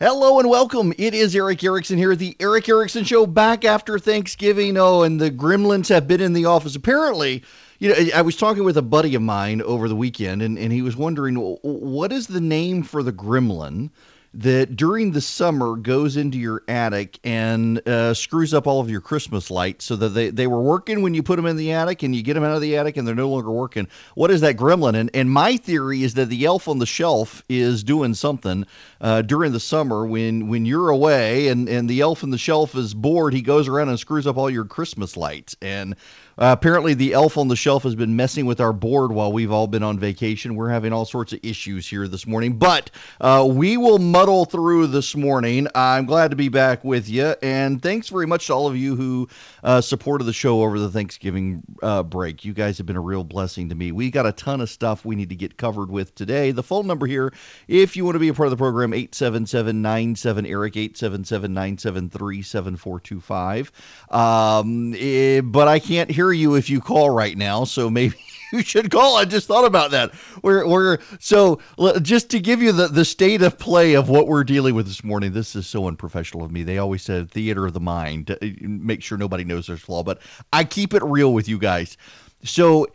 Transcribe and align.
Hello 0.00 0.38
and 0.38 0.48
welcome. 0.48 0.92
It 0.96 1.12
is 1.12 1.34
Erick 1.34 1.64
Erickson 1.64 1.98
here, 1.98 2.12
at 2.12 2.20
the 2.20 2.36
Erick 2.38 2.68
Erickson 2.68 3.02
Show, 3.02 3.26
back 3.26 3.64
after 3.64 3.98
Thanksgiving. 3.98 4.76
Oh, 4.76 5.02
and 5.02 5.20
the 5.20 5.28
gremlins 5.28 5.88
have 5.88 6.06
been 6.06 6.20
in 6.20 6.34
the 6.34 6.44
office. 6.44 6.76
Apparently, 6.76 7.42
you 7.80 7.88
know, 7.88 7.96
I 8.14 8.22
was 8.22 8.36
talking 8.36 8.62
with 8.62 8.76
a 8.76 8.82
buddy 8.82 9.16
of 9.16 9.22
mine 9.22 9.60
over 9.60 9.88
the 9.88 9.96
weekend, 9.96 10.40
and, 10.40 10.56
and 10.56 10.72
he 10.72 10.82
was 10.82 10.96
wondering 10.96 11.34
what 11.34 12.12
is 12.12 12.28
the 12.28 12.40
name 12.40 12.84
for 12.84 13.02
the 13.02 13.10
gremlin 13.10 13.90
that 14.34 14.76
during 14.76 15.12
the 15.12 15.20
summer 15.20 15.76
goes 15.76 16.16
into 16.16 16.38
your 16.38 16.62
attic 16.68 17.18
and 17.24 17.86
uh, 17.88 18.12
screws 18.12 18.52
up 18.52 18.66
all 18.66 18.80
of 18.80 18.90
your 18.90 19.00
Christmas 19.00 19.50
lights 19.50 19.86
so 19.86 19.96
that 19.96 20.10
they, 20.10 20.30
they 20.30 20.46
were 20.46 20.60
working 20.60 21.02
when 21.02 21.14
you 21.14 21.22
put 21.22 21.36
them 21.36 21.46
in 21.46 21.56
the 21.56 21.72
attic 21.72 22.02
and 22.02 22.14
you 22.14 22.22
get 22.22 22.34
them 22.34 22.44
out 22.44 22.54
of 22.54 22.60
the 22.60 22.76
attic 22.76 22.96
and 22.96 23.08
they're 23.08 23.14
no 23.14 23.28
longer 23.28 23.50
working. 23.50 23.88
What 24.14 24.30
is 24.30 24.42
that 24.42 24.56
gremlin? 24.56 24.94
And, 24.94 25.10
and 25.14 25.30
my 25.30 25.56
theory 25.56 26.02
is 26.02 26.14
that 26.14 26.26
the 26.26 26.44
elf 26.44 26.68
on 26.68 26.78
the 26.78 26.86
shelf 26.86 27.42
is 27.48 27.82
doing 27.82 28.14
something 28.14 28.66
uh, 29.00 29.22
during 29.22 29.52
the 29.52 29.60
summer 29.60 30.06
when, 30.06 30.48
when 30.48 30.66
you're 30.66 30.90
away 30.90 31.48
and, 31.48 31.68
and 31.68 31.88
the 31.88 32.00
elf 32.00 32.22
on 32.22 32.30
the 32.30 32.38
shelf 32.38 32.74
is 32.74 32.92
bored. 32.92 33.32
He 33.32 33.42
goes 33.42 33.66
around 33.66 33.88
and 33.88 33.98
screws 33.98 34.26
up 34.26 34.36
all 34.36 34.50
your 34.50 34.64
Christmas 34.66 35.16
lights. 35.16 35.56
And 35.62 35.96
uh, 36.38 36.54
apparently, 36.56 36.94
the 36.94 37.14
elf 37.14 37.36
on 37.36 37.48
the 37.48 37.56
shelf 37.56 37.82
has 37.82 37.96
been 37.96 38.14
messing 38.14 38.46
with 38.46 38.60
our 38.60 38.72
board 38.72 39.10
while 39.10 39.32
we've 39.32 39.50
all 39.50 39.66
been 39.66 39.82
on 39.82 39.98
vacation. 39.98 40.54
We're 40.54 40.70
having 40.70 40.92
all 40.92 41.04
sorts 41.04 41.32
of 41.32 41.40
issues 41.42 41.88
here 41.88 42.06
this 42.06 42.28
morning, 42.28 42.58
but 42.58 42.92
uh, 43.20 43.44
we 43.50 43.76
will 43.76 43.98
muddle 43.98 44.44
through 44.44 44.86
this 44.86 45.16
morning. 45.16 45.66
I'm 45.74 46.06
glad 46.06 46.30
to 46.30 46.36
be 46.36 46.48
back 46.48 46.84
with 46.84 47.08
you, 47.08 47.34
and 47.42 47.82
thanks 47.82 48.08
very 48.08 48.26
much 48.26 48.46
to 48.46 48.52
all 48.52 48.68
of 48.68 48.76
you 48.76 48.94
who 48.94 49.28
uh, 49.64 49.80
supported 49.80 50.24
the 50.24 50.32
show 50.32 50.62
over 50.62 50.78
the 50.78 50.90
Thanksgiving 50.90 51.62
uh, 51.82 52.04
break. 52.04 52.44
You 52.44 52.52
guys 52.52 52.78
have 52.78 52.86
been 52.86 52.96
a 52.96 53.00
real 53.00 53.24
blessing 53.24 53.68
to 53.70 53.74
me. 53.74 53.90
We 53.90 54.10
got 54.12 54.24
a 54.24 54.32
ton 54.32 54.60
of 54.60 54.70
stuff 54.70 55.04
we 55.04 55.16
need 55.16 55.30
to 55.30 55.36
get 55.36 55.56
covered 55.56 55.90
with 55.90 56.14
today. 56.14 56.52
The 56.52 56.62
phone 56.62 56.86
number 56.86 57.06
here, 57.06 57.32
if 57.66 57.96
you 57.96 58.04
want 58.04 58.14
to 58.14 58.20
be 58.20 58.28
a 58.28 58.34
part 58.34 58.46
of 58.46 58.50
the 58.52 58.56
program, 58.56 58.92
877 58.92 59.82
97 59.82 60.46
Eric, 60.46 60.76
877 60.76 61.52
973 61.52 62.42
7425. 62.42 63.72
Um, 64.10 64.94
eh, 64.96 65.40
but 65.40 65.66
I 65.66 65.80
can't 65.80 66.10
hear 66.10 66.27
hear 66.28 66.40
you 66.40 66.54
if 66.56 66.68
you 66.68 66.80
call 66.80 67.10
right 67.10 67.36
now, 67.36 67.64
so 67.64 67.88
maybe 67.88 68.14
you 68.52 68.62
should 68.62 68.90
call. 68.90 69.16
I 69.16 69.24
just 69.24 69.46
thought 69.46 69.64
about 69.64 69.90
that. 69.92 70.12
We're 70.42 70.66
we're 70.66 70.98
so 71.20 71.60
just 72.02 72.30
to 72.30 72.40
give 72.40 72.62
you 72.62 72.72
the 72.72 72.88
the 72.88 73.04
state 73.04 73.42
of 73.42 73.58
play 73.58 73.94
of 73.94 74.08
what 74.08 74.26
we're 74.26 74.44
dealing 74.44 74.74
with 74.74 74.86
this 74.86 75.02
morning. 75.02 75.32
This 75.32 75.56
is 75.56 75.66
so 75.66 75.86
unprofessional 75.86 76.44
of 76.44 76.52
me. 76.52 76.62
They 76.62 76.78
always 76.78 77.02
said 77.02 77.30
theater 77.30 77.66
of 77.66 77.72
the 77.72 77.80
mind. 77.80 78.30
Uh, 78.30 78.36
make 78.60 79.02
sure 79.02 79.16
nobody 79.16 79.44
knows 79.44 79.66
there's 79.66 79.80
flaw, 79.80 80.02
but 80.02 80.20
I 80.52 80.64
keep 80.64 80.94
it 80.94 81.02
real 81.02 81.32
with 81.32 81.48
you 81.48 81.58
guys. 81.58 81.96
So 82.44 82.86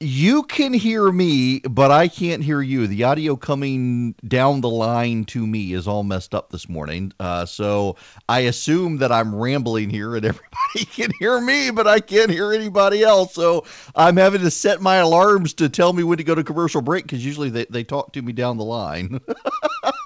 you 0.00 0.44
can 0.44 0.72
hear 0.72 1.10
me, 1.10 1.60
but 1.60 1.90
I 1.90 2.08
can't 2.08 2.42
hear 2.42 2.60
you. 2.60 2.86
The 2.86 3.04
audio 3.04 3.36
coming 3.36 4.14
down 4.26 4.60
the 4.60 4.68
line 4.68 5.24
to 5.26 5.46
me 5.46 5.72
is 5.72 5.88
all 5.88 6.04
messed 6.04 6.34
up 6.34 6.50
this 6.50 6.68
morning. 6.68 7.12
Uh, 7.18 7.44
so 7.46 7.96
I 8.28 8.40
assume 8.40 8.98
that 8.98 9.10
I'm 9.10 9.34
rambling 9.34 9.90
here 9.90 10.14
and 10.14 10.24
everybody 10.24 10.84
can 10.84 11.10
hear 11.18 11.40
me, 11.40 11.70
but 11.70 11.86
I 11.86 12.00
can't 12.00 12.30
hear 12.30 12.52
anybody 12.52 13.02
else. 13.02 13.34
So 13.34 13.64
I'm 13.96 14.16
having 14.16 14.42
to 14.42 14.50
set 14.50 14.80
my 14.80 14.96
alarms 14.96 15.54
to 15.54 15.68
tell 15.68 15.92
me 15.92 16.02
when 16.04 16.18
to 16.18 16.24
go 16.24 16.34
to 16.34 16.44
commercial 16.44 16.82
break 16.82 17.04
because 17.04 17.24
usually 17.24 17.50
they, 17.50 17.64
they 17.66 17.84
talk 17.84 18.12
to 18.12 18.22
me 18.22 18.32
down 18.32 18.56
the 18.56 18.64
line. 18.64 19.20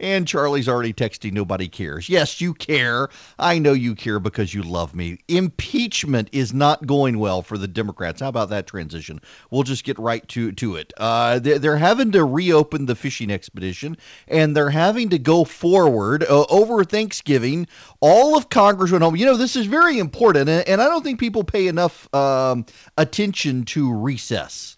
and 0.00 0.26
Charlie's 0.26 0.68
already 0.68 0.92
texting, 0.92 1.32
nobody 1.32 1.68
cares. 1.68 2.08
Yes, 2.08 2.40
you 2.40 2.54
care. 2.54 3.08
I 3.38 3.58
know 3.58 3.72
you 3.72 3.94
care 3.94 4.20
because 4.20 4.54
you 4.54 4.62
love 4.62 4.94
me. 4.94 5.18
Impeachment 5.28 6.28
is 6.32 6.54
not 6.54 6.86
going 6.86 7.18
well 7.18 7.42
for 7.42 7.58
the 7.58 7.68
Democrats. 7.68 8.20
How 8.20 8.28
about 8.28 8.50
that 8.50 8.66
transition? 8.66 9.20
We'll 9.50 9.64
just 9.64 9.84
get 9.84 9.98
right 9.98 10.26
to, 10.28 10.52
to 10.52 10.76
it. 10.76 10.92
Uh, 10.96 11.38
they're, 11.38 11.58
they're, 11.58 11.76
having 11.78 12.10
to 12.12 12.24
reopen 12.24 12.86
the 12.86 12.96
fishing 12.96 13.30
expedition, 13.30 13.96
and 14.26 14.56
they're 14.56 14.70
having 14.70 15.10
to 15.10 15.18
go 15.18 15.44
forward 15.44 16.24
uh, 16.24 16.44
over 16.50 16.82
Thanksgiving. 16.84 17.68
All 18.00 18.36
of 18.36 18.48
Congress 18.48 18.90
went 18.90 19.04
home. 19.04 19.16
You 19.16 19.26
know, 19.26 19.36
this 19.36 19.54
is 19.54 19.66
very 19.66 19.98
important, 19.98 20.48
and, 20.48 20.66
and 20.66 20.80
I 20.80 20.86
don't 20.86 21.02
think 21.02 21.20
people 21.20 21.44
pay 21.44 21.68
enough 21.68 22.12
um, 22.14 22.66
attention 22.96 23.64
to 23.66 23.92
recess. 23.92 24.77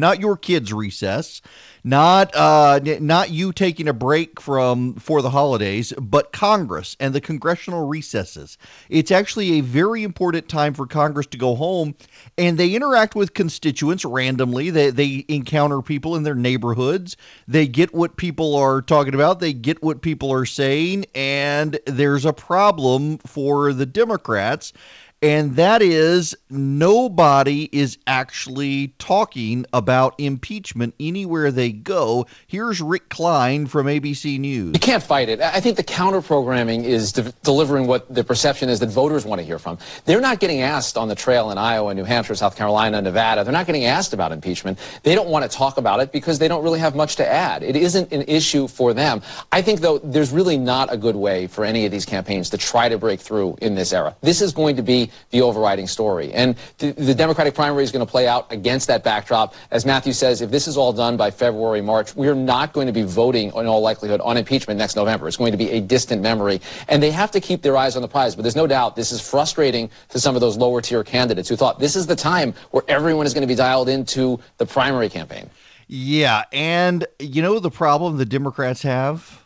Not 0.00 0.20
your 0.20 0.36
kids' 0.36 0.72
recess 0.72 1.40
not 1.86 2.34
uh, 2.34 2.80
not 3.00 3.30
you 3.30 3.52
taking 3.52 3.86
a 3.86 3.92
break 3.92 4.40
from 4.40 4.94
for 4.94 5.22
the 5.22 5.30
holidays, 5.30 5.92
but 5.96 6.32
Congress 6.32 6.96
and 6.98 7.14
the 7.14 7.20
congressional 7.20 7.86
recesses. 7.86 8.58
It's 8.88 9.12
actually 9.12 9.52
a 9.52 9.60
very 9.60 10.02
important 10.02 10.48
time 10.48 10.74
for 10.74 10.84
Congress 10.84 11.28
to 11.28 11.38
go 11.38 11.54
home, 11.54 11.94
and 12.36 12.58
they 12.58 12.74
interact 12.74 13.14
with 13.14 13.34
constituents 13.34 14.04
randomly. 14.04 14.70
They 14.70 14.90
they 14.90 15.24
encounter 15.28 15.80
people 15.80 16.16
in 16.16 16.24
their 16.24 16.34
neighborhoods. 16.34 17.16
They 17.46 17.68
get 17.68 17.94
what 17.94 18.16
people 18.16 18.56
are 18.56 18.82
talking 18.82 19.14
about. 19.14 19.38
They 19.38 19.52
get 19.52 19.80
what 19.80 20.02
people 20.02 20.32
are 20.32 20.44
saying, 20.44 21.06
and 21.14 21.78
there's 21.86 22.24
a 22.24 22.32
problem 22.32 23.18
for 23.18 23.72
the 23.72 23.86
Democrats 23.86 24.72
and 25.22 25.56
that 25.56 25.80
is 25.80 26.36
nobody 26.50 27.70
is 27.72 27.96
actually 28.06 28.88
talking 28.98 29.64
about 29.72 30.14
impeachment 30.18 30.94
anywhere 31.00 31.50
they 31.50 31.72
go. 31.72 32.26
Here's 32.46 32.82
Rick 32.82 33.08
Klein 33.08 33.66
from 33.66 33.86
ABC 33.86 34.38
News. 34.38 34.74
You 34.74 34.80
can't 34.80 35.02
fight 35.02 35.30
it. 35.30 35.40
I 35.40 35.60
think 35.60 35.78
the 35.78 35.82
counter 35.82 36.20
programming 36.20 36.84
is 36.84 37.12
de- 37.12 37.32
delivering 37.42 37.86
what 37.86 38.14
the 38.14 38.22
perception 38.22 38.68
is 38.68 38.78
that 38.80 38.90
voters 38.90 39.24
want 39.24 39.40
to 39.40 39.44
hear 39.44 39.58
from. 39.58 39.78
They're 40.04 40.20
not 40.20 40.38
getting 40.38 40.60
asked 40.60 40.98
on 40.98 41.08
the 41.08 41.14
trail 41.14 41.50
in 41.50 41.56
Iowa, 41.56 41.94
New 41.94 42.04
Hampshire, 42.04 42.34
South 42.34 42.54
Carolina, 42.54 43.00
Nevada. 43.00 43.42
They're 43.42 43.52
not 43.52 43.66
getting 43.66 43.86
asked 43.86 44.12
about 44.12 44.32
impeachment. 44.32 44.78
They 45.02 45.14
don't 45.14 45.28
want 45.28 45.50
to 45.50 45.56
talk 45.56 45.78
about 45.78 46.00
it 46.00 46.12
because 46.12 46.38
they 46.38 46.48
don't 46.48 46.62
really 46.62 46.80
have 46.80 46.94
much 46.94 47.16
to 47.16 47.26
add. 47.26 47.62
It 47.62 47.74
isn't 47.76 48.12
an 48.12 48.22
issue 48.28 48.68
for 48.68 48.92
them. 48.92 49.22
I 49.50 49.62
think, 49.62 49.80
though, 49.80 49.98
there's 49.98 50.30
really 50.30 50.58
not 50.58 50.92
a 50.92 50.96
good 50.98 51.16
way 51.16 51.46
for 51.46 51.64
any 51.64 51.86
of 51.86 51.90
these 51.90 52.04
campaigns 52.04 52.50
to 52.50 52.58
try 52.58 52.90
to 52.90 52.98
break 52.98 53.20
through 53.20 53.56
in 53.62 53.74
this 53.74 53.94
era. 53.94 54.14
This 54.20 54.42
is 54.42 54.52
going 54.52 54.76
to 54.76 54.82
be 54.82 55.05
the 55.30 55.42
overriding 55.42 55.86
story. 55.86 56.32
And 56.32 56.56
the, 56.78 56.92
the 56.92 57.14
Democratic 57.14 57.54
primary 57.54 57.82
is 57.82 57.92
going 57.92 58.04
to 58.04 58.10
play 58.10 58.28
out 58.28 58.50
against 58.52 58.86
that 58.88 59.04
backdrop. 59.04 59.54
As 59.70 59.84
Matthew 59.86 60.12
says, 60.12 60.40
if 60.40 60.50
this 60.50 60.66
is 60.66 60.76
all 60.76 60.92
done 60.92 61.16
by 61.16 61.30
February, 61.30 61.80
March, 61.80 62.14
we're 62.16 62.34
not 62.34 62.72
going 62.72 62.86
to 62.86 62.92
be 62.92 63.02
voting 63.02 63.48
in 63.48 63.66
all 63.66 63.80
likelihood 63.80 64.20
on 64.20 64.36
impeachment 64.36 64.78
next 64.78 64.96
November. 64.96 65.28
It's 65.28 65.36
going 65.36 65.52
to 65.52 65.58
be 65.58 65.70
a 65.70 65.80
distant 65.80 66.22
memory. 66.22 66.60
And 66.88 67.02
they 67.02 67.10
have 67.10 67.30
to 67.32 67.40
keep 67.40 67.62
their 67.62 67.76
eyes 67.76 67.96
on 67.96 68.02
the 68.02 68.08
prize. 68.08 68.34
But 68.34 68.42
there's 68.42 68.56
no 68.56 68.66
doubt 68.66 68.96
this 68.96 69.12
is 69.12 69.20
frustrating 69.20 69.90
to 70.10 70.20
some 70.20 70.34
of 70.34 70.40
those 70.40 70.56
lower 70.56 70.80
tier 70.80 71.04
candidates 71.04 71.48
who 71.48 71.56
thought 71.56 71.78
this 71.78 71.96
is 71.96 72.06
the 72.06 72.16
time 72.16 72.54
where 72.70 72.82
everyone 72.88 73.26
is 73.26 73.34
going 73.34 73.42
to 73.42 73.46
be 73.46 73.54
dialed 73.54 73.88
into 73.88 74.38
the 74.58 74.66
primary 74.66 75.08
campaign. 75.08 75.48
Yeah. 75.88 76.44
And 76.52 77.06
you 77.18 77.42
know 77.42 77.58
the 77.58 77.70
problem 77.70 78.16
the 78.16 78.24
Democrats 78.24 78.82
have? 78.82 79.45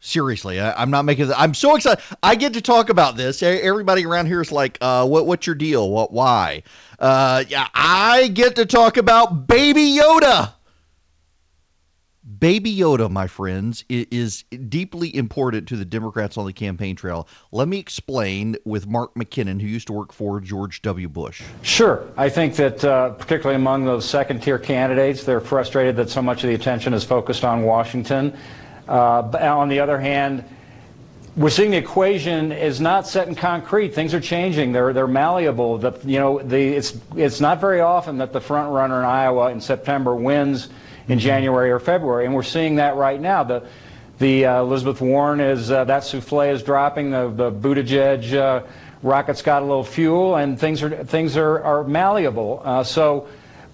Seriously, 0.00 0.60
I, 0.60 0.80
am 0.80 0.90
not 0.90 1.04
making. 1.04 1.32
I'm 1.32 1.54
so 1.54 1.74
excited. 1.74 2.02
I 2.22 2.36
get 2.36 2.52
to 2.54 2.60
talk 2.60 2.88
about 2.88 3.16
this. 3.16 3.42
Everybody 3.42 4.06
around 4.06 4.26
here 4.26 4.40
is 4.40 4.52
like, 4.52 4.78
uh, 4.80 5.04
"What? 5.04 5.26
What's 5.26 5.46
your 5.46 5.56
deal? 5.56 5.90
What? 5.90 6.12
Why?" 6.12 6.62
Uh, 7.00 7.42
yeah, 7.48 7.66
I 7.74 8.28
get 8.28 8.54
to 8.56 8.66
talk 8.66 8.96
about 8.96 9.48
Baby 9.48 9.98
Yoda. 9.98 10.52
Baby 12.38 12.76
Yoda, 12.76 13.10
my 13.10 13.26
friends, 13.26 13.84
is 13.88 14.44
deeply 14.68 15.14
important 15.16 15.66
to 15.68 15.76
the 15.76 15.84
Democrats 15.84 16.36
on 16.36 16.46
the 16.46 16.52
campaign 16.52 16.94
trail. 16.94 17.26
Let 17.50 17.66
me 17.66 17.78
explain 17.78 18.54
with 18.64 18.86
Mark 18.86 19.14
McKinnon, 19.14 19.60
who 19.60 19.66
used 19.66 19.86
to 19.88 19.92
work 19.92 20.12
for 20.12 20.38
George 20.38 20.82
W. 20.82 21.08
Bush. 21.08 21.42
Sure. 21.62 22.06
I 22.16 22.28
think 22.28 22.54
that, 22.56 22.84
uh, 22.84 23.10
particularly 23.10 23.56
among 23.56 23.86
those 23.86 24.04
second 24.04 24.42
tier 24.42 24.58
candidates, 24.58 25.24
they're 25.24 25.40
frustrated 25.40 25.96
that 25.96 26.10
so 26.10 26.20
much 26.20 26.44
of 26.44 26.48
the 26.48 26.54
attention 26.54 26.92
is 26.92 27.02
focused 27.02 27.44
on 27.44 27.62
Washington. 27.62 28.36
Uh, 28.88 29.30
on 29.40 29.68
the 29.68 29.80
other 29.80 29.98
hand, 29.98 30.44
we're 31.36 31.50
seeing 31.50 31.70
the 31.70 31.76
equation 31.76 32.50
is 32.50 32.80
not 32.80 33.06
set 33.06 33.28
in 33.28 33.34
concrete. 33.36 33.94
Things 33.94 34.12
are 34.12 34.20
changing. 34.20 34.72
They're 34.72 34.92
they're 34.92 35.06
malleable. 35.06 35.78
The, 35.78 35.92
you 36.04 36.18
know, 36.18 36.40
the, 36.42 36.58
it's 36.58 36.98
it's 37.14 37.40
not 37.40 37.60
very 37.60 37.80
often 37.80 38.18
that 38.18 38.32
the 38.32 38.40
front 38.40 38.72
runner 38.72 38.98
in 38.98 39.04
Iowa 39.04 39.50
in 39.52 39.60
September 39.60 40.16
wins 40.16 40.68
in 41.06 41.18
January 41.18 41.70
or 41.70 41.78
February, 41.78 42.24
and 42.24 42.34
we're 42.34 42.42
seeing 42.42 42.76
that 42.76 42.96
right 42.96 43.20
now. 43.20 43.44
The 43.44 43.68
the 44.18 44.46
uh, 44.46 44.62
Elizabeth 44.62 45.00
Warren 45.00 45.38
is 45.38 45.70
uh, 45.70 45.84
that 45.84 46.02
souffle 46.02 46.40
is 46.52 46.62
dropping. 46.62 47.10
The 47.10 47.28
the 47.28 47.52
Buttigieg 47.52 48.34
uh, 48.34 48.64
rocket's 49.02 49.42
got 49.42 49.62
a 49.62 49.64
little 49.64 49.84
fuel, 49.84 50.36
and 50.36 50.58
things 50.58 50.82
are 50.82 51.04
things 51.04 51.36
are 51.36 51.62
are 51.62 51.84
malleable. 51.84 52.62
Uh, 52.64 52.82
so 52.82 53.28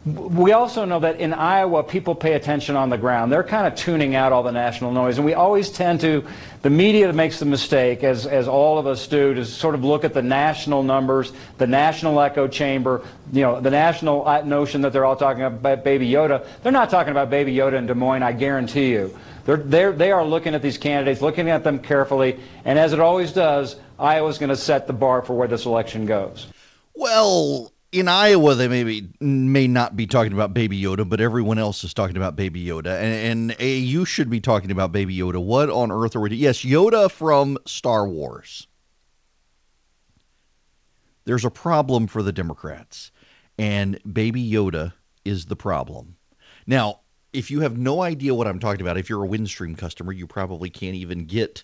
we 0.05 0.53
also 0.53 0.85
know 0.85 1.01
that 1.01 1.19
in 1.19 1.33
Iowa, 1.33 1.83
people 1.83 2.15
pay 2.15 2.35
attention 2.35 2.77
on 2.77 2.91
the 2.91 2.99
ground. 2.99 3.33
They're 3.33 3.43
kind 3.43 3.67
of 3.67 3.75
tuning 3.75 4.15
out 4.15 4.33
all 4.33 4.43
the 4.43 4.53
national 4.53 4.93
noise. 4.93 5.17
And 5.17 5.25
we 5.25 5.33
always 5.33 5.71
tend 5.71 6.03
to, 6.03 6.27
the 6.61 6.69
media 6.69 7.11
makes 7.15 7.39
the 7.39 7.47
mistake, 7.47 8.05
as, 8.05 8.27
as 8.27 8.47
all 8.47 8.79
of 8.79 8.87
us 8.87 9.07
do, 9.07 9.33
to 9.33 9.47
sort 9.47 9.75
of 9.75 9.83
look 9.83 10.05
at 10.05 10.13
the 10.13 10.21
national 10.21 10.83
numbers, 10.83 11.33
the 11.57 11.67
national 11.67 12.21
echo 12.21 12.47
chamber, 12.47 13.03
you 13.33 13.41
know, 13.41 13.63
the 13.63 13.71
national 13.71 14.29
uh, 14.29 14.43
notion 14.43 14.83
that 14.83 14.93
they're 14.93 15.07
all 15.07 15.17
talking 15.17 15.43
about 15.43 15.83
Baby 15.83 16.11
Yoda. 16.11 16.47
They're 16.63 16.71
not 16.71 16.91
talking 16.91 17.13
about 17.13 17.31
Baby 17.31 17.55
Yoda 17.55 17.79
in 17.79 17.87
Des 17.87 17.95
Moines, 17.95 18.23
I 18.23 18.33
guarantee 18.33 18.91
you. 18.91 19.19
They're, 19.47 19.57
they're, 19.57 19.93
they 19.93 20.13
are 20.13 20.25
looking 20.25 20.55
at 20.55 20.61
these 20.61 20.77
candidates, 20.77 21.23
looking 21.23 21.49
at 21.49 21.65
them 21.65 21.79
carefully. 21.79 22.41
And 22.67 22.79
as 22.79 22.93
it 22.93 23.01
always 23.01 23.33
does, 23.33 23.77
Iowa's 23.99 24.37
going 24.37 24.51
to 24.51 24.57
set 24.57 24.87
the 24.87 24.93
bar 24.93 25.23
for 25.23 25.35
where 25.35 25.49
this 25.49 25.65
election 25.65 26.05
goes. 26.05 26.49
Well, 26.95 27.73
in 27.95 28.09
Iowa, 28.09 28.57
they 28.57 28.67
maybe 28.67 29.09
may 29.21 29.69
not 29.69 29.97
be 29.97 30.09
talking 30.09 30.33
about 30.33 30.53
Baby 30.53 30.83
Yoda, 30.83 31.09
but 31.09 31.21
everyone 31.21 31.59
else 31.59 31.85
is 31.85 31.95
talking 31.95 32.17
about 32.17 32.35
Baby 32.35 32.65
Yoda, 32.65 32.99
and, 33.01 33.53
and 33.53 33.61
you 33.61 34.05
should 34.05 34.29
be 34.29 34.41
talking 34.41 34.73
about 34.73 34.91
Baby 34.91 35.17
Yoda. 35.17 35.43
What 35.43 35.71
on 35.71 35.93
earth 35.93 36.17
are 36.17 36.21
we? 36.21 36.35
Yes, 36.35 36.65
Yoda 36.65 37.09
from 37.09 37.57
Star 37.67 38.09
Wars. 38.09 38.67
There's 41.25 41.45
a 41.45 41.51
problem 41.51 42.09
for 42.09 42.23
the 42.23 42.33
Democrats, 42.33 43.13
and 43.59 44.01
Baby 44.13 44.45
Yoda 44.51 44.93
is 45.25 45.47
the 45.47 45.57
problem. 45.57 46.17
Now, 46.67 47.01
if 47.33 47.49
you 47.49 47.61
have 47.61 47.79
no 47.79 48.03
idea 48.03 48.35
what 48.35 48.49
I'm 48.49 48.59
talking 48.59 48.81
about, 48.81 48.99
if 48.99 49.09
you're 49.09 49.25
a 49.25 49.29
Windstream 49.29 49.79
customer, 49.79 50.13
you 50.13 50.27
probably 50.27 50.69
can't 50.69 50.97
even 50.97 51.27
get 51.27 51.63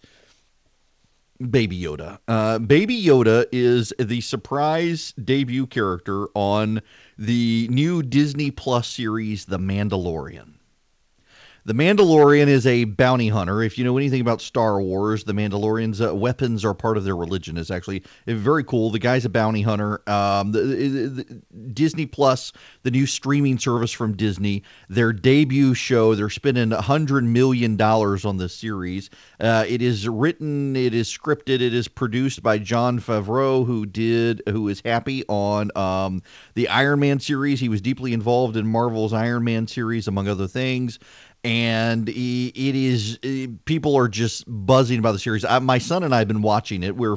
Baby 1.48 1.80
Yoda. 1.80 2.18
Uh, 2.28 2.58
Baby 2.58 3.02
Yoda 3.02 3.46
is 3.50 3.92
the 3.98 4.20
surprise 4.20 5.12
debut 5.24 5.66
character 5.66 6.26
on 6.34 6.82
the 7.16 7.66
new 7.70 8.02
Disney 8.02 8.50
Plus 8.50 8.88
series, 8.88 9.46
The 9.46 9.58
Mandalorian. 9.58 10.49
The 11.66 11.74
Mandalorian 11.74 12.48
is 12.48 12.66
a 12.66 12.84
bounty 12.84 13.28
hunter. 13.28 13.62
If 13.62 13.76
you 13.76 13.84
know 13.84 13.98
anything 13.98 14.20
about 14.20 14.40
Star 14.40 14.80
Wars, 14.80 15.24
the 15.24 15.34
Mandalorian's 15.34 16.00
uh, 16.00 16.14
weapons 16.14 16.64
are 16.64 16.72
part 16.72 16.96
of 16.96 17.04
their 17.04 17.16
religion. 17.16 17.58
It's 17.58 17.70
actually 17.70 18.02
very 18.26 18.64
cool. 18.64 18.90
The 18.90 18.98
guy's 18.98 19.26
a 19.26 19.28
bounty 19.28 19.60
hunter. 19.60 20.00
Um, 20.08 20.52
the, 20.52 20.60
the, 20.60 21.42
Disney 21.72 22.06
Plus, 22.06 22.52
the 22.82 22.90
new 22.90 23.06
streaming 23.06 23.58
service 23.58 23.92
from 23.92 24.16
Disney, 24.16 24.62
their 24.88 25.12
debut 25.12 25.74
show, 25.74 26.14
they're 26.14 26.30
spending 26.30 26.70
$100 26.70 27.24
million 27.24 27.80
on 27.80 28.36
this 28.38 28.54
series. 28.54 29.10
Uh, 29.38 29.64
it 29.68 29.82
is 29.82 30.08
written, 30.08 30.74
it 30.76 30.94
is 30.94 31.08
scripted, 31.08 31.60
it 31.60 31.74
is 31.74 31.88
produced 31.88 32.42
by 32.42 32.56
Jon 32.58 32.98
Favreau, 32.98 33.66
who 33.66 33.84
did, 33.84 34.42
who 34.48 34.68
is 34.68 34.80
happy 34.84 35.24
on 35.28 35.70
um, 35.76 36.22
the 36.54 36.68
Iron 36.68 37.00
Man 37.00 37.20
series. 37.20 37.60
He 37.60 37.68
was 37.68 37.82
deeply 37.82 38.14
involved 38.14 38.56
in 38.56 38.66
Marvel's 38.66 39.12
Iron 39.12 39.44
Man 39.44 39.66
series, 39.66 40.08
among 40.08 40.26
other 40.26 40.48
things 40.48 40.98
and 41.42 42.08
it 42.08 42.14
is 42.56 43.18
people 43.64 43.96
are 43.96 44.08
just 44.08 44.44
buzzing 44.46 44.98
about 44.98 45.12
the 45.12 45.18
series. 45.18 45.44
I, 45.44 45.58
my 45.58 45.78
son 45.78 46.02
and 46.02 46.14
I 46.14 46.18
have 46.18 46.28
been 46.28 46.42
watching 46.42 46.82
it. 46.82 46.96
Where 46.96 47.16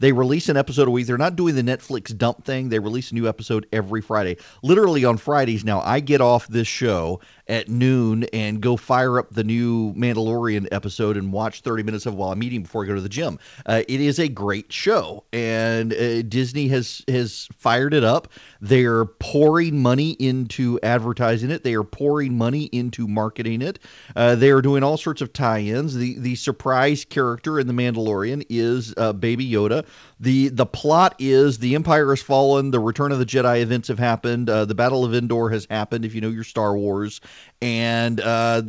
they 0.00 0.12
release 0.12 0.48
an 0.48 0.56
episode 0.56 0.88
a 0.88 0.90
week. 0.90 1.06
They're 1.06 1.16
not 1.18 1.36
doing 1.36 1.54
the 1.54 1.62
Netflix 1.62 2.16
dump 2.16 2.44
thing. 2.44 2.70
They 2.70 2.80
release 2.80 3.12
a 3.12 3.14
new 3.14 3.28
episode 3.28 3.66
every 3.72 4.00
Friday. 4.00 4.36
Literally 4.62 5.04
on 5.04 5.16
Fridays 5.16 5.64
now, 5.64 5.80
I 5.82 6.00
get 6.00 6.20
off 6.20 6.48
this 6.48 6.66
show 6.66 7.20
at 7.52 7.68
noon 7.68 8.24
and 8.32 8.62
go 8.62 8.78
fire 8.78 9.18
up 9.18 9.30
the 9.30 9.44
new 9.44 9.92
Mandalorian 9.92 10.66
episode 10.72 11.18
and 11.18 11.30
watch 11.30 11.60
30 11.60 11.82
minutes 11.82 12.06
of 12.06 12.14
while 12.14 12.32
I'm 12.32 12.42
eating 12.42 12.62
before 12.62 12.82
I 12.82 12.86
go 12.86 12.94
to 12.94 13.00
the 13.02 13.10
gym. 13.10 13.38
Uh, 13.66 13.82
it 13.86 14.00
is 14.00 14.18
a 14.18 14.26
great 14.26 14.72
show, 14.72 15.22
and 15.34 15.92
uh, 15.92 16.22
Disney 16.22 16.68
has 16.68 17.02
has 17.08 17.48
fired 17.58 17.92
it 17.92 18.04
up. 18.04 18.28
They're 18.62 19.04
pouring 19.04 19.82
money 19.82 20.12
into 20.12 20.80
advertising 20.82 21.50
it. 21.50 21.62
They 21.62 21.74
are 21.74 21.84
pouring 21.84 22.38
money 22.38 22.70
into 22.72 23.06
marketing 23.06 23.60
it. 23.60 23.78
Uh, 24.16 24.34
they 24.34 24.50
are 24.50 24.62
doing 24.62 24.82
all 24.82 24.96
sorts 24.96 25.20
of 25.20 25.34
tie-ins. 25.34 25.94
The 25.94 26.18
the 26.18 26.36
surprise 26.36 27.04
character 27.04 27.60
in 27.60 27.66
the 27.66 27.74
Mandalorian 27.74 28.46
is 28.48 28.94
uh, 28.96 29.12
Baby 29.12 29.48
Yoda. 29.48 29.84
The 30.22 30.50
The 30.50 30.66
plot 30.66 31.16
is 31.18 31.58
the 31.58 31.74
Empire 31.74 32.08
has 32.10 32.22
fallen. 32.22 32.70
The 32.70 32.78
Return 32.78 33.10
of 33.10 33.18
the 33.18 33.26
Jedi 33.26 33.60
events 33.60 33.88
have 33.88 33.98
happened. 33.98 34.48
Uh, 34.48 34.64
the 34.64 34.74
Battle 34.74 35.04
of 35.04 35.12
Endor 35.12 35.50
has 35.50 35.66
happened. 35.68 36.04
If 36.04 36.14
you 36.14 36.20
know 36.20 36.28
your 36.28 36.44
Star 36.44 36.76
Wars, 36.76 37.20
and 37.60 38.20
uh, 38.20 38.62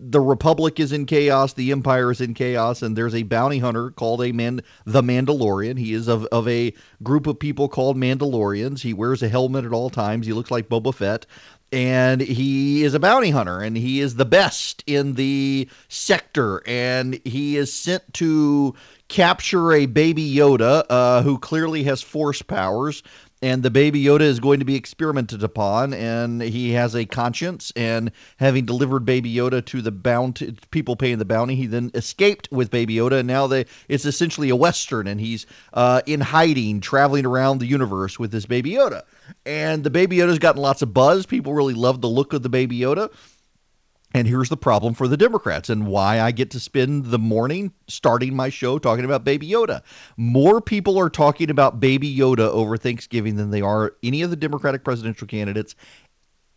the 0.00 0.20
Republic 0.20 0.80
is 0.80 0.90
in 0.90 1.06
chaos, 1.06 1.52
the 1.52 1.70
Empire 1.70 2.10
is 2.10 2.20
in 2.20 2.34
chaos, 2.34 2.82
and 2.82 2.96
there's 2.96 3.14
a 3.14 3.22
bounty 3.22 3.60
hunter 3.60 3.92
called 3.92 4.20
a 4.20 4.32
man, 4.32 4.60
the 4.84 5.00
Mandalorian. 5.00 5.78
He 5.78 5.92
is 5.92 6.08
of, 6.08 6.24
of 6.26 6.48
a 6.48 6.74
group 7.04 7.28
of 7.28 7.38
people 7.38 7.68
called 7.68 7.96
Mandalorians. 7.96 8.80
He 8.80 8.92
wears 8.92 9.22
a 9.22 9.28
helmet 9.28 9.64
at 9.64 9.72
all 9.72 9.90
times. 9.90 10.26
He 10.26 10.32
looks 10.32 10.50
like 10.50 10.68
Boba 10.68 10.92
Fett 10.92 11.24
and 11.70 12.20
he 12.20 12.82
is 12.82 12.94
a 12.94 13.00
bounty 13.00 13.30
hunter 13.30 13.60
and 13.60 13.76
he 13.76 14.00
is 14.00 14.14
the 14.14 14.24
best 14.24 14.82
in 14.86 15.14
the 15.14 15.68
sector 15.88 16.62
and 16.66 17.20
he 17.24 17.56
is 17.56 17.72
sent 17.72 18.02
to 18.14 18.74
capture 19.08 19.72
a 19.72 19.86
baby 19.86 20.34
yoda 20.34 20.84
uh, 20.88 21.22
who 21.22 21.38
clearly 21.38 21.82
has 21.82 22.02
force 22.02 22.42
powers 22.42 23.02
and 23.42 23.62
the 23.62 23.70
baby 23.70 24.02
Yoda 24.02 24.22
is 24.22 24.40
going 24.40 24.58
to 24.58 24.64
be 24.64 24.74
experimented 24.74 25.42
upon, 25.42 25.94
and 25.94 26.42
he 26.42 26.72
has 26.72 26.94
a 26.94 27.04
conscience. 27.04 27.72
And 27.76 28.10
having 28.38 28.64
delivered 28.64 29.04
baby 29.04 29.32
Yoda 29.32 29.64
to 29.66 29.82
the 29.82 29.92
bounty 29.92 30.56
people 30.70 30.96
paying 30.96 31.18
the 31.18 31.24
bounty, 31.24 31.54
he 31.54 31.66
then 31.66 31.90
escaped 31.94 32.48
with 32.50 32.70
baby 32.70 32.94
Yoda, 32.96 33.20
and 33.20 33.28
now 33.28 33.46
they 33.46 33.66
it's 33.88 34.04
essentially 34.04 34.48
a 34.48 34.56
western, 34.56 35.06
and 35.06 35.20
he's 35.20 35.46
uh, 35.74 36.02
in 36.06 36.20
hiding, 36.20 36.80
traveling 36.80 37.26
around 37.26 37.58
the 37.58 37.66
universe 37.66 38.18
with 38.18 38.32
this 38.32 38.46
baby 38.46 38.72
Yoda. 38.72 39.02
And 39.46 39.84
the 39.84 39.90
baby 39.90 40.16
Yoda's 40.16 40.38
gotten 40.38 40.62
lots 40.62 40.82
of 40.82 40.92
buzz. 40.92 41.26
People 41.26 41.54
really 41.54 41.74
love 41.74 42.00
the 42.00 42.08
look 42.08 42.32
of 42.32 42.42
the 42.42 42.48
baby 42.48 42.78
Yoda. 42.78 43.10
And 44.14 44.26
here's 44.26 44.48
the 44.48 44.56
problem 44.56 44.94
for 44.94 45.06
the 45.06 45.18
Democrats 45.18 45.68
and 45.68 45.86
why 45.86 46.20
I 46.20 46.30
get 46.30 46.50
to 46.52 46.60
spend 46.60 47.06
the 47.06 47.18
morning 47.18 47.72
starting 47.88 48.34
my 48.34 48.48
show 48.48 48.78
talking 48.78 49.04
about 49.04 49.22
Baby 49.22 49.48
Yoda. 49.48 49.82
More 50.16 50.60
people 50.60 50.98
are 50.98 51.10
talking 51.10 51.50
about 51.50 51.78
Baby 51.78 52.14
Yoda 52.14 52.48
over 52.48 52.76
Thanksgiving 52.78 53.36
than 53.36 53.50
they 53.50 53.60
are 53.60 53.94
any 54.02 54.22
of 54.22 54.30
the 54.30 54.36
Democratic 54.36 54.82
presidential 54.82 55.26
candidates 55.26 55.74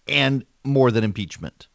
and 0.07 0.45
more 0.63 0.91
than 0.91 1.03
impeachment. 1.03 1.67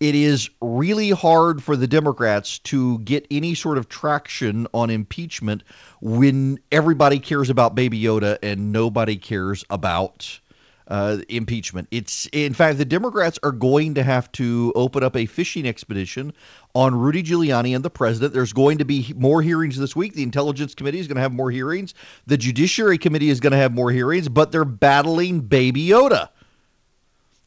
It 0.00 0.16
is 0.16 0.50
really 0.60 1.10
hard 1.10 1.62
for 1.62 1.76
the 1.76 1.86
Democrats 1.86 2.58
to 2.60 2.98
get 3.00 3.26
any 3.30 3.54
sort 3.54 3.78
of 3.78 3.88
traction 3.88 4.66
on 4.74 4.90
impeachment 4.90 5.62
when 6.00 6.58
everybody 6.72 7.20
cares 7.20 7.48
about 7.48 7.76
Baby 7.76 8.02
Yoda 8.02 8.38
and 8.42 8.72
nobody 8.72 9.16
cares 9.16 9.64
about 9.70 10.40
uh, 10.88 11.18
impeachment. 11.28 11.88
It's 11.90 12.26
in 12.32 12.52
fact 12.54 12.78
the 12.78 12.84
Democrats 12.84 13.38
are 13.42 13.52
going 13.52 13.94
to 13.94 14.02
have 14.02 14.30
to 14.32 14.72
open 14.74 15.02
up 15.02 15.16
a 15.16 15.26
fishing 15.26 15.66
expedition 15.66 16.32
on 16.74 16.94
Rudy 16.94 17.22
Giuliani 17.22 17.74
and 17.74 17.84
the 17.84 17.90
president. 17.90 18.34
There's 18.34 18.52
going 18.52 18.78
to 18.78 18.84
be 18.84 19.12
more 19.16 19.42
hearings 19.42 19.78
this 19.78 19.96
week. 19.96 20.14
The 20.14 20.22
Intelligence 20.22 20.74
Committee 20.74 20.98
is 20.98 21.08
going 21.08 21.16
to 21.16 21.22
have 21.22 21.32
more 21.32 21.50
hearings. 21.50 21.94
The 22.26 22.36
Judiciary 22.36 22.98
Committee 22.98 23.30
is 23.30 23.40
going 23.40 23.52
to 23.52 23.56
have 23.56 23.72
more 23.72 23.90
hearings, 23.90 24.28
but 24.28 24.52
they're 24.52 24.64
battling 24.64 25.40
Baby 25.40 25.86
Yoda. 25.86 26.28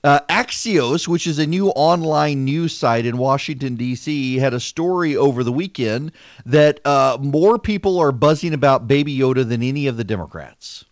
Uh, 0.03 0.19
Axios, 0.29 1.07
which 1.07 1.27
is 1.27 1.37
a 1.39 1.45
new 1.45 1.69
online 1.69 2.45
news 2.45 2.75
site 2.75 3.05
in 3.05 3.17
Washington, 3.17 3.75
D.C., 3.75 4.37
had 4.37 4.53
a 4.53 4.59
story 4.59 5.17
over 5.17 5.43
the 5.43 5.51
weekend 5.51 6.11
that 6.45 6.79
uh, 6.85 7.17
more 7.19 7.59
people 7.59 7.99
are 7.99 8.11
buzzing 8.11 8.53
about 8.53 8.87
Baby 8.87 9.17
Yoda 9.17 9.47
than 9.47 9.61
any 9.61 9.87
of 9.87 9.97
the 9.97 10.03
Democrats. 10.03 10.85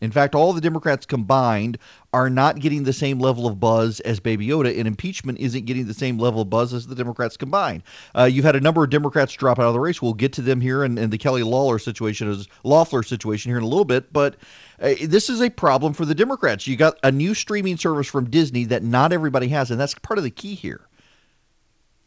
In 0.00 0.10
fact, 0.10 0.34
all 0.34 0.52
the 0.52 0.60
Democrats 0.60 1.06
combined 1.06 1.78
are 2.12 2.28
not 2.28 2.60
getting 2.60 2.84
the 2.84 2.92
same 2.92 3.18
level 3.18 3.46
of 3.46 3.58
buzz 3.58 4.00
as 4.00 4.20
Baby 4.20 4.46
Yoda, 4.48 4.76
and 4.78 4.86
impeachment 4.86 5.38
isn't 5.38 5.64
getting 5.64 5.86
the 5.86 5.94
same 5.94 6.18
level 6.18 6.42
of 6.42 6.50
buzz 6.50 6.74
as 6.74 6.86
the 6.86 6.94
Democrats 6.94 7.36
combined. 7.36 7.82
Uh, 8.14 8.24
you've 8.24 8.44
had 8.44 8.56
a 8.56 8.60
number 8.60 8.84
of 8.84 8.90
Democrats 8.90 9.32
drop 9.32 9.58
out 9.58 9.66
of 9.66 9.72
the 9.72 9.80
race. 9.80 10.02
We'll 10.02 10.12
get 10.12 10.32
to 10.34 10.42
them 10.42 10.60
here, 10.60 10.84
and, 10.84 10.98
and 10.98 11.12
the 11.12 11.18
Kelly 11.18 11.42
Lawler 11.42 11.78
situation 11.78 12.28
is 12.28 12.48
Loeffler 12.64 13.02
situation 13.02 13.50
here 13.50 13.58
in 13.58 13.64
a 13.64 13.68
little 13.68 13.84
bit, 13.84 14.12
but 14.12 14.36
uh, 14.80 14.94
this 15.04 15.30
is 15.30 15.40
a 15.40 15.48
problem 15.48 15.92
for 15.92 16.04
the 16.04 16.14
Democrats. 16.14 16.66
You 16.66 16.76
got 16.76 16.98
a 17.02 17.10
new 17.10 17.34
streaming 17.34 17.76
service 17.76 18.06
from 18.06 18.28
Disney 18.28 18.64
that 18.64 18.82
not 18.82 19.12
everybody 19.12 19.48
has, 19.48 19.70
and 19.70 19.80
that's 19.80 19.94
part 19.94 20.18
of 20.18 20.24
the 20.24 20.30
key 20.30 20.54
here 20.54 20.86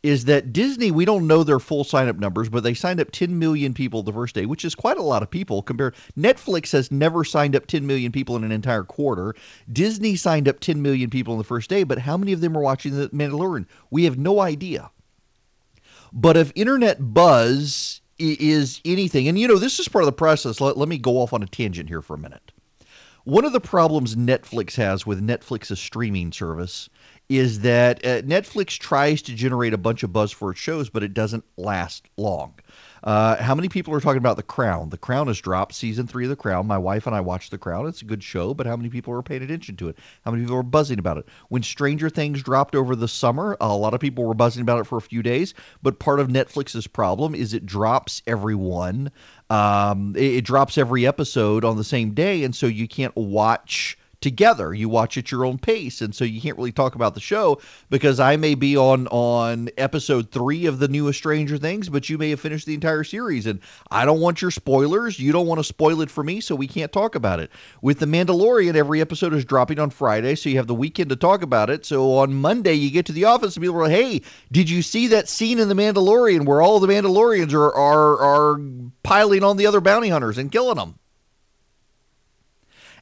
is 0.08 0.26
that 0.26 0.54
Disney, 0.54 0.90
we 0.90 1.06
don't 1.06 1.28
know 1.28 1.44
their 1.44 1.60
full 1.60 1.84
sign 1.84 2.08
up 2.08 2.18
numbers, 2.18 2.50
but 2.50 2.64
they 2.64 2.74
signed 2.74 3.02
up 3.02 3.12
10 3.12 3.38
million 3.38 3.74
people 3.74 4.04
the 4.04 4.14
first 4.14 4.34
day, 4.34 4.46
which 4.46 4.64
is 4.64 4.74
quite 4.74 4.98
a 4.98 5.02
lot 5.02 5.22
of 5.22 5.30
people 5.30 5.62
compared. 5.62 5.96
Netflix 6.18 6.72
has 6.72 6.92
never 6.92 7.24
signed 7.24 7.56
up 7.56 7.68
10 7.68 7.86
million 7.86 8.12
people 8.12 8.36
in 8.36 8.44
an 8.44 8.52
entire 8.52 8.84
quarter. 8.84 9.36
Disney 9.72 10.16
signed 10.16 10.48
up 10.48 10.60
10 10.60 10.82
million 10.82 11.10
people 11.10 11.34
in 11.34 11.38
the 11.38 11.44
first 11.44 11.70
day, 11.70 11.84
but 11.84 12.00
how 12.00 12.16
many 12.16 12.32
of 12.32 12.42
them 12.42 12.58
are 12.58 12.62
watching 12.62 12.96
The 12.96 13.10
Mandalorian? 13.10 13.66
We 13.92 14.06
have 14.06 14.18
no 14.18 14.40
idea. 14.40 14.92
But 16.14 16.38
if 16.38 16.54
internet 16.56 17.14
buzz 17.14 18.02
is 18.18 18.82
anything, 18.86 19.28
and 19.28 19.38
you 19.38 19.48
know, 19.48 19.58
this 19.58 19.80
is 19.80 19.88
part 19.88 20.04
of 20.04 20.08
the 20.08 20.14
process. 20.14 20.62
Let, 20.62 20.78
let 20.78 20.88
me 20.88 20.98
go 20.98 21.18
off 21.18 21.34
on 21.34 21.44
a 21.44 21.48
tangent 21.48 21.90
here 21.90 22.02
for 22.02 22.16
a 22.16 22.20
minute. 22.20 22.52
One 23.26 23.44
of 23.44 23.52
the 23.52 23.60
problems 23.60 24.16
Netflix 24.16 24.76
has 24.76 25.06
with 25.06 25.22
Netflix's 25.22 25.80
streaming 25.80 26.32
service 26.32 26.90
is 27.30 27.60
that 27.60 28.06
uh, 28.06 28.22
Netflix 28.22 28.78
tries 28.80 29.22
to 29.24 29.34
generate 29.34 29.74
a 29.74 29.78
bunch 29.78 30.04
of 30.04 30.14
buzz 30.14 30.32
for 30.32 30.52
its 30.52 30.60
shows, 30.60 30.90
but 30.90 31.04
it 31.04 31.14
doesn't 31.14 31.44
last 31.58 32.08
long. 32.16 32.54
Uh, 33.04 33.42
how 33.42 33.54
many 33.54 33.70
people 33.70 33.94
are 33.94 34.00
talking 34.00 34.18
about 34.18 34.38
The 34.38 34.44
Crown? 34.44 34.90
The 34.90 34.98
Crown 34.98 35.28
has 35.28 35.40
dropped 35.40 35.76
season 35.76 36.08
three 36.08 36.26
of 36.26 36.30
The 36.30 36.36
Crown. 36.36 36.66
My 36.68 36.78
wife 36.78 37.06
and 37.06 37.16
I 37.16 37.22
watched 37.22 37.52
The 37.52 37.58
Crown. 37.58 37.86
It's 37.86 38.02
a 38.02 38.06
good 38.06 38.24
show, 38.24 38.54
but 38.54 38.66
how 38.66 38.76
many 38.76 38.90
people 38.90 39.14
are 39.14 39.22
paying 39.22 39.44
attention 39.44 39.76
to 39.78 39.90
it? 39.90 39.98
How 40.24 40.32
many 40.32 40.44
people 40.44 40.58
are 40.58 40.64
buzzing 40.64 41.00
about 41.00 41.18
it? 41.18 41.28
When 41.50 41.64
Stranger 41.64 42.10
Things 42.10 42.42
dropped 42.42 42.76
over 42.76 42.96
the 42.96 43.08
summer, 43.08 43.58
a 43.60 43.76
lot 43.76 43.94
of 43.94 44.00
people 44.00 44.24
were 44.24 44.34
buzzing 44.34 44.62
about 44.62 44.80
it 44.80 44.86
for 44.86 44.98
a 44.98 45.02
few 45.02 45.22
days, 45.22 45.54
but 45.84 46.00
part 46.00 46.20
of 46.20 46.30
Netflix's 46.30 46.88
problem 46.88 47.36
is 47.36 47.54
it 47.54 47.66
drops 47.66 48.22
every 48.26 48.56
one. 48.56 49.12
Um, 49.50 50.14
it, 50.16 50.38
it 50.38 50.46
drops 50.46 50.78
every 50.78 51.06
episode 51.06 51.64
on 51.64 51.78
the 51.78 51.84
same 51.84 52.14
day, 52.14 52.44
and 52.44 52.56
so 52.56 52.68
you 52.68 52.88
can't 52.88 53.16
watch 53.16 53.98
together. 54.22 54.74
You 54.74 54.90
watch 54.90 55.18
at 55.18 55.32
your 55.32 55.46
own 55.46 55.58
pace, 55.58 56.02
and 56.02 56.14
so 56.14 56.26
you 56.26 56.42
can't 56.42 56.58
really 56.58 56.72
talk 56.72 56.96
about 56.96 57.14
the 57.14 57.20
show 57.20 57.60
because 57.90 58.20
I 58.20 58.36
may 58.36 58.56
be 58.56 58.76
on 58.76 59.08
on 59.08 59.70
episode 59.78 60.32
three 60.32 60.66
of 60.66 60.80
the 60.80 60.88
newest 60.88 61.20
Stranger 61.20 61.58
Things, 61.58 61.90
but 61.90 62.10
you 62.10 62.18
may 62.18 62.32
have 62.32 62.40
finished 62.40 62.66
the 62.66 62.74
entire 62.74 63.04
series, 63.04 63.46
and 63.46 63.60
I 63.92 64.06
don't 64.06 64.20
want 64.20 64.42
your 64.42 64.52
spoilers. 64.52 65.20
You 65.20 65.32
don't 65.32 65.48
want 65.48 65.60
to 65.60 65.64
spoil 65.64 66.02
it 66.02 66.10
for 66.10 66.24
me, 66.24 66.42
so 66.42 66.56
we 66.56 66.68
can't 66.68 66.92
talk 66.92 67.16
about 67.16 67.40
it. 67.40 67.52
With 67.82 68.00
the 68.00 68.06
Mandalorian, 68.06 68.76
every 68.76 69.02
episode 69.02 69.34
is 69.34 69.46
dropping 69.46 69.80
on 69.80 69.90
Friday, 69.90 70.36
so 70.36 70.50
you 70.50 70.58
have 70.58 70.68
the 70.68 70.76
weekend 70.76 71.10
to 71.10 71.16
talk 71.16 71.42
about 71.42 71.70
it. 71.70 71.86
So 71.86 72.18
on 72.18 72.34
Monday, 72.34 72.74
you 72.74 72.92
get 72.92 73.06
to 73.08 73.12
the 73.12 73.26
office 73.26 73.56
and 73.56 73.64
people 73.64 73.78
are 73.78 73.84
like, 73.84 73.92
"Hey, 73.92 74.22
did 74.52 74.70
you 74.70 74.82
see 74.82 75.08
that 75.08 75.30
scene 75.30 75.60
in 75.60 75.70
the 75.70 75.76
Mandalorian 75.76 76.46
where 76.46 76.62
all 76.62 76.80
the 76.80 76.88
Mandalorians 76.88 77.54
are 77.54 77.74
are 77.74 78.18
are 78.18 78.60
piling 79.04 79.44
on 79.44 79.58
the 79.58 79.68
other 79.68 79.82
bounty 79.82 80.10
hunters 80.10 80.38
and 80.38 80.52
killing 80.52 80.78
them?" 80.78 80.96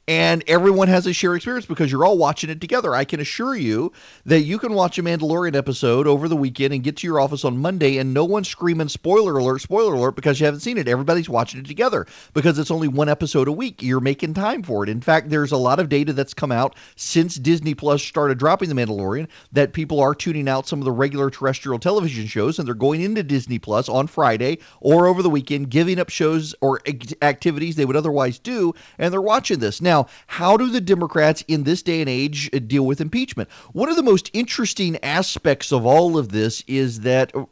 And 0.08 0.44
everyone 0.48 0.88
has 0.88 1.08
a 1.08 1.14
shared 1.14 1.38
experience 1.38 1.66
because 1.66 1.92
you're 1.92 2.06
all 2.06 2.18
watching 2.18 2.50
it 2.50 2.62
together. 2.62 2.94
I 2.94 3.06
can 3.06 3.20
assure 3.20 3.56
you 3.56 3.92
that 4.26 4.42
you 4.42 4.60
can 4.60 4.74
watch 4.74 5.00
a 5.00 5.04
Mandalorian 5.04 5.56
episode 5.56 6.06
over 6.06 6.28
the 6.28 6.36
weekend 6.36 6.74
and 6.74 6.84
get 6.84 6.98
to 6.98 7.08
your 7.08 7.20
office 7.20 7.44
on 7.44 7.58
Monday, 7.58 7.98
and 7.98 8.14
no 8.14 8.24
one's 8.24 8.48
screaming 8.48 8.88
spoiler 8.88 9.38
alert, 9.38 9.62
spoiler 9.62 9.96
alert 9.96 10.16
because 10.16 10.40
you 10.40 10.46
haven't 10.46 10.60
seen 10.60 10.78
it. 10.78 10.88
Everybody's 10.88 11.30
watching 11.30 11.60
it 11.60 11.66
together 11.66 12.06
because 12.34 12.60
it's 12.60 12.70
only 12.70 12.88
one 12.88 13.10
episode 13.10 13.48
a 13.48 13.52
week. 13.52 13.82
You're 13.82 14.00
making 14.00 14.36
time 14.36 14.62
for 14.62 14.84
it. 14.84 14.90
In 14.90 15.02
fact, 15.02 15.30
there's 15.30 15.52
a 15.52 15.58
lot 15.58 15.80
of 15.80 15.90
data 15.90 16.14
that's 16.14 16.34
come 16.34 16.52
out 16.52 16.76
since 16.96 17.36
Disney 17.36 17.74
Plus 17.74 18.04
started 18.04 18.38
dropping 18.38 18.70
The 18.70 18.76
Mandalorian 18.76 19.28
that 19.54 19.74
people 19.74 20.00
are 20.00 20.14
tuning 20.14 20.48
out 20.48 20.68
some 20.68 20.80
of 20.80 20.86
the 20.86 20.92
regular 20.92 21.32
terrestrial 21.32 21.80
television 21.80 22.28
shows 22.28 22.60
and 22.60 22.68
they're 22.68 22.76
going 22.76 23.02
into 23.02 23.24
Disney 23.24 23.58
Plus 23.58 23.90
on 23.90 24.06
Friday 24.08 24.60
or 24.82 25.08
over 25.08 25.24
the 25.24 25.30
weekend, 25.30 25.70
giving 25.70 26.00
up 26.00 26.10
shows 26.10 26.54
or 26.62 26.82
activities 27.22 27.76
they 27.76 27.86
would 27.86 27.96
otherwise 27.96 28.38
do, 28.38 28.74
and 29.00 29.12
they're 29.12 29.22
watching 29.22 29.60
this. 29.60 29.82
Now, 29.82 29.95
now, 29.96 30.08
how 30.28 30.58
do 30.58 30.70
the 30.70 30.82
Democrats 30.82 31.44
in 31.48 31.64
this 31.64 31.82
day 31.82 32.02
and 32.02 32.10
age 32.10 32.50
uh, 32.54 32.60
deal 32.60 32.86
with 32.86 33.00
impeachment? 33.00 33.50
One 33.72 33.88
of 33.90 33.96
the 33.96 34.04
most 34.04 34.30
interesting 34.34 34.98
aspects 35.04 35.72
of 35.72 35.86
all 35.86 36.18
of 36.18 36.30
this 36.30 36.64
is 36.68 37.02
that 37.02 37.34
uh, 37.34 37.46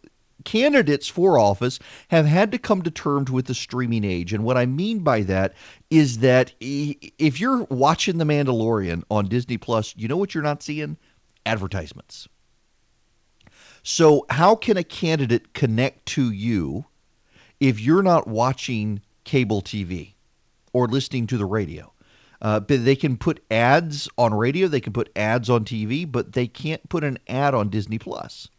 candidates 0.44 1.08
for 1.08 1.40
office 1.40 1.80
have 2.10 2.26
had 2.26 2.52
to 2.52 2.58
come 2.58 2.82
to 2.82 2.92
terms 2.92 3.32
with 3.32 3.46
the 3.46 3.54
streaming 3.54 4.04
age. 4.04 4.34
And 4.34 4.44
what 4.44 4.58
I 4.58 4.66
mean 4.66 5.00
by 5.00 5.22
that 5.22 5.54
is 5.90 6.20
that 6.20 6.54
if 6.60 7.40
you're 7.40 7.64
watching 7.70 8.18
The 8.18 8.26
Mandalorian 8.26 9.04
on 9.10 9.30
Disney 9.30 9.58
Plus, 9.58 9.96
you 9.96 10.10
know 10.10 10.18
what 10.18 10.34
you're 10.34 10.44
not 10.44 10.62
seeing? 10.62 10.98
Advertisements. 11.46 12.28
So, 13.84 14.26
how 14.30 14.56
can 14.56 14.76
a 14.76 14.84
candidate 14.84 15.54
connect 15.54 16.06
to 16.08 16.32
you 16.32 16.86
if 17.62 17.80
you're 17.80 18.04
not 18.04 18.28
watching 18.28 19.02
cable 19.24 19.62
TV 19.62 20.14
or 20.74 20.88
listening 20.88 21.28
to 21.28 21.38
the 21.38 21.46
radio? 21.46 21.93
Uh, 22.44 22.60
they 22.68 22.96
can 22.96 23.16
put 23.16 23.42
ads 23.50 24.10
on 24.18 24.34
radio, 24.34 24.68
they 24.68 24.82
can 24.82 24.92
put 24.92 25.10
ads 25.16 25.50
on 25.50 25.64
TV, 25.64 26.10
but 26.10 26.34
they 26.34 26.46
can't 26.46 26.88
put 26.90 27.04
an 27.04 27.18
ad 27.28 27.56
on 27.56 27.70
Disney 27.70 27.98
Plus. 27.98 28.50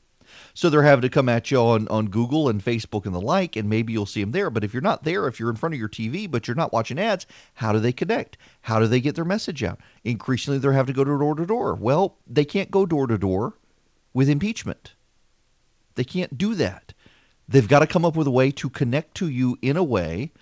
So 0.55 0.71
they're 0.71 0.83
having 0.83 1.03
to 1.03 1.11
come 1.11 1.29
at 1.29 1.51
you 1.51 1.59
on, 1.59 1.87
on 1.89 2.07
Google 2.07 2.49
and 2.49 2.65
Facebook 2.65 3.05
and 3.05 3.15
the 3.15 3.21
like, 3.21 3.57
and 3.57 3.69
maybe 3.69 3.93
you'll 3.93 4.07
see 4.07 4.23
them 4.23 4.33
there. 4.33 4.51
But 4.51 4.65
if 4.65 4.73
you're 4.73 4.83
not 4.83 5.05
there, 5.05 5.29
if 5.29 5.39
you're 5.39 5.51
in 5.51 5.57
front 5.57 5.75
of 5.75 5.79
your 5.79 5.89
TV, 5.89 6.31
but 6.31 6.49
you're 6.49 6.55
not 6.55 6.73
watching 6.73 6.99
ads, 6.99 7.27
how 7.55 7.73
do 7.73 7.79
they 7.79 7.93
connect? 7.93 8.39
How 8.63 8.81
do 8.81 8.87
they 8.87 9.01
get 9.01 9.15
their 9.15 9.25
message 9.25 9.63
out? 9.63 9.81
Increasingly, 10.03 10.59
they're 10.59 10.73
having 10.73 10.95
to 10.95 11.05
go 11.05 11.05
door 11.05 11.35
to 11.35 11.47
door. 11.47 11.75
Well, 11.75 12.17
they 12.27 12.45
can't 12.45 12.71
go 12.71 12.87
door 12.87 13.07
to 13.07 13.19
door 13.19 13.55
with 14.15 14.31
impeachment. 14.31 14.95
They 15.95 16.05
can't 16.05 16.39
do 16.39 16.55
that. 16.55 16.95
They've 17.49 17.69
got 17.69 17.81
to 17.81 17.87
come 17.87 18.05
up 18.05 18.17
with 18.17 18.27
a 18.27 18.33
way 18.33 18.51
to 18.53 18.71
connect 18.71 19.17
to 19.17 19.29
you 19.29 19.59
in 19.61 19.77
a 19.77 19.85
way 19.85 20.33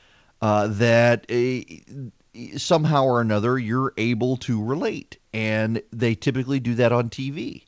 uh, 0.41 0.69
that 0.69 1.27
a, 1.29 1.83
somehow 2.57 3.05
or 3.05 3.21
another 3.21 3.59
you're 3.59 3.93
able 3.97 4.37
to 4.39 4.63
relate. 4.63 5.19
And 5.33 5.83
they 5.93 6.15
typically 6.15 6.61
do 6.61 6.75
that 6.77 6.93
on 6.93 7.11
TV. 7.11 7.65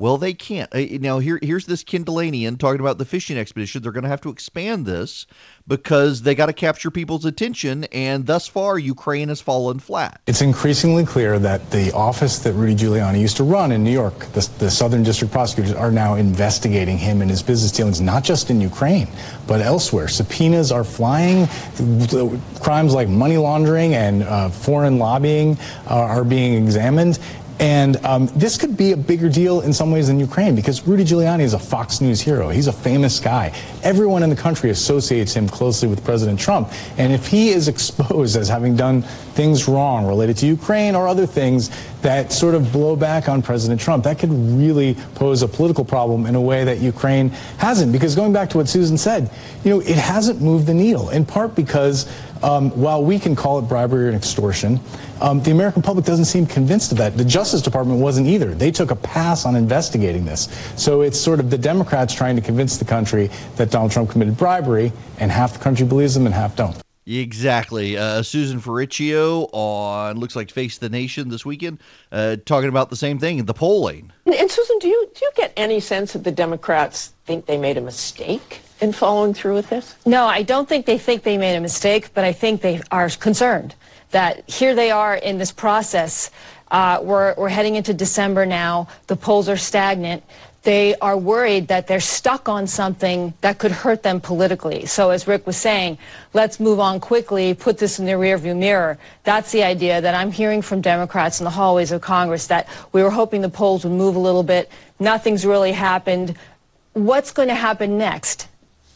Well, 0.00 0.16
they 0.16 0.32
can't. 0.32 0.74
Uh, 0.74 0.80
now, 0.98 1.18
here, 1.18 1.38
here's 1.42 1.66
this 1.66 1.84
Kindlanian 1.84 2.58
talking 2.58 2.80
about 2.80 2.96
the 2.96 3.04
fishing 3.04 3.36
expedition. 3.36 3.82
They're 3.82 3.92
going 3.92 4.04
to 4.04 4.08
have 4.08 4.22
to 4.22 4.30
expand 4.30 4.86
this 4.86 5.26
because 5.68 6.22
they 6.22 6.34
got 6.34 6.46
to 6.46 6.54
capture 6.54 6.90
people's 6.90 7.26
attention, 7.26 7.84
and 7.92 8.24
thus 8.24 8.48
far, 8.48 8.78
Ukraine 8.78 9.28
has 9.28 9.42
fallen 9.42 9.78
flat. 9.78 10.22
It's 10.26 10.40
increasingly 10.40 11.04
clear 11.04 11.38
that 11.40 11.70
the 11.70 11.92
office 11.92 12.38
that 12.38 12.54
Rudy 12.54 12.74
Giuliani 12.74 13.20
used 13.20 13.36
to 13.36 13.44
run 13.44 13.72
in 13.72 13.84
New 13.84 13.92
York, 13.92 14.18
the, 14.32 14.48
the 14.58 14.70
Southern 14.70 15.02
District 15.02 15.30
prosecutors, 15.30 15.74
are 15.74 15.92
now 15.92 16.14
investigating 16.14 16.96
him 16.96 17.20
and 17.20 17.30
his 17.30 17.42
business 17.42 17.70
dealings, 17.70 18.00
not 18.00 18.24
just 18.24 18.48
in 18.48 18.58
Ukraine, 18.58 19.06
but 19.46 19.60
elsewhere. 19.60 20.08
Subpoenas 20.08 20.72
are 20.72 20.82
flying. 20.82 21.46
Crimes 22.62 22.94
like 22.94 23.08
money 23.08 23.36
laundering 23.36 23.94
and 23.94 24.22
uh, 24.22 24.48
foreign 24.48 24.98
lobbying 24.98 25.58
uh, 25.90 25.96
are 25.96 26.24
being 26.24 26.54
examined. 26.54 27.18
And 27.60 28.02
um, 28.06 28.26
this 28.28 28.56
could 28.56 28.74
be 28.74 28.92
a 28.92 28.96
bigger 28.96 29.28
deal 29.28 29.60
in 29.60 29.74
some 29.74 29.90
ways 29.90 30.06
than 30.06 30.18
Ukraine 30.18 30.54
because 30.54 30.86
Rudy 30.86 31.04
Giuliani 31.04 31.42
is 31.42 31.52
a 31.52 31.58
Fox 31.58 32.00
News 32.00 32.18
hero. 32.18 32.48
He's 32.48 32.68
a 32.68 32.72
famous 32.72 33.20
guy. 33.20 33.54
Everyone 33.82 34.22
in 34.22 34.30
the 34.30 34.36
country 34.36 34.70
associates 34.70 35.34
him 35.34 35.46
closely 35.46 35.86
with 35.86 36.02
President 36.02 36.40
Trump. 36.40 36.72
And 36.96 37.12
if 37.12 37.26
he 37.26 37.50
is 37.50 37.68
exposed 37.74 38.38
as 38.38 38.48
having 38.48 38.76
done 38.76 39.02
things 39.02 39.68
wrong 39.68 40.06
related 40.06 40.38
to 40.38 40.46
Ukraine 40.46 40.94
or 40.94 41.06
other 41.06 41.26
things 41.26 41.70
that 42.00 42.32
sort 42.32 42.54
of 42.54 42.72
blow 42.72 42.96
back 42.96 43.28
on 43.28 43.42
President 43.42 43.78
Trump, 43.78 44.04
that 44.04 44.18
could 44.18 44.32
really 44.32 44.94
pose 45.14 45.42
a 45.42 45.48
political 45.48 45.84
problem 45.84 46.24
in 46.24 46.34
a 46.36 46.40
way 46.40 46.64
that 46.64 46.78
Ukraine 46.78 47.28
hasn't. 47.58 47.92
Because 47.92 48.14
going 48.14 48.32
back 48.32 48.48
to 48.50 48.56
what 48.56 48.70
Susan 48.70 48.96
said, 48.96 49.30
you 49.64 49.70
know, 49.70 49.80
it 49.80 49.96
hasn't 49.96 50.40
moved 50.40 50.66
the 50.66 50.72
needle, 50.72 51.10
in 51.10 51.26
part 51.26 51.54
because 51.54 52.10
um, 52.42 52.70
while 52.70 53.04
we 53.04 53.18
can 53.18 53.36
call 53.36 53.58
it 53.58 53.62
bribery 53.62 54.06
and 54.06 54.16
extortion, 54.16 54.80
um, 55.20 55.42
the 55.42 55.50
American 55.50 55.82
public 55.82 56.04
doesn't 56.04 56.24
seem 56.24 56.46
convinced 56.46 56.92
of 56.92 56.98
that. 56.98 57.16
The 57.16 57.24
Justice 57.24 57.62
Department 57.62 58.00
wasn't 58.00 58.26
either. 58.26 58.54
They 58.54 58.70
took 58.70 58.90
a 58.90 58.96
pass 58.96 59.44
on 59.44 59.56
investigating 59.56 60.24
this. 60.24 60.48
So 60.76 61.02
it's 61.02 61.18
sort 61.18 61.40
of 61.40 61.50
the 61.50 61.58
Democrats 61.58 62.14
trying 62.14 62.36
to 62.36 62.42
convince 62.42 62.78
the 62.78 62.84
country 62.84 63.30
that 63.56 63.70
Donald 63.70 63.92
Trump 63.92 64.10
committed 64.10 64.36
bribery, 64.36 64.92
and 65.18 65.30
half 65.30 65.52
the 65.52 65.58
country 65.58 65.86
believes 65.86 66.14
them 66.14 66.26
and 66.26 66.34
half 66.34 66.56
don't. 66.56 66.76
Exactly. 67.06 67.96
Uh, 67.96 68.22
Susan 68.22 68.60
Ferrechio 68.60 69.48
on 69.52 70.18
looks 70.18 70.36
like 70.36 70.50
Face 70.50 70.78
the 70.78 70.88
Nation 70.88 71.28
this 71.28 71.44
weekend, 71.44 71.80
uh, 72.12 72.36
talking 72.44 72.68
about 72.68 72.90
the 72.90 72.96
same 72.96 73.18
thing, 73.18 73.44
the 73.44 73.54
polling. 73.54 74.12
And, 74.26 74.34
and 74.34 74.50
Susan, 74.50 74.78
do 74.78 74.86
you 74.86 75.10
do 75.14 75.24
you 75.24 75.30
get 75.34 75.52
any 75.56 75.80
sense 75.80 76.12
that 76.12 76.24
the 76.24 76.30
Democrats 76.30 77.12
think 77.24 77.46
they 77.46 77.58
made 77.58 77.76
a 77.76 77.80
mistake 77.80 78.60
in 78.80 78.92
following 78.92 79.34
through 79.34 79.54
with 79.54 79.68
this? 79.68 79.96
No, 80.06 80.26
I 80.26 80.42
don't 80.42 80.68
think 80.68 80.86
they 80.86 80.98
think 80.98 81.22
they 81.22 81.38
made 81.38 81.56
a 81.56 81.60
mistake, 81.60 82.12
but 82.14 82.24
I 82.24 82.32
think 82.32 82.60
they 82.60 82.80
are 82.90 83.08
concerned 83.10 83.74
that 84.10 84.48
here 84.48 84.74
they 84.74 84.90
are 84.90 85.14
in 85.14 85.38
this 85.38 85.52
process. 85.52 86.30
Uh, 86.70 87.00
we're, 87.02 87.34
we're 87.36 87.48
heading 87.48 87.76
into 87.76 87.94
December 87.94 88.46
now. 88.46 88.88
The 89.06 89.16
polls 89.16 89.48
are 89.48 89.56
stagnant. 89.56 90.22
They 90.62 90.94
are 90.96 91.16
worried 91.16 91.68
that 91.68 91.86
they're 91.86 92.00
stuck 92.00 92.46
on 92.48 92.66
something 92.66 93.32
that 93.40 93.58
could 93.58 93.70
hurt 93.70 94.02
them 94.02 94.20
politically. 94.20 94.84
So 94.84 95.08
as 95.08 95.26
Rick 95.26 95.46
was 95.46 95.56
saying, 95.56 95.96
let's 96.34 96.60
move 96.60 96.78
on 96.78 97.00
quickly, 97.00 97.54
put 97.54 97.78
this 97.78 97.98
in 97.98 98.04
the 98.04 98.12
rearview 98.12 98.54
mirror. 98.54 98.98
That's 99.24 99.52
the 99.52 99.62
idea 99.62 100.02
that 100.02 100.14
I'm 100.14 100.30
hearing 100.30 100.60
from 100.60 100.82
Democrats 100.82 101.40
in 101.40 101.44
the 101.44 101.50
hallways 101.50 101.92
of 101.92 102.02
Congress 102.02 102.46
that 102.48 102.68
we 102.92 103.02
were 103.02 103.10
hoping 103.10 103.40
the 103.40 103.48
polls 103.48 103.84
would 103.84 103.94
move 103.94 104.16
a 104.16 104.20
little 104.20 104.42
bit. 104.42 104.70
Nothing's 104.98 105.46
really 105.46 105.72
happened. 105.72 106.36
What's 106.92 107.30
going 107.30 107.48
to 107.48 107.54
happen 107.54 107.96
next? 107.96 108.46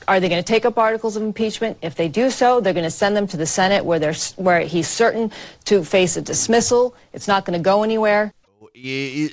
Are 0.06 0.20
they 0.20 0.28
going 0.28 0.42
to 0.42 0.46
take 0.46 0.64
up 0.64 0.78
articles 0.78 1.16
of 1.16 1.22
impeachment? 1.22 1.78
If 1.82 1.94
they 1.94 2.08
do 2.08 2.30
so, 2.30 2.60
they're 2.60 2.72
going 2.72 2.84
to 2.84 2.90
send 2.90 3.16
them 3.16 3.26
to 3.28 3.36
the 3.36 3.46
Senate 3.46 3.84
where, 3.84 3.98
they're, 3.98 4.14
where 4.36 4.60
he's 4.60 4.88
certain 4.88 5.32
to 5.64 5.84
face 5.84 6.16
a 6.16 6.22
dismissal. 6.22 6.94
It's 7.12 7.28
not 7.28 7.44
going 7.44 7.58
to 7.58 7.62
go 7.62 7.82
anywhere. 7.82 8.32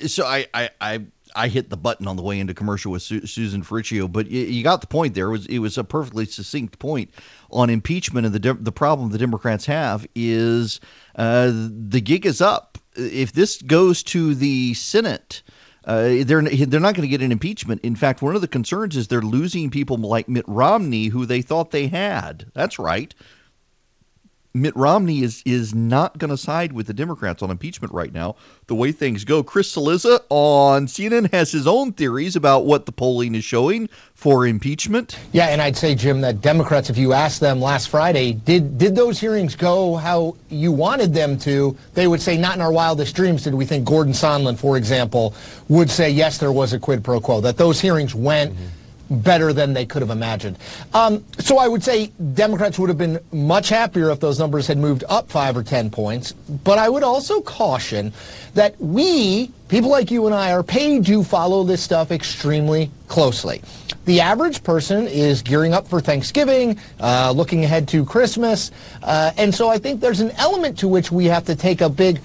So 0.06 0.24
I, 0.24 0.46
I, 0.54 0.70
I, 0.80 1.00
I 1.34 1.48
hit 1.48 1.70
the 1.70 1.76
button 1.76 2.06
on 2.06 2.16
the 2.16 2.22
way 2.22 2.38
into 2.38 2.54
commercial 2.54 2.92
with 2.92 3.02
Su- 3.02 3.26
Susan 3.26 3.62
Ferrechio, 3.62 4.10
but 4.10 4.28
you 4.30 4.62
got 4.62 4.80
the 4.80 4.86
point 4.86 5.14
there. 5.14 5.28
It 5.28 5.32
was, 5.32 5.46
it 5.46 5.58
was 5.58 5.78
a 5.78 5.84
perfectly 5.84 6.26
succinct 6.26 6.78
point 6.78 7.10
on 7.50 7.70
impeachment. 7.70 8.26
And 8.26 8.34
the, 8.34 8.38
de- 8.38 8.54
the 8.54 8.72
problem 8.72 9.10
the 9.10 9.18
Democrats 9.18 9.66
have 9.66 10.06
is 10.14 10.80
uh, 11.16 11.50
the 11.52 12.00
gig 12.00 12.26
is 12.26 12.40
up. 12.40 12.78
If 12.94 13.32
this 13.32 13.62
goes 13.62 14.02
to 14.04 14.34
the 14.34 14.74
Senate, 14.74 15.42
uh, 15.84 16.22
they're 16.24 16.42
they're 16.42 16.80
not 16.80 16.94
going 16.94 17.02
to 17.02 17.08
get 17.08 17.22
an 17.22 17.32
impeachment. 17.32 17.80
In 17.82 17.96
fact, 17.96 18.22
one 18.22 18.34
of 18.34 18.40
the 18.40 18.48
concerns 18.48 18.96
is 18.96 19.08
they're 19.08 19.20
losing 19.20 19.70
people 19.70 19.96
like 19.96 20.28
Mitt 20.28 20.44
Romney, 20.46 21.06
who 21.06 21.26
they 21.26 21.42
thought 21.42 21.70
they 21.70 21.88
had. 21.88 22.46
That's 22.54 22.78
right. 22.78 23.14
Mitt 24.54 24.76
Romney 24.76 25.22
is 25.22 25.42
is 25.46 25.74
not 25.74 26.18
going 26.18 26.30
to 26.30 26.36
side 26.36 26.72
with 26.72 26.86
the 26.86 26.92
Democrats 26.92 27.42
on 27.42 27.50
impeachment 27.50 27.92
right 27.94 28.12
now. 28.12 28.36
The 28.66 28.74
way 28.74 28.92
things 28.92 29.24
go, 29.24 29.42
Chris 29.42 29.74
Cillizza 29.74 30.20
on 30.28 30.86
CNN 30.86 31.32
has 31.32 31.50
his 31.50 31.66
own 31.66 31.92
theories 31.92 32.36
about 32.36 32.66
what 32.66 32.84
the 32.84 32.92
polling 32.92 33.34
is 33.34 33.44
showing 33.44 33.88
for 34.14 34.46
impeachment. 34.46 35.18
Yeah, 35.32 35.46
and 35.46 35.62
I'd 35.62 35.76
say, 35.76 35.94
Jim, 35.94 36.20
that 36.20 36.42
Democrats, 36.42 36.90
if 36.90 36.98
you 36.98 37.14
asked 37.14 37.40
them 37.40 37.60
last 37.60 37.88
Friday, 37.88 38.34
did 38.34 38.76
did 38.76 38.94
those 38.94 39.18
hearings 39.18 39.56
go 39.56 39.96
how 39.96 40.36
you 40.50 40.70
wanted 40.70 41.14
them 41.14 41.38
to? 41.38 41.74
They 41.94 42.06
would 42.06 42.20
say, 42.20 42.36
not 42.36 42.56
in 42.56 42.60
our 42.60 42.72
wildest 42.72 43.16
dreams 43.16 43.44
did 43.44 43.54
we 43.54 43.64
think 43.64 43.86
Gordon 43.86 44.12
Sondland, 44.12 44.58
for 44.58 44.76
example, 44.76 45.34
would 45.68 45.90
say 45.90 46.10
yes, 46.10 46.36
there 46.36 46.52
was 46.52 46.74
a 46.74 46.78
quid 46.78 47.02
pro 47.02 47.20
quo. 47.20 47.40
That 47.40 47.56
those 47.56 47.80
hearings 47.80 48.14
went. 48.14 48.52
Mm-hmm 48.52 48.66
better 49.12 49.52
than 49.52 49.72
they 49.72 49.86
could 49.86 50.02
have 50.02 50.10
imagined. 50.10 50.58
Um, 50.94 51.24
so 51.38 51.58
I 51.58 51.68
would 51.68 51.82
say 51.82 52.06
Democrats 52.34 52.78
would 52.78 52.88
have 52.88 52.98
been 52.98 53.20
much 53.32 53.68
happier 53.68 54.10
if 54.10 54.20
those 54.20 54.38
numbers 54.38 54.66
had 54.66 54.78
moved 54.78 55.04
up 55.08 55.30
five 55.30 55.56
or 55.56 55.62
ten 55.62 55.90
points. 55.90 56.32
But 56.32 56.78
I 56.78 56.88
would 56.88 57.02
also 57.02 57.40
caution 57.40 58.12
that 58.54 58.78
we, 58.80 59.50
people 59.68 59.90
like 59.90 60.10
you 60.10 60.26
and 60.26 60.34
I, 60.34 60.52
are 60.52 60.62
paid 60.62 61.06
to 61.06 61.24
follow 61.24 61.64
this 61.64 61.82
stuff 61.82 62.10
extremely 62.10 62.90
closely. 63.08 63.62
The 64.04 64.20
average 64.20 64.64
person 64.64 65.06
is 65.06 65.42
gearing 65.42 65.74
up 65.74 65.86
for 65.86 66.00
Thanksgiving, 66.00 66.78
uh, 66.98 67.32
looking 67.34 67.64
ahead 67.64 67.86
to 67.88 68.04
Christmas, 68.04 68.72
uh, 69.02 69.30
and 69.36 69.54
so 69.54 69.68
I 69.68 69.78
think 69.78 70.00
there's 70.00 70.20
an 70.20 70.32
element 70.32 70.78
to 70.80 70.88
which 70.88 71.12
we 71.12 71.26
have 71.26 71.44
to 71.46 71.54
take 71.54 71.80
a 71.80 71.88
big 71.88 72.20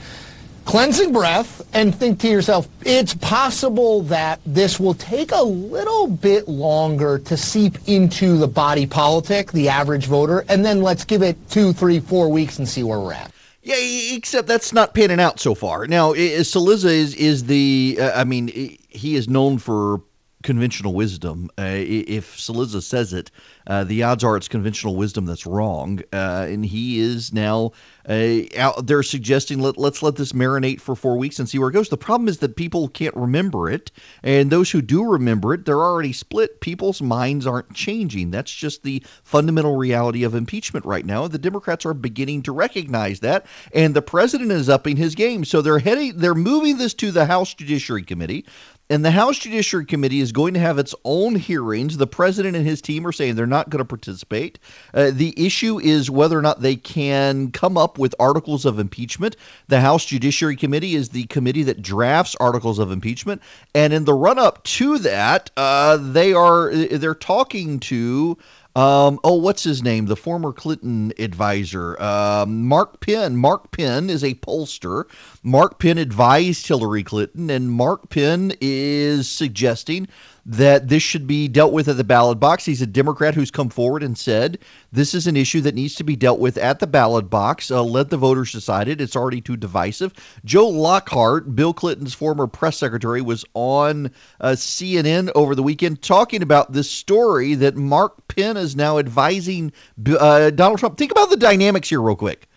cleansing 0.68 1.14
breath 1.14 1.66
and 1.74 1.96
think 1.96 2.20
to 2.20 2.28
yourself, 2.28 2.68
it's 2.86 3.14
possible 3.16 4.02
that 4.04 4.40
this 4.46 4.80
will 4.80 4.94
take 4.94 5.32
a 5.32 5.42
little 5.42 6.08
bit 6.08 6.48
longer 6.48 7.18
to 7.20 7.38
seep 7.38 7.78
into 7.88 8.38
the 8.38 8.48
body 8.48 8.86
politic, 8.86 9.52
the 9.54 9.70
average 9.70 10.06
voter, 10.06 10.44
and 10.50 10.66
then 10.66 10.84
let's 10.84 11.06
give 11.06 11.24
it 11.24 11.38
two, 11.50 11.72
three, 11.72 12.02
four 12.02 12.30
weeks 12.30 12.60
and 12.60 12.68
see 12.68 12.84
where 12.84 13.00
we're 13.00 13.14
at. 13.14 13.32
Yeah, 13.64 13.76
except 14.16 14.48
that's 14.48 14.74
not 14.74 14.94
panning 14.94 15.20
out 15.20 15.40
so 15.40 15.56
far. 15.56 15.88
Now, 15.88 16.14
Cillizza 16.14 16.86
is 16.86 17.16
is 17.16 17.46
the. 17.46 17.98
Uh, 18.00 18.12
I 18.16 18.24
mean, 18.24 18.48
he 18.48 19.16
is 19.16 19.28
known 19.28 19.58
for 19.58 20.02
conventional 20.44 20.94
wisdom. 20.94 21.50
Uh, 21.58 21.64
if 21.76 22.38
Cillizza 22.38 22.82
says 22.82 23.12
it, 23.12 23.32
uh, 23.68 23.84
the 23.84 24.04
odds 24.04 24.24
are 24.24 24.38
it's 24.38 24.48
conventional 24.48 24.96
wisdom 24.96 25.26
that's 25.26 25.46
wrong. 25.46 26.00
Uh, 26.14 26.46
and 26.48 26.66
he 26.66 27.00
is 27.00 27.34
now 27.34 27.72
uh, 28.08 28.42
out 28.58 28.88
there 28.88 29.04
suggesting 29.04 29.60
let, 29.60 29.78
let's 29.78 30.02
let 30.02 30.16
this 30.16 30.32
marinate 30.32 30.80
for 30.80 30.96
four 30.96 31.18
weeks 31.18 31.40
and 31.40 31.50
see 31.50 31.60
where 31.60 31.70
it 31.70 31.74
goes. 31.74 31.90
The 31.90 31.98
problem 31.98 32.28
is 32.28 32.40
that 32.40 32.56
people 32.56 32.88
can't 32.88 33.16
remember 33.16 33.70
it. 33.70 33.92
And 34.24 34.50
those 34.50 34.72
who 34.72 34.82
do 34.82 35.04
remember 35.04 35.54
it, 35.54 35.66
they're 35.66 35.82
already 35.82 36.14
split. 36.14 36.62
People's 36.62 37.02
minds 37.02 37.46
aren't 37.46 37.74
changing. 37.74 38.32
That's 38.32 38.54
just 38.54 38.84
the 38.84 39.04
fundamental 39.24 39.76
reality 39.76 40.24
of 40.24 40.36
impeachment 40.36 40.86
right 40.86 41.06
now. 41.06 41.28
The 41.28 41.38
Democrats 41.38 41.86
are 41.86 41.94
beginning 41.94 42.44
to 42.44 42.52
recognize 42.52 43.20
that. 43.22 43.46
And 43.74 43.96
the 43.96 44.02
president 44.02 44.52
is 44.52 44.70
upping 44.70 44.98
his 44.98 45.16
game. 45.16 45.44
So 45.46 45.62
they're 45.62 45.80
heading, 45.80 46.18
they're 46.18 46.36
moving 46.36 46.78
this 46.78 46.94
to 46.96 47.12
the 47.12 47.26
House 47.26 47.54
Judiciary 47.54 48.04
Committee. 48.04 48.46
And 48.90 49.04
the 49.04 49.12
House 49.12 49.38
Judiciary 49.38 49.86
Committee 49.86 50.22
is 50.22 50.32
going 50.32 50.54
to 50.54 50.62
have 50.62 50.80
its 50.80 50.96
own 51.04 51.36
hearings. 51.36 51.98
The 51.98 52.08
president 52.08 52.56
and 52.56 52.66
his 52.66 52.82
team 52.82 53.06
are 53.06 53.12
saying 53.12 53.36
they're 53.36 53.46
not 53.46 53.70
going 53.70 53.80
to 53.80 53.86
participate. 53.86 54.60
Uh, 54.94 55.12
the 55.14 55.34
issue 55.36 55.78
is 55.80 56.10
whether 56.10 56.40
or 56.40 56.42
not 56.42 56.62
they 56.62 56.78
can 56.78 57.52
come 57.52 57.78
up 57.78 57.98
with 57.98 58.16
articles 58.18 58.66
of 58.66 58.80
impeachment. 58.80 59.36
The 59.68 59.82
House 59.82 60.06
Judiciary 60.06 60.56
Committee 60.56 60.96
is 60.96 61.10
the 61.10 61.26
committee 61.26 61.64
that 61.64 61.82
drafts 61.82 62.36
articles 62.40 62.80
of 62.80 62.92
impeachment, 62.92 63.42
and 63.76 63.92
in 63.92 64.06
the 64.06 64.14
run 64.14 64.40
up 64.40 64.64
to 64.64 64.98
that, 65.00 65.52
uh, 65.58 65.98
they 65.98 66.32
are 66.32 66.74
they're 66.74 67.14
talking 67.14 67.82
to 67.82 68.38
um, 68.78 69.20
oh, 69.24 69.34
what's 69.34 69.64
his 69.64 69.82
name? 69.82 70.06
The 70.06 70.16
former 70.16 70.54
Clinton 70.54 71.12
advisor, 71.18 72.00
um, 72.00 72.68
Mark 72.68 73.00
Penn. 73.00 73.36
Mark 73.36 73.72
Penn 73.72 74.08
is 74.08 74.24
a 74.24 74.36
pollster. 74.36 75.06
Mark 75.42 75.80
Penn 75.80 75.98
advised 75.98 76.68
Hillary 76.68 77.04
Clinton, 77.04 77.50
and 77.50 77.72
Mark 77.72 78.10
Penn 78.10 78.54
is 78.62 79.28
suggesting 79.28 80.08
that 80.50 80.88
this 80.88 81.04
should 81.04 81.28
be 81.28 81.50
dealt 81.50 81.74
with 81.74 81.90
at 81.90 81.98
the 81.98 82.04
ballot 82.06 82.40
box. 82.40 82.64
He's 82.64 82.82
a 82.82 82.88
Democrat 82.88 83.36
who's 83.36 83.52
come 83.52 83.68
forward 83.68 84.02
and 84.02 84.18
said 84.18 84.60
this 84.94 85.14
is 85.14 85.28
an 85.28 85.36
issue 85.36 85.60
that 85.62 85.76
needs 85.76 85.94
to 85.96 86.06
be 86.06 86.16
dealt 86.16 86.40
with 86.40 86.58
at 86.58 86.80
the 86.80 86.88
ballot 86.88 87.30
box. 87.30 87.70
Uh, 87.70 87.84
let 87.84 88.10
the 88.10 88.18
voters 88.18 88.54
decide 88.54 88.88
it. 88.88 89.02
It's 89.02 89.18
already 89.18 89.42
too 89.42 89.58
divisive. 89.58 90.14
Joe 90.46 90.70
Lockhart, 90.70 91.54
Bill 91.54 91.74
Clinton's 91.74 92.14
former 92.14 92.48
press 92.48 92.78
secretary, 92.78 93.22
was 93.22 93.44
on 93.56 94.10
uh, 94.40 94.52
CNN 94.52 95.30
over 95.36 95.54
the 95.54 95.64
weekend 95.64 96.02
talking 96.02 96.42
about 96.42 96.72
this 96.72 96.90
story 96.90 97.54
that 97.56 97.76
Mark 97.76 98.30
Penn 98.30 98.56
is 98.56 98.74
now 98.74 99.00
advising 99.00 99.74
uh, 100.18 100.50
Donald 100.52 100.80
Trump. 100.80 100.98
Think 100.98 101.12
about 101.12 101.30
the 101.30 101.36
dynamics 101.36 101.90
here, 101.90 102.02
real 102.02 102.16
quick. 102.16 102.48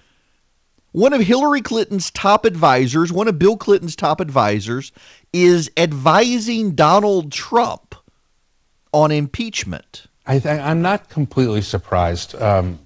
One 0.92 1.12
of 1.12 1.20
Hillary 1.20 1.60
Clinton's 1.60 2.10
top 2.10 2.44
advisors, 2.44 3.12
one 3.12 3.28
of 3.28 3.38
Bill 3.38 3.56
Clinton's 3.56 3.94
top 3.94 4.20
advisors, 4.20 4.90
is 5.32 5.70
advising 5.76 6.72
Donald 6.72 7.32
Trump 7.32 7.94
on 8.92 9.10
impeachment. 9.10 10.06
I 10.26 10.36
am 10.44 10.82
not 10.82 11.08
completely 11.08 11.62
surprised 11.62 12.34
um, 12.36 12.78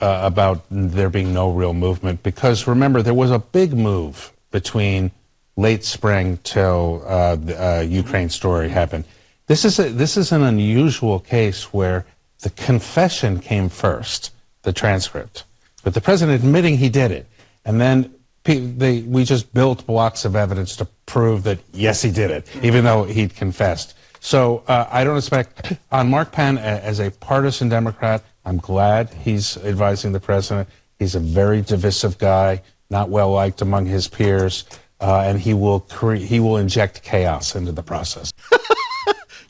uh, 0.00 0.20
about 0.22 0.64
there 0.70 1.10
being 1.10 1.32
no 1.32 1.50
real 1.50 1.72
movement 1.72 2.22
because 2.22 2.66
remember, 2.66 3.02
there 3.02 3.14
was 3.14 3.30
a 3.30 3.38
big 3.38 3.72
move 3.72 4.32
between 4.50 5.10
late 5.56 5.84
spring 5.84 6.38
till 6.44 7.02
uh, 7.06 7.36
the 7.36 7.78
uh, 7.78 7.80
Ukraine 7.80 8.28
story 8.28 8.68
happened. 8.68 9.04
This 9.46 9.64
is, 9.64 9.78
a, 9.78 9.90
this 9.90 10.16
is 10.16 10.32
an 10.32 10.42
unusual 10.42 11.20
case 11.20 11.72
where 11.72 12.06
the 12.40 12.50
confession 12.50 13.38
came 13.38 13.68
first, 13.68 14.32
the 14.62 14.72
transcript, 14.72 15.44
but 15.84 15.94
the 15.94 16.00
president 16.00 16.42
admitting 16.42 16.78
he 16.78 16.88
did 16.88 17.10
it. 17.10 17.26
And 17.64 17.80
then 17.80 18.14
they, 18.44 19.02
we 19.02 19.24
just 19.24 19.52
built 19.54 19.86
blocks 19.86 20.24
of 20.24 20.36
evidence 20.36 20.76
to 20.76 20.84
prove 21.06 21.44
that, 21.44 21.58
yes, 21.72 22.02
he 22.02 22.10
did 22.10 22.30
it, 22.30 22.48
even 22.62 22.84
though 22.84 23.04
he'd 23.04 23.34
confessed. 23.34 23.94
So 24.20 24.62
uh, 24.68 24.88
I 24.90 25.04
don't 25.04 25.16
expect, 25.16 25.72
on 25.90 26.08
Mark 26.08 26.32
Penn, 26.32 26.58
as 26.58 27.00
a 27.00 27.10
partisan 27.10 27.68
Democrat, 27.68 28.22
I'm 28.44 28.58
glad 28.58 29.10
he's 29.10 29.56
advising 29.58 30.12
the 30.12 30.20
president. 30.20 30.68
He's 30.98 31.14
a 31.14 31.20
very 31.20 31.62
divisive 31.62 32.18
guy, 32.18 32.62
not 32.90 33.08
well 33.08 33.30
liked 33.30 33.62
among 33.62 33.86
his 33.86 34.08
peers, 34.08 34.64
uh, 35.00 35.22
and 35.26 35.40
he 35.40 35.54
will 35.54 35.80
cre- 35.80 36.14
he 36.14 36.38
will 36.38 36.56
inject 36.58 37.02
chaos 37.02 37.56
into 37.56 37.72
the 37.72 37.82
process. 37.82 38.32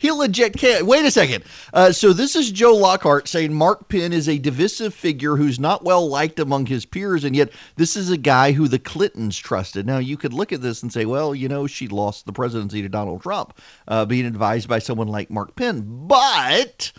He'll 0.03 0.23
eject 0.23 0.59
chaos. 0.59 0.83
Wait 0.83 1.05
a 1.05 1.13
second. 1.13 1.45
Uh, 1.73 1.93
so 1.93 2.13
this 2.13 2.35
is 2.35 2.51
Joe 2.51 2.75
Lockhart 2.75 3.29
saying 3.29 3.55
Mark 3.55 3.89
Penn 3.89 4.13
is 4.13 4.29
a 4.29 4.37
divisive 4.37 4.93
figure 4.93 5.37
who's 5.37 5.61
not 5.61 5.85
well 5.85 6.09
liked 6.09 6.41
among 6.41 6.67
his 6.67 6.85
peers, 6.85 7.23
and 7.23 7.37
yet 7.37 7.53
this 7.77 7.97
is 7.97 8.11
a 8.11 8.17
guy 8.17 8.51
who 8.51 8.67
the 8.67 8.81
Clintons 8.81 9.39
trusted. 9.39 9.87
Now 9.87 9.99
you 9.99 10.17
could 10.17 10.33
look 10.33 10.53
at 10.53 10.61
this 10.61 10.83
and 10.83 10.93
say, 10.93 11.05
well, 11.05 11.37
you 11.37 11.49
know, 11.49 11.69
she 11.69 11.87
lost 11.87 12.27
the 12.27 12.33
presidency 12.33 12.83
to 12.83 12.89
Donald 12.89 13.23
Trump, 13.23 13.57
uh, 13.87 14.05
being 14.05 14.27
advised 14.27 14.69
by 14.69 14.81
someone 14.81 15.07
like 15.07 15.31
Mark 15.31 15.55
Penn, 15.55 15.85
but. 16.09 16.91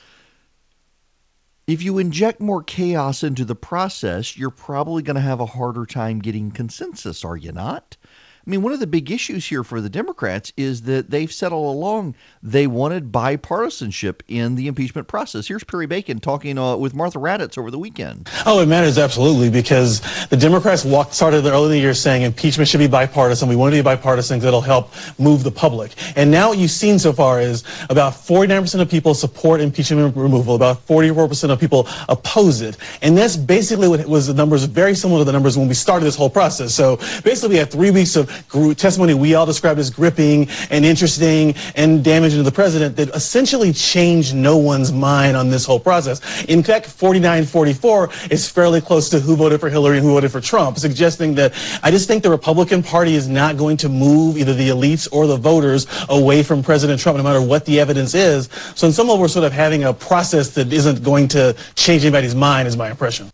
If 1.68 1.82
you 1.82 1.98
inject 1.98 2.42
more 2.42 2.64
chaos 2.64 3.24
into 3.24 3.44
the 3.46 3.56
process, 3.56 4.38
you're 4.38 4.50
probably 4.50 5.02
going 5.02 5.16
to 5.16 5.22
have 5.22 5.40
a 5.40 5.46
harder 5.46 5.86
time 5.86 6.20
getting 6.20 6.52
consensus, 6.52 7.26
are 7.26 7.38
you 7.38 7.52
not? 7.52 7.98
I 8.46 8.50
mean, 8.50 8.62
one 8.62 8.74
of 8.74 8.82
the 8.82 8.88
big 8.88 9.10
issues 9.10 9.46
here 9.46 9.64
for 9.64 9.80
the 9.80 9.90
Democrats 9.90 10.52
is 10.58 10.82
that 10.82 11.10
they've 11.10 11.32
said 11.32 11.54
all 11.54 11.72
along 11.72 12.14
they 12.42 12.68
wanted 12.68 13.10
bipartisanship 13.10 14.20
in 14.28 14.56
the 14.56 14.68
impeachment 14.68 15.08
process. 15.08 15.48
Here's 15.48 15.64
Perry 15.64 15.86
Bacon 15.86 16.20
talking 16.20 16.58
uh, 16.58 16.76
with 16.76 16.94
Martha 16.94 17.20
Raddatz 17.20 17.58
over 17.58 17.72
the 17.72 17.80
weekend. 17.80 18.30
Oh, 18.46 18.60
it 18.60 18.66
matters 18.66 18.98
absolutely 18.98 19.50
because 19.50 20.02
the 20.28 20.36
Democrats 20.36 20.84
walked 20.84 21.14
started 21.14 21.46
early 21.46 21.66
in 21.66 21.72
the 21.72 21.80
year 21.80 21.94
saying 21.94 22.24
impeachment 22.24 22.68
should 22.68 22.80
be 22.80 22.88
bipartisan. 22.88 23.48
We 23.48 23.56
want 23.56 23.74
to 23.74 23.80
be 23.80 23.82
bipartisan 23.82 24.40
because 24.40 24.48
it'll 24.50 24.60
help 24.60 24.92
move 25.18 25.46
the 25.46 25.52
public. 25.52 25.94
And 26.18 26.30
now 26.30 26.50
what 26.50 26.58
you've 26.58 26.72
seen 26.72 27.00
so 27.00 27.14
far 27.14 27.40
is 27.40 27.64
about 27.90 28.12
49% 28.12 28.82
of 28.82 28.90
people 28.90 29.14
support 29.14 29.62
impeachment 29.62 30.18
removal, 30.18 30.56
about 30.56 30.86
44% 30.86 31.50
of 31.50 31.62
people 31.62 31.88
oppose 32.10 32.60
it. 32.60 32.76
And 33.02 33.18
that's 33.18 33.38
basically 33.38 33.88
what 33.88 34.06
was 34.06 34.28
the 34.28 34.34
numbers 34.34 34.66
very 34.66 34.96
similar 34.96 35.22
to 35.22 35.26
the 35.26 35.32
numbers 35.32 35.58
when 35.58 35.70
we 35.70 35.76
started 35.76 36.04
this 36.04 36.18
whole 36.18 36.30
process. 36.30 36.76
So 36.76 36.98
basically 37.24 37.50
we 37.50 37.56
had 37.56 37.72
three 37.72 37.92
weeks 37.92 38.18
of 38.18 38.33
testimony 38.76 39.14
we 39.14 39.36
all 39.36 39.46
described 39.46 39.80
as 39.80 39.90
gripping 39.90 40.48
and 40.70 40.86
interesting 40.86 41.56
and 41.76 42.04
damaging 42.04 42.40
to 42.40 42.44
the 42.44 42.52
president 42.52 42.96
that 42.96 43.10
essentially 43.10 43.74
changed 43.74 44.36
no 44.36 44.58
one's 44.58 44.92
mind 44.92 45.36
on 45.36 45.50
this 45.50 45.66
whole 45.66 45.80
process. 45.80 46.44
In 46.46 46.64
fact, 46.64 46.88
49-44 46.88 48.32
is 48.32 48.50
fairly 48.50 48.82
close 48.82 49.10
to 49.10 49.20
who 49.20 49.36
voted 49.36 49.60
for 49.60 49.70
Hillary 49.70 49.98
and 49.98 50.06
who 50.06 50.14
voted 50.14 50.32
for 50.32 50.42
Trump, 50.42 50.78
suggesting 50.78 51.36
that 51.36 51.54
I 51.84 51.92
just 51.92 52.08
think 52.08 52.24
the 52.24 52.30
Republican 52.30 52.84
Party 52.84 53.16
is 53.16 53.28
not 53.28 53.58
going 53.58 53.78
to 53.78 53.90
move 53.90 54.38
either 54.38 54.54
the 54.54 54.70
elites 54.70 55.08
or 55.12 55.28
the 55.28 55.38
voters 55.38 55.88
away 56.10 56.44
from 56.44 56.64
President 56.64 57.00
Trump, 57.00 57.18
no 57.18 57.24
matter 57.24 57.42
what 57.42 57.66
the 57.66 57.80
evidence 57.80 58.14
is. 58.14 58.50
So 58.76 58.88
in 58.88 58.94
some 58.94 59.08
level, 59.08 59.22
we're 59.22 59.28
sort 59.28 59.46
of 59.46 59.52
having 59.52 59.84
a 59.84 59.94
process 59.94 60.50
that 60.52 60.72
isn't 60.72 61.04
going 61.04 61.28
to 61.30 61.56
change 61.76 62.04
anybody's 62.04 62.36
mind, 62.36 62.68
is 62.68 62.78
my 62.78 62.90
impression. 62.90 63.32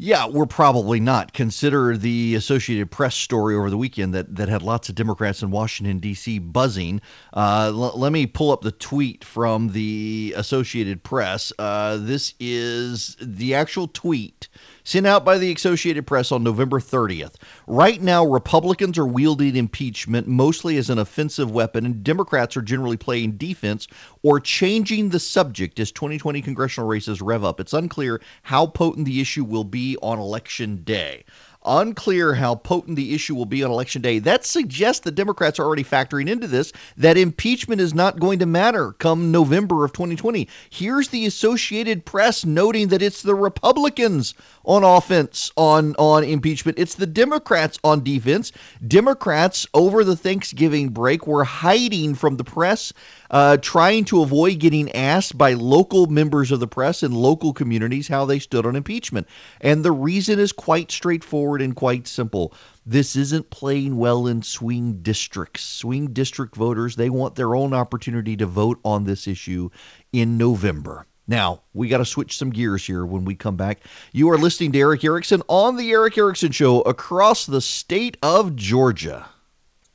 Yeah, 0.00 0.28
we're 0.28 0.46
probably 0.46 1.00
not. 1.00 1.32
Consider 1.32 1.96
the 1.96 2.36
Associated 2.36 2.88
Press 2.88 3.16
story 3.16 3.56
over 3.56 3.68
the 3.68 3.76
weekend 3.76 4.14
that, 4.14 4.36
that 4.36 4.48
had 4.48 4.62
lots 4.62 4.88
of 4.88 4.94
Democrats 4.94 5.42
in 5.42 5.50
Washington, 5.50 5.98
D.C. 5.98 6.38
buzzing. 6.38 7.00
Uh, 7.34 7.72
l- 7.74 7.98
let 7.98 8.12
me 8.12 8.24
pull 8.24 8.52
up 8.52 8.60
the 8.62 8.70
tweet 8.70 9.24
from 9.24 9.72
the 9.72 10.34
Associated 10.36 11.02
Press. 11.02 11.52
Uh, 11.58 11.96
this 11.96 12.34
is 12.38 13.16
the 13.20 13.54
actual 13.54 13.88
tweet 13.88 14.48
sent 14.88 15.06
out 15.06 15.22
by 15.22 15.36
the 15.36 15.52
Associated 15.52 16.06
Press 16.06 16.32
on 16.32 16.42
November 16.42 16.80
30th. 16.80 17.34
Right 17.66 18.00
now, 18.00 18.24
Republicans 18.24 18.96
are 18.96 19.06
wielding 19.06 19.54
impeachment 19.54 20.26
mostly 20.26 20.78
as 20.78 20.88
an 20.88 20.98
offensive 20.98 21.50
weapon, 21.50 21.84
and 21.84 22.02
Democrats 22.02 22.56
are 22.56 22.62
generally 22.62 22.96
playing 22.96 23.32
defense 23.32 23.86
or 24.22 24.40
changing 24.40 25.10
the 25.10 25.20
subject 25.20 25.78
as 25.78 25.92
2020 25.92 26.40
congressional 26.40 26.88
races 26.88 27.20
rev 27.20 27.44
up. 27.44 27.60
It's 27.60 27.74
unclear 27.74 28.22
how 28.44 28.66
potent 28.66 29.04
the 29.04 29.20
issue 29.20 29.44
will 29.44 29.62
be 29.62 29.98
on 30.00 30.18
election 30.18 30.82
day. 30.84 31.24
Unclear 31.68 32.34
how 32.34 32.54
potent 32.54 32.96
the 32.96 33.14
issue 33.14 33.34
will 33.34 33.46
be 33.46 33.62
on 33.62 33.70
election 33.70 34.00
day. 34.00 34.18
That 34.18 34.46
suggests 34.46 35.00
the 35.00 35.10
Democrats 35.10 35.58
are 35.58 35.64
already 35.64 35.84
factoring 35.84 36.28
into 36.28 36.46
this 36.46 36.72
that 36.96 37.18
impeachment 37.18 37.80
is 37.80 37.92
not 37.92 38.18
going 38.18 38.38
to 38.38 38.46
matter 38.46 38.92
come 38.92 39.30
November 39.30 39.84
of 39.84 39.92
2020. 39.92 40.48
Here's 40.70 41.08
the 41.08 41.26
Associated 41.26 42.04
Press 42.04 42.44
noting 42.44 42.88
that 42.88 43.02
it's 43.02 43.22
the 43.22 43.34
Republicans 43.34 44.34
on 44.64 44.82
offense 44.82 45.52
on 45.56 45.94
on 45.98 46.24
impeachment. 46.24 46.78
It's 46.78 46.94
the 46.94 47.06
Democrats 47.06 47.78
on 47.84 48.02
defense. 48.02 48.52
Democrats 48.86 49.66
over 49.74 50.04
the 50.04 50.16
Thanksgiving 50.16 50.88
break 50.88 51.26
were 51.26 51.44
hiding 51.44 52.14
from 52.14 52.36
the 52.36 52.44
press, 52.44 52.92
uh, 53.30 53.58
trying 53.58 54.04
to 54.06 54.22
avoid 54.22 54.58
getting 54.58 54.90
asked 54.92 55.36
by 55.36 55.52
local 55.52 56.06
members 56.06 56.50
of 56.50 56.60
the 56.60 56.66
press 56.66 57.02
in 57.02 57.12
local 57.12 57.52
communities 57.52 58.08
how 58.08 58.24
they 58.24 58.38
stood 58.38 58.66
on 58.66 58.76
impeachment. 58.76 59.26
And 59.60 59.84
the 59.84 59.92
reason 59.92 60.38
is 60.38 60.52
quite 60.52 60.90
straightforward 60.90 61.57
and 61.60 61.74
quite 61.74 62.06
simple. 62.06 62.54
This 62.86 63.16
isn't 63.16 63.50
playing 63.50 63.96
well 63.96 64.26
in 64.26 64.42
swing 64.42 65.02
districts. 65.02 65.62
Swing 65.64 66.12
district 66.12 66.56
voters, 66.56 66.96
they 66.96 67.10
want 67.10 67.34
their 67.34 67.54
own 67.54 67.74
opportunity 67.74 68.36
to 68.36 68.46
vote 68.46 68.80
on 68.84 69.04
this 69.04 69.26
issue 69.26 69.70
in 70.12 70.38
November. 70.38 71.06
Now, 71.26 71.60
we 71.74 71.88
got 71.88 71.98
to 71.98 72.06
switch 72.06 72.38
some 72.38 72.48
gears 72.48 72.86
here 72.86 73.04
when 73.04 73.26
we 73.26 73.34
come 73.34 73.56
back. 73.56 73.80
You 74.12 74.30
are 74.30 74.38
listening 74.38 74.72
to 74.72 74.78
Erick 74.78 75.04
Erickson 75.04 75.42
on 75.48 75.76
The 75.76 75.90
Erick 75.90 76.16
Erickson 76.16 76.52
Show 76.52 76.80
across 76.82 77.44
the 77.44 77.60
state 77.60 78.16
of 78.22 78.56
Georgia. 78.56 79.26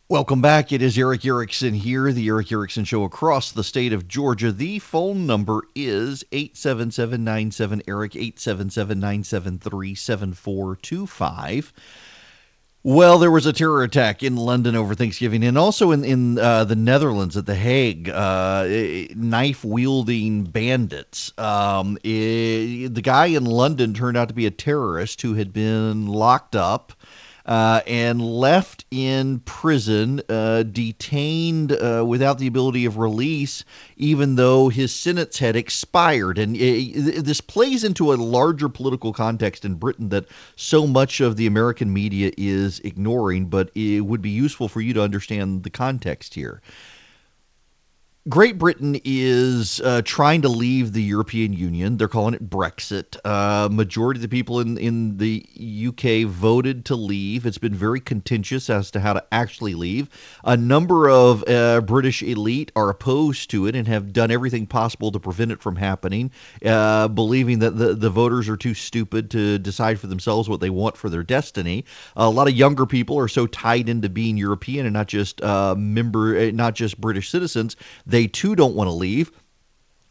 Welcome 0.10 0.42
back. 0.42 0.74
It 0.74 0.82
is 0.82 0.98
Erick 0.98 1.24
Erickson 1.26 1.74
here, 1.74 2.12
The 2.12 2.28
Erick 2.28 2.52
Erickson 2.52 2.84
Show 2.84 3.06
across 3.06 3.54
the 3.54 3.64
state 3.64 3.94
of 3.94 4.06
Georgia. 4.06 4.52
The 4.52 4.80
phone 4.80 5.26
number 5.26 5.64
is 5.76 6.26
877 6.34 7.24
97 7.24 7.84
Eric, 7.88 8.14
877 8.18 9.00
973 9.00 9.96
7425. 9.96 11.74
Well, 12.86 13.18
there 13.18 13.32
was 13.32 13.46
a 13.46 13.54
terror 13.54 13.82
attack 13.82 14.24
in 14.24 14.36
London 14.36 14.76
over 14.76 14.94
Thanksgiving, 14.94 15.42
and 15.42 15.58
also 15.58 15.92
in 15.92 16.04
in 16.04 16.38
uh, 16.38 16.66
the 16.66 16.76
Netherlands 16.76 17.38
at 17.38 17.46
the 17.46 17.56
Hague. 17.56 18.10
Uh, 18.10 18.68
knife 19.16 19.64
wielding 19.64 20.44
bandits. 20.44 21.32
Um, 21.38 21.98
it, 22.04 22.94
the 22.94 23.02
guy 23.02 23.28
in 23.28 23.46
London 23.46 23.94
turned 23.94 24.18
out 24.18 24.28
to 24.28 24.34
be 24.34 24.46
a 24.46 24.52
terrorist 24.52 25.22
who 25.22 25.36
had 25.36 25.54
been 25.54 26.08
locked 26.08 26.58
up 26.58 26.92
uh, 27.46 27.82
and 27.86 28.22
left 28.22 28.86
in 28.92 29.40
prison, 29.42 30.22
uh, 30.30 30.64
detained 30.64 31.72
uh, 31.74 32.04
without 32.08 32.40
the 32.40 32.48
ability 32.48 32.86
of 32.86 32.98
release, 32.98 33.66
even 33.98 34.36
though 34.36 34.70
his 34.70 34.94
sentence 34.94 35.40
had 35.40 35.56
expired. 35.56 36.38
And 36.38 36.56
it, 36.56 37.26
this 37.26 37.42
plays 37.42 37.84
into 37.84 38.14
a 38.14 38.16
larger 38.16 38.70
political 38.70 39.12
context 39.12 39.66
in 39.66 39.76
Britain 39.76 40.10
that 40.10 40.26
so 40.56 40.88
much 40.88 41.20
of 41.20 41.36
the 41.36 41.48
American 41.48 41.92
media 41.92 42.32
is 42.38 42.80
ignoring, 42.80 43.48
but 43.48 43.70
it 43.76 44.02
would 44.02 44.22
be 44.22 44.30
useful 44.30 44.70
for 44.70 44.82
you 44.82 44.94
to 44.94 45.02
understand 45.02 45.64
the 45.64 45.70
context 45.70 46.34
here. 46.34 46.62
Great 48.30 48.58
Britain 48.58 48.98
is 49.04 49.82
uh, 49.82 50.02
trying 50.06 50.42
to 50.42 50.48
leave 50.48 50.94
the 50.94 51.04
European 51.04 51.52
Union. 51.52 51.98
They're 51.98 52.08
calling 52.08 52.34
it 52.34 52.50
Brexit. 52.50 53.18
Uh, 53.26 53.68
majority 53.70 54.20
of 54.20 54.22
the 54.22 54.30
people 54.30 54.62
in, 54.62 54.78
in 54.78 55.18
the 55.18 55.46
UK 55.90 56.26
voted 56.26 56.86
to 56.86 56.96
leave. 56.96 57.46
It's 57.46 57.58
been 57.58 57.74
very 57.74 58.00
contentious 58.00 58.70
as 58.70 58.92
to 58.92 59.02
how 59.02 59.12
to 59.12 59.26
actually 59.34 59.74
leave. 59.74 60.08
A 60.46 60.56
number 60.56 61.10
of 61.10 61.44
uh, 61.50 61.82
British 61.82 62.24
elite 62.24 62.72
are 62.78 62.90
opposed 62.90 63.50
to 63.50 63.68
it 63.68 63.76
and 63.76 63.90
have 63.90 64.14
done 64.14 64.32
everything 64.32 64.68
possible 64.68 65.12
to 65.12 65.20
prevent 65.20 65.52
it 65.52 65.62
from 65.62 65.76
happening, 65.76 66.32
uh, 66.66 67.10
believing 67.10 67.60
that 67.60 67.78
the, 67.78 67.94
the 67.94 68.10
voters 68.10 68.48
are 68.48 68.56
too 68.56 68.74
stupid 68.74 69.32
to 69.32 69.60
decide 69.60 70.00
for 70.00 70.08
themselves 70.08 70.48
what 70.48 70.62
they 70.62 70.70
want 70.70 70.96
for 70.96 71.10
their 71.10 71.24
destiny. 71.24 71.84
A 72.16 72.30
lot 72.30 72.48
of 72.48 72.54
younger 72.54 72.86
people 72.86 73.20
are 73.20 73.28
so 73.28 73.48
tied 73.48 73.90
into 73.90 74.08
being 74.08 74.38
European 74.38 74.86
and 74.86 74.94
not 74.94 75.08
just 75.08 75.42
uh, 75.42 75.76
member, 75.78 76.38
uh, 76.38 76.52
not 76.52 76.74
just 76.74 77.02
British 77.02 77.30
citizens 77.30 77.76
they 78.14 78.28
too 78.28 78.56
don't 78.56 78.76
want 78.76 78.88
to 78.88 78.94
leave. 78.94 79.32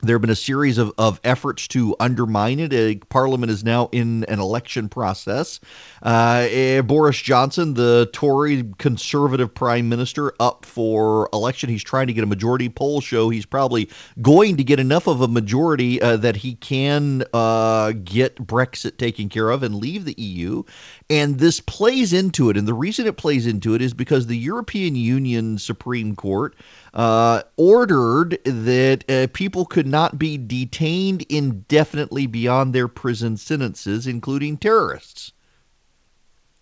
There 0.04 0.16
have 0.16 0.20
been 0.20 0.30
a 0.30 0.34
series 0.34 0.78
of, 0.78 0.92
of 0.98 1.20
efforts 1.22 1.68
to 1.68 1.94
undermine 2.00 2.58
it. 2.58 2.72
A 2.72 2.96
Parliament 2.96 3.52
is 3.52 3.62
now 3.62 3.88
in 3.92 4.24
an 4.24 4.40
election 4.40 4.88
process. 4.88 5.60
Uh, 6.02 6.48
eh, 6.50 6.80
Boris 6.80 7.22
Johnson, 7.22 7.74
the 7.74 8.10
Tory 8.12 8.64
conservative 8.78 9.54
prime 9.54 9.88
minister, 9.88 10.34
up 10.40 10.64
for 10.64 11.28
election. 11.32 11.70
He's 11.70 11.84
trying 11.84 12.08
to 12.08 12.12
get 12.12 12.24
a 12.24 12.26
majority. 12.26 12.68
Poll 12.68 13.00
show 13.00 13.30
he's 13.30 13.46
probably 13.46 13.88
going 14.20 14.56
to 14.56 14.64
get 14.64 14.80
enough 14.80 15.06
of 15.06 15.20
a 15.20 15.28
majority 15.28 16.02
uh, 16.02 16.16
that 16.16 16.34
he 16.34 16.56
can 16.56 17.22
uh, 17.32 17.92
get 18.02 18.34
Brexit 18.44 18.96
taken 18.96 19.28
care 19.28 19.50
of 19.50 19.62
and 19.62 19.76
leave 19.76 20.04
the 20.04 20.20
EU. 20.20 20.64
And 21.10 21.38
this 21.38 21.60
plays 21.60 22.12
into 22.12 22.50
it. 22.50 22.56
And 22.56 22.66
the 22.66 22.74
reason 22.74 23.06
it 23.06 23.16
plays 23.16 23.46
into 23.46 23.74
it 23.74 23.80
is 23.80 23.94
because 23.94 24.26
the 24.26 24.36
European 24.36 24.96
Union 24.96 25.58
Supreme 25.58 26.16
Court 26.16 26.56
uh, 26.94 27.42
ordered 27.56 28.38
that 28.44 29.08
uh, 29.10 29.26
people 29.32 29.64
could 29.64 29.86
not 29.86 30.18
be 30.18 30.36
detained 30.36 31.22
indefinitely 31.28 32.26
beyond 32.26 32.74
their 32.74 32.88
prison 32.88 33.36
sentences, 33.36 34.06
including 34.06 34.56
terrorists. 34.56 35.32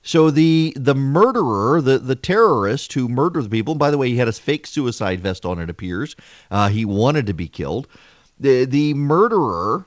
So 0.03 0.31
the 0.31 0.73
the 0.77 0.95
murderer, 0.95 1.81
the 1.81 1.99
the 1.99 2.17
terrorist 2.17 2.93
who 2.95 3.09
murdered 3.09 3.45
the 3.45 3.51
people. 3.51 3.75
by 3.75 3.91
the 3.91 3.99
way, 3.99 4.09
he 4.09 4.17
had 4.17 4.29
a 4.29 4.33
fake 4.33 4.67
suicide 4.67 5.21
vest 5.21 5.45
on. 5.45 5.59
It 5.59 5.69
appears 5.69 6.17
uh, 6.51 6.69
he 6.69 6.85
wanted 6.85 7.27
to 7.27 7.35
be 7.35 7.49
killed. 7.49 7.87
The 8.39 8.65
the 8.65 8.95
murderer 8.95 9.87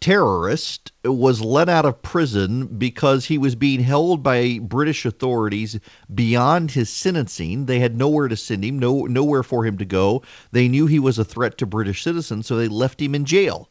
terrorist 0.00 0.92
was 1.04 1.40
let 1.40 1.68
out 1.68 1.86
of 1.86 2.02
prison 2.02 2.66
because 2.66 3.26
he 3.26 3.38
was 3.38 3.54
being 3.54 3.80
held 3.80 4.22
by 4.22 4.58
British 4.60 5.06
authorities 5.06 5.78
beyond 6.14 6.72
his 6.72 6.90
sentencing. 6.90 7.66
They 7.66 7.78
had 7.78 7.96
nowhere 7.96 8.28
to 8.28 8.36
send 8.36 8.64
him, 8.64 8.78
no 8.78 9.06
nowhere 9.06 9.42
for 9.42 9.64
him 9.64 9.78
to 9.78 9.84
go. 9.84 10.22
They 10.52 10.68
knew 10.68 10.86
he 10.86 10.98
was 10.98 11.18
a 11.18 11.24
threat 11.24 11.56
to 11.58 11.66
British 11.66 12.02
citizens, 12.02 12.46
so 12.46 12.56
they 12.56 12.68
left 12.68 13.00
him 13.00 13.14
in 13.14 13.24
jail. 13.24 13.69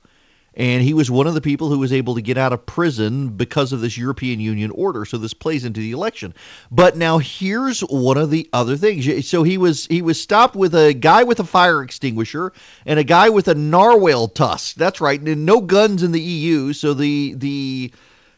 And 0.60 0.84
he 0.84 0.94
was 0.94 1.10
one 1.10 1.26
of 1.26 1.36
the 1.36 1.42
people 1.42 1.70
who 1.70 1.80
was 1.80 1.94
able 1.94 2.16
to 2.16 2.22
get 2.22 2.38
out 2.38 2.52
of 2.52 2.66
prison 2.66 3.30
because 3.30 3.72
of 3.72 3.80
this 3.80 3.98
European 3.98 4.42
Union 4.42 4.72
order. 4.72 5.06
So 5.06 5.18
this 5.18 5.34
plays 5.34 5.64
into 5.64 5.80
the 5.80 5.94
election. 5.94 6.34
But 6.70 6.98
now 6.98 7.18
here's 7.18 7.80
one 7.80 8.18
of 8.18 8.30
the 8.30 8.50
other 8.52 8.76
things. 8.76 9.26
So 9.26 9.44
he 9.44 9.58
was 9.58 9.86
he 9.86 10.02
was 10.02 10.22
stopped 10.22 10.58
with 10.58 10.76
a 10.76 10.94
guy 10.94 11.24
with 11.24 11.40
a 11.40 11.46
fire 11.46 11.82
extinguisher 11.82 12.52
and 12.86 13.00
a 13.00 13.06
guy 13.06 13.30
with 13.30 13.48
a 13.48 13.56
narwhal 13.56 14.28
tusk. 14.28 14.76
That's 14.76 15.00
right. 15.00 15.22
And 15.22 15.46
no 15.46 15.62
guns 15.62 16.04
in 16.04 16.12
the 16.12 16.20
EU. 16.20 16.74
So 16.74 16.94
the 16.94 17.36
the 17.38 17.94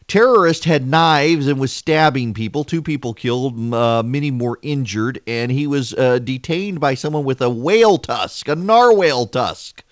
terrorist 0.06 0.64
had 0.64 0.86
knives 0.86 1.48
and 1.48 1.58
was 1.58 1.72
stabbing 1.72 2.34
people. 2.34 2.62
Two 2.62 2.82
people 2.82 3.14
killed, 3.14 3.74
uh, 3.74 4.04
many 4.04 4.30
more 4.30 4.60
injured, 4.62 5.20
and 5.26 5.50
he 5.50 5.66
was 5.66 5.92
uh, 5.94 6.20
detained 6.20 6.78
by 6.78 6.94
someone 6.94 7.24
with 7.24 7.42
a 7.42 7.50
whale 7.50 7.98
tusk, 7.98 8.46
a 8.46 8.54
narwhal 8.54 9.26
tusk 9.26 9.82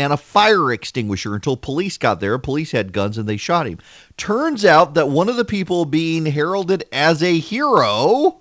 and 0.00 0.14
a 0.14 0.16
fire 0.16 0.72
extinguisher 0.72 1.34
until 1.34 1.58
police 1.58 1.98
got 1.98 2.20
there. 2.20 2.38
Police 2.38 2.72
had 2.72 2.94
guns 2.94 3.18
and 3.18 3.28
they 3.28 3.36
shot 3.36 3.66
him. 3.66 3.78
Turns 4.16 4.64
out 4.64 4.94
that 4.94 5.10
one 5.10 5.28
of 5.28 5.36
the 5.36 5.44
people 5.44 5.84
being 5.84 6.24
heralded 6.24 6.84
as 6.90 7.22
a 7.22 7.38
hero, 7.38 8.40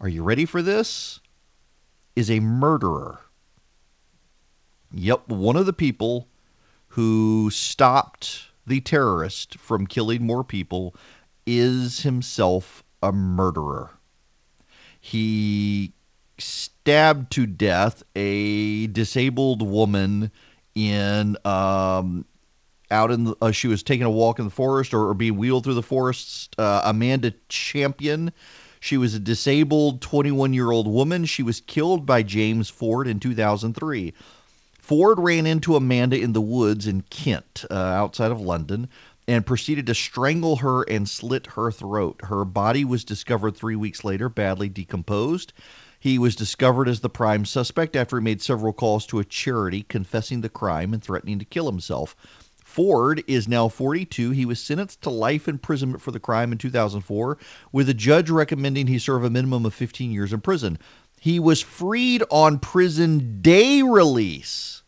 are 0.00 0.08
you 0.08 0.22
ready 0.22 0.44
for 0.44 0.62
this? 0.62 1.18
Is 2.14 2.30
a 2.30 2.38
murderer. 2.38 3.20
Yep, 4.92 5.28
one 5.28 5.56
of 5.56 5.66
the 5.66 5.72
people 5.72 6.28
who 6.88 7.50
stopped 7.50 8.50
the 8.64 8.80
terrorist 8.80 9.58
from 9.58 9.88
killing 9.88 10.24
more 10.24 10.44
people 10.44 10.94
is 11.44 12.02
himself 12.02 12.84
a 13.02 13.10
murderer. 13.10 13.90
He 15.00 15.92
stabbed 16.38 17.32
to 17.32 17.46
death 17.46 18.04
a 18.14 18.86
disabled 18.86 19.60
woman 19.60 20.30
in 20.74 21.36
um, 21.44 22.24
out 22.90 23.10
in 23.10 23.24
the, 23.24 23.36
uh, 23.40 23.50
she 23.50 23.68
was 23.68 23.82
taking 23.82 24.06
a 24.06 24.10
walk 24.10 24.38
in 24.38 24.44
the 24.44 24.50
forest 24.50 24.94
or, 24.94 25.08
or 25.08 25.14
being 25.14 25.36
wheeled 25.36 25.64
through 25.64 25.74
the 25.74 25.82
forest. 25.82 26.54
Uh, 26.58 26.82
Amanda 26.84 27.34
Champion. 27.48 28.32
She 28.80 28.96
was 28.98 29.14
a 29.14 29.18
disabled 29.18 30.02
21 30.02 30.52
year 30.52 30.70
old 30.70 30.86
woman. 30.86 31.24
She 31.24 31.42
was 31.42 31.60
killed 31.60 32.04
by 32.04 32.22
James 32.22 32.68
Ford 32.68 33.08
in 33.08 33.18
2003. 33.18 34.12
Ford 34.78 35.18
ran 35.18 35.46
into 35.46 35.76
Amanda 35.76 36.18
in 36.18 36.34
the 36.34 36.42
woods 36.42 36.86
in 36.86 37.00
Kent, 37.08 37.64
uh, 37.70 37.74
outside 37.74 38.30
of 38.30 38.42
London, 38.42 38.88
and 39.26 39.46
proceeded 39.46 39.86
to 39.86 39.94
strangle 39.94 40.56
her 40.56 40.82
and 40.82 41.08
slit 41.08 41.46
her 41.46 41.72
throat. 41.72 42.20
Her 42.24 42.44
body 42.44 42.84
was 42.84 43.04
discovered 43.04 43.56
three 43.56 43.76
weeks 43.76 44.04
later, 44.04 44.28
badly 44.28 44.68
decomposed. 44.68 45.54
He 46.04 46.18
was 46.18 46.36
discovered 46.36 46.86
as 46.86 47.00
the 47.00 47.08
prime 47.08 47.46
suspect 47.46 47.96
after 47.96 48.18
he 48.18 48.22
made 48.22 48.42
several 48.42 48.74
calls 48.74 49.06
to 49.06 49.20
a 49.20 49.24
charity 49.24 49.84
confessing 49.84 50.42
the 50.42 50.50
crime 50.50 50.92
and 50.92 51.02
threatening 51.02 51.38
to 51.38 51.46
kill 51.46 51.64
himself. 51.64 52.14
Ford 52.62 53.24
is 53.26 53.48
now 53.48 53.68
42. 53.68 54.32
He 54.32 54.44
was 54.44 54.60
sentenced 54.60 55.00
to 55.00 55.08
life 55.08 55.48
imprisonment 55.48 56.02
for 56.02 56.10
the 56.10 56.20
crime 56.20 56.52
in 56.52 56.58
2004, 56.58 57.38
with 57.72 57.88
a 57.88 57.94
judge 57.94 58.28
recommending 58.28 58.86
he 58.86 58.98
serve 58.98 59.24
a 59.24 59.30
minimum 59.30 59.64
of 59.64 59.72
15 59.72 60.12
years 60.12 60.34
in 60.34 60.42
prison. 60.42 60.78
He 61.18 61.40
was 61.40 61.62
freed 61.62 62.22
on 62.30 62.58
prison 62.58 63.40
day 63.40 63.80
release 63.80 64.82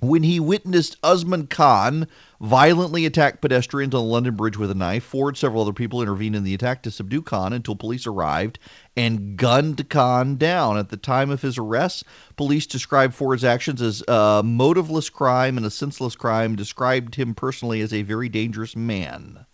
when 0.00 0.22
he 0.22 0.38
witnessed 0.38 0.96
Usman 1.02 1.46
Khan 1.46 2.06
violently 2.40 3.04
attack 3.04 3.40
pedestrians 3.40 3.94
on 3.94 4.04
the 4.04 4.10
London 4.10 4.36
Bridge 4.36 4.56
with 4.56 4.70
a 4.70 4.74
knife. 4.74 5.02
Ford, 5.02 5.36
several 5.36 5.62
other 5.62 5.72
people 5.72 6.00
intervened 6.00 6.36
in 6.36 6.44
the 6.44 6.54
attack 6.54 6.82
to 6.84 6.90
subdue 6.90 7.22
Khan 7.22 7.52
until 7.52 7.74
police 7.74 8.06
arrived 8.06 8.58
and 8.96 9.36
gunned 9.36 9.88
Khan 9.88 10.36
down. 10.36 10.78
At 10.78 10.90
the 10.90 10.96
time 10.96 11.30
of 11.30 11.42
his 11.42 11.58
arrest, 11.58 12.04
police 12.36 12.66
described 12.66 13.14
Ford's 13.14 13.44
actions 13.44 13.82
as 13.82 14.02
a 14.06 14.42
motiveless 14.44 15.10
crime 15.10 15.56
and 15.56 15.66
a 15.66 15.70
senseless 15.70 16.14
crime, 16.14 16.54
described 16.54 17.16
him 17.16 17.34
personally 17.34 17.80
as 17.80 17.92
a 17.92 18.02
very 18.02 18.28
dangerous 18.28 18.76
man. 18.76 19.46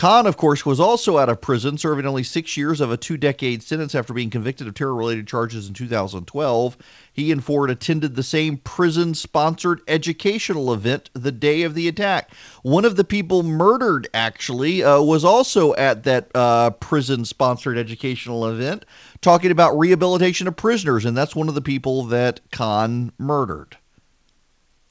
Khan, 0.00 0.26
of 0.26 0.38
course, 0.38 0.64
was 0.64 0.80
also 0.80 1.18
out 1.18 1.28
of 1.28 1.42
prison, 1.42 1.76
serving 1.76 2.06
only 2.06 2.22
six 2.22 2.56
years 2.56 2.80
of 2.80 2.90
a 2.90 2.96
two 2.96 3.18
decade 3.18 3.62
sentence 3.62 3.94
after 3.94 4.14
being 4.14 4.30
convicted 4.30 4.66
of 4.66 4.72
terror 4.72 4.94
related 4.94 5.28
charges 5.28 5.68
in 5.68 5.74
2012. 5.74 6.78
He 7.12 7.30
and 7.30 7.44
Ford 7.44 7.68
attended 7.68 8.14
the 8.16 8.22
same 8.22 8.56
prison 8.56 9.12
sponsored 9.12 9.82
educational 9.86 10.72
event 10.72 11.10
the 11.12 11.30
day 11.30 11.64
of 11.64 11.74
the 11.74 11.86
attack. 11.86 12.32
One 12.62 12.86
of 12.86 12.96
the 12.96 13.04
people 13.04 13.42
murdered, 13.42 14.08
actually, 14.14 14.82
uh, 14.82 15.02
was 15.02 15.22
also 15.22 15.74
at 15.74 16.04
that 16.04 16.30
uh, 16.34 16.70
prison 16.70 17.26
sponsored 17.26 17.76
educational 17.76 18.46
event 18.46 18.86
talking 19.20 19.50
about 19.50 19.78
rehabilitation 19.78 20.48
of 20.48 20.56
prisoners, 20.56 21.04
and 21.04 21.14
that's 21.14 21.36
one 21.36 21.50
of 21.50 21.54
the 21.54 21.60
people 21.60 22.04
that 22.04 22.40
Khan 22.50 23.12
murdered. 23.18 23.76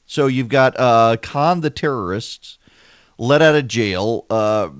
So 0.06 0.28
you've 0.28 0.46
got 0.46 0.78
uh, 0.78 1.16
Khan 1.20 1.62
the 1.62 1.70
terrorist 1.70 2.58
let 3.18 3.42
out 3.42 3.54
of 3.54 3.68
jail. 3.68 4.24
Uh, 4.30 4.70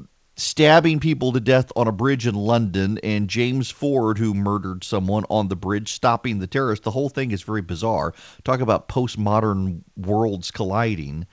stabbing 0.40 1.00
people 1.00 1.32
to 1.32 1.40
death 1.40 1.70
on 1.76 1.86
a 1.86 1.92
bridge 1.92 2.26
in 2.26 2.34
London, 2.34 2.98
and 3.02 3.28
James 3.28 3.70
Ford, 3.70 4.18
who 4.18 4.34
murdered 4.34 4.82
someone 4.84 5.24
on 5.30 5.48
the 5.48 5.56
bridge, 5.56 5.92
stopping 5.92 6.38
the 6.38 6.46
terrorists. 6.46 6.84
The 6.84 6.90
whole 6.90 7.08
thing 7.08 7.30
is 7.30 7.42
very 7.42 7.62
bizarre. 7.62 8.14
Talk 8.44 8.60
about 8.60 8.88
postmodern 8.88 9.82
worlds 9.96 10.50
colliding. 10.50 11.26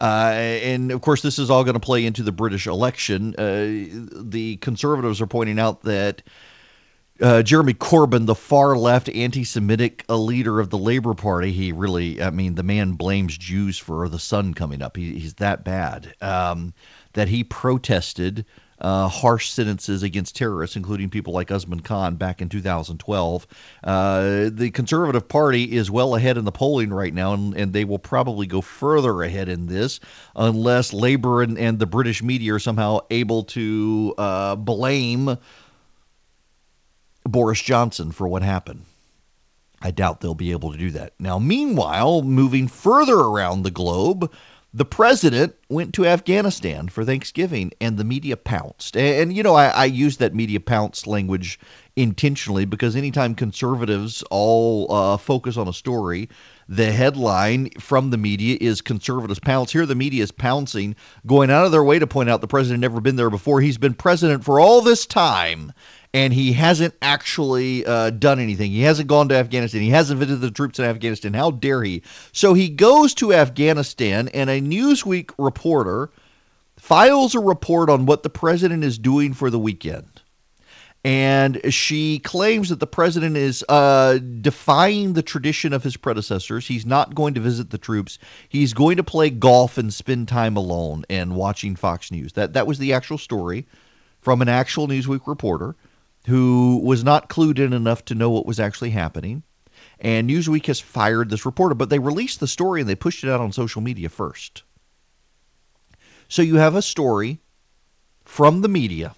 Uh, 0.00 0.32
and 0.34 0.90
of 0.90 1.00
course, 1.00 1.22
this 1.22 1.38
is 1.38 1.50
all 1.50 1.62
going 1.64 1.74
to 1.74 1.80
play 1.80 2.04
into 2.04 2.22
the 2.22 2.32
British 2.32 2.66
election. 2.66 3.34
Uh, 3.36 4.20
the 4.20 4.58
conservatives 4.60 5.20
are 5.20 5.26
pointing 5.26 5.60
out 5.60 5.82
that 5.82 6.22
uh, 7.20 7.42
Jeremy 7.42 7.74
Corbyn, 7.74 8.26
the 8.26 8.34
far 8.34 8.76
left 8.76 9.08
anti 9.10 9.44
Semitic 9.44 10.04
leader 10.08 10.58
of 10.58 10.70
the 10.70 10.78
Labour 10.78 11.14
Party, 11.14 11.52
he 11.52 11.70
really, 11.70 12.20
I 12.20 12.30
mean, 12.30 12.56
the 12.56 12.64
man 12.64 12.92
blames 12.92 13.38
Jews 13.38 13.78
for 13.78 14.08
the 14.08 14.18
sun 14.18 14.54
coming 14.54 14.82
up. 14.82 14.96
He, 14.96 15.18
he's 15.18 15.34
that 15.34 15.62
bad. 15.62 16.14
Um, 16.20 16.74
that 17.14 17.28
he 17.28 17.44
protested 17.44 18.44
uh, 18.82 19.06
harsh 19.06 19.48
sentences 19.50 20.02
against 20.02 20.36
terrorists, 20.36 20.76
including 20.76 21.08
people 21.08 21.32
like 21.32 21.50
Usman 21.50 21.80
Khan 21.80 22.16
back 22.16 22.42
in 22.42 22.48
2012. 22.48 23.46
Uh, 23.84 24.50
the 24.52 24.70
Conservative 24.72 25.28
Party 25.28 25.72
is 25.72 25.90
well 25.90 26.16
ahead 26.16 26.36
in 26.36 26.44
the 26.44 26.52
polling 26.52 26.92
right 26.92 27.14
now, 27.14 27.32
and, 27.32 27.54
and 27.54 27.72
they 27.72 27.84
will 27.84 28.00
probably 28.00 28.46
go 28.46 28.60
further 28.60 29.22
ahead 29.22 29.48
in 29.48 29.66
this 29.66 30.00
unless 30.34 30.92
Labour 30.92 31.42
and, 31.42 31.56
and 31.56 31.78
the 31.78 31.86
British 31.86 32.22
media 32.22 32.54
are 32.54 32.58
somehow 32.58 32.98
able 33.10 33.44
to 33.44 34.14
uh, 34.18 34.56
blame 34.56 35.38
Boris 37.24 37.62
Johnson 37.62 38.10
for 38.10 38.26
what 38.26 38.42
happened. 38.42 38.84
I 39.80 39.90
doubt 39.90 40.20
they'll 40.20 40.34
be 40.34 40.52
able 40.52 40.72
to 40.72 40.78
do 40.78 40.90
that. 40.90 41.12
Now, 41.18 41.38
meanwhile, 41.38 42.22
moving 42.22 42.68
further 42.68 43.16
around 43.16 43.62
the 43.62 43.70
globe, 43.70 44.32
the 44.74 44.84
president 44.86 45.54
went 45.68 45.92
to 45.94 46.06
Afghanistan 46.06 46.88
for 46.88 47.04
Thanksgiving 47.04 47.72
and 47.80 47.98
the 47.98 48.04
media 48.04 48.36
pounced. 48.36 48.96
And, 48.96 49.22
and 49.22 49.36
you 49.36 49.42
know, 49.42 49.54
I, 49.54 49.66
I, 49.68 49.84
use 49.84 50.16
that 50.16 50.34
media 50.34 50.60
pounce 50.60 51.06
language 51.06 51.58
intentionally 51.94 52.64
because 52.64 52.96
anytime 52.96 53.34
conservatives 53.34 54.22
all 54.30 54.90
uh, 54.90 55.18
focus 55.18 55.58
on 55.58 55.68
a 55.68 55.74
story, 55.74 56.30
the 56.68 56.90
headline 56.90 57.68
from 57.80 58.10
the 58.10 58.16
media 58.16 58.56
is 58.62 58.80
conservatives 58.80 59.40
pounce. 59.40 59.72
Here, 59.72 59.84
the 59.84 59.94
media 59.94 60.22
is 60.22 60.32
pouncing, 60.32 60.96
going 61.26 61.50
out 61.50 61.66
of 61.66 61.72
their 61.72 61.84
way 61.84 61.98
to 61.98 62.06
point 62.06 62.30
out 62.30 62.40
the 62.40 62.48
president 62.48 62.80
never 62.80 63.00
been 63.00 63.16
there 63.16 63.30
before. 63.30 63.60
He's 63.60 63.78
been 63.78 63.94
president 63.94 64.42
for 64.42 64.58
all 64.58 64.80
this 64.80 65.04
time 65.04 65.72
and 66.14 66.32
he 66.32 66.52
hasn't 66.52 66.94
actually 67.00 67.86
uh, 67.86 68.10
done 68.10 68.38
anything. 68.38 68.70
He 68.70 68.82
hasn't 68.82 69.08
gone 69.08 69.28
to 69.30 69.36
Afghanistan. 69.36 69.80
He 69.80 69.90
hasn't 69.90 70.20
visited 70.20 70.40
the 70.40 70.50
troops 70.50 70.78
in 70.78 70.84
Afghanistan. 70.84 71.32
How 71.32 71.50
dare 71.50 71.82
he? 71.82 72.02
So 72.32 72.54
he 72.54 72.68
goes 72.68 73.14
to 73.14 73.32
Afghanistan, 73.32 74.28
and 74.28 74.50
a 74.50 74.60
Newsweek 74.60 75.30
reporter 75.38 76.10
files 76.76 77.34
a 77.34 77.40
report 77.40 77.88
on 77.88 78.06
what 78.06 78.22
the 78.22 78.30
president 78.30 78.84
is 78.84 78.98
doing 78.98 79.32
for 79.32 79.50
the 79.50 79.58
weekend. 79.58 80.20
And 81.04 81.60
she 81.72 82.20
claims 82.20 82.68
that 82.68 82.78
the 82.78 82.86
president 82.86 83.36
is 83.36 83.64
uh, 83.68 84.18
defying 84.40 85.14
the 85.14 85.22
tradition 85.22 85.72
of 85.72 85.82
his 85.82 85.96
predecessors. 85.96 86.68
He's 86.68 86.86
not 86.86 87.14
going 87.14 87.34
to 87.34 87.40
visit 87.40 87.70
the 87.70 87.78
troops. 87.78 88.20
He's 88.48 88.72
going 88.72 88.98
to 88.98 89.02
play 89.02 89.28
golf 89.28 89.78
and 89.78 89.92
spend 89.92 90.28
time 90.28 90.56
alone 90.56 91.04
and 91.10 91.34
watching 91.34 91.74
Fox 91.74 92.12
News. 92.12 92.34
That 92.34 92.52
that 92.52 92.68
was 92.68 92.78
the 92.78 92.92
actual 92.92 93.18
story 93.18 93.66
from 94.20 94.42
an 94.42 94.48
actual 94.48 94.86
Newsweek 94.86 95.26
reporter 95.26 95.74
who 96.26 96.80
was 96.82 97.02
not 97.02 97.28
clued 97.28 97.58
in 97.58 97.72
enough 97.72 98.04
to 98.06 98.14
know 98.14 98.30
what 98.30 98.46
was 98.46 98.60
actually 98.60 98.90
happening. 98.90 99.42
And 99.98 100.28
Newsweek 100.28 100.66
has 100.66 100.80
fired 100.80 101.30
this 101.30 101.46
reporter, 101.46 101.74
but 101.74 101.90
they 101.90 101.98
released 101.98 102.40
the 102.40 102.48
story 102.48 102.80
and 102.80 102.88
they 102.88 102.94
pushed 102.94 103.24
it 103.24 103.30
out 103.30 103.40
on 103.40 103.52
social 103.52 103.82
media 103.82 104.08
first. 104.08 104.62
So 106.28 106.42
you 106.42 106.56
have 106.56 106.74
a 106.74 106.82
story 106.82 107.40
from 108.24 108.62
the 108.62 108.68
media, 108.68 109.14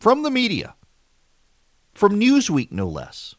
from 0.00 0.22
the 0.22 0.30
media, 0.30 0.74
from 1.92 2.18
Newsweek 2.18 2.72
no 2.72 2.88
less, 2.88 3.34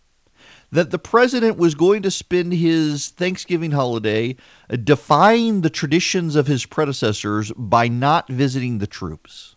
that 0.71 0.91
the 0.91 0.99
president 0.99 1.57
was 1.57 1.75
going 1.75 2.01
to 2.03 2.11
spend 2.11 2.53
his 2.53 3.09
Thanksgiving 3.09 3.71
holiday 3.71 4.35
defying 4.83 5.61
the 5.61 5.69
traditions 5.69 6.35
of 6.35 6.47
his 6.47 6.65
predecessors 6.65 7.51
by 7.53 7.87
not 7.87 8.27
visiting 8.27 8.77
the 8.77 8.87
troops 8.87 9.54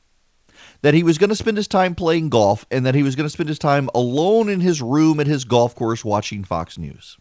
that 0.82 0.94
he 0.94 1.02
was 1.02 1.18
going 1.18 1.30
to 1.30 1.36
spend 1.36 1.56
his 1.56 1.68
time 1.68 1.94
playing 1.94 2.28
golf 2.28 2.64
and 2.70 2.86
that 2.86 2.94
he 2.94 3.02
was 3.02 3.16
going 3.16 3.26
to 3.26 3.30
spend 3.30 3.48
his 3.48 3.58
time 3.58 3.88
alone 3.94 4.48
in 4.48 4.60
his 4.60 4.80
room 4.80 5.20
at 5.20 5.26
his 5.26 5.44
golf 5.44 5.74
course 5.74 6.04
watching 6.04 6.44
Fox 6.44 6.78
News. 6.78 7.16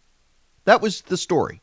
That 0.65 0.81
was 0.81 1.01
the 1.01 1.17
story. 1.17 1.61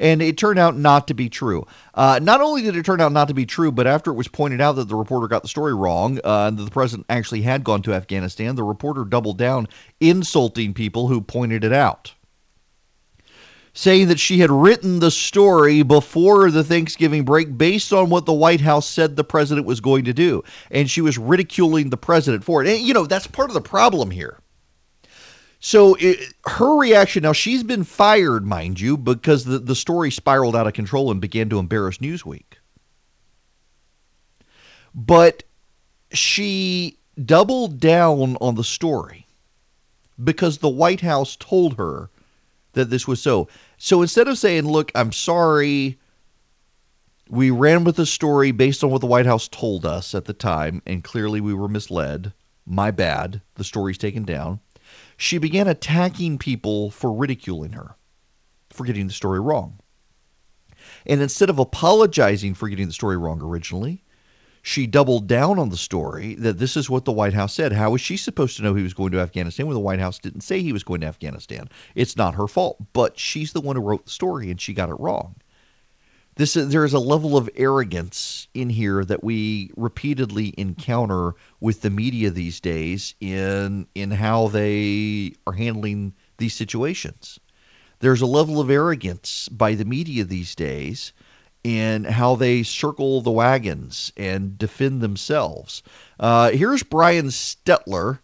And 0.00 0.22
it 0.22 0.38
turned 0.38 0.60
out 0.60 0.76
not 0.76 1.08
to 1.08 1.14
be 1.14 1.28
true. 1.28 1.66
Uh, 1.92 2.20
not 2.22 2.40
only 2.40 2.62
did 2.62 2.76
it 2.76 2.84
turn 2.84 3.00
out 3.00 3.10
not 3.10 3.26
to 3.28 3.34
be 3.34 3.46
true, 3.46 3.72
but 3.72 3.88
after 3.88 4.12
it 4.12 4.14
was 4.14 4.28
pointed 4.28 4.60
out 4.60 4.72
that 4.76 4.88
the 4.88 4.94
reporter 4.94 5.26
got 5.26 5.42
the 5.42 5.48
story 5.48 5.74
wrong 5.74 6.20
uh, 6.24 6.46
and 6.46 6.56
that 6.56 6.64
the 6.64 6.70
president 6.70 7.06
actually 7.08 7.42
had 7.42 7.64
gone 7.64 7.82
to 7.82 7.92
Afghanistan, 7.92 8.54
the 8.54 8.62
reporter 8.62 9.04
doubled 9.04 9.38
down, 9.38 9.66
insulting 9.98 10.72
people 10.72 11.08
who 11.08 11.20
pointed 11.20 11.64
it 11.64 11.72
out 11.72 12.14
saying 13.78 14.08
that 14.08 14.18
she 14.18 14.40
had 14.40 14.50
written 14.50 14.98
the 14.98 15.10
story 15.10 15.84
before 15.84 16.50
the 16.50 16.64
Thanksgiving 16.64 17.24
break 17.24 17.56
based 17.56 17.92
on 17.92 18.10
what 18.10 18.26
the 18.26 18.32
White 18.32 18.60
House 18.60 18.88
said 18.88 19.14
the 19.14 19.22
president 19.22 19.68
was 19.68 19.80
going 19.80 20.04
to 20.06 20.12
do. 20.12 20.42
And 20.72 20.90
she 20.90 21.00
was 21.00 21.16
ridiculing 21.16 21.90
the 21.90 21.96
president 21.96 22.42
for 22.42 22.60
it. 22.60 22.68
And, 22.68 22.84
you 22.84 22.92
know, 22.92 23.06
that's 23.06 23.28
part 23.28 23.50
of 23.50 23.54
the 23.54 23.60
problem 23.60 24.10
here. 24.10 24.40
So 25.60 25.94
it, 26.00 26.34
her 26.44 26.76
reaction 26.76 27.22
now, 27.22 27.32
she's 27.32 27.62
been 27.62 27.84
fired, 27.84 28.44
mind 28.44 28.80
you, 28.80 28.96
because 28.96 29.44
the, 29.44 29.60
the 29.60 29.76
story 29.76 30.10
spiraled 30.10 30.56
out 30.56 30.66
of 30.66 30.72
control 30.72 31.12
and 31.12 31.20
began 31.20 31.48
to 31.50 31.60
embarrass 31.60 31.98
Newsweek. 31.98 32.58
But 34.92 35.44
she 36.10 36.98
doubled 37.24 37.78
down 37.78 38.36
on 38.40 38.56
the 38.56 38.64
story 38.64 39.28
because 40.24 40.58
the 40.58 40.68
White 40.68 41.00
House 41.00 41.36
told 41.36 41.74
her 41.74 42.10
that 42.72 42.90
this 42.90 43.06
was 43.06 43.20
so. 43.20 43.48
So 43.78 44.02
instead 44.02 44.26
of 44.26 44.36
saying, 44.36 44.66
look, 44.66 44.90
I'm 44.94 45.12
sorry, 45.12 45.98
we 47.30 47.50
ran 47.50 47.84
with 47.84 47.96
the 47.96 48.06
story 48.06 48.50
based 48.50 48.82
on 48.82 48.90
what 48.90 49.00
the 49.00 49.06
White 49.06 49.26
House 49.26 49.46
told 49.46 49.86
us 49.86 50.14
at 50.14 50.24
the 50.24 50.32
time, 50.32 50.82
and 50.84 51.04
clearly 51.04 51.40
we 51.40 51.54
were 51.54 51.68
misled. 51.68 52.32
My 52.66 52.90
bad. 52.90 53.40
The 53.54 53.64
story's 53.64 53.96
taken 53.96 54.24
down. 54.24 54.60
She 55.16 55.38
began 55.38 55.68
attacking 55.68 56.38
people 56.38 56.90
for 56.90 57.12
ridiculing 57.12 57.72
her, 57.72 57.94
for 58.70 58.84
getting 58.84 59.06
the 59.06 59.12
story 59.12 59.40
wrong. 59.40 59.78
And 61.06 61.22
instead 61.22 61.48
of 61.48 61.58
apologizing 61.58 62.54
for 62.54 62.68
getting 62.68 62.88
the 62.88 62.92
story 62.92 63.16
wrong 63.16 63.40
originally, 63.40 64.02
she 64.62 64.86
doubled 64.86 65.26
down 65.26 65.58
on 65.58 65.70
the 65.70 65.76
story 65.76 66.34
that 66.36 66.58
this 66.58 66.76
is 66.76 66.90
what 66.90 67.04
the 67.04 67.12
White 67.12 67.34
House 67.34 67.54
said. 67.54 67.72
How 67.72 67.90
was 67.90 68.00
she 68.00 68.16
supposed 68.16 68.56
to 68.56 68.62
know 68.62 68.74
he 68.74 68.82
was 68.82 68.94
going 68.94 69.12
to 69.12 69.20
Afghanistan 69.20 69.66
when 69.66 69.74
the 69.74 69.80
White 69.80 70.00
House 70.00 70.18
didn't 70.18 70.42
say 70.42 70.60
he 70.60 70.72
was 70.72 70.84
going 70.84 71.00
to 71.00 71.06
Afghanistan? 71.06 71.68
It's 71.94 72.16
not 72.16 72.34
her 72.34 72.48
fault, 72.48 72.76
but 72.92 73.18
she's 73.18 73.52
the 73.52 73.60
one 73.60 73.76
who 73.76 73.82
wrote 73.82 74.04
the 74.06 74.10
story 74.10 74.50
and 74.50 74.60
she 74.60 74.74
got 74.74 74.90
it 74.90 74.98
wrong. 74.98 75.36
This 76.38 76.56
is, 76.56 76.68
there 76.68 76.84
is 76.84 76.92
a 76.92 77.00
level 77.00 77.36
of 77.36 77.50
arrogance 77.56 78.46
in 78.54 78.70
here 78.70 79.04
that 79.04 79.24
we 79.24 79.72
repeatedly 79.76 80.54
encounter 80.56 81.34
with 81.58 81.80
the 81.80 81.90
media 81.90 82.30
these 82.30 82.60
days 82.60 83.16
in 83.20 83.88
in 83.96 84.12
how 84.12 84.46
they 84.46 85.34
are 85.48 85.54
handling 85.54 86.14
these 86.36 86.54
situations. 86.54 87.40
There's 87.98 88.20
a 88.20 88.26
level 88.26 88.60
of 88.60 88.70
arrogance 88.70 89.48
by 89.48 89.74
the 89.74 89.84
media 89.84 90.22
these 90.22 90.54
days 90.54 91.12
in 91.68 92.04
how 92.04 92.34
they 92.34 92.62
circle 92.62 93.20
the 93.20 93.30
wagons 93.30 94.10
and 94.16 94.56
defend 94.56 95.02
themselves. 95.02 95.82
Uh, 96.18 96.50
here's 96.50 96.82
Brian 96.82 97.26
Stelter 97.26 98.20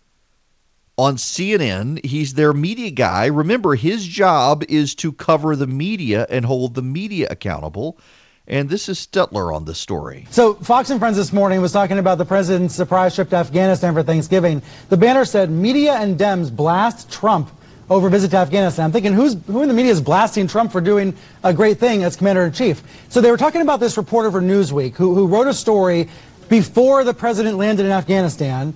on 0.96 1.16
CNN. 1.16 2.02
He's 2.06 2.34
their 2.34 2.54
media 2.54 2.90
guy. 2.90 3.26
Remember, 3.26 3.74
his 3.74 4.06
job 4.06 4.64
is 4.70 4.94
to 4.94 5.12
cover 5.12 5.56
the 5.56 5.66
media 5.66 6.26
and 6.30 6.46
hold 6.46 6.74
the 6.74 6.80
media 6.80 7.26
accountable. 7.30 7.98
And 8.46 8.70
this 8.70 8.88
is 8.88 8.98
Stelter 8.98 9.54
on 9.54 9.66
the 9.66 9.74
story. 9.74 10.26
So, 10.30 10.54
Fox 10.54 10.88
and 10.88 10.98
Friends 10.98 11.18
this 11.18 11.32
morning 11.32 11.60
was 11.60 11.72
talking 11.72 11.98
about 11.98 12.16
the 12.16 12.24
president's 12.24 12.74
surprise 12.74 13.14
trip 13.14 13.28
to 13.30 13.36
Afghanistan 13.36 13.92
for 13.92 14.02
Thanksgiving. 14.02 14.62
The 14.88 14.96
banner 14.96 15.26
said, 15.26 15.50
Media 15.50 15.94
and 15.94 16.18
Dems 16.18 16.54
blast 16.54 17.10
Trump 17.10 17.50
over 17.90 18.08
visit 18.08 18.30
to 18.30 18.36
Afghanistan. 18.36 18.86
I'm 18.86 18.92
thinking, 18.92 19.12
who's, 19.12 19.36
who 19.46 19.62
in 19.62 19.68
the 19.68 19.74
media 19.74 19.92
is 19.92 20.00
blasting 20.00 20.46
Trump 20.46 20.72
for 20.72 20.80
doing 20.80 21.14
a 21.42 21.52
great 21.52 21.78
thing 21.78 22.02
as 22.02 22.16
commander 22.16 22.44
in 22.44 22.52
chief? 22.52 22.82
So, 23.08 23.20
they 23.20 23.30
were 23.30 23.36
talking 23.36 23.60
about 23.60 23.80
this 23.80 23.96
reporter 23.96 24.30
for 24.30 24.40
Newsweek 24.40 24.94
who, 24.94 25.14
who 25.14 25.26
wrote 25.26 25.46
a 25.46 25.54
story 25.54 26.08
before 26.48 27.04
the 27.04 27.14
president 27.14 27.58
landed 27.58 27.86
in 27.86 27.92
Afghanistan 27.92 28.74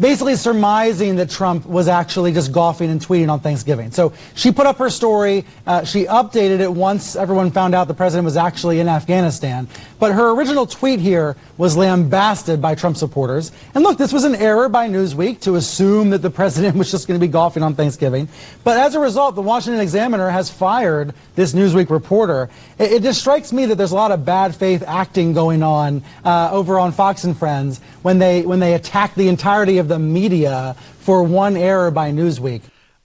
basically 0.00 0.36
surmising 0.36 1.16
that 1.16 1.30
Trump 1.30 1.66
was 1.66 1.88
actually 1.88 2.32
just 2.32 2.52
golfing 2.52 2.90
and 2.90 3.00
tweeting 3.00 3.30
on 3.30 3.40
Thanksgiving. 3.40 3.90
So 3.90 4.12
she 4.34 4.50
put 4.50 4.66
up 4.66 4.78
her 4.78 4.90
story. 4.90 5.44
Uh, 5.66 5.84
she 5.84 6.04
updated 6.04 6.60
it 6.60 6.72
once 6.72 7.16
everyone 7.16 7.50
found 7.50 7.74
out 7.74 7.88
the 7.88 7.94
president 7.94 8.24
was 8.24 8.36
actually 8.36 8.80
in 8.80 8.88
Afghanistan. 8.88 9.68
But 9.98 10.12
her 10.12 10.30
original 10.30 10.66
tweet 10.66 11.00
here 11.00 11.36
was 11.58 11.76
lambasted 11.76 12.60
by 12.60 12.74
Trump 12.74 12.96
supporters. 12.96 13.52
And 13.74 13.84
look, 13.84 13.98
this 13.98 14.12
was 14.12 14.24
an 14.24 14.34
error 14.34 14.68
by 14.68 14.88
Newsweek 14.88 15.40
to 15.42 15.56
assume 15.56 16.10
that 16.10 16.22
the 16.22 16.30
president 16.30 16.76
was 16.78 16.90
just 16.90 17.06
going 17.06 17.18
to 17.20 17.24
be 17.24 17.30
golfing 17.30 17.62
on 17.62 17.74
Thanksgiving. 17.74 18.28
But 18.64 18.78
as 18.78 18.94
a 18.94 19.00
result, 19.00 19.34
the 19.34 19.42
Washington 19.42 19.80
Examiner 19.80 20.28
has 20.30 20.50
fired 20.50 21.14
this 21.34 21.52
Newsweek 21.52 21.90
reporter. 21.90 22.50
It, 22.78 22.92
it 22.92 23.02
just 23.02 23.20
strikes 23.20 23.52
me 23.52 23.66
that 23.66 23.76
there's 23.76 23.92
a 23.92 23.96
lot 23.96 24.10
of 24.10 24.24
bad 24.24 24.54
faith 24.54 24.82
acting 24.86 25.32
going 25.32 25.62
on 25.62 26.02
uh, 26.24 26.50
over 26.50 26.78
on 26.78 26.92
Fox 26.92 27.24
and 27.24 27.36
Friends 27.36 27.80
when 28.02 28.18
they 28.18 28.42
when 28.42 28.60
they 28.60 28.74
attack 28.74 29.14
the 29.14 29.28
entirety 29.28 29.78
of 29.78 29.81
the 29.88 29.98
media 29.98 30.76
for 31.00 31.22
one 31.22 31.56
error 31.56 31.90
by 31.90 32.10
Newsweek. 32.10 32.62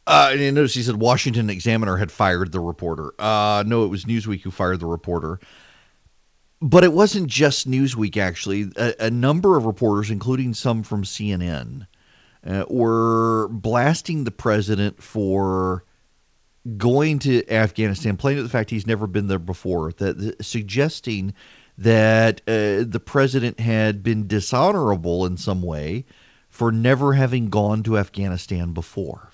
Uh, 0.08 0.30
and 0.32 0.56
notice 0.56 0.74
he 0.74 0.82
said 0.82 0.96
Washington 0.96 1.50
Examiner 1.50 1.98
had 1.98 2.12
fired 2.12 2.54
the 2.54 2.62
reporter. 2.62 3.14
Uh, 3.20 3.64
no, 3.68 3.84
it 3.84 3.90
was 3.90 4.06
Newsweek 4.06 4.42
who 4.42 4.52
fired 4.52 4.80
the 4.80 4.86
reporter. 4.86 5.40
But 6.62 6.84
it 6.84 6.94
wasn't 6.94 7.28
just 7.28 7.70
Newsweek, 7.70 8.16
actually. 8.16 8.72
A, 8.78 8.94
a 9.08 9.12
number 9.12 9.58
of 9.58 9.66
reporters, 9.66 10.10
including 10.10 10.54
some 10.54 10.82
from 10.82 11.04
CNN, 11.04 11.88
uh, 12.46 12.66
were 12.70 13.50
blasting 13.50 14.24
the 14.24 14.32
president 14.32 15.04
for 15.04 15.84
going 16.78 17.20
to 17.20 17.48
Afghanistan, 17.52 18.16
playing 18.16 18.38
to 18.38 18.44
the 18.44 18.50
fact 18.50 18.70
he's 18.70 18.88
never 18.88 19.08
been 19.08 19.28
there 19.28 19.40
before, 19.40 19.92
that 19.94 20.38
suggesting 20.42 21.34
that 21.78 22.42
uh, 22.48 22.84
the 22.88 23.02
president 23.04 23.60
had 23.60 24.02
been 24.02 24.26
dishonorable 24.26 25.26
in 25.26 25.38
some 25.38 25.62
way 25.62 26.06
for 26.58 26.72
never 26.72 27.14
having 27.14 27.50
gone 27.50 27.84
to 27.84 28.00
Afghanistan 28.00 28.74
before. 28.74 29.30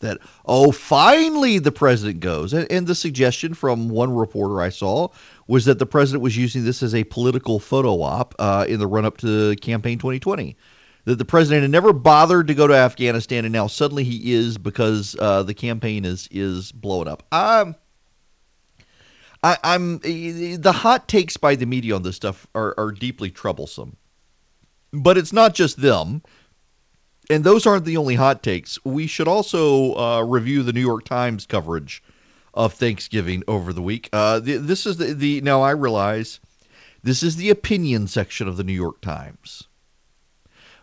That, 0.00 0.18
oh, 0.44 0.70
finally 0.70 1.58
the 1.58 1.72
president 1.72 2.20
goes. 2.20 2.52
And, 2.52 2.70
and, 2.70 2.86
the 2.86 2.94
suggestion 2.94 3.54
from 3.54 3.88
one 3.88 4.14
reporter 4.14 4.60
I 4.60 4.68
saw 4.68 5.08
was 5.46 5.64
that 5.64 5.78
the 5.78 5.86
president 5.86 6.22
was 6.22 6.36
using 6.36 6.64
this 6.64 6.82
as 6.82 6.94
a 6.94 7.04
political 7.04 7.58
photo 7.58 8.02
op 8.02 8.34
uh, 8.38 8.66
in 8.68 8.78
the 8.78 8.86
run 8.86 9.06
up 9.06 9.16
to 9.18 9.56
campaign 9.56 9.96
2020. 9.96 10.54
That 11.06 11.16
the 11.16 11.24
president 11.24 11.62
had 11.62 11.70
never 11.70 11.94
bothered 11.94 12.46
to 12.48 12.54
go 12.54 12.66
to 12.66 12.74
Afghanistan, 12.74 13.46
and 13.46 13.52
now 13.52 13.66
suddenly 13.66 14.04
he 14.04 14.34
is 14.34 14.58
because 14.58 15.16
uh, 15.18 15.44
the 15.44 15.54
campaign 15.54 16.04
is 16.04 16.28
is 16.30 16.72
blowing 16.72 17.08
up. 17.08 17.22
Um, 17.32 17.74
I, 19.42 19.56
I'm 19.64 19.98
the 19.98 20.72
hot 20.74 21.08
takes 21.08 21.38
by 21.38 21.56
the 21.56 21.66
media 21.66 21.94
on 21.94 22.02
this 22.02 22.16
stuff 22.16 22.46
are, 22.54 22.74
are 22.76 22.92
deeply 22.92 23.30
troublesome. 23.30 23.96
But 24.92 25.16
it's 25.18 25.32
not 25.32 25.54
just 25.54 25.80
them. 25.80 26.22
And 27.30 27.44
those 27.44 27.66
aren't 27.66 27.84
the 27.84 27.96
only 27.96 28.16
hot 28.16 28.42
takes. 28.42 28.84
We 28.84 29.06
should 29.06 29.28
also 29.28 29.94
uh, 29.94 30.22
review 30.22 30.62
the 30.62 30.72
New 30.72 30.80
York 30.80 31.04
Times 31.04 31.46
coverage 31.46 32.02
of 32.54 32.74
Thanksgiving 32.74 33.42
over 33.48 33.72
the 33.72 33.82
week. 33.82 34.08
Uh, 34.12 34.38
the, 34.38 34.58
this 34.58 34.86
is 34.86 34.98
the, 34.98 35.14
the 35.14 35.40
now 35.40 35.62
I 35.62 35.70
realize 35.70 36.40
this 37.02 37.22
is 37.22 37.36
the 37.36 37.50
opinion 37.50 38.06
section 38.06 38.48
of 38.48 38.56
the 38.56 38.64
New 38.64 38.72
York 38.74 39.00
Times, 39.00 39.68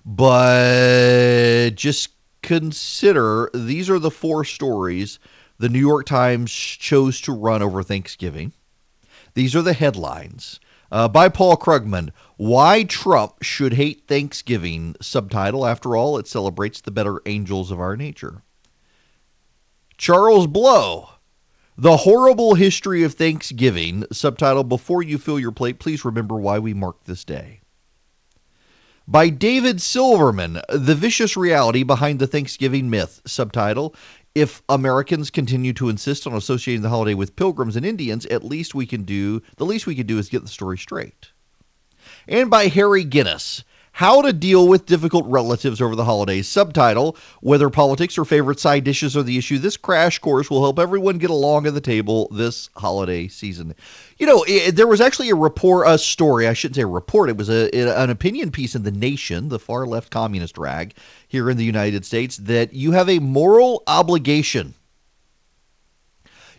but 0.06 1.72
just 1.76 2.10
consider 2.42 3.50
these 3.54 3.90
are 3.90 4.00
the 4.00 4.12
four 4.12 4.44
stories 4.44 5.20
the 5.60 5.70
New 5.70 5.80
York 5.80 6.06
Times 6.06 6.52
chose 6.52 7.22
to 7.22 7.34
run 7.34 7.62
over 7.62 7.84
Thanksgiving. 7.84 8.54
These 9.34 9.56
are 9.56 9.62
the 9.62 9.74
headlines. 9.74 10.60
Uh, 10.92 11.08
by 11.08 11.30
Paul 11.30 11.56
Krugman, 11.56 12.12
Why 12.38 12.84
Trump 12.84 13.44
Should 13.44 13.74
Hate 13.74 14.08
Thanksgiving. 14.08 14.96
Subtitle, 15.02 15.66
after 15.66 15.96
all, 15.96 16.18
it 16.18 16.28
celebrates 16.28 16.82
the 16.82 16.92
better 16.92 17.22
angels 17.26 17.72
of 17.72 17.80
our 17.80 17.96
nature. 17.96 18.42
Charles 19.98 20.48
Blow, 20.48 21.10
The 21.78 21.98
Horrible 21.98 22.56
History 22.56 23.04
of 23.04 23.14
Thanksgiving. 23.14 24.06
Subtitle, 24.12 24.64
Before 24.64 25.04
You 25.04 25.18
Fill 25.18 25.40
Your 25.40 25.52
Plate, 25.52 25.80
please 25.80 26.06
remember 26.06 26.36
why 26.36 26.58
we 26.58 26.74
mark 26.74 27.04
this 27.04 27.24
day. 27.24 27.62
By 29.08 29.30
David 29.30 29.82
Silverman, 29.82 30.62
The 30.70 30.94
Vicious 30.94 31.36
Reality 31.36 31.82
Behind 31.82 32.20
the 32.20 32.28
Thanksgiving 32.28 32.92
Myth. 32.92 33.22
Subtitle, 33.26 33.96
if 34.36 34.62
Americans 34.70 35.30
continue 35.30 35.74
to 35.74 35.90
insist 35.90 36.28
on 36.28 36.34
associating 36.34 36.82
the 36.82 36.90
holiday 36.90 37.14
with 37.14 37.36
pilgrims 37.36 37.76
and 37.76 37.86
Indians, 37.86 38.26
at 38.28 38.44
least 38.44 38.76
we 38.76 38.86
can 38.86 39.04
do 39.04 39.42
the 39.58 39.66
least 39.66 39.88
we 39.88 39.96
can 39.96 40.08
do 40.08 40.18
is 40.18 40.30
get 40.30 40.44
the 40.44 40.48
story 40.48 40.78
straight. 40.78 41.32
And 42.28 42.50
by 42.50 42.68
Harry 42.68 43.04
Guinness, 43.04 43.64
how 43.92 44.22
to 44.22 44.32
Deal 44.32 44.68
with 44.68 44.86
Difficult 44.86 45.26
Relatives 45.28 45.82
Over 45.82 45.96
the 45.96 46.06
Holidays. 46.06 46.48
Subtitle 46.48 47.18
Whether 47.42 47.70
politics 47.70 48.18
or 48.18 48.26
favorite 48.26 48.60
side 48.60 48.84
dishes 48.84 49.18
are 49.18 49.24
the 49.24 49.38
issue, 49.38 49.58
this 49.58 49.78
crash 49.78 50.20
course 50.20 50.50
will 50.50 50.62
help 50.62 50.80
everyone 50.80 51.18
get 51.18 51.30
along 51.30 51.68
at 51.68 51.74
the 51.74 51.82
table 51.82 52.28
this 52.32 52.70
holiday 52.76 53.28
season. 53.28 53.76
You 54.18 54.28
know, 54.28 54.46
it, 54.48 54.76
there 54.76 54.88
was 54.88 55.02
actually 55.02 55.30
a 55.30 55.36
report, 55.36 55.88
a 55.88 55.98
story, 55.98 56.48
I 56.48 56.54
shouldn't 56.54 56.76
say 56.76 56.84
a 56.84 56.88
report, 56.88 57.30
it 57.30 57.38
was 57.38 57.50
a, 57.50 57.70
an 57.74 58.10
opinion 58.10 58.52
piece 58.52 58.76
in 58.76 58.84
The 58.84 58.92
Nation, 58.92 59.50
the 59.50 59.60
far 59.60 59.86
left 59.86 60.12
communist 60.12 60.58
rag 60.58 60.94
here 61.28 61.50
in 61.50 61.58
the 61.58 61.66
United 61.66 62.06
States, 62.06 62.38
that 62.38 62.74
you 62.74 62.92
have 62.92 63.10
a 63.10 63.20
moral 63.20 63.84
obligation. 63.88 64.74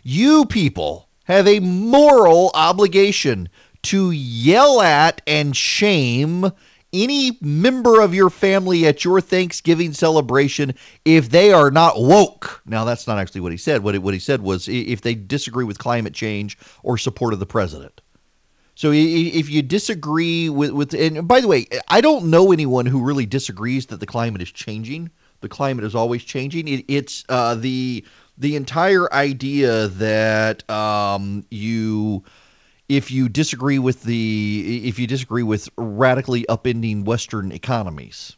You 0.03 0.45
people 0.45 1.07
have 1.25 1.47
a 1.47 1.59
moral 1.59 2.51
obligation 2.53 3.49
to 3.83 4.11
yell 4.11 4.81
at 4.81 5.21
and 5.25 5.55
shame 5.55 6.51
any 6.93 7.37
member 7.41 8.01
of 8.01 8.13
your 8.13 8.29
family 8.29 8.85
at 8.85 9.03
your 9.03 9.21
Thanksgiving 9.21 9.93
celebration 9.93 10.73
if 11.05 11.29
they 11.29 11.53
are 11.53 11.71
not 11.71 12.01
woke. 12.01 12.61
Now, 12.65 12.85
that's 12.85 13.07
not 13.07 13.17
actually 13.17 13.41
what 13.41 13.51
he 13.51 13.57
said. 13.57 13.83
What, 13.83 13.97
what 13.99 14.13
he 14.13 14.19
said 14.19 14.41
was 14.41 14.67
if 14.67 15.01
they 15.01 15.15
disagree 15.15 15.65
with 15.65 15.77
climate 15.77 16.13
change 16.13 16.57
or 16.83 16.97
support 16.97 17.33
of 17.33 17.39
the 17.39 17.45
president. 17.45 18.01
So 18.75 18.91
if 18.93 19.49
you 19.49 19.61
disagree 19.61 20.49
with, 20.49 20.71
with, 20.71 20.93
and 20.93 21.27
by 21.27 21.41
the 21.41 21.47
way, 21.47 21.67
I 21.89 22.01
don't 22.01 22.31
know 22.31 22.51
anyone 22.51 22.85
who 22.85 23.03
really 23.03 23.25
disagrees 23.25 23.85
that 23.87 23.99
the 23.99 24.05
climate 24.05 24.41
is 24.41 24.51
changing. 24.51 25.11
The 25.41 25.49
climate 25.49 25.85
is 25.85 25.93
always 25.93 26.23
changing. 26.23 26.67
It, 26.67 26.85
it's 26.87 27.25
uh, 27.29 27.55
the 27.55 28.05
the 28.37 28.55
entire 28.55 29.11
idea 29.13 29.87
that 29.87 30.67
um, 30.69 31.45
you 31.51 32.23
if 32.91 33.09
you 33.09 33.29
disagree 33.29 33.79
with 33.79 34.03
the 34.03 34.81
if 34.85 34.99
you 34.99 35.07
disagree 35.07 35.43
with 35.43 35.69
radically 35.77 36.45
upending 36.49 37.05
Western 37.05 37.51
economies. 37.53 38.35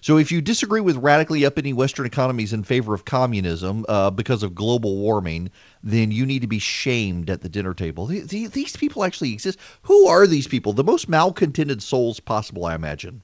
So 0.00 0.16
if 0.16 0.30
you 0.30 0.40
disagree 0.40 0.80
with 0.80 0.96
radically 0.98 1.40
upending 1.40 1.74
Western 1.74 2.06
economies 2.06 2.52
in 2.52 2.62
favor 2.62 2.94
of 2.94 3.04
communism 3.04 3.84
uh, 3.88 4.10
because 4.10 4.44
of 4.44 4.54
global 4.54 4.98
warming, 4.98 5.50
then 5.82 6.12
you 6.12 6.24
need 6.24 6.42
to 6.42 6.46
be 6.46 6.60
shamed 6.60 7.28
at 7.28 7.40
the 7.40 7.48
dinner 7.48 7.74
table. 7.74 8.06
These 8.06 8.76
people 8.76 9.02
actually 9.02 9.32
exist. 9.32 9.58
Who 9.82 10.06
are 10.06 10.26
these 10.28 10.46
people? 10.46 10.72
The 10.72 10.84
most 10.84 11.08
malcontented 11.08 11.82
souls 11.82 12.20
possible, 12.20 12.66
I 12.66 12.74
imagine. 12.76 13.22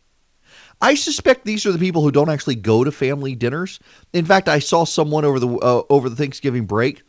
I 0.80 0.94
suspect 0.94 1.44
these 1.44 1.64
are 1.64 1.72
the 1.72 1.78
people 1.78 2.02
who 2.02 2.10
don't 2.10 2.30
actually 2.30 2.56
go 2.56 2.82
to 2.82 2.90
family 2.90 3.36
dinners. 3.36 3.78
In 4.14 4.24
fact, 4.24 4.48
I 4.48 4.58
saw 4.58 4.82
someone 4.82 5.24
over 5.24 5.38
the 5.38 5.48
uh, 5.58 5.82
over 5.90 6.08
the 6.08 6.16
Thanksgiving 6.16 6.64
break 6.64 7.02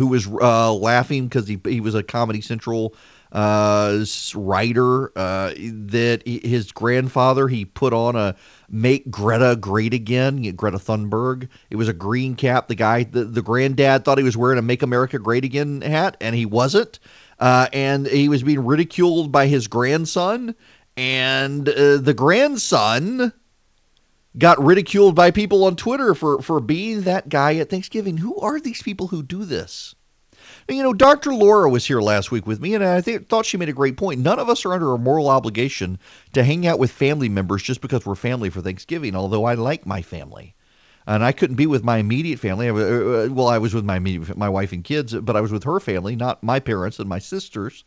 who 0.00 0.06
was 0.06 0.26
uh, 0.26 0.72
laughing 0.72 1.28
because 1.28 1.46
he 1.46 1.60
he 1.64 1.78
was 1.78 1.94
a 1.94 2.02
Comedy 2.02 2.40
Central 2.40 2.94
uh, 3.32 4.02
writer 4.34 5.12
uh, 5.14 5.52
that 5.58 6.22
his 6.26 6.72
grandfather 6.72 7.48
he 7.48 7.66
put 7.66 7.92
on 7.92 8.16
a 8.16 8.34
"Make 8.70 9.10
Greta 9.10 9.56
Great 9.56 9.92
Again." 9.92 10.40
Greta 10.56 10.78
Thunberg. 10.78 11.48
It 11.68 11.76
was 11.76 11.86
a 11.86 11.92
green 11.92 12.34
cap. 12.34 12.68
The 12.68 12.74
guy, 12.74 13.04
the, 13.04 13.24
the 13.24 13.42
granddad, 13.42 14.06
thought 14.06 14.16
he 14.16 14.24
was 14.24 14.38
wearing 14.38 14.58
a 14.58 14.62
"Make 14.62 14.82
America 14.82 15.18
Great 15.18 15.44
Again" 15.44 15.82
hat, 15.82 16.16
and 16.22 16.34
he 16.34 16.46
wasn't. 16.46 16.98
Uh, 17.38 17.66
and 17.74 18.06
he 18.06 18.30
was 18.30 18.42
being 18.42 18.64
ridiculed 18.64 19.30
by 19.30 19.48
his 19.48 19.68
grandson, 19.68 20.54
and 20.96 21.68
uh, 21.68 21.98
the 21.98 22.14
grandson 22.14 23.34
got 24.38 24.62
ridiculed 24.62 25.14
by 25.14 25.30
people 25.30 25.64
on 25.64 25.76
Twitter 25.76 26.14
for, 26.14 26.40
for 26.42 26.60
being 26.60 27.02
that 27.02 27.28
guy 27.28 27.56
at 27.56 27.70
Thanksgiving. 27.70 28.18
Who 28.18 28.38
are 28.40 28.60
these 28.60 28.82
people 28.82 29.08
who 29.08 29.22
do 29.22 29.44
this? 29.44 29.94
You 30.68 30.82
know, 30.82 30.92
Dr. 30.92 31.34
Laura 31.34 31.68
was 31.68 31.86
here 31.86 32.00
last 32.00 32.30
week 32.30 32.46
with 32.46 32.60
me, 32.60 32.74
and 32.74 32.84
I 32.84 33.00
th- 33.00 33.22
thought 33.22 33.46
she 33.46 33.56
made 33.56 33.68
a 33.68 33.74
great 33.74 33.96
point. 33.96 34.20
None 34.20 34.38
of 34.38 34.48
us 34.48 34.64
are 34.64 34.72
under 34.72 34.94
a 34.94 34.98
moral 34.98 35.28
obligation 35.28 35.98
to 36.32 36.44
hang 36.44 36.66
out 36.66 36.78
with 36.78 36.92
family 36.92 37.28
members 37.28 37.62
just 37.62 37.80
because 37.80 38.06
we're 38.06 38.14
family 38.14 38.50
for 38.50 38.60
Thanksgiving, 38.60 39.16
although 39.16 39.44
I 39.44 39.54
like 39.54 39.84
my 39.84 40.02
family. 40.02 40.54
And 41.06 41.24
I 41.24 41.32
couldn't 41.32 41.56
be 41.56 41.66
with 41.66 41.82
my 41.82 41.96
immediate 41.96 42.38
family. 42.38 42.68
Uh, 42.68 43.32
well, 43.32 43.48
I 43.48 43.58
was 43.58 43.74
with 43.74 43.84
my 43.84 43.96
immediate, 43.96 44.36
my 44.36 44.48
wife 44.48 44.72
and 44.72 44.84
kids, 44.84 45.12
but 45.14 45.34
I 45.34 45.40
was 45.40 45.50
with 45.50 45.64
her 45.64 45.80
family, 45.80 46.14
not 46.14 46.42
my 46.42 46.60
parents 46.60 47.00
and 47.00 47.08
my 47.08 47.18
sisters, 47.18 47.84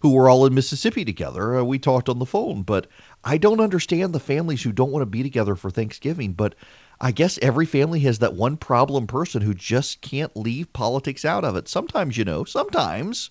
who 0.00 0.12
were 0.12 0.28
all 0.28 0.46
in 0.46 0.54
Mississippi 0.54 1.04
together. 1.04 1.56
Uh, 1.56 1.64
we 1.64 1.78
talked 1.78 2.08
on 2.08 2.18
the 2.18 2.26
phone, 2.26 2.62
but 2.62 2.86
I 3.24 3.38
don't 3.38 3.60
understand 3.60 4.12
the 4.12 4.20
families 4.20 4.62
who 4.62 4.72
don't 4.72 4.92
want 4.92 5.02
to 5.02 5.06
be 5.06 5.22
together 5.22 5.54
for 5.54 5.70
Thanksgiving. 5.70 6.32
But 6.32 6.54
I 7.00 7.12
guess 7.12 7.38
every 7.42 7.66
family 7.66 8.00
has 8.00 8.18
that 8.20 8.34
one 8.34 8.56
problem 8.56 9.06
person 9.06 9.42
who 9.42 9.54
just 9.54 10.00
can't 10.00 10.36
leave 10.36 10.72
politics 10.72 11.24
out 11.24 11.44
of 11.44 11.56
it. 11.56 11.68
Sometimes, 11.68 12.16
you 12.16 12.24
know, 12.24 12.44
sometimes 12.44 13.30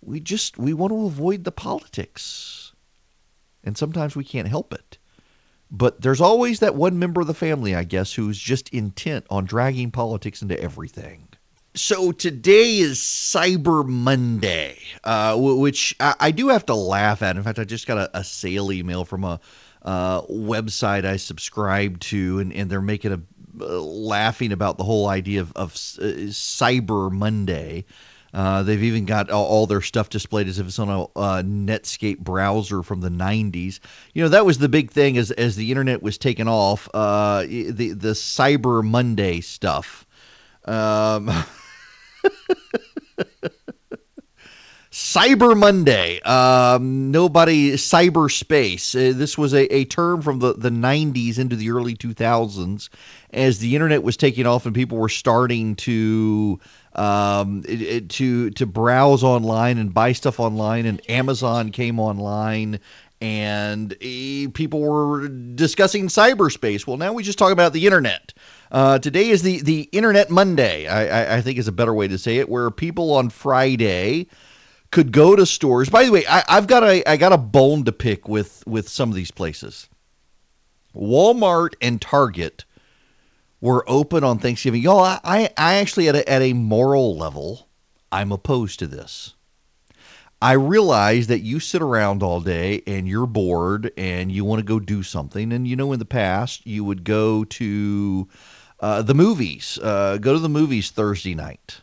we 0.00 0.20
just 0.20 0.58
we 0.58 0.72
want 0.72 0.92
to 0.92 1.06
avoid 1.06 1.44
the 1.44 1.52
politics. 1.52 2.72
And 3.64 3.76
sometimes 3.76 4.14
we 4.14 4.24
can't 4.24 4.46
help 4.46 4.72
it. 4.72 4.98
But 5.70 6.00
there's 6.00 6.20
always 6.20 6.60
that 6.60 6.76
one 6.76 6.98
member 6.98 7.20
of 7.20 7.26
the 7.26 7.34
family, 7.34 7.74
I 7.74 7.82
guess, 7.82 8.12
who's 8.14 8.38
just 8.38 8.68
intent 8.68 9.26
on 9.28 9.44
dragging 9.44 9.90
politics 9.90 10.40
into 10.40 10.60
everything. 10.60 11.25
So 11.76 12.10
today 12.10 12.78
is 12.78 12.98
Cyber 13.00 13.86
Monday, 13.86 14.78
uh, 15.04 15.36
which 15.36 15.94
I, 16.00 16.14
I, 16.18 16.30
do 16.30 16.48
have 16.48 16.64
to 16.66 16.74
laugh 16.74 17.20
at. 17.20 17.36
In 17.36 17.42
fact, 17.42 17.58
I 17.58 17.64
just 17.64 17.86
got 17.86 17.98
a, 17.98 18.18
a 18.18 18.24
sale 18.24 18.72
email 18.72 19.04
from 19.04 19.24
a 19.24 19.38
uh, 19.82 20.22
website 20.22 21.04
I 21.04 21.18
subscribe 21.18 22.00
to, 22.00 22.38
and, 22.38 22.50
and 22.54 22.70
they're 22.70 22.80
making 22.80 23.12
a 23.12 23.20
uh, 23.60 23.78
laughing 23.78 24.52
about 24.52 24.78
the 24.78 24.84
whole 24.84 25.08
idea 25.08 25.42
of, 25.42 25.52
of 25.54 25.72
uh, 25.72 26.32
Cyber 26.32 27.12
Monday. 27.12 27.84
Uh, 28.32 28.62
they've 28.62 28.82
even 28.82 29.04
got 29.04 29.28
all, 29.30 29.44
all, 29.44 29.66
their 29.66 29.82
stuff 29.82 30.08
displayed 30.08 30.48
as 30.48 30.58
if 30.58 30.66
it's 30.66 30.78
on 30.78 30.88
a 30.88 31.42
Netscape 31.44 32.20
browser 32.20 32.82
from 32.82 33.02
the 33.02 33.10
90s. 33.10 33.80
You 34.14 34.22
know, 34.22 34.30
that 34.30 34.46
was 34.46 34.56
the 34.56 34.70
big 34.70 34.90
thing 34.90 35.18
as, 35.18 35.30
as 35.32 35.56
the 35.56 35.70
internet 35.70 36.02
was 36.02 36.16
taken 36.16 36.48
off, 36.48 36.88
uh, 36.94 37.42
the, 37.42 37.92
the 37.92 38.12
Cyber 38.12 38.82
Monday 38.82 39.42
stuff. 39.42 40.06
Um, 40.64 41.30
Cyber 44.90 45.56
Monday. 45.56 46.20
Um, 46.22 47.10
nobody, 47.10 47.72
cyberspace. 47.72 48.94
Uh, 48.94 49.16
this 49.16 49.36
was 49.36 49.52
a, 49.52 49.72
a 49.74 49.84
term 49.84 50.22
from 50.22 50.38
the, 50.38 50.54
the 50.54 50.70
90s 50.70 51.38
into 51.38 51.54
the 51.54 51.70
early 51.70 51.94
2000s 51.94 52.88
as 53.30 53.58
the 53.58 53.74
internet 53.74 54.02
was 54.02 54.16
taking 54.16 54.46
off 54.46 54.64
and 54.64 54.74
people 54.74 54.96
were 54.96 55.10
starting 55.10 55.76
to 55.76 56.58
um, 56.96 57.62
it, 57.68 57.82
it, 57.82 58.10
to 58.10 58.50
to 58.52 58.66
browse 58.66 59.22
online 59.22 59.78
and 59.78 59.92
buy 59.92 60.12
stuff 60.12 60.40
online, 60.40 60.86
and 60.86 61.00
Amazon 61.10 61.70
came 61.70 62.00
online, 62.00 62.80
and 63.20 63.92
uh, 63.94 64.50
people 64.52 64.80
were 64.80 65.28
discussing 65.28 66.08
cyberspace. 66.08 66.86
Well, 66.86 66.96
now 66.96 67.12
we 67.12 67.22
just 67.22 67.38
talk 67.38 67.52
about 67.52 67.72
the 67.72 67.86
internet. 67.86 68.34
Uh, 68.70 68.98
today 68.98 69.28
is 69.28 69.42
the 69.42 69.62
the 69.62 69.82
Internet 69.92 70.30
Monday. 70.30 70.86
I, 70.86 71.06
I, 71.06 71.36
I 71.36 71.40
think 71.40 71.58
is 71.58 71.68
a 71.68 71.72
better 71.72 71.94
way 71.94 72.08
to 72.08 72.18
say 72.18 72.38
it, 72.38 72.48
where 72.48 72.70
people 72.70 73.14
on 73.14 73.30
Friday 73.30 74.28
could 74.90 75.12
go 75.12 75.36
to 75.36 75.46
stores. 75.46 75.88
By 75.88 76.04
the 76.04 76.12
way, 76.12 76.26
I, 76.26 76.42
have 76.48 76.66
got 76.66 76.82
a 76.82 77.08
I 77.08 77.16
got 77.16 77.32
a 77.32 77.38
bone 77.38 77.84
to 77.84 77.92
pick 77.92 78.28
with 78.28 78.64
with 78.66 78.88
some 78.88 79.08
of 79.08 79.14
these 79.14 79.30
places. 79.30 79.88
Walmart 80.94 81.74
and 81.80 82.00
Target 82.00 82.64
were 83.60 83.84
open 83.88 84.24
on 84.24 84.38
Thanksgiving. 84.38 84.82
Y'all, 84.82 85.04
I, 85.04 85.50
I 85.56 85.74
actually 85.74 86.08
at 86.08 86.16
a, 86.16 86.28
at 86.28 86.42
a 86.42 86.52
moral 86.52 87.16
level, 87.16 87.68
I'm 88.10 88.32
opposed 88.32 88.78
to 88.80 88.86
this. 88.86 89.34
I 90.46 90.52
realize 90.52 91.26
that 91.26 91.40
you 91.40 91.58
sit 91.58 91.82
around 91.82 92.22
all 92.22 92.40
day 92.40 92.80
and 92.86 93.08
you're 93.08 93.26
bored 93.26 93.90
and 93.96 94.30
you 94.30 94.44
want 94.44 94.60
to 94.60 94.64
go 94.64 94.78
do 94.78 95.02
something. 95.02 95.52
And 95.52 95.66
you 95.66 95.74
know, 95.74 95.92
in 95.92 95.98
the 95.98 96.04
past, 96.04 96.64
you 96.64 96.84
would 96.84 97.02
go 97.02 97.42
to 97.42 98.28
uh, 98.78 99.02
the 99.02 99.12
movies, 99.12 99.76
uh, 99.82 100.18
go 100.18 100.34
to 100.34 100.38
the 100.38 100.48
movies 100.48 100.92
Thursday 100.92 101.34
night. 101.34 101.80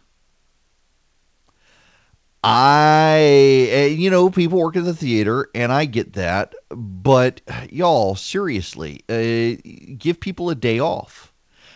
I, 2.42 3.68
eh, 3.70 3.88
you 3.88 4.10
know, 4.10 4.30
people 4.30 4.60
work 4.60 4.78
at 4.78 4.86
the 4.86 4.96
theater, 4.96 5.50
and 5.54 5.74
I 5.74 5.84
get 5.84 6.14
that. 6.14 6.56
But 6.70 7.42
y'all, 7.70 8.16
seriously, 8.16 9.04
uh, 9.10 9.60
give 9.98 10.22
people 10.22 10.50
a 10.50 10.56
day 10.56 10.80
off. 10.80 11.33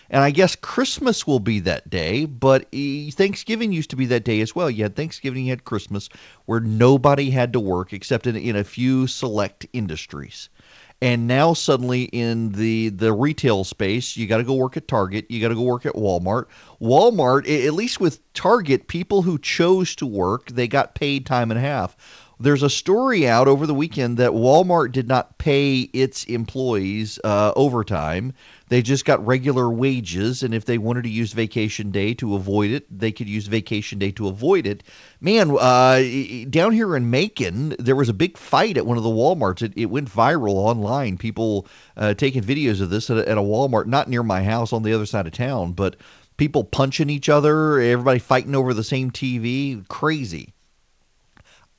And 0.09 0.23
I 0.23 0.31
guess 0.31 0.55
Christmas 0.55 1.27
will 1.27 1.39
be 1.39 1.59
that 1.61 1.89
day, 1.89 2.25
but 2.25 2.67
Thanksgiving 2.71 3.71
used 3.71 3.89
to 3.89 3.95
be 3.95 4.05
that 4.07 4.23
day 4.23 4.41
as 4.41 4.55
well. 4.55 4.69
You 4.69 4.83
had 4.83 4.95
Thanksgiving, 4.95 5.45
you 5.45 5.51
had 5.51 5.65
Christmas, 5.65 6.09
where 6.45 6.59
nobody 6.59 7.29
had 7.29 7.53
to 7.53 7.59
work 7.59 7.93
except 7.93 8.25
in, 8.27 8.35
in 8.35 8.55
a 8.55 8.63
few 8.63 9.07
select 9.07 9.65
industries. 9.73 10.49
And 10.99 11.27
now 11.27 11.53
suddenly 11.53 12.05
in 12.05 12.53
the 12.53 12.89
the 12.89 13.13
retail 13.13 13.63
space, 13.63 14.17
you 14.17 14.25
got 14.25 14.37
to 14.37 14.43
go 14.43 14.55
work 14.55 14.77
at 14.77 14.87
Target, 14.87 15.29
you 15.29 15.39
got 15.39 15.49
to 15.49 15.55
go 15.55 15.61
work 15.61 15.85
at 15.85 15.93
Walmart. 15.93 16.45
Walmart, 16.81 17.47
at 17.47 17.73
least 17.73 17.99
with 17.99 18.33
Target, 18.33 18.87
people 18.87 19.21
who 19.21 19.37
chose 19.37 19.95
to 19.97 20.07
work, 20.07 20.47
they 20.47 20.67
got 20.67 20.95
paid 20.95 21.25
time 21.25 21.51
and 21.51 21.59
a 21.59 21.61
half. 21.61 21.95
There's 22.39 22.63
a 22.63 22.69
story 22.69 23.27
out 23.27 23.47
over 23.47 23.65
the 23.65 23.73
weekend 23.73 24.17
that 24.17 24.31
Walmart 24.31 24.91
did 24.91 25.07
not 25.07 25.37
pay 25.37 25.81
its 25.93 26.23
employees 26.25 27.19
uh, 27.23 27.51
overtime. 27.55 28.33
They 28.69 28.81
just 28.81 29.05
got 29.05 29.25
regular 29.25 29.69
wages, 29.69 30.43
and 30.43 30.53
if 30.53 30.65
they 30.65 30.77
wanted 30.77 31.03
to 31.03 31.09
use 31.09 31.31
vacation 31.31 31.89
day 31.89 32.13
to 32.15 32.35
avoid 32.35 32.71
it, 32.71 32.85
they 32.99 33.13
could 33.13 33.29
use 33.29 33.47
vacation 33.47 33.97
day 33.97 34.11
to 34.11 34.27
avoid 34.27 34.67
it. 34.67 34.83
Man, 35.21 35.51
uh, 35.57 36.03
down 36.49 36.73
here 36.73 36.95
in 36.97 37.09
Macon, 37.09 37.75
there 37.79 37.95
was 37.95 38.09
a 38.09 38.13
big 38.13 38.37
fight 38.37 38.77
at 38.77 38.85
one 38.85 38.97
of 38.97 39.03
the 39.03 39.09
WalMarts. 39.09 39.61
It, 39.61 39.73
it 39.77 39.85
went 39.85 40.11
viral 40.11 40.55
online. 40.55 41.17
People 41.17 41.65
uh, 41.95 42.13
taking 42.13 42.43
videos 42.43 42.81
of 42.81 42.89
this 42.89 43.09
at 43.09 43.17
a, 43.17 43.29
at 43.29 43.37
a 43.37 43.41
Walmart, 43.41 43.85
not 43.85 44.09
near 44.09 44.23
my 44.23 44.43
house, 44.43 44.73
on 44.73 44.83
the 44.83 44.93
other 44.93 45.05
side 45.05 45.27
of 45.27 45.33
town, 45.33 45.71
but 45.71 45.95
people 46.35 46.65
punching 46.65 47.09
each 47.09 47.29
other, 47.29 47.79
everybody 47.79 48.19
fighting 48.19 48.55
over 48.55 48.73
the 48.73 48.83
same 48.83 49.11
TV. 49.11 49.87
Crazy. 49.87 50.53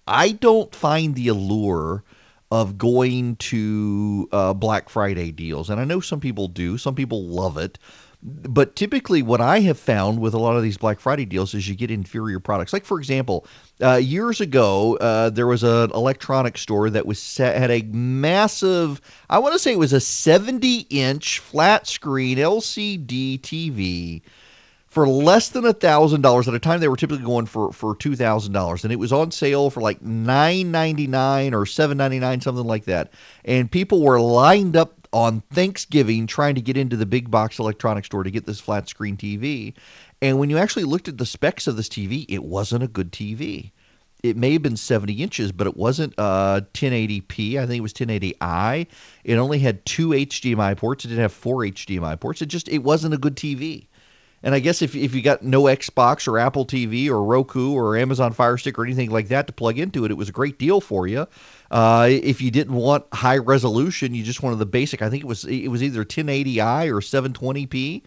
I 0.06 0.32
don't 0.32 0.74
find 0.74 1.14
the 1.14 1.28
allure 1.28 2.02
of 2.50 2.78
going 2.78 3.36
to 3.36 4.28
uh, 4.32 4.54
Black 4.54 4.88
Friday 4.88 5.32
deals. 5.32 5.70
And 5.70 5.80
I 5.80 5.84
know 5.84 6.00
some 6.00 6.20
people 6.20 6.48
do, 6.48 6.78
some 6.78 6.94
people 6.94 7.24
love 7.24 7.56
it. 7.58 7.78
But 8.20 8.74
typically, 8.74 9.22
what 9.22 9.40
I 9.40 9.60
have 9.60 9.78
found 9.78 10.20
with 10.20 10.34
a 10.34 10.38
lot 10.38 10.56
of 10.56 10.62
these 10.64 10.76
Black 10.76 10.98
Friday 10.98 11.24
deals 11.24 11.54
is 11.54 11.68
you 11.68 11.76
get 11.76 11.88
inferior 11.88 12.40
products. 12.40 12.72
Like, 12.72 12.84
for 12.84 12.98
example, 12.98 13.46
uh, 13.80 13.94
years 13.94 14.40
ago, 14.40 14.96
uh, 14.96 15.30
there 15.30 15.46
was 15.46 15.62
an 15.62 15.92
electronics 15.92 16.60
store 16.62 16.90
that 16.90 17.06
was 17.06 17.22
set, 17.22 17.56
had 17.56 17.70
a 17.70 17.82
massive, 17.82 19.00
I 19.30 19.38
want 19.38 19.52
to 19.52 19.58
say 19.60 19.72
it 19.72 19.78
was 19.78 19.92
a 19.92 20.00
70 20.00 20.86
inch 20.90 21.38
flat 21.38 21.86
screen 21.86 22.38
LCD 22.38 23.40
TV 23.40 24.22
for 24.98 25.06
less 25.06 25.50
than 25.50 25.64
a 25.64 25.72
thousand 25.72 26.22
dollars 26.22 26.48
at 26.48 26.54
a 26.54 26.58
time 26.58 26.80
they 26.80 26.88
were 26.88 26.96
typically 26.96 27.24
going 27.24 27.46
for 27.46 27.72
for 27.72 27.94
two 27.94 28.16
thousand 28.16 28.52
dollars 28.52 28.82
and 28.82 28.92
it 28.92 28.96
was 28.96 29.12
on 29.12 29.30
sale 29.30 29.70
for 29.70 29.80
like 29.80 30.02
nine 30.02 30.72
ninety 30.72 31.06
nine 31.06 31.54
or 31.54 31.64
seven 31.64 31.96
ninety 31.96 32.18
nine 32.18 32.40
something 32.40 32.64
like 32.64 32.84
that 32.84 33.12
and 33.44 33.70
people 33.70 34.02
were 34.02 34.20
lined 34.20 34.76
up 34.76 35.06
on 35.12 35.40
Thanksgiving 35.52 36.26
trying 36.26 36.56
to 36.56 36.60
get 36.60 36.76
into 36.76 36.96
the 36.96 37.06
big 37.06 37.30
box 37.30 37.60
electronics 37.60 38.06
store 38.06 38.24
to 38.24 38.30
get 38.32 38.44
this 38.44 38.58
flat 38.58 38.88
screen 38.88 39.16
TV 39.16 39.72
and 40.20 40.36
when 40.40 40.50
you 40.50 40.58
actually 40.58 40.82
looked 40.82 41.06
at 41.06 41.16
the 41.16 41.26
specs 41.26 41.68
of 41.68 41.76
this 41.76 41.88
TV 41.88 42.26
it 42.28 42.42
wasn't 42.42 42.82
a 42.82 42.88
good 42.88 43.12
TV 43.12 43.70
it 44.24 44.36
may 44.36 44.52
have 44.52 44.62
been 44.62 44.76
70 44.76 45.12
inches, 45.12 45.52
but 45.52 45.68
it 45.68 45.76
wasn't 45.76 46.12
uh, 46.18 46.62
1080p. 46.74 47.56
I 47.56 47.66
think 47.66 47.78
it 47.78 47.82
was 47.82 47.92
1080i. 47.92 48.86
It 49.24 49.36
only 49.36 49.60
had 49.60 49.86
two 49.86 50.08
HDMI 50.08 50.76
ports. 50.76 51.04
It 51.04 51.08
didn't 51.08 51.22
have 51.22 51.32
four 51.32 51.58
HDMI 51.58 52.18
ports. 52.18 52.42
It 52.42 52.46
just 52.46 52.68
it 52.68 52.78
wasn't 52.78 53.14
a 53.14 53.18
good 53.18 53.36
TV. 53.36 53.86
And 54.42 54.54
I 54.54 54.60
guess 54.60 54.82
if, 54.82 54.94
if 54.94 55.14
you 55.14 55.22
got 55.22 55.42
no 55.42 55.64
Xbox 55.64 56.28
or 56.28 56.38
Apple 56.38 56.64
TV 56.64 57.08
or 57.08 57.24
Roku 57.24 57.72
or 57.72 57.96
Amazon 57.96 58.32
Fire 58.32 58.56
Stick 58.56 58.78
or 58.78 58.84
anything 58.84 59.10
like 59.10 59.28
that 59.28 59.46
to 59.48 59.52
plug 59.52 59.78
into 59.78 60.04
it, 60.04 60.10
it 60.10 60.14
was 60.14 60.28
a 60.28 60.32
great 60.32 60.58
deal 60.58 60.80
for 60.80 61.06
you. 61.06 61.26
Uh, 61.70 62.08
if 62.10 62.40
you 62.40 62.50
didn't 62.50 62.74
want 62.74 63.04
high 63.12 63.38
resolution, 63.38 64.14
you 64.14 64.22
just 64.22 64.42
wanted 64.42 64.56
the 64.56 64.66
basic. 64.66 65.02
I 65.02 65.10
think 65.10 65.24
it 65.24 65.26
was 65.26 65.44
it 65.44 65.68
was 65.68 65.82
either 65.82 66.04
1080i 66.04 66.88
or 66.88 67.00
720p, 67.00 68.02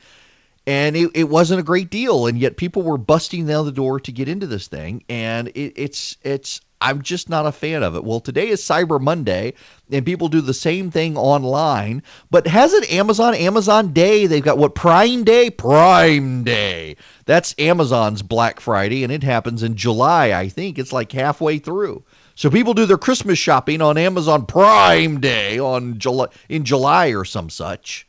and 0.66 0.96
it, 0.96 1.12
it 1.14 1.26
wasn't 1.26 1.60
a 1.60 1.64
great 1.64 1.90
deal. 1.90 2.28
And 2.28 2.40
yet 2.40 2.58
people 2.58 2.82
were 2.82 2.98
busting 2.98 3.46
down 3.46 3.66
the 3.66 3.72
door 3.72 4.00
to 4.00 4.12
get 4.12 4.30
into 4.30 4.48
this 4.48 4.68
thing, 4.68 5.04
and 5.10 5.50
it, 5.50 5.74
it's 5.76 6.18
it's 6.24 6.62
I'm 6.82 7.02
just 7.04 7.30
not 7.30 7.46
a 7.46 7.52
fan 7.52 7.84
of 7.84 7.96
it. 7.96 8.04
Well, 8.04 8.20
today 8.20 8.50
is 8.50 8.62
Cyber 8.62 9.00
Monday, 9.00 9.54
and 9.92 10.06
people 10.06 10.28
do 10.28 10.42
the 10.42 10.54
same 10.54 10.90
thing 10.90 11.16
online. 11.16 12.02
But 12.32 12.48
has 12.48 12.74
it 12.74 12.92
Amazon? 12.92 13.36
Amazon 13.36 13.94
Day. 13.94 14.26
They've 14.26 14.44
got 14.44 14.58
what 14.58 14.76
Prime 14.76 15.24
Day? 15.24 15.50
Prime 15.52 16.44
Day. 16.44 16.98
That's 17.26 17.56
Amazon's 17.60 18.24
Black 18.24 18.60
Friday, 18.60 19.04
and 19.04 19.14
it 19.14 19.24
happens 19.24 19.62
in 19.64 19.76
July, 19.76 20.34
I 20.34 20.50
think. 20.50 20.80
It's 20.80 20.92
like 20.92 21.12
halfway 21.12 21.60
through. 21.60 22.04
So 22.36 22.50
people 22.50 22.74
do 22.74 22.88
their 22.88 22.98
Christmas 22.98 23.38
shopping 23.38 23.82
on 23.82 23.98
Amazon 23.98 24.48
Prime 24.48 25.20
Day 25.20 25.60
on 25.60 26.00
July 26.00 26.28
in 26.50 26.66
July 26.66 27.10
or 27.10 27.24
some 27.24 27.50
such. 27.50 28.08